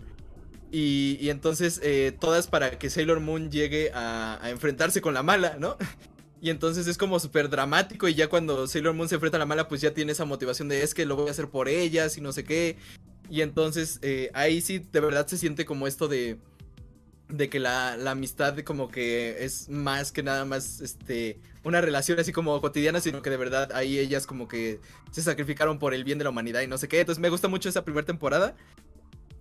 Y, 0.70 1.28
entonces, 1.30 1.80
eh, 1.82 2.12
todas 2.18 2.46
para 2.46 2.78
que 2.78 2.90
Sailor 2.90 3.20
Moon 3.20 3.50
llegue 3.50 3.90
a, 3.94 4.38
a 4.42 4.50
enfrentarse 4.50 5.00
con 5.00 5.14
la 5.14 5.22
mala, 5.22 5.56
¿no? 5.58 5.76
Y 6.40 6.50
entonces 6.50 6.86
es 6.86 6.96
como 6.96 7.18
súper 7.18 7.48
dramático 7.48 8.06
y 8.08 8.14
ya 8.14 8.28
cuando 8.28 8.66
Sailor 8.68 8.94
Moon 8.94 9.08
se 9.08 9.16
enfrenta 9.16 9.38
a 9.38 9.40
la 9.40 9.46
mala, 9.46 9.66
pues 9.66 9.80
ya 9.80 9.92
tiene 9.92 10.12
esa 10.12 10.24
motivación 10.24 10.68
de 10.68 10.82
es 10.82 10.94
que 10.94 11.04
lo 11.04 11.16
voy 11.16 11.28
a 11.28 11.32
hacer 11.32 11.48
por 11.48 11.68
ellas 11.68 12.16
y 12.16 12.20
no 12.20 12.32
sé 12.32 12.44
qué. 12.44 12.76
Y 13.28 13.42
entonces 13.42 13.98
eh, 14.02 14.30
ahí 14.34 14.60
sí 14.60 14.78
de 14.78 15.00
verdad 15.00 15.26
se 15.26 15.36
siente 15.36 15.64
como 15.64 15.86
esto 15.86 16.06
de, 16.06 16.38
de 17.28 17.48
que 17.48 17.58
la, 17.58 17.96
la, 17.96 18.12
amistad 18.12 18.56
como 18.60 18.88
que 18.88 19.44
es 19.44 19.68
más 19.68 20.12
que 20.12 20.22
nada 20.22 20.44
más 20.44 20.80
este 20.80 21.40
una 21.64 21.80
relación 21.80 22.18
así 22.20 22.32
como 22.32 22.58
cotidiana, 22.60 23.00
sino 23.00 23.20
que 23.20 23.30
de 23.30 23.36
verdad 23.36 23.72
ahí 23.72 23.98
ellas 23.98 24.26
como 24.26 24.48
que 24.48 24.80
se 25.10 25.22
sacrificaron 25.22 25.78
por 25.78 25.92
el 25.92 26.04
bien 26.04 26.18
de 26.18 26.24
la 26.24 26.30
humanidad 26.30 26.62
y 26.62 26.68
no 26.68 26.78
sé 26.78 26.88
qué. 26.88 27.00
Entonces 27.00 27.20
me 27.20 27.30
gusta 27.30 27.48
mucho 27.48 27.68
esa 27.68 27.84
primera 27.84 28.06
temporada. 28.06 28.56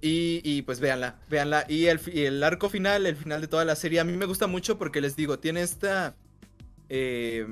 Y, 0.02 0.42
y, 0.44 0.62
pues 0.62 0.80
véanla, 0.80 1.20
véanla. 1.30 1.66
Y 1.68 1.86
el, 1.88 2.00
y 2.14 2.26
el, 2.26 2.44
arco 2.44 2.70
final, 2.70 3.06
el 3.06 3.16
final 3.16 3.42
de 3.42 3.48
toda 3.48 3.66
la 3.66 3.76
serie, 3.76 4.00
a 4.00 4.04
mí 4.04 4.16
me 4.16 4.26
gusta 4.26 4.48
mucho 4.48 4.78
porque 4.78 5.02
les 5.02 5.16
digo, 5.16 5.40
tiene 5.40 5.62
esta... 5.62 6.16
Eh, 6.90 7.46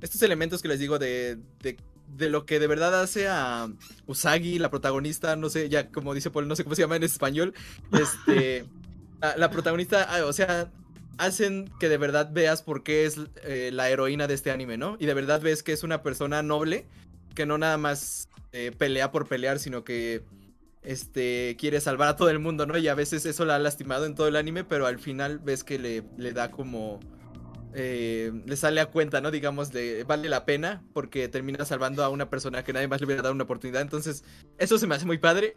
estos 0.00 0.22
elementos 0.22 0.62
que 0.62 0.68
les 0.68 0.78
digo 0.78 0.98
de, 0.98 1.38
de, 1.62 1.76
de, 2.16 2.30
lo 2.30 2.46
que 2.46 2.58
de 2.58 2.66
verdad 2.66 2.98
hace 3.00 3.28
a 3.28 3.68
Usagi, 4.06 4.58
la 4.58 4.70
protagonista, 4.70 5.36
no 5.36 5.50
sé, 5.50 5.68
ya 5.68 5.88
como 5.88 6.14
dice 6.14 6.30
Paul, 6.30 6.48
no 6.48 6.56
sé 6.56 6.64
cómo 6.64 6.74
se 6.74 6.82
llama 6.82 6.96
en 6.96 7.02
español. 7.04 7.54
Este... 7.92 8.64
La, 9.20 9.36
la, 9.36 9.50
protagonista, 9.50 10.04
ah, 10.04 10.24
o 10.24 10.32
sea, 10.32 10.70
hacen 11.20 11.70
que 11.78 11.90
de 11.90 11.98
verdad 11.98 12.30
veas 12.32 12.62
por 12.62 12.82
qué 12.82 13.04
es 13.04 13.18
eh, 13.44 13.70
la 13.72 13.90
heroína 13.90 14.26
de 14.26 14.32
este 14.32 14.50
anime, 14.50 14.78
¿no? 14.78 14.96
Y 14.98 15.04
de 15.04 15.12
verdad 15.12 15.42
ves 15.42 15.62
que 15.62 15.72
es 15.72 15.82
una 15.82 16.02
persona 16.02 16.42
noble, 16.42 16.86
que 17.34 17.44
no 17.44 17.58
nada 17.58 17.76
más 17.76 18.30
eh, 18.52 18.72
pelea 18.76 19.12
por 19.12 19.28
pelear, 19.28 19.58
sino 19.58 19.84
que 19.84 20.22
este 20.82 21.56
quiere 21.58 21.80
salvar 21.80 22.08
a 22.08 22.16
todo 22.16 22.30
el 22.30 22.38
mundo, 22.38 22.66
¿no? 22.66 22.78
Y 22.78 22.88
a 22.88 22.94
veces 22.94 23.26
eso 23.26 23.44
la 23.44 23.56
ha 23.56 23.58
lastimado 23.58 24.06
en 24.06 24.14
todo 24.14 24.28
el 24.28 24.36
anime, 24.36 24.64
pero 24.64 24.86
al 24.86 24.98
final 24.98 25.38
ves 25.38 25.64
que 25.64 25.78
le, 25.78 26.04
le 26.16 26.32
da 26.32 26.50
como... 26.50 27.00
Eh, 27.72 28.32
le 28.46 28.56
sale 28.56 28.80
a 28.80 28.86
cuenta, 28.86 29.20
¿no? 29.20 29.30
Digamos, 29.30 29.70
de 29.70 30.02
vale 30.02 30.28
la 30.28 30.44
pena 30.44 30.82
porque 30.92 31.28
termina 31.28 31.64
salvando 31.64 32.02
a 32.02 32.08
una 32.08 32.28
persona 32.28 32.64
que 32.64 32.72
nadie 32.72 32.88
más 32.88 33.00
le 33.00 33.06
hubiera 33.06 33.22
dado 33.22 33.34
una 33.34 33.44
oportunidad. 33.44 33.82
Entonces, 33.82 34.24
eso 34.58 34.76
se 34.78 34.88
me 34.88 34.96
hace 34.96 35.06
muy 35.06 35.18
padre. 35.18 35.54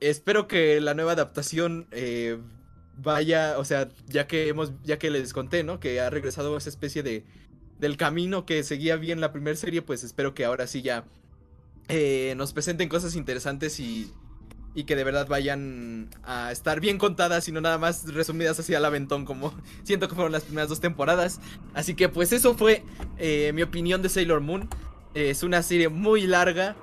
Espero 0.00 0.48
que 0.48 0.80
la 0.80 0.94
nueva 0.94 1.12
adaptación 1.12 1.86
eh, 1.92 2.38
vaya, 2.96 3.58
o 3.58 3.64
sea, 3.64 3.88
ya 4.06 4.26
que 4.26 4.48
hemos, 4.48 4.72
ya 4.82 4.98
que 4.98 5.10
les 5.10 5.32
conté, 5.32 5.62
¿no? 5.62 5.78
Que 5.78 6.00
ha 6.00 6.10
regresado 6.10 6.56
esa 6.56 6.68
especie 6.68 7.04
de 7.04 7.24
del 7.78 7.96
camino 7.96 8.46
que 8.46 8.62
seguía 8.62 8.94
bien 8.94 9.20
la 9.20 9.32
primera 9.32 9.56
serie, 9.56 9.82
pues 9.82 10.04
espero 10.04 10.34
que 10.34 10.44
ahora 10.44 10.68
sí 10.68 10.82
ya 10.82 11.04
eh, 11.88 12.34
nos 12.36 12.52
presenten 12.52 12.88
cosas 12.88 13.16
interesantes 13.16 13.80
y, 13.80 14.12
y 14.74 14.84
que 14.84 14.96
de 14.96 15.04
verdad 15.04 15.26
vayan 15.28 16.08
a 16.24 16.50
estar 16.50 16.80
bien 16.80 16.98
contadas 16.98 17.46
y 17.48 17.52
no 17.52 17.60
nada 17.60 17.78
más 17.78 18.12
resumidas 18.12 18.58
así 18.58 18.74
al 18.74 18.84
aventón 18.84 19.24
como 19.24 19.52
siento 19.82 20.08
que 20.08 20.14
fueron 20.14 20.32
las 20.32 20.44
primeras 20.44 20.68
dos 20.68 20.80
temporadas. 20.80 21.40
Así 21.74 21.94
que 21.94 22.08
pues 22.08 22.32
eso 22.32 22.54
fue 22.54 22.84
eh, 23.18 23.52
mi 23.54 23.62
opinión 23.62 24.02
de 24.02 24.08
Sailor 24.08 24.40
Moon. 24.40 24.68
Es 25.14 25.42
una 25.42 25.62
serie 25.62 25.88
muy 25.88 26.26
larga, 26.26 26.74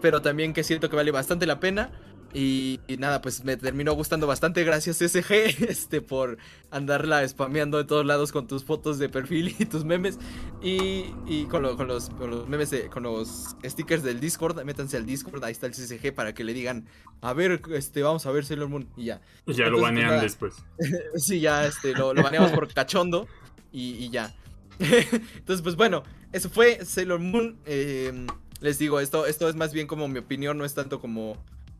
pero 0.00 0.22
también 0.22 0.54
que 0.54 0.64
siento 0.64 0.88
que 0.88 0.96
vale 0.96 1.10
bastante 1.10 1.46
la 1.46 1.60
pena. 1.60 1.90
Y, 2.38 2.80
y 2.86 2.98
nada, 2.98 3.22
pues 3.22 3.44
me 3.44 3.56
terminó 3.56 3.94
gustando 3.94 4.26
bastante. 4.26 4.62
Gracias, 4.62 4.98
SG, 4.98 5.32
este, 5.70 6.02
por 6.02 6.36
andarla 6.70 7.26
spameando 7.26 7.78
de 7.78 7.84
todos 7.84 8.04
lados 8.04 8.30
con 8.30 8.46
tus 8.46 8.62
fotos 8.62 8.98
de 8.98 9.08
perfil 9.08 9.56
y 9.58 9.64
tus 9.64 9.86
memes. 9.86 10.18
Y, 10.62 11.06
y 11.26 11.46
con, 11.50 11.62
lo- 11.62 11.78
con 11.78 11.88
los, 11.88 12.10
con 12.10 12.30
los 12.30 12.46
memes, 12.46 12.68
de- 12.68 12.88
con 12.90 13.04
los 13.04 13.56
stickers 13.64 14.02
del 14.02 14.20
Discord. 14.20 14.62
Métanse 14.64 14.98
al 14.98 15.06
Discord, 15.06 15.42
ahí 15.44 15.52
está 15.52 15.66
el 15.66 15.72
CSG 15.72 16.12
para 16.14 16.34
que 16.34 16.44
le 16.44 16.52
digan, 16.52 16.86
a 17.22 17.32
ver, 17.32 17.62
este, 17.72 18.02
vamos 18.02 18.26
a 18.26 18.30
ver 18.32 18.44
Sailor 18.44 18.68
Moon. 18.68 18.86
Y 18.98 19.04
ya. 19.06 19.22
Y 19.46 19.54
ya 19.54 19.64
Entonces, 19.64 19.66
lo 19.68 19.72
pues, 19.78 19.82
banean 19.82 20.08
nada. 20.10 20.22
después. 20.22 20.54
Sí, 21.16 21.40
ya 21.40 21.64
este, 21.66 21.94
lo, 21.94 22.12
lo 22.12 22.22
baneamos 22.22 22.50
por 22.50 22.70
cachondo 22.72 23.26
y, 23.72 23.92
y 23.92 24.10
ya. 24.10 24.34
Entonces, 24.78 25.62
pues 25.62 25.74
bueno, 25.76 26.02
eso 26.32 26.50
fue 26.50 26.84
Sailor 26.84 27.20
Moon. 27.20 27.56
eh, 27.64 28.26
les 28.60 28.78
digo, 28.78 29.00
esto, 29.00 29.24
esto 29.26 29.48
es 29.48 29.54
más 29.54 29.72
bien 29.72 29.86
como 29.86 30.06
mi 30.08 30.18
opinión, 30.18 30.56
no 30.58 30.64
es 30.64 30.74
tanto 30.74 31.00
como, 31.00 31.36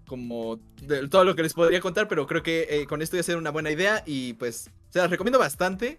como 0.06 0.60
de 0.82 1.08
todo 1.08 1.24
lo 1.24 1.34
que 1.36 1.42
les 1.42 1.52
podría 1.54 1.80
contar, 1.80 2.08
pero 2.08 2.26
creo 2.26 2.42
que 2.42 2.66
eh, 2.70 2.86
con 2.86 3.02
esto 3.02 3.16
ya 3.16 3.22
será 3.22 3.38
una 3.38 3.50
buena 3.50 3.70
idea 3.70 4.02
y 4.06 4.34
pues 4.34 4.70
se 4.90 4.98
las 4.98 5.10
recomiendo 5.10 5.38
bastante. 5.38 5.98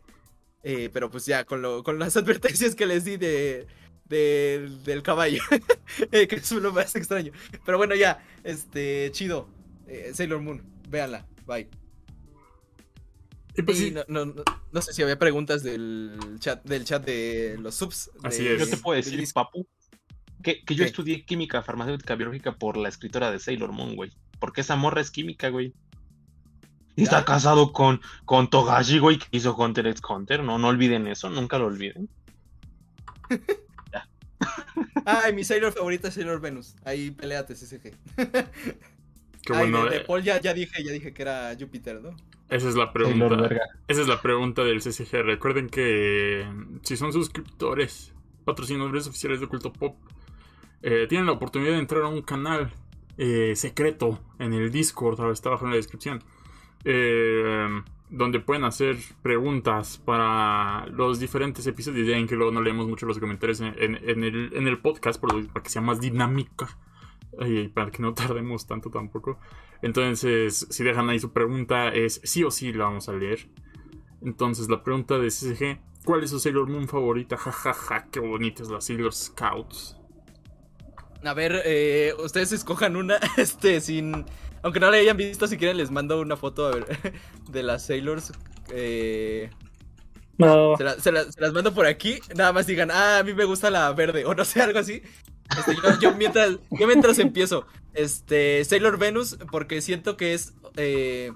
eh, 0.63 0.89
pero 0.91 1.09
pues 1.09 1.25
ya, 1.25 1.43
con, 1.45 1.61
lo, 1.61 1.83
con 1.83 1.99
las 1.99 2.15
advertencias 2.17 2.75
que 2.75 2.85
les 2.85 3.05
di 3.05 3.17
de, 3.17 3.67
de- 4.05 4.69
del 4.83 5.03
caballo, 5.03 5.41
eh, 6.11 6.27
que 6.27 6.35
es 6.37 6.51
lo 6.51 6.71
más 6.73 6.95
extraño. 6.95 7.31
Pero 7.65 7.77
bueno, 7.77 7.95
ya, 7.95 8.23
este, 8.43 9.09
chido. 9.11 9.47
eh, 9.87 10.11
Sailor 10.13 10.41
Moon, 10.41 10.61
véanla, 10.89 11.25
bye. 11.45 11.69
Y 13.55 13.61
pues 13.63 13.81
Y 13.81 13.91
no, 13.91 14.03
no, 14.07 14.25
no- 14.25 14.43
no 14.71 14.81
sé 14.81 14.93
si 14.93 15.01
había 15.01 15.17
preguntas 15.17 15.63
del 15.63 16.37
chat, 16.39 16.63
del 16.63 16.85
chat 16.85 17.03
de 17.05 17.57
los 17.59 17.73
subs. 17.75 18.11
Así 18.23 18.43
de- 18.43 18.53
es. 18.55 18.59
Yo 18.59 18.69
te 18.69 18.77
puedo 18.77 18.95
decir, 18.97 19.23
papu, 19.33 19.65
que, 20.43 20.63
que 20.63 20.75
yo 20.75 20.83
¿Qué? 20.83 20.89
estudié 20.89 21.25
química 21.25 21.61
farmacéutica 21.61 22.15
biológica 22.15 22.55
por 22.55 22.77
la 22.77 22.89
escritora 22.89 23.31
de 23.31 23.39
Sailor 23.39 23.71
Moon, 23.71 23.95
güey. 23.95 24.11
Porque 24.39 24.61
esa 24.61 24.75
morra 24.75 25.01
es 25.01 25.11
química, 25.11 25.49
güey. 25.49 25.73
Y 26.95 27.03
está 27.03 27.25
casado 27.25 27.73
con, 27.73 28.01
con 28.25 28.49
Togashi, 28.49 28.97
güey, 28.97 29.19
que 29.19 29.27
hizo 29.31 29.55
Hunter 29.55 29.85
x 29.87 30.01
Hunter. 30.07 30.43
No, 30.43 30.57
no 30.57 30.67
olviden 30.67 31.07
eso, 31.07 31.29
nunca 31.29 31.59
lo 31.59 31.67
olviden. 31.67 32.09
Ay, 35.05 35.33
mi 35.33 35.43
Sailor 35.43 35.73
favorita 35.73 36.07
es 36.07 36.15
Sailor 36.15 36.41
Venus. 36.41 36.75
Ahí 36.85 37.11
peleate, 37.11 37.53
CCG. 37.53 37.81
qué 38.15 39.53
Ay, 39.53 39.69
bueno. 39.69 39.85
de, 39.85 39.91
de 39.91 39.97
eh, 39.97 40.03
Paul 40.05 40.23
ya, 40.23 40.41
ya 40.41 40.53
dije, 40.53 40.83
ya 40.83 40.91
dije 40.91 41.13
que 41.13 41.21
era 41.21 41.55
Júpiter, 41.59 42.01
¿no? 42.01 42.15
Esa 42.49 42.69
es 42.69 42.75
la 42.75 42.93
pregunta. 42.93 43.49
Esa 43.87 44.01
es 44.01 44.07
la 44.07 44.21
pregunta 44.21 44.63
del 44.63 44.81
CCG. 44.81 45.21
Recuerden 45.23 45.69
que 45.69 46.45
mm, 46.49 46.79
si 46.81 46.95
son 46.97 47.11
suscriptores, 47.11 48.13
patrocinadores 48.45 49.07
oficiales 49.07 49.39
de 49.39 49.47
Culto 49.47 49.73
Pop, 49.73 49.97
eh, 50.81 51.05
tienen 51.09 51.25
la 51.27 51.33
oportunidad 51.33 51.71
de 51.73 51.79
entrar 51.79 52.03
a 52.03 52.07
un 52.07 52.21
canal 52.21 52.71
eh, 53.17 53.53
secreto 53.55 54.19
en 54.39 54.53
el 54.53 54.71
Discord, 54.71 55.19
está 55.31 55.49
abajo 55.49 55.65
en 55.65 55.71
la 55.71 55.77
descripción, 55.77 56.21
eh, 56.85 57.67
donde 58.09 58.39
pueden 58.39 58.63
hacer 58.63 58.97
preguntas 59.21 59.97
para 59.97 60.85
los 60.87 61.19
diferentes 61.19 61.65
episodios. 61.67 62.07
Ya 62.07 62.15
ven 62.15 62.27
que 62.27 62.35
luego 62.35 62.51
no 62.51 62.61
leemos 62.61 62.87
mucho 62.87 63.05
los 63.05 63.19
comentarios 63.19 63.59
en, 63.59 63.73
en- 63.77 64.09
en 64.09 64.23
el, 64.23 64.51
en 64.53 64.67
el 64.67 64.79
podcast 64.79 65.19
para 65.21 65.63
que 65.63 65.69
sea 65.69 65.81
más 65.81 65.99
dinámica. 65.99 66.77
Y 67.39 67.67
para 67.67 67.91
que 67.91 68.01
no 68.01 68.13
tardemos 68.15 68.65
tanto 68.65 68.89
tampoco. 68.89 69.37
Entonces, 69.81 70.67
si 70.69 70.83
dejan 70.83 71.09
ahí 71.09 71.19
su 71.19 71.33
pregunta, 71.33 71.89
es 71.89 72.21
sí 72.23 72.43
o 72.43 72.49
sí 72.51 72.71
la 72.73 72.85
vamos 72.85 73.09
a 73.09 73.13
leer. 73.13 73.47
Entonces, 74.21 74.69
la 74.69 74.83
pregunta 74.83 75.19
de 75.19 75.27
CCG: 75.27 75.79
¿Cuál 76.05 76.23
es 76.23 76.29
su 76.31 76.39
Sailor 76.39 76.67
Moon 76.69 76.87
favorita? 76.87 77.37
Ja, 77.37 77.51
ja, 77.51 77.73
ja, 77.73 78.05
qué 78.09 78.19
bonitas 78.21 78.69
las 78.69 78.85
Sailor 78.85 79.13
Scouts. 79.13 79.96
A 81.23 81.33
ver, 81.33 81.61
eh, 81.65 82.13
ustedes 82.19 82.51
escojan 82.51 82.95
una, 82.95 83.17
este, 83.37 83.81
sin... 83.81 84.25
Aunque 84.63 84.79
no 84.79 84.89
la 84.91 84.97
hayan 84.97 85.17
visto, 85.17 85.47
si 85.47 85.57
quieren 85.57 85.77
les 85.77 85.91
mando 85.91 86.19
una 86.19 86.35
foto 86.35 86.65
a 86.67 86.71
ver, 86.71 87.13
de 87.49 87.63
las 87.63 87.85
Sailors. 87.85 88.31
Eh, 88.71 89.49
No, 90.37 90.75
se, 90.77 90.83
la- 90.83 90.99
se 90.99 91.11
la- 91.11 91.31
se 91.31 91.41
las 91.41 91.53
mando 91.53 91.73
por 91.73 91.85
aquí. 91.87 92.19
Nada 92.35 92.53
más 92.53 92.67
digan, 92.67 92.91
ah, 92.91 93.19
a 93.19 93.23
mí 93.23 93.33
me 93.33 93.45
gusta 93.45 93.69
la 93.71 93.91
verde. 93.93 94.25
O 94.25 94.35
no 94.35 94.45
sé, 94.45 94.61
algo 94.63 94.79
así. 94.79 95.01
Este, 95.57 95.75
yo, 95.75 95.99
yo 96.01 96.15
mientras, 96.15 96.57
yo 96.71 96.87
mientras 96.87 97.19
empiezo. 97.19 97.65
Este, 97.93 98.63
Sailor 98.65 98.97
Venus, 98.99 99.37
porque 99.51 99.81
siento 99.81 100.17
que 100.17 100.33
es 100.33 100.53
eh, 100.77 101.31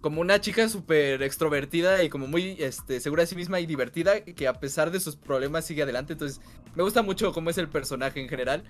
como 0.00 0.20
una 0.20 0.40
chica 0.40 0.68
súper 0.68 1.22
extrovertida 1.22 2.02
y 2.04 2.08
como 2.10 2.26
muy 2.26 2.56
este, 2.58 3.00
segura 3.00 3.22
de 3.22 3.28
sí 3.28 3.36
misma 3.36 3.60
y 3.60 3.66
divertida. 3.66 4.22
Que 4.24 4.48
a 4.48 4.54
pesar 4.60 4.90
de 4.90 5.00
sus 5.00 5.16
problemas 5.16 5.64
sigue 5.66 5.82
adelante. 5.82 6.14
Entonces, 6.14 6.40
me 6.74 6.82
gusta 6.82 7.02
mucho 7.02 7.32
cómo 7.32 7.50
es 7.50 7.58
el 7.58 7.68
personaje 7.68 8.20
en 8.20 8.28
general. 8.28 8.64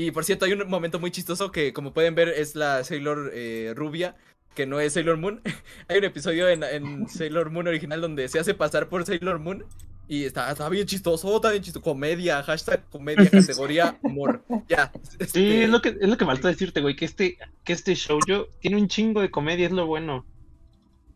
Y 0.00 0.12
por 0.12 0.24
cierto, 0.24 0.44
hay 0.44 0.52
un 0.52 0.70
momento 0.70 1.00
muy 1.00 1.10
chistoso 1.10 1.50
que, 1.50 1.72
como 1.72 1.92
pueden 1.92 2.14
ver, 2.14 2.28
es 2.28 2.54
la 2.54 2.84
Sailor 2.84 3.32
eh, 3.34 3.72
rubia, 3.74 4.14
que 4.54 4.64
no 4.64 4.78
es 4.78 4.92
Sailor 4.92 5.16
Moon. 5.16 5.40
hay 5.88 5.98
un 5.98 6.04
episodio 6.04 6.48
en, 6.48 6.62
en 6.62 7.08
Sailor 7.08 7.50
Moon 7.50 7.66
original 7.66 8.00
donde 8.00 8.28
se 8.28 8.38
hace 8.38 8.54
pasar 8.54 8.88
por 8.88 9.04
Sailor 9.04 9.40
Moon. 9.40 9.64
Y 10.06 10.22
está, 10.24 10.52
está 10.52 10.68
bien 10.68 10.86
chistoso, 10.86 11.34
está 11.34 11.50
bien 11.50 11.64
chistoso. 11.64 11.82
Comedia, 11.82 12.44
hashtag 12.44 12.88
comedia, 12.90 13.28
categoría 13.30 13.98
humor. 14.02 14.44
Ya. 14.68 14.92
Sí, 15.08 15.16
este, 15.18 15.64
es 15.64 15.68
lo 15.68 15.82
que, 15.82 15.88
es 16.00 16.08
lo 16.08 16.16
que 16.16 16.24
faltó 16.24 16.46
decirte, 16.46 16.80
güey, 16.80 16.94
que 16.94 17.04
este, 17.04 17.36
que 17.64 17.72
este 17.72 17.96
show 17.96 18.20
yo 18.24 18.46
tiene 18.60 18.76
un 18.76 18.86
chingo 18.86 19.20
de 19.20 19.32
comedia, 19.32 19.66
es 19.66 19.72
lo 19.72 19.84
bueno. 19.88 20.24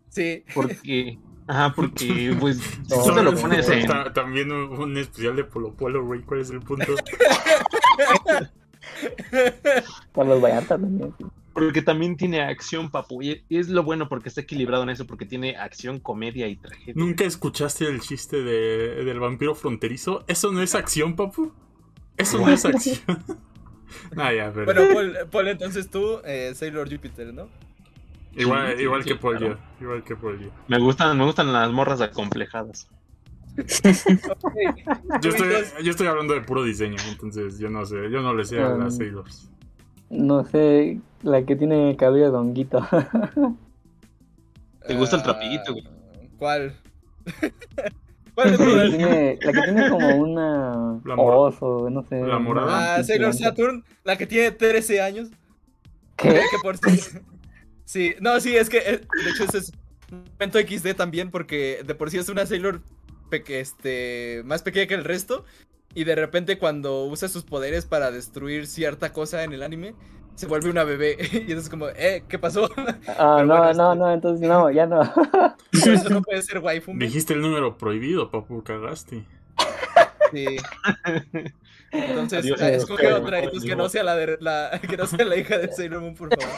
Sí. 0.09 0.43
Porque, 0.53 1.20
ajá, 1.47 1.72
porque, 1.72 2.37
pues, 2.41 2.59
No, 2.91 3.05
tú 3.05 3.14
te 3.14 3.22
lo 3.22 3.33
pones 3.37 3.68
en, 3.68 3.87
Ta- 3.87 4.12
También 4.12 4.51
un, 4.51 4.76
un 4.76 4.99
especial 4.99 5.37
de 5.37 5.45
Polo 5.45 5.72
Polo, 5.72 6.05
güey. 6.05 6.22
¿Cuál 6.22 6.41
es 6.41 6.51
el 6.51 6.59
punto? 6.59 6.97
Carlos 10.12 10.43
Vallarta 10.43 10.78
también. 10.78 11.14
sí. 11.18 11.24
porque 11.53 11.83
también 11.83 12.16
tiene 12.16 12.41
acción, 12.43 12.91
papu, 12.91 13.22
y 13.22 13.45
es 13.51 13.68
lo 13.68 13.83
bueno 13.83 14.09
porque 14.09 14.28
está 14.28 14.41
equilibrado 14.41 14.83
en 14.83 14.91
eso, 14.91 15.07
porque 15.07 15.26
tiene 15.26 15.57
acción, 15.57 16.01
comedia 16.01 16.49
y 16.49 16.57
tragedia. 16.57 16.95
¿Nunca 16.97 17.24
escuchaste 17.24 17.87
el 17.87 18.01
chiste 18.01 18.43
de, 18.43 19.05
del 19.05 19.20
vampiro 19.20 19.55
fronterizo? 19.55 20.24
¿Eso 20.26 20.51
no 20.53 20.62
es 20.62 20.74
acción, 20.74 21.14
papu? 21.16 21.53
Eso 22.16 22.39
no 22.39 22.49
es 22.51 22.64
acción. 22.64 22.99
ah, 24.16 24.33
ya, 24.33 24.53
pero. 24.55 24.66
Bueno, 24.66 24.95
Paul, 24.95 25.16
Paul, 25.30 25.49
entonces 25.49 25.91
tú, 25.91 26.20
eh, 26.24 26.53
Sailor 26.55 26.91
Jupiter, 26.91 27.33
¿no? 27.33 27.49
igual 28.35 28.70
sí, 28.70 28.76
sí, 28.78 28.83
igual 28.85 29.03
sí, 29.03 29.09
que 29.11 29.16
Paul 29.16 29.37
claro. 29.37 29.59
yo, 29.78 29.85
Igual 29.85 30.05
que 30.05 30.16
Paul 30.16 30.41
yo. 30.41 30.51
Me 30.68 30.78
gustan, 30.78 31.18
me 31.18 31.24
gustan 31.24 31.53
las 31.53 31.70
morras 31.70 32.01
acomplejadas. 32.01 32.89
Yo 33.57 35.30
estoy, 35.30 35.48
yo 35.84 35.90
estoy 35.90 36.07
hablando 36.07 36.34
de 36.34 36.40
puro 36.40 36.62
diseño, 36.64 36.96
entonces 37.11 37.59
yo 37.59 37.68
no 37.70 37.84
sé. 37.84 37.96
Yo 38.11 38.22
no 38.22 38.34
le 38.34 38.44
sé 38.44 38.61
a 38.62 38.70
las 38.70 38.94
Um, 38.94 38.98
Sailors. 38.98 39.48
No 40.11 40.44
sé, 40.44 41.00
la 41.22 41.44
que 41.44 41.57
tiene 41.57 41.96
cabello 41.96 42.30
de 42.30 42.36
honguito. 42.38 42.86
¿Te 44.86 44.94
gusta 44.96 45.16
el 45.16 45.20
Ah, 45.22 45.24
trapito, 45.24 45.72
güey? 45.72 45.84
¿Cuál? 46.38 46.76
¿Cuál 48.34 48.57
de 48.57 48.59
la, 48.59 48.82
que 48.90 48.96
tiene, 48.96 49.38
la 49.42 49.53
que 49.53 49.62
tiene 49.62 49.90
como 49.90 50.16
una 50.16 51.00
La 51.05 51.14
oso, 51.16 51.88
no 51.90 52.03
sé. 52.05 52.20
la 52.20 52.38
morada. 52.38 52.96
Ah, 52.96 53.05
Sailor 53.05 53.34
Saturn, 53.34 53.84
la 54.05 54.16
que 54.16 54.26
tiene 54.26 54.50
13 54.50 55.00
años. 55.03 55.28
¿Qué? 56.16 56.28
Que 56.50 56.59
por 56.62 56.76
sí. 56.78 57.00
Sí, 57.84 58.14
no, 58.20 58.40
sí, 58.40 58.57
es 58.57 58.70
que 58.70 58.78
eh, 58.78 59.00
de 59.24 59.30
hecho 59.30 59.44
ese 59.44 59.59
es 59.59 59.72
un 60.11 60.24
momento 60.38 60.59
XD 60.59 60.94
también 60.96 61.30
porque 61.30 61.82
de 61.86 61.94
por 61.94 62.11
sí 62.11 62.16
es 62.18 62.28
una 62.28 62.46
Sailor 62.46 62.80
peque- 63.33 63.61
este, 63.61 64.43
más 64.45 64.62
pequeña 64.62 64.87
que 64.87 64.95
el 64.95 65.05
resto 65.05 65.45
y 65.95 66.05
de 66.05 66.14
repente 66.14 66.59
cuando 66.59 67.05
usa 67.07 67.28
sus 67.28 67.45
poderes 67.45 67.87
para 67.87 68.11
destruir 68.11 68.66
cierta 68.66 69.12
cosa 69.12 69.43
en 69.45 69.53
el 69.53 69.62
anime 69.62 69.95
se 70.35 70.47
vuelve 70.47 70.70
una 70.70 70.85
bebé 70.85 71.16
y 71.47 71.53
eso 71.53 71.61
es 71.61 71.68
como, 71.68 71.89
eh, 71.89 72.24
¿qué 72.28 72.39
pasó? 72.39 72.70
Ah, 73.09 73.37
Pero 73.39 73.47
no, 73.47 73.59
bueno, 73.59 73.72
no, 73.74 73.91
este- 73.93 73.99
no, 73.99 74.12
entonces 74.12 74.49
no, 74.49 74.70
ya 74.70 74.87
no. 74.87 75.03
Eso 75.72 76.09
no 76.11 76.22
puede 76.22 76.43
ser 76.43 76.59
waifu. 76.59 76.93
Dijiste 76.95 77.33
el 77.35 77.41
número 77.41 77.76
prohibido, 77.78 78.30
papu, 78.30 78.62
cagaste. 78.62 79.24
Sí. 80.33 80.47
Entonces, 81.91 82.45
escoge 82.47 83.07
adiós, 83.07 83.20
otra, 83.20 83.39
entonces 83.41 83.68
que 83.68 83.76
no 83.76 83.89
sea 83.89 84.03
la 84.03 84.16
de 84.16 84.39
la 84.41 84.80
que 84.89 84.97
no 84.97 85.07
sea 85.07 85.24
la 85.26 85.37
hija 85.37 85.59
de 85.59 85.70
Sailor 85.72 86.01
Moon, 86.01 86.14
por 86.14 86.30
favor. 86.30 86.55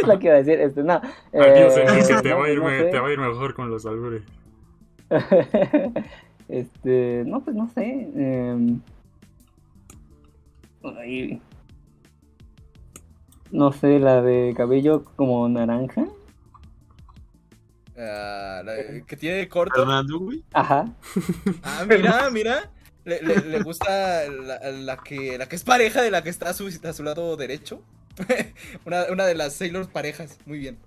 es 0.00 0.06
lo 0.08 0.18
que 0.18 0.26
iba 0.28 0.34
a 0.36 0.38
decir, 0.38 0.58
este, 0.60 0.82
no. 0.82 0.94
Adiós, 0.94 1.76
eh, 1.76 1.84
Enrique, 1.86 2.14
te, 2.22 2.28
no, 2.30 2.38
va 2.38 2.46
a 2.46 2.50
ir, 2.50 2.58
no 2.58 2.64
me- 2.64 2.78
sé. 2.78 2.84
te 2.90 2.98
va 2.98 3.08
a 3.08 3.12
ir 3.12 3.18
mejor 3.18 3.54
con 3.54 3.70
los 3.70 3.84
albures. 3.84 4.22
este, 6.48 7.24
no, 7.26 7.42
pues 7.44 7.56
no 7.56 7.68
sé. 7.68 7.82
em, 8.14 8.80
ay, 10.82 11.40
no 13.50 13.72
sé, 13.72 13.98
la 13.98 14.22
de 14.22 14.54
cabello 14.56 15.04
como 15.16 15.48
naranja. 15.48 16.06
Ah, 17.96 18.62
la 18.64 19.04
que 19.06 19.16
tiene 19.16 19.48
corto. 19.48 19.80
Fernando, 19.80 20.18
güey. 20.20 20.44
Ajá. 20.52 20.94
Ah, 21.62 21.84
mira, 21.88 22.30
mira. 22.32 22.70
Le, 23.04 23.22
le- 23.22 23.40
le 23.40 23.62
gusta 23.62 24.28
la, 24.28 24.70
la 24.70 24.96
que, 24.98 25.38
la 25.38 25.48
que 25.48 25.56
es 25.56 25.64
pareja 25.64 26.02
de 26.02 26.10
la 26.10 26.22
que 26.22 26.28
está 26.30 26.50
a 26.50 26.54
su, 26.54 26.68
a 26.84 26.92
su 26.92 27.02
lado 27.02 27.36
derecho. 27.36 27.82
una, 28.84 29.04
una 29.10 29.24
de 29.26 29.34
las 29.34 29.54
Sailor 29.54 29.88
parejas. 29.90 30.38
Muy 30.46 30.58
bien. 30.58 30.78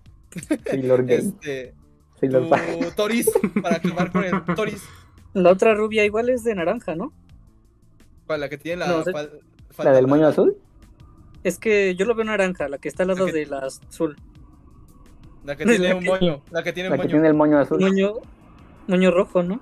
Sailor 0.70 1.06
Gay. 1.06 1.18
Este, 1.18 1.74
Sailor 1.74 1.81
tu. 2.30 2.50
Toris, 2.96 3.30
para 3.62 3.78
acabar 3.78 4.12
con 4.12 4.24
el 4.24 4.44
Toris. 4.56 4.84
la 5.34 5.52
otra 5.52 5.74
rubia 5.74 6.06
igual 6.06 6.30
es 6.30 6.44
de 6.44 6.56
naranja, 6.56 6.96
¿no? 6.96 7.14
Para 8.28 8.38
la 8.40 8.50
que 8.50 8.58
tiene 8.58 8.78
la 8.78 8.88
No, 8.88 9.04
sé. 9.04 9.12
fal- 9.12 9.32
¿La 9.70 9.74
falda 9.76 9.92
del 9.94 10.08
moño 10.08 10.28
azul? 10.28 10.58
Es 11.44 11.58
que 11.58 11.96
yo 11.96 12.06
lo 12.06 12.14
veo 12.16 12.26
naranja, 12.26 12.68
la 12.70 12.78
que 12.78 12.88
está 12.88 13.04
al 13.04 13.10
lado 13.10 13.26
La 13.26 13.32
que- 13.32 13.40
de 13.40 13.46
la 13.48 13.60
azul. 13.60 14.16
La 15.44 15.56
que 15.56 15.66
La 15.66 15.72
tiene 15.72 15.94
un 15.96 16.02
que- 16.04 16.10
moño. 16.10 16.42
La 16.52 16.62
que 16.64 16.72
tiene 16.74 16.90
La 16.90 16.96
un 16.96 17.02
que 17.02 17.08
moño. 17.08 17.16
tiene 17.16 17.28
el 17.30 17.34
moño 17.34 17.58
azul. 17.60 17.80
Moño, 17.80 18.14
moño 18.88 19.12
rojo, 19.12 19.42
¿no? 19.44 19.60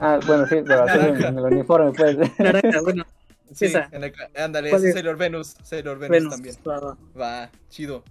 Ah, 0.00 0.18
bueno, 0.26 0.46
sí, 0.46 0.56
pero 0.66 0.84
azul 0.84 1.00
en, 1.00 1.24
en 1.24 1.38
el 1.38 1.44
uniforme, 1.44 1.92
pues. 1.92 2.16
Naranja, 2.38 2.80
bueno. 2.82 3.04
Sí, 3.52 3.64
esa. 3.64 3.88
en 3.92 4.04
el 4.04 4.12
ándale, 4.36 4.68
¿Cuál 4.70 4.80
ese 4.82 4.90
es 4.90 4.94
es? 4.94 5.00
Sailor 5.00 5.16
Venus. 5.16 5.56
Sailor 5.62 5.98
Venus 5.98 6.10
Venus, 6.18 6.30
también. 6.34 6.54
va, 6.68 6.78
va. 6.80 6.96
Va, 7.18 7.50
chido. 7.70 8.04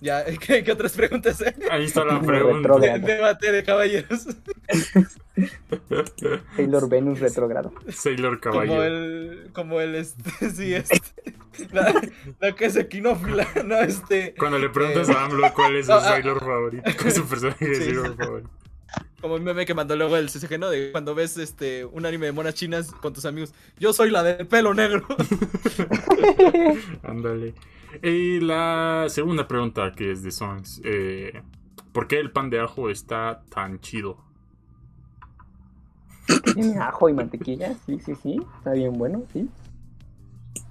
Ya, 0.00 0.24
¿qué, 0.46 0.62
qué 0.64 0.72
otras 0.72 0.92
preguntas 0.92 1.40
hay? 1.42 1.54
Ahí 1.70 1.84
está 1.84 2.04
la 2.04 2.20
pregunta. 2.20 2.68
retrógrado. 2.68 2.98
De- 2.98 3.06
Debate 3.14 3.52
de 3.52 3.64
caballeros. 3.64 4.26
Sailor 6.56 6.88
Venus 6.88 7.20
retrogrado. 7.20 7.72
Sailor 7.90 8.40
Como 8.40 8.52
Caballero. 8.60 8.84
el. 8.84 9.50
Como 9.52 9.80
el 9.80 9.94
este. 9.94 10.50
Sí, 10.50 10.74
este. 10.74 11.00
La, 11.72 11.92
la 12.40 12.54
que 12.54 12.66
es 12.66 12.76
equinófila, 12.76 13.46
¿no? 13.64 13.76
Este. 13.80 14.34
Cuando 14.38 14.58
le 14.58 14.68
preguntas 14.68 15.08
Eh, 15.08 15.12
a 15.16 15.24
AMLO 15.24 15.52
cuál 15.54 15.76
es 15.76 15.86
su 15.86 15.92
ah, 15.92 15.96
ah, 16.02 16.08
Sailor 16.08 16.40
favorito, 16.40 16.82
cuál 16.96 17.08
es 17.08 17.14
su 17.14 17.26
personaje 17.26 17.66
de 17.68 17.74
Sí. 17.74 17.84
Sailor 17.84 18.16
favorito. 18.16 18.50
Como 19.20 19.36
el 19.36 19.42
meme 19.42 19.66
que 19.66 19.74
mandó 19.74 19.96
luego 19.96 20.16
el 20.16 20.28
CCG, 20.30 20.58
¿no? 20.58 20.70
De 20.70 20.92
cuando 20.92 21.14
ves 21.14 21.36
este 21.36 21.84
un 21.84 22.06
anime 22.06 22.26
de 22.26 22.32
monas 22.32 22.54
chinas 22.54 22.90
con 22.92 23.12
tus 23.12 23.24
amigos. 23.24 23.52
Yo 23.78 23.92
soy 23.92 24.10
la 24.10 24.22
del 24.22 24.46
pelo 24.46 24.72
negro. 24.74 25.06
Ándale. 27.02 27.54
Y 28.02 28.40
la 28.40 29.06
segunda 29.08 29.46
pregunta 29.48 29.92
que 29.92 30.12
es 30.12 30.22
de 30.22 30.30
Songs. 30.30 30.80
Eh, 30.84 31.42
¿Por 31.92 32.06
qué 32.06 32.18
el 32.20 32.30
pan 32.30 32.50
de 32.50 32.60
ajo 32.60 32.90
está 32.90 33.42
tan 33.50 33.80
chido? 33.80 34.18
Tiene 36.54 36.78
ajo 36.78 37.08
y 37.08 37.14
mantequilla, 37.14 37.74
sí, 37.86 37.98
sí, 38.00 38.14
sí. 38.14 38.40
Está 38.58 38.72
bien 38.72 38.92
bueno, 38.92 39.22
sí. 39.32 39.48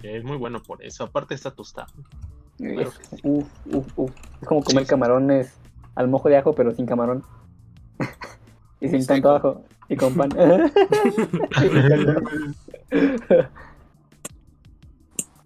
Es 0.03 0.23
muy 0.23 0.38
bueno 0.38 0.61
por 0.61 0.84
eso. 0.84 1.03
Aparte 1.06 1.34
está 1.34 1.52
tostado. 1.52 1.88
Claro 2.57 2.91
uf, 3.23 3.48
uf, 3.65 3.88
uf. 3.98 4.11
Es 4.41 4.48
como 4.48 4.64
comer 4.64 4.84
Sí. 4.85 4.89
camarones 4.89 5.57
al 5.95 6.07
mojo 6.07 6.30
de 6.30 6.38
ajo, 6.38 6.53
pero 6.53 6.72
sin 6.73 6.85
camarón. 6.85 7.23
y 8.80 8.88
sin 8.89 9.06
tanto 9.06 9.31
ajo. 9.35 9.64
Y 9.89 9.95
con 9.95 10.14
pan. 10.15 10.30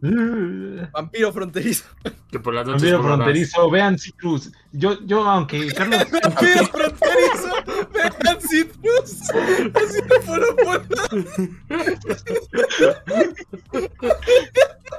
Vampiro 0.02 1.32
fronterizo. 1.32 1.86
Que 2.32 2.40
por 2.40 2.56
las 2.56 2.66
noches 2.66 2.82
Vampiro 2.82 3.04
fronterizo, 3.04 3.70
vean 3.70 4.00
Citrus. 4.00 4.52
Yo, 4.72 5.00
yo, 5.06 5.24
aunque 5.24 5.68
Carlos. 5.74 6.00
Vampiro 6.12 6.66
fronterizo. 6.66 7.54
Vean 8.24 8.42
Citrus. 8.42 9.22
Así. 9.76 10.00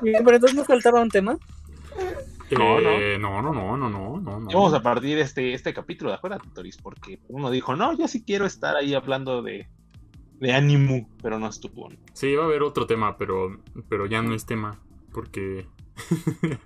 Y, 0.02 0.12
Pero 0.12 0.34
entonces 0.34 0.56
nos 0.56 0.66
faltaba 0.66 1.00
un 1.00 1.10
tema. 1.10 1.38
No, 2.50 2.80
no. 2.80 2.90
Eh, 2.90 3.18
no, 3.18 3.42
no, 3.42 3.52
no, 3.52 3.76
no, 3.76 3.88
no, 3.88 4.20
no, 4.20 4.40
no. 4.40 4.46
Vamos 4.46 4.74
a 4.74 4.82
partir 4.82 5.16
de 5.16 5.22
este, 5.22 5.54
este 5.54 5.74
capítulo, 5.74 6.10
¿de 6.10 6.16
acuerdo, 6.16 6.38
Toris? 6.54 6.76
Porque 6.76 7.18
uno 7.28 7.50
dijo, 7.50 7.74
no, 7.76 7.96
yo 7.96 8.06
sí 8.08 8.22
quiero 8.22 8.46
estar 8.46 8.76
ahí 8.76 8.94
hablando 8.94 9.42
de, 9.42 9.68
de 10.38 10.52
Animu, 10.52 11.08
pero 11.22 11.38
no 11.38 11.48
estuvo. 11.48 11.88
¿no? 11.88 11.96
Sí, 12.12 12.34
va 12.34 12.44
a 12.44 12.46
haber 12.46 12.62
otro 12.62 12.86
tema, 12.86 13.16
pero, 13.16 13.60
pero 13.88 14.06
ya 14.06 14.22
no 14.22 14.34
es 14.34 14.44
tema. 14.44 14.78
Porque. 15.12 15.66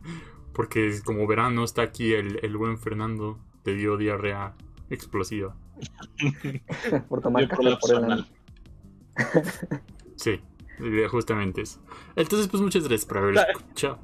porque 0.52 1.00
como 1.04 1.26
verán, 1.26 1.54
no 1.54 1.64
está 1.64 1.82
aquí 1.82 2.14
el, 2.14 2.40
el 2.42 2.56
buen 2.56 2.78
Fernando. 2.78 3.38
Te 3.62 3.74
dio 3.74 3.96
diarrea 3.96 4.54
explosiva. 4.90 5.56
por 7.08 7.20
tomar 7.20 7.48
café 7.48 7.76
por 7.80 8.10
el. 8.10 8.26
Sí, 10.16 10.40
eh, 10.80 11.08
justamente 11.10 11.60
eso. 11.60 11.78
Entonces, 12.16 12.48
pues 12.48 12.62
muchas 12.62 12.84
gracias 12.84 13.04
por 13.04 13.18
haber 13.18 13.36
escuchado. 13.36 13.98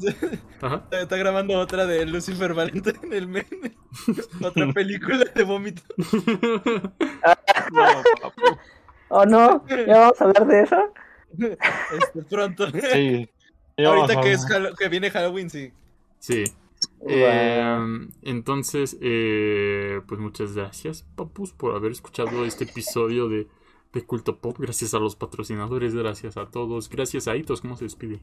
Ajá. 0.60 0.84
Está, 0.90 1.16
grabando 1.16 1.58
otra 1.58 1.86
de 1.86 2.04
Lucifer 2.04 2.52
Valente 2.52 2.92
en 3.02 3.12
el 3.14 3.28
meme. 3.28 3.76
Otra 4.42 4.70
película 4.74 5.24
de 5.34 5.42
vómito. 5.42 5.82
No. 7.72 8.02
Oh 9.08 9.26
no, 9.26 9.66
ya 9.68 9.98
vamos 9.98 10.20
a 10.20 10.24
hablar 10.24 10.46
de 10.46 10.62
eso. 10.62 10.94
Este, 11.38 12.22
pronto. 12.28 12.70
Sí. 12.70 13.28
Ahorita 13.78 14.20
que, 14.20 14.32
es 14.32 14.44
que 14.78 14.88
viene 14.88 15.10
Halloween, 15.10 15.50
sí. 15.50 15.72
Sí. 16.18 16.44
Eh, 17.08 17.78
entonces, 18.22 18.96
eh, 19.00 20.00
pues 20.06 20.20
muchas 20.20 20.54
gracias, 20.54 21.04
papus, 21.16 21.52
por 21.52 21.74
haber 21.74 21.92
escuchado 21.92 22.44
este 22.44 22.64
episodio 22.64 23.28
de, 23.28 23.46
de 23.92 24.02
Culto 24.02 24.38
Pop. 24.38 24.56
Gracias 24.58 24.94
a 24.94 24.98
los 24.98 25.16
patrocinadores, 25.16 25.94
gracias 25.94 26.36
a 26.36 26.46
todos. 26.46 26.88
Gracias 26.88 27.28
a 27.28 27.36
Itos, 27.36 27.60
¿cómo 27.60 27.76
se 27.76 27.84
despide? 27.84 28.20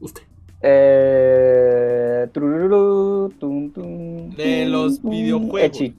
Usted. 0.00 0.22
Eh, 0.62 2.28
tum, 2.32 3.30
tum, 3.38 4.30
De 4.30 4.62
tum, 4.64 4.72
los 4.72 5.00
tum, 5.00 5.10
videojuegos. 5.10 5.60
Echi. 5.80 5.94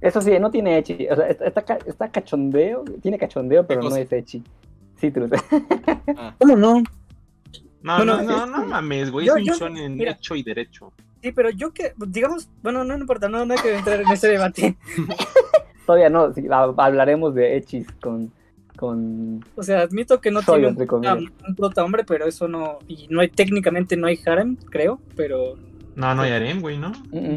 Eso 0.00 0.20
sí, 0.20 0.32
no 0.40 0.50
tiene 0.50 0.78
Echi. 0.78 1.06
O 1.10 1.16
sea, 1.16 1.28
está, 1.28 1.46
está, 1.46 1.62
ca- 1.62 1.78
está 1.86 2.10
cachondeo. 2.10 2.84
Tiene 3.02 3.18
cachondeo, 3.18 3.66
pero 3.66 3.82
no 3.82 3.94
es 3.96 4.10
Echi. 4.12 4.42
Citrus. 4.98 5.30
¿Cómo 6.38 6.56
no? 6.56 6.82
No, 7.82 7.96
Bueno, 7.98 8.16
no, 8.16 8.22
no, 8.24 8.44
es- 8.44 8.50
no 8.50 8.66
mames, 8.66 9.10
güey. 9.10 9.26
yo- 9.26 9.36
Es 9.36 9.40
un 9.42 9.46
yo- 9.46 9.54
shonen 9.54 9.96
mira. 9.96 10.12
hecho 10.12 10.34
y 10.34 10.42
derecho. 10.42 10.92
Sí, 11.22 11.32
pero 11.32 11.50
yo 11.50 11.72
que, 11.72 11.92
digamos, 12.08 12.48
bueno, 12.62 12.84
no, 12.84 12.94
no 12.96 13.00
importa, 13.00 13.28
no, 13.28 13.44
no 13.44 13.54
hay 13.54 13.60
que 13.60 13.76
entrar 13.76 14.00
en 14.00 14.10
ese 14.10 14.28
debate. 14.28 14.76
Todavía 15.86 16.08
no. 16.10 16.32
sí, 16.34 16.46
hablaremos 16.50 17.34
de 17.34 17.56
Echis 17.56 17.86
con. 18.00 18.32
con... 18.76 19.44
O 19.54 19.62
sea, 19.62 19.82
admito 19.82 20.20
que 20.20 20.30
no 20.30 20.42
Soy, 20.42 20.60
tiene 20.74 20.86
un, 21.12 21.32
un, 21.48 21.54
prota 21.56 21.84
hombre, 21.84 22.04
pero 22.04 22.26
eso 22.26 22.48
no, 22.48 22.78
y 22.88 23.06
no 23.08 23.20
hay, 23.20 23.28
técnicamente 23.28 23.96
no 23.96 24.06
hay 24.08 24.18
harem, 24.26 24.56
creo, 24.56 25.00
pero, 25.16 25.54
No, 25.94 26.14
no 26.14 26.22
hay 26.22 26.32
harem, 26.32 26.60
güey, 26.60 26.76
¿no? 26.78 26.92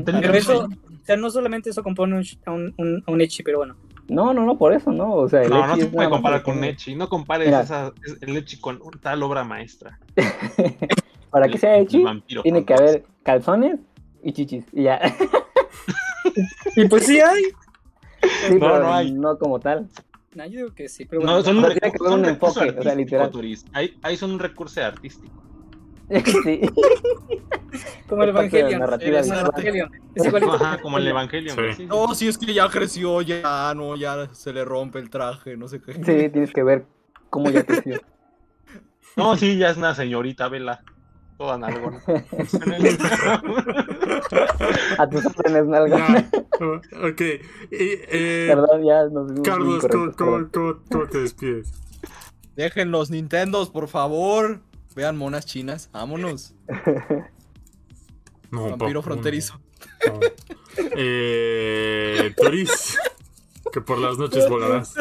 Pero 0.05 0.33
eso, 0.33 0.65
o 0.65 1.05
sea, 1.05 1.15
no 1.15 1.29
solamente 1.29 1.69
eso 1.69 1.81
compone 1.83 2.17
un, 2.17 2.25
a 2.45 2.51
un, 2.51 2.73
un, 2.77 3.03
a 3.05 3.11
un 3.11 3.21
echi, 3.21 3.43
pero 3.43 3.59
bueno. 3.59 3.75
No, 4.09 4.33
no, 4.33 4.43
no, 4.45 4.57
por 4.57 4.73
eso, 4.73 4.91
¿no? 4.91 5.13
O 5.13 5.29
sea, 5.29 5.43
el 5.43 5.49
No, 5.49 5.65
no 5.67 5.75
se 5.75 5.85
puede 5.85 6.09
comparar 6.09 6.41
con 6.43 6.63
Echi. 6.63 6.95
No 6.95 7.07
compares 7.07 7.47
Mira. 7.47 7.61
esa, 7.61 7.93
es- 8.05 8.17
el 8.21 8.35
Echi 8.37 8.59
con 8.59 8.79
tal 9.01 9.21
obra 9.23 9.43
maestra. 9.43 9.99
Para 11.29 11.47
que 11.47 11.57
sea 11.59 11.77
El 11.77 11.83
Echi, 11.83 12.03
vampiro 12.03 12.41
tiene 12.41 12.65
que 12.65 12.73
haber 12.73 13.05
calzones 13.23 13.79
y 14.23 14.33
chichis. 14.33 14.65
Y 14.73 14.83
ya. 14.83 14.99
Y 16.75 16.87
pues 16.87 17.05
sí 17.05 17.19
hay. 17.19 17.43
Sí, 18.21 18.53
No, 18.53 18.59
pero 18.59 18.79
no 18.79 18.93
hay. 18.93 19.11
no 19.11 19.37
como 19.37 19.59
tal. 19.59 19.89
No, 20.35 20.45
yo 20.45 20.57
digo 20.59 20.73
que 20.75 20.87
sí, 20.89 21.05
pero 21.05 21.21
No, 21.21 21.27
bueno. 21.31 21.43
son 21.43 21.57
un, 21.57 21.63
O 21.65 21.67
sea, 21.67 21.75
tiene 21.79 21.91
recurso, 21.93 22.03
que 22.05 22.09
haber 22.09 22.11
son 22.11 22.19
un 22.19 22.25
enfoque, 22.29 22.79
o 22.79 22.83
sea, 22.83 22.95
literal. 22.95 23.31
Ahí 24.03 24.17
son 24.17 24.31
un 24.31 24.39
recurso 24.39 24.83
artístico. 24.83 25.43
sí. 26.43 26.61
como 28.07 28.23
el 28.23 28.29
Evangelion. 28.29 28.79
narrativa 28.79 29.19
el. 29.19 29.27
Evangelion. 29.31 29.91
Ajá, 30.55 30.81
como 30.81 30.97
el 30.97 31.07
Evangelion. 31.07 31.55
Sí. 31.55 31.61
güey, 31.61 31.73
sí, 31.75 31.81
sí. 31.83 31.87
No, 31.87 32.15
si 32.15 32.27
es 32.27 32.37
que 32.37 32.53
ya 32.53 32.67
creció, 32.69 33.21
ya 33.21 33.73
no, 33.75 33.95
ya 33.95 34.27
se 34.33 34.51
le 34.53 34.65
rompe 34.65 34.99
el 34.99 35.09
traje, 35.09 35.55
no 35.57 35.67
sé 35.67 35.81
qué. 35.81 35.93
Sí, 35.93 36.29
tienes 36.29 36.51
que 36.51 36.63
ver 36.63 36.85
cómo 37.29 37.49
ya 37.51 37.63
creció. 37.63 37.99
No, 39.15 39.35
sí, 39.35 39.57
ya 39.57 39.69
es 39.71 39.77
una 39.77 39.93
señorita, 39.95 40.47
vela. 40.49 40.83
Toda 41.37 41.57
nalgona. 41.57 42.01
A 44.97 45.09
tus 45.09 45.25
órdenes, 45.25 45.65
nalga. 45.67 45.97
Ya. 45.97 46.29
ok. 47.07 47.21
Y, 47.21 47.39
eh, 47.71 48.45
Perdón, 48.49 48.83
ya 48.83 49.03
nos 49.03 49.27
vimos 49.27 49.31
muy 49.33 49.43
Carlos, 49.43 49.85
¿cómo, 50.17 50.49
cómo- 50.51 50.79
cómo 50.91 51.07
te 51.07 51.19
despides? 51.19 51.71
Dejen 52.55 52.91
los 52.91 53.09
Nintendos, 53.09 53.69
por 53.69 53.87
favor. 53.87 54.59
Vean 54.95 55.17
monas 55.17 55.45
chinas, 55.45 55.89
vámonos. 55.93 56.53
No, 58.51 58.69
Vampiro 58.75 59.01
fronterizo. 59.01 59.59
no, 60.07 60.13
no. 60.15 60.19
Eh, 60.95 62.33
Toris, 62.37 62.97
que 63.71 63.81
por 63.81 63.97
las 63.99 64.17
noches 64.17 64.47
volarás. 64.49 64.93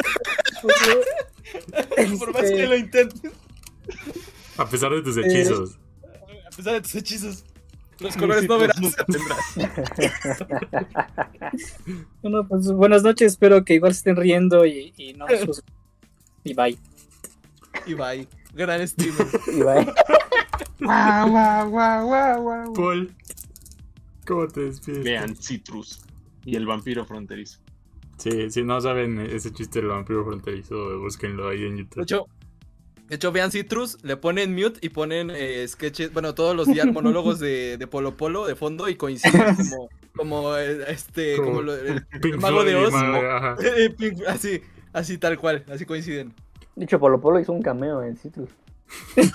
Por 2.19 2.33
más 2.33 2.43
que 2.43 2.67
lo 2.67 2.75
intenten, 2.77 3.31
A 4.57 4.67
pesar 4.69 4.91
de 4.91 5.01
tus 5.01 5.17
hechizos. 5.17 5.77
a 6.45 6.55
pesar 6.55 6.73
de 6.73 6.81
tus 6.81 6.95
hechizos, 6.95 7.43
los 7.99 8.15
colores 8.15 8.47
no 8.47 8.57
verás. 8.59 8.79
Nunca 8.79 9.05
tendrás. 9.05 9.55
Bueno, 12.21 12.47
pues 12.47 12.71
buenas 12.71 13.03
noches, 13.03 13.31
espero 13.33 13.63
que 13.65 13.73
igual 13.75 13.93
se 13.93 13.99
estén 13.99 14.15
riendo 14.15 14.65
y, 14.65 14.93
y 14.97 15.13
no 15.13 15.25
sus- 15.45 15.63
Y 16.43 16.53
bye. 16.53 16.77
Y 17.85 17.93
bye. 17.95 18.27
Gran 18.53 18.87
streamer. 18.87 19.27
Guau, 20.79 21.29
guau, 21.29 21.69
guau, 21.69 22.05
guau, 22.07 22.41
guau. 22.41 22.73
Paul, 22.73 23.11
¿cómo 24.25 24.47
te 24.47 24.61
despides? 24.61 25.03
Vean 25.03 25.35
Citrus 25.35 25.99
y 26.45 26.55
el 26.55 26.65
vampiro 26.65 27.05
fronterizo. 27.05 27.59
Sí, 28.17 28.49
si 28.49 28.63
no 28.63 28.79
saben 28.79 29.19
ese 29.19 29.51
chiste 29.51 29.79
del 29.79 29.89
vampiro 29.89 30.23
fronterizo, 30.25 30.99
búsquenlo 30.99 31.49
ahí 31.49 31.65
en 31.65 31.75
De 31.75 31.81
YouTube. 31.83 32.03
hecho, 32.03 32.25
de 33.09 33.15
hecho, 33.15 33.31
vean 33.33 33.51
Citrus, 33.51 33.97
le 34.03 34.15
ponen 34.17 34.55
mute 34.55 34.79
y 34.81 34.89
ponen 34.89 35.31
eh, 35.33 35.67
sketches, 35.67 36.13
bueno, 36.13 36.33
todos 36.33 36.55
los 36.55 36.67
días 36.67 36.85
monólogos 36.93 37.39
de, 37.39 37.77
de 37.77 37.87
Polo 37.87 38.15
Polo 38.15 38.45
de 38.47 38.55
fondo 38.55 38.87
y 38.87 38.95
coinciden 38.95 39.55
como, 39.69 39.89
como 40.15 40.57
eh, 40.57 40.85
este, 40.87 41.35
Como 41.35 41.47
como 41.49 41.61
lo- 41.63 41.75
el, 41.75 42.05
mago 42.39 42.63
de 42.63 42.75
Oz. 42.75 42.91
madre, 42.93 43.95
así, 44.27 44.61
así 44.93 45.17
tal 45.17 45.37
cual, 45.37 45.65
así 45.69 45.85
coinciden. 45.85 46.33
Dicho, 46.79 46.97
Polo 46.97 47.19
Polo 47.19 47.41
hizo 47.41 47.51
un 47.51 47.61
cameo 47.61 48.01
en 48.03 48.15
Citrus. 48.15 48.49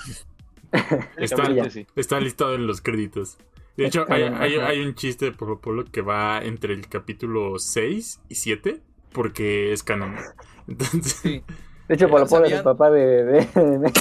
Está, 1.15 1.47
está 1.95 2.19
listado 2.19 2.55
en 2.55 2.67
los 2.67 2.81
créditos. 2.81 3.37
De 3.77 3.85
hecho, 3.85 4.05
hay, 4.09 4.81
un 4.81 4.93
chiste 4.95 5.25
de 5.25 5.31
Polo 5.31 5.61
Polo 5.61 5.85
que 5.85 6.01
va 6.01 6.43
entre 6.43 6.73
el 6.73 6.89
capítulo 6.89 7.59
6 7.59 8.19
y 8.27 8.35
7 8.35 8.81
porque 9.13 9.71
es 9.71 9.83
canon. 9.83 10.15
Entonces, 10.67 11.13
Sí. 11.13 11.43
De 11.87 11.95
hecho, 11.95 12.09
Polo 12.09 12.25
Polo 12.25 12.45
es 12.45 12.51
el 12.51 12.63
papá 12.63 12.89
de. 12.89 13.23
de, 13.23 13.39
de- 13.45 13.91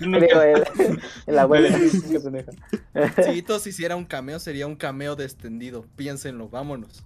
Digo, 0.20 0.42
el, 1.26 1.38
abuelo 1.38 1.68
de. 1.70 3.22
Si 3.22 3.30
Itos 3.30 3.66
hiciera 3.66 3.96
un 3.96 4.04
cameo, 4.04 4.38
sería 4.40 4.66
un 4.66 4.76
cameo 4.76 5.16
descendido. 5.16 5.86
Piénsenlo, 5.96 6.50
vámonos. 6.50 7.02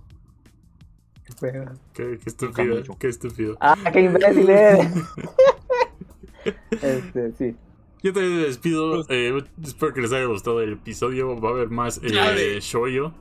Qué, 1.94 2.18
qué 2.18 2.18
estúpido, 2.26 2.82
qué 2.98 3.08
estúpido. 3.08 3.56
Ah, 3.60 3.76
qué 3.92 4.00
imbécil 4.02 4.50
eres. 4.50 4.88
Este, 6.70 7.32
sí. 7.36 7.56
Yo 8.02 8.14
también 8.14 8.36
me 8.38 8.42
despido. 8.44 9.04
eh, 9.10 9.44
espero 9.62 9.92
que 9.92 10.00
les 10.00 10.12
haya 10.12 10.24
gustado 10.24 10.62
el 10.62 10.72
episodio. 10.72 11.38
Va 11.38 11.50
a 11.50 11.52
haber 11.52 11.68
más 11.68 11.98
eh, 12.02 12.12
Dale. 12.14 12.60
Shoyo. 12.60 13.12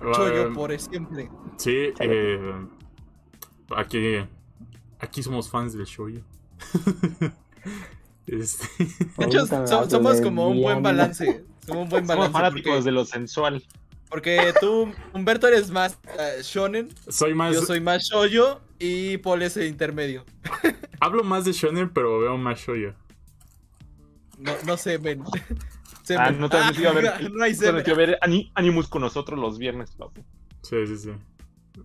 Haber- 0.00 0.52
por 0.54 0.78
siempre. 0.78 1.28
Sí, 1.58 1.92
eh, 2.00 2.54
aquí, 3.76 4.16
aquí 4.98 5.22
somos 5.22 5.50
fans 5.50 5.74
del 5.74 5.84
Shoyo. 5.84 6.20
Este, 8.26 8.66
De 9.18 9.24
hecho, 9.26 9.46
somos 9.88 10.16
de 10.18 10.22
como 10.24 10.48
un 10.48 10.60
buen 10.60 10.82
balance. 10.82 11.44
Somos 11.64 11.84
un 11.84 11.88
buen 11.90 12.06
Somos 12.06 12.08
balance. 12.08 12.32
fanáticos 12.32 12.72
Porque, 12.72 12.84
de 12.84 12.90
lo 12.92 13.04
sensual. 13.04 13.62
Porque 14.08 14.52
tú, 14.60 14.92
Humberto, 15.12 15.48
eres 15.48 15.70
más 15.70 15.98
eh, 16.18 16.40
shonen. 16.42 16.88
soy 17.08 17.34
más. 17.34 17.54
Yo 17.54 17.62
soy 17.62 17.80
más 17.80 18.02
shoyo. 18.04 18.60
Y 18.78 19.16
Paul 19.18 19.42
es 19.42 19.56
el 19.56 19.66
intermedio. 19.68 20.24
Hablo 21.00 21.24
más 21.24 21.44
de 21.46 21.52
Shonen, 21.52 21.88
pero 21.90 22.18
veo 22.20 22.36
más 22.36 22.60
Shoyo. 22.60 22.92
No, 24.38 24.52
no 24.66 24.76
sé, 24.76 24.98
men. 24.98 25.24
Se 26.02 26.14
Ah, 26.14 26.30
no 26.30 26.48
te 26.50 26.58
has 26.58 26.72
metido 26.72 26.90
a 26.90 26.92
ver. 26.92 27.30
no 27.32 27.42
hay 27.42 27.56
te 27.56 27.72
metido 27.72 27.94
a 27.94 27.98
ver 27.98 28.18
Ani- 28.20 28.52
Animus 28.54 28.86
con 28.88 29.00
nosotros 29.00 29.38
los 29.40 29.58
viernes, 29.58 29.92
papu. 29.92 30.22
Sí, 30.62 30.86
sí, 30.86 30.98
sí. 30.98 31.10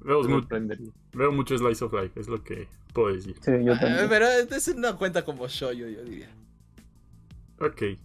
Veo, 0.02 0.22
Te 0.22 0.28
mu- 0.28 0.40
sorprendería. 0.42 0.92
veo 1.14 1.32
mucho 1.32 1.58
Slice 1.58 1.86
of 1.86 1.94
Life, 1.94 2.20
es 2.20 2.28
lo 2.28 2.44
que 2.44 2.68
puedo 2.94 3.14
decir. 3.14 3.36
Sí, 3.42 3.52
yo 3.64 3.74
Ah, 3.74 3.80
también. 3.80 4.10
Pero 4.10 4.28
es 4.28 4.68
una 4.68 4.94
cuenta 4.98 5.24
como 5.24 5.48
shoyo, 5.48 5.88
yo 5.88 6.04
diría. 6.04 6.30
Ok. 7.60 7.82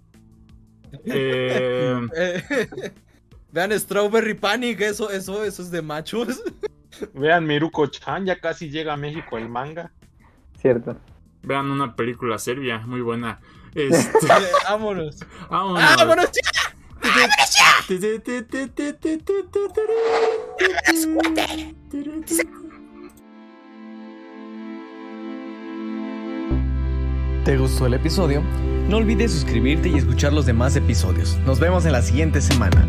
Eh, 1.06 2.08
Eh, 2.16 2.92
Vean 3.56 3.72
Strawberry 3.80 4.34
Panic, 4.34 4.82
eso, 4.82 5.08
eso, 5.10 5.42
eso 5.42 5.62
es 5.62 5.70
de 5.70 5.80
machos. 5.80 6.42
Vean 7.14 7.46
Miruko-chan, 7.46 8.26
ya 8.26 8.38
casi 8.38 8.68
llega 8.68 8.92
a 8.92 8.96
México 8.98 9.38
el 9.38 9.48
manga. 9.48 9.90
Cierto. 10.60 10.98
vean 11.42 11.70
una 11.70 11.96
película 11.96 12.36
serbia 12.38 12.78
muy 12.86 13.00
buena. 13.00 13.40
Este, 13.74 14.26
Eh, 14.26 14.30
Vámonos. 14.68 15.20
vámonos. 15.50 15.96
¡Vámonos, 15.96 16.30
ya! 16.32 16.76
¿Te 27.44 27.56
gustó 27.56 27.86
el 27.86 27.94
episodio? 27.94 28.42
No 28.88 28.96
olvides 28.98 29.32
suscribirte 29.32 29.88
y 29.88 29.96
escuchar 29.96 30.32
los 30.32 30.46
demás 30.46 30.74
episodios. 30.76 31.36
Nos 31.46 31.60
vemos 31.60 31.86
en 31.86 31.92
la 31.92 32.02
siguiente 32.02 32.40
semana. 32.40 32.86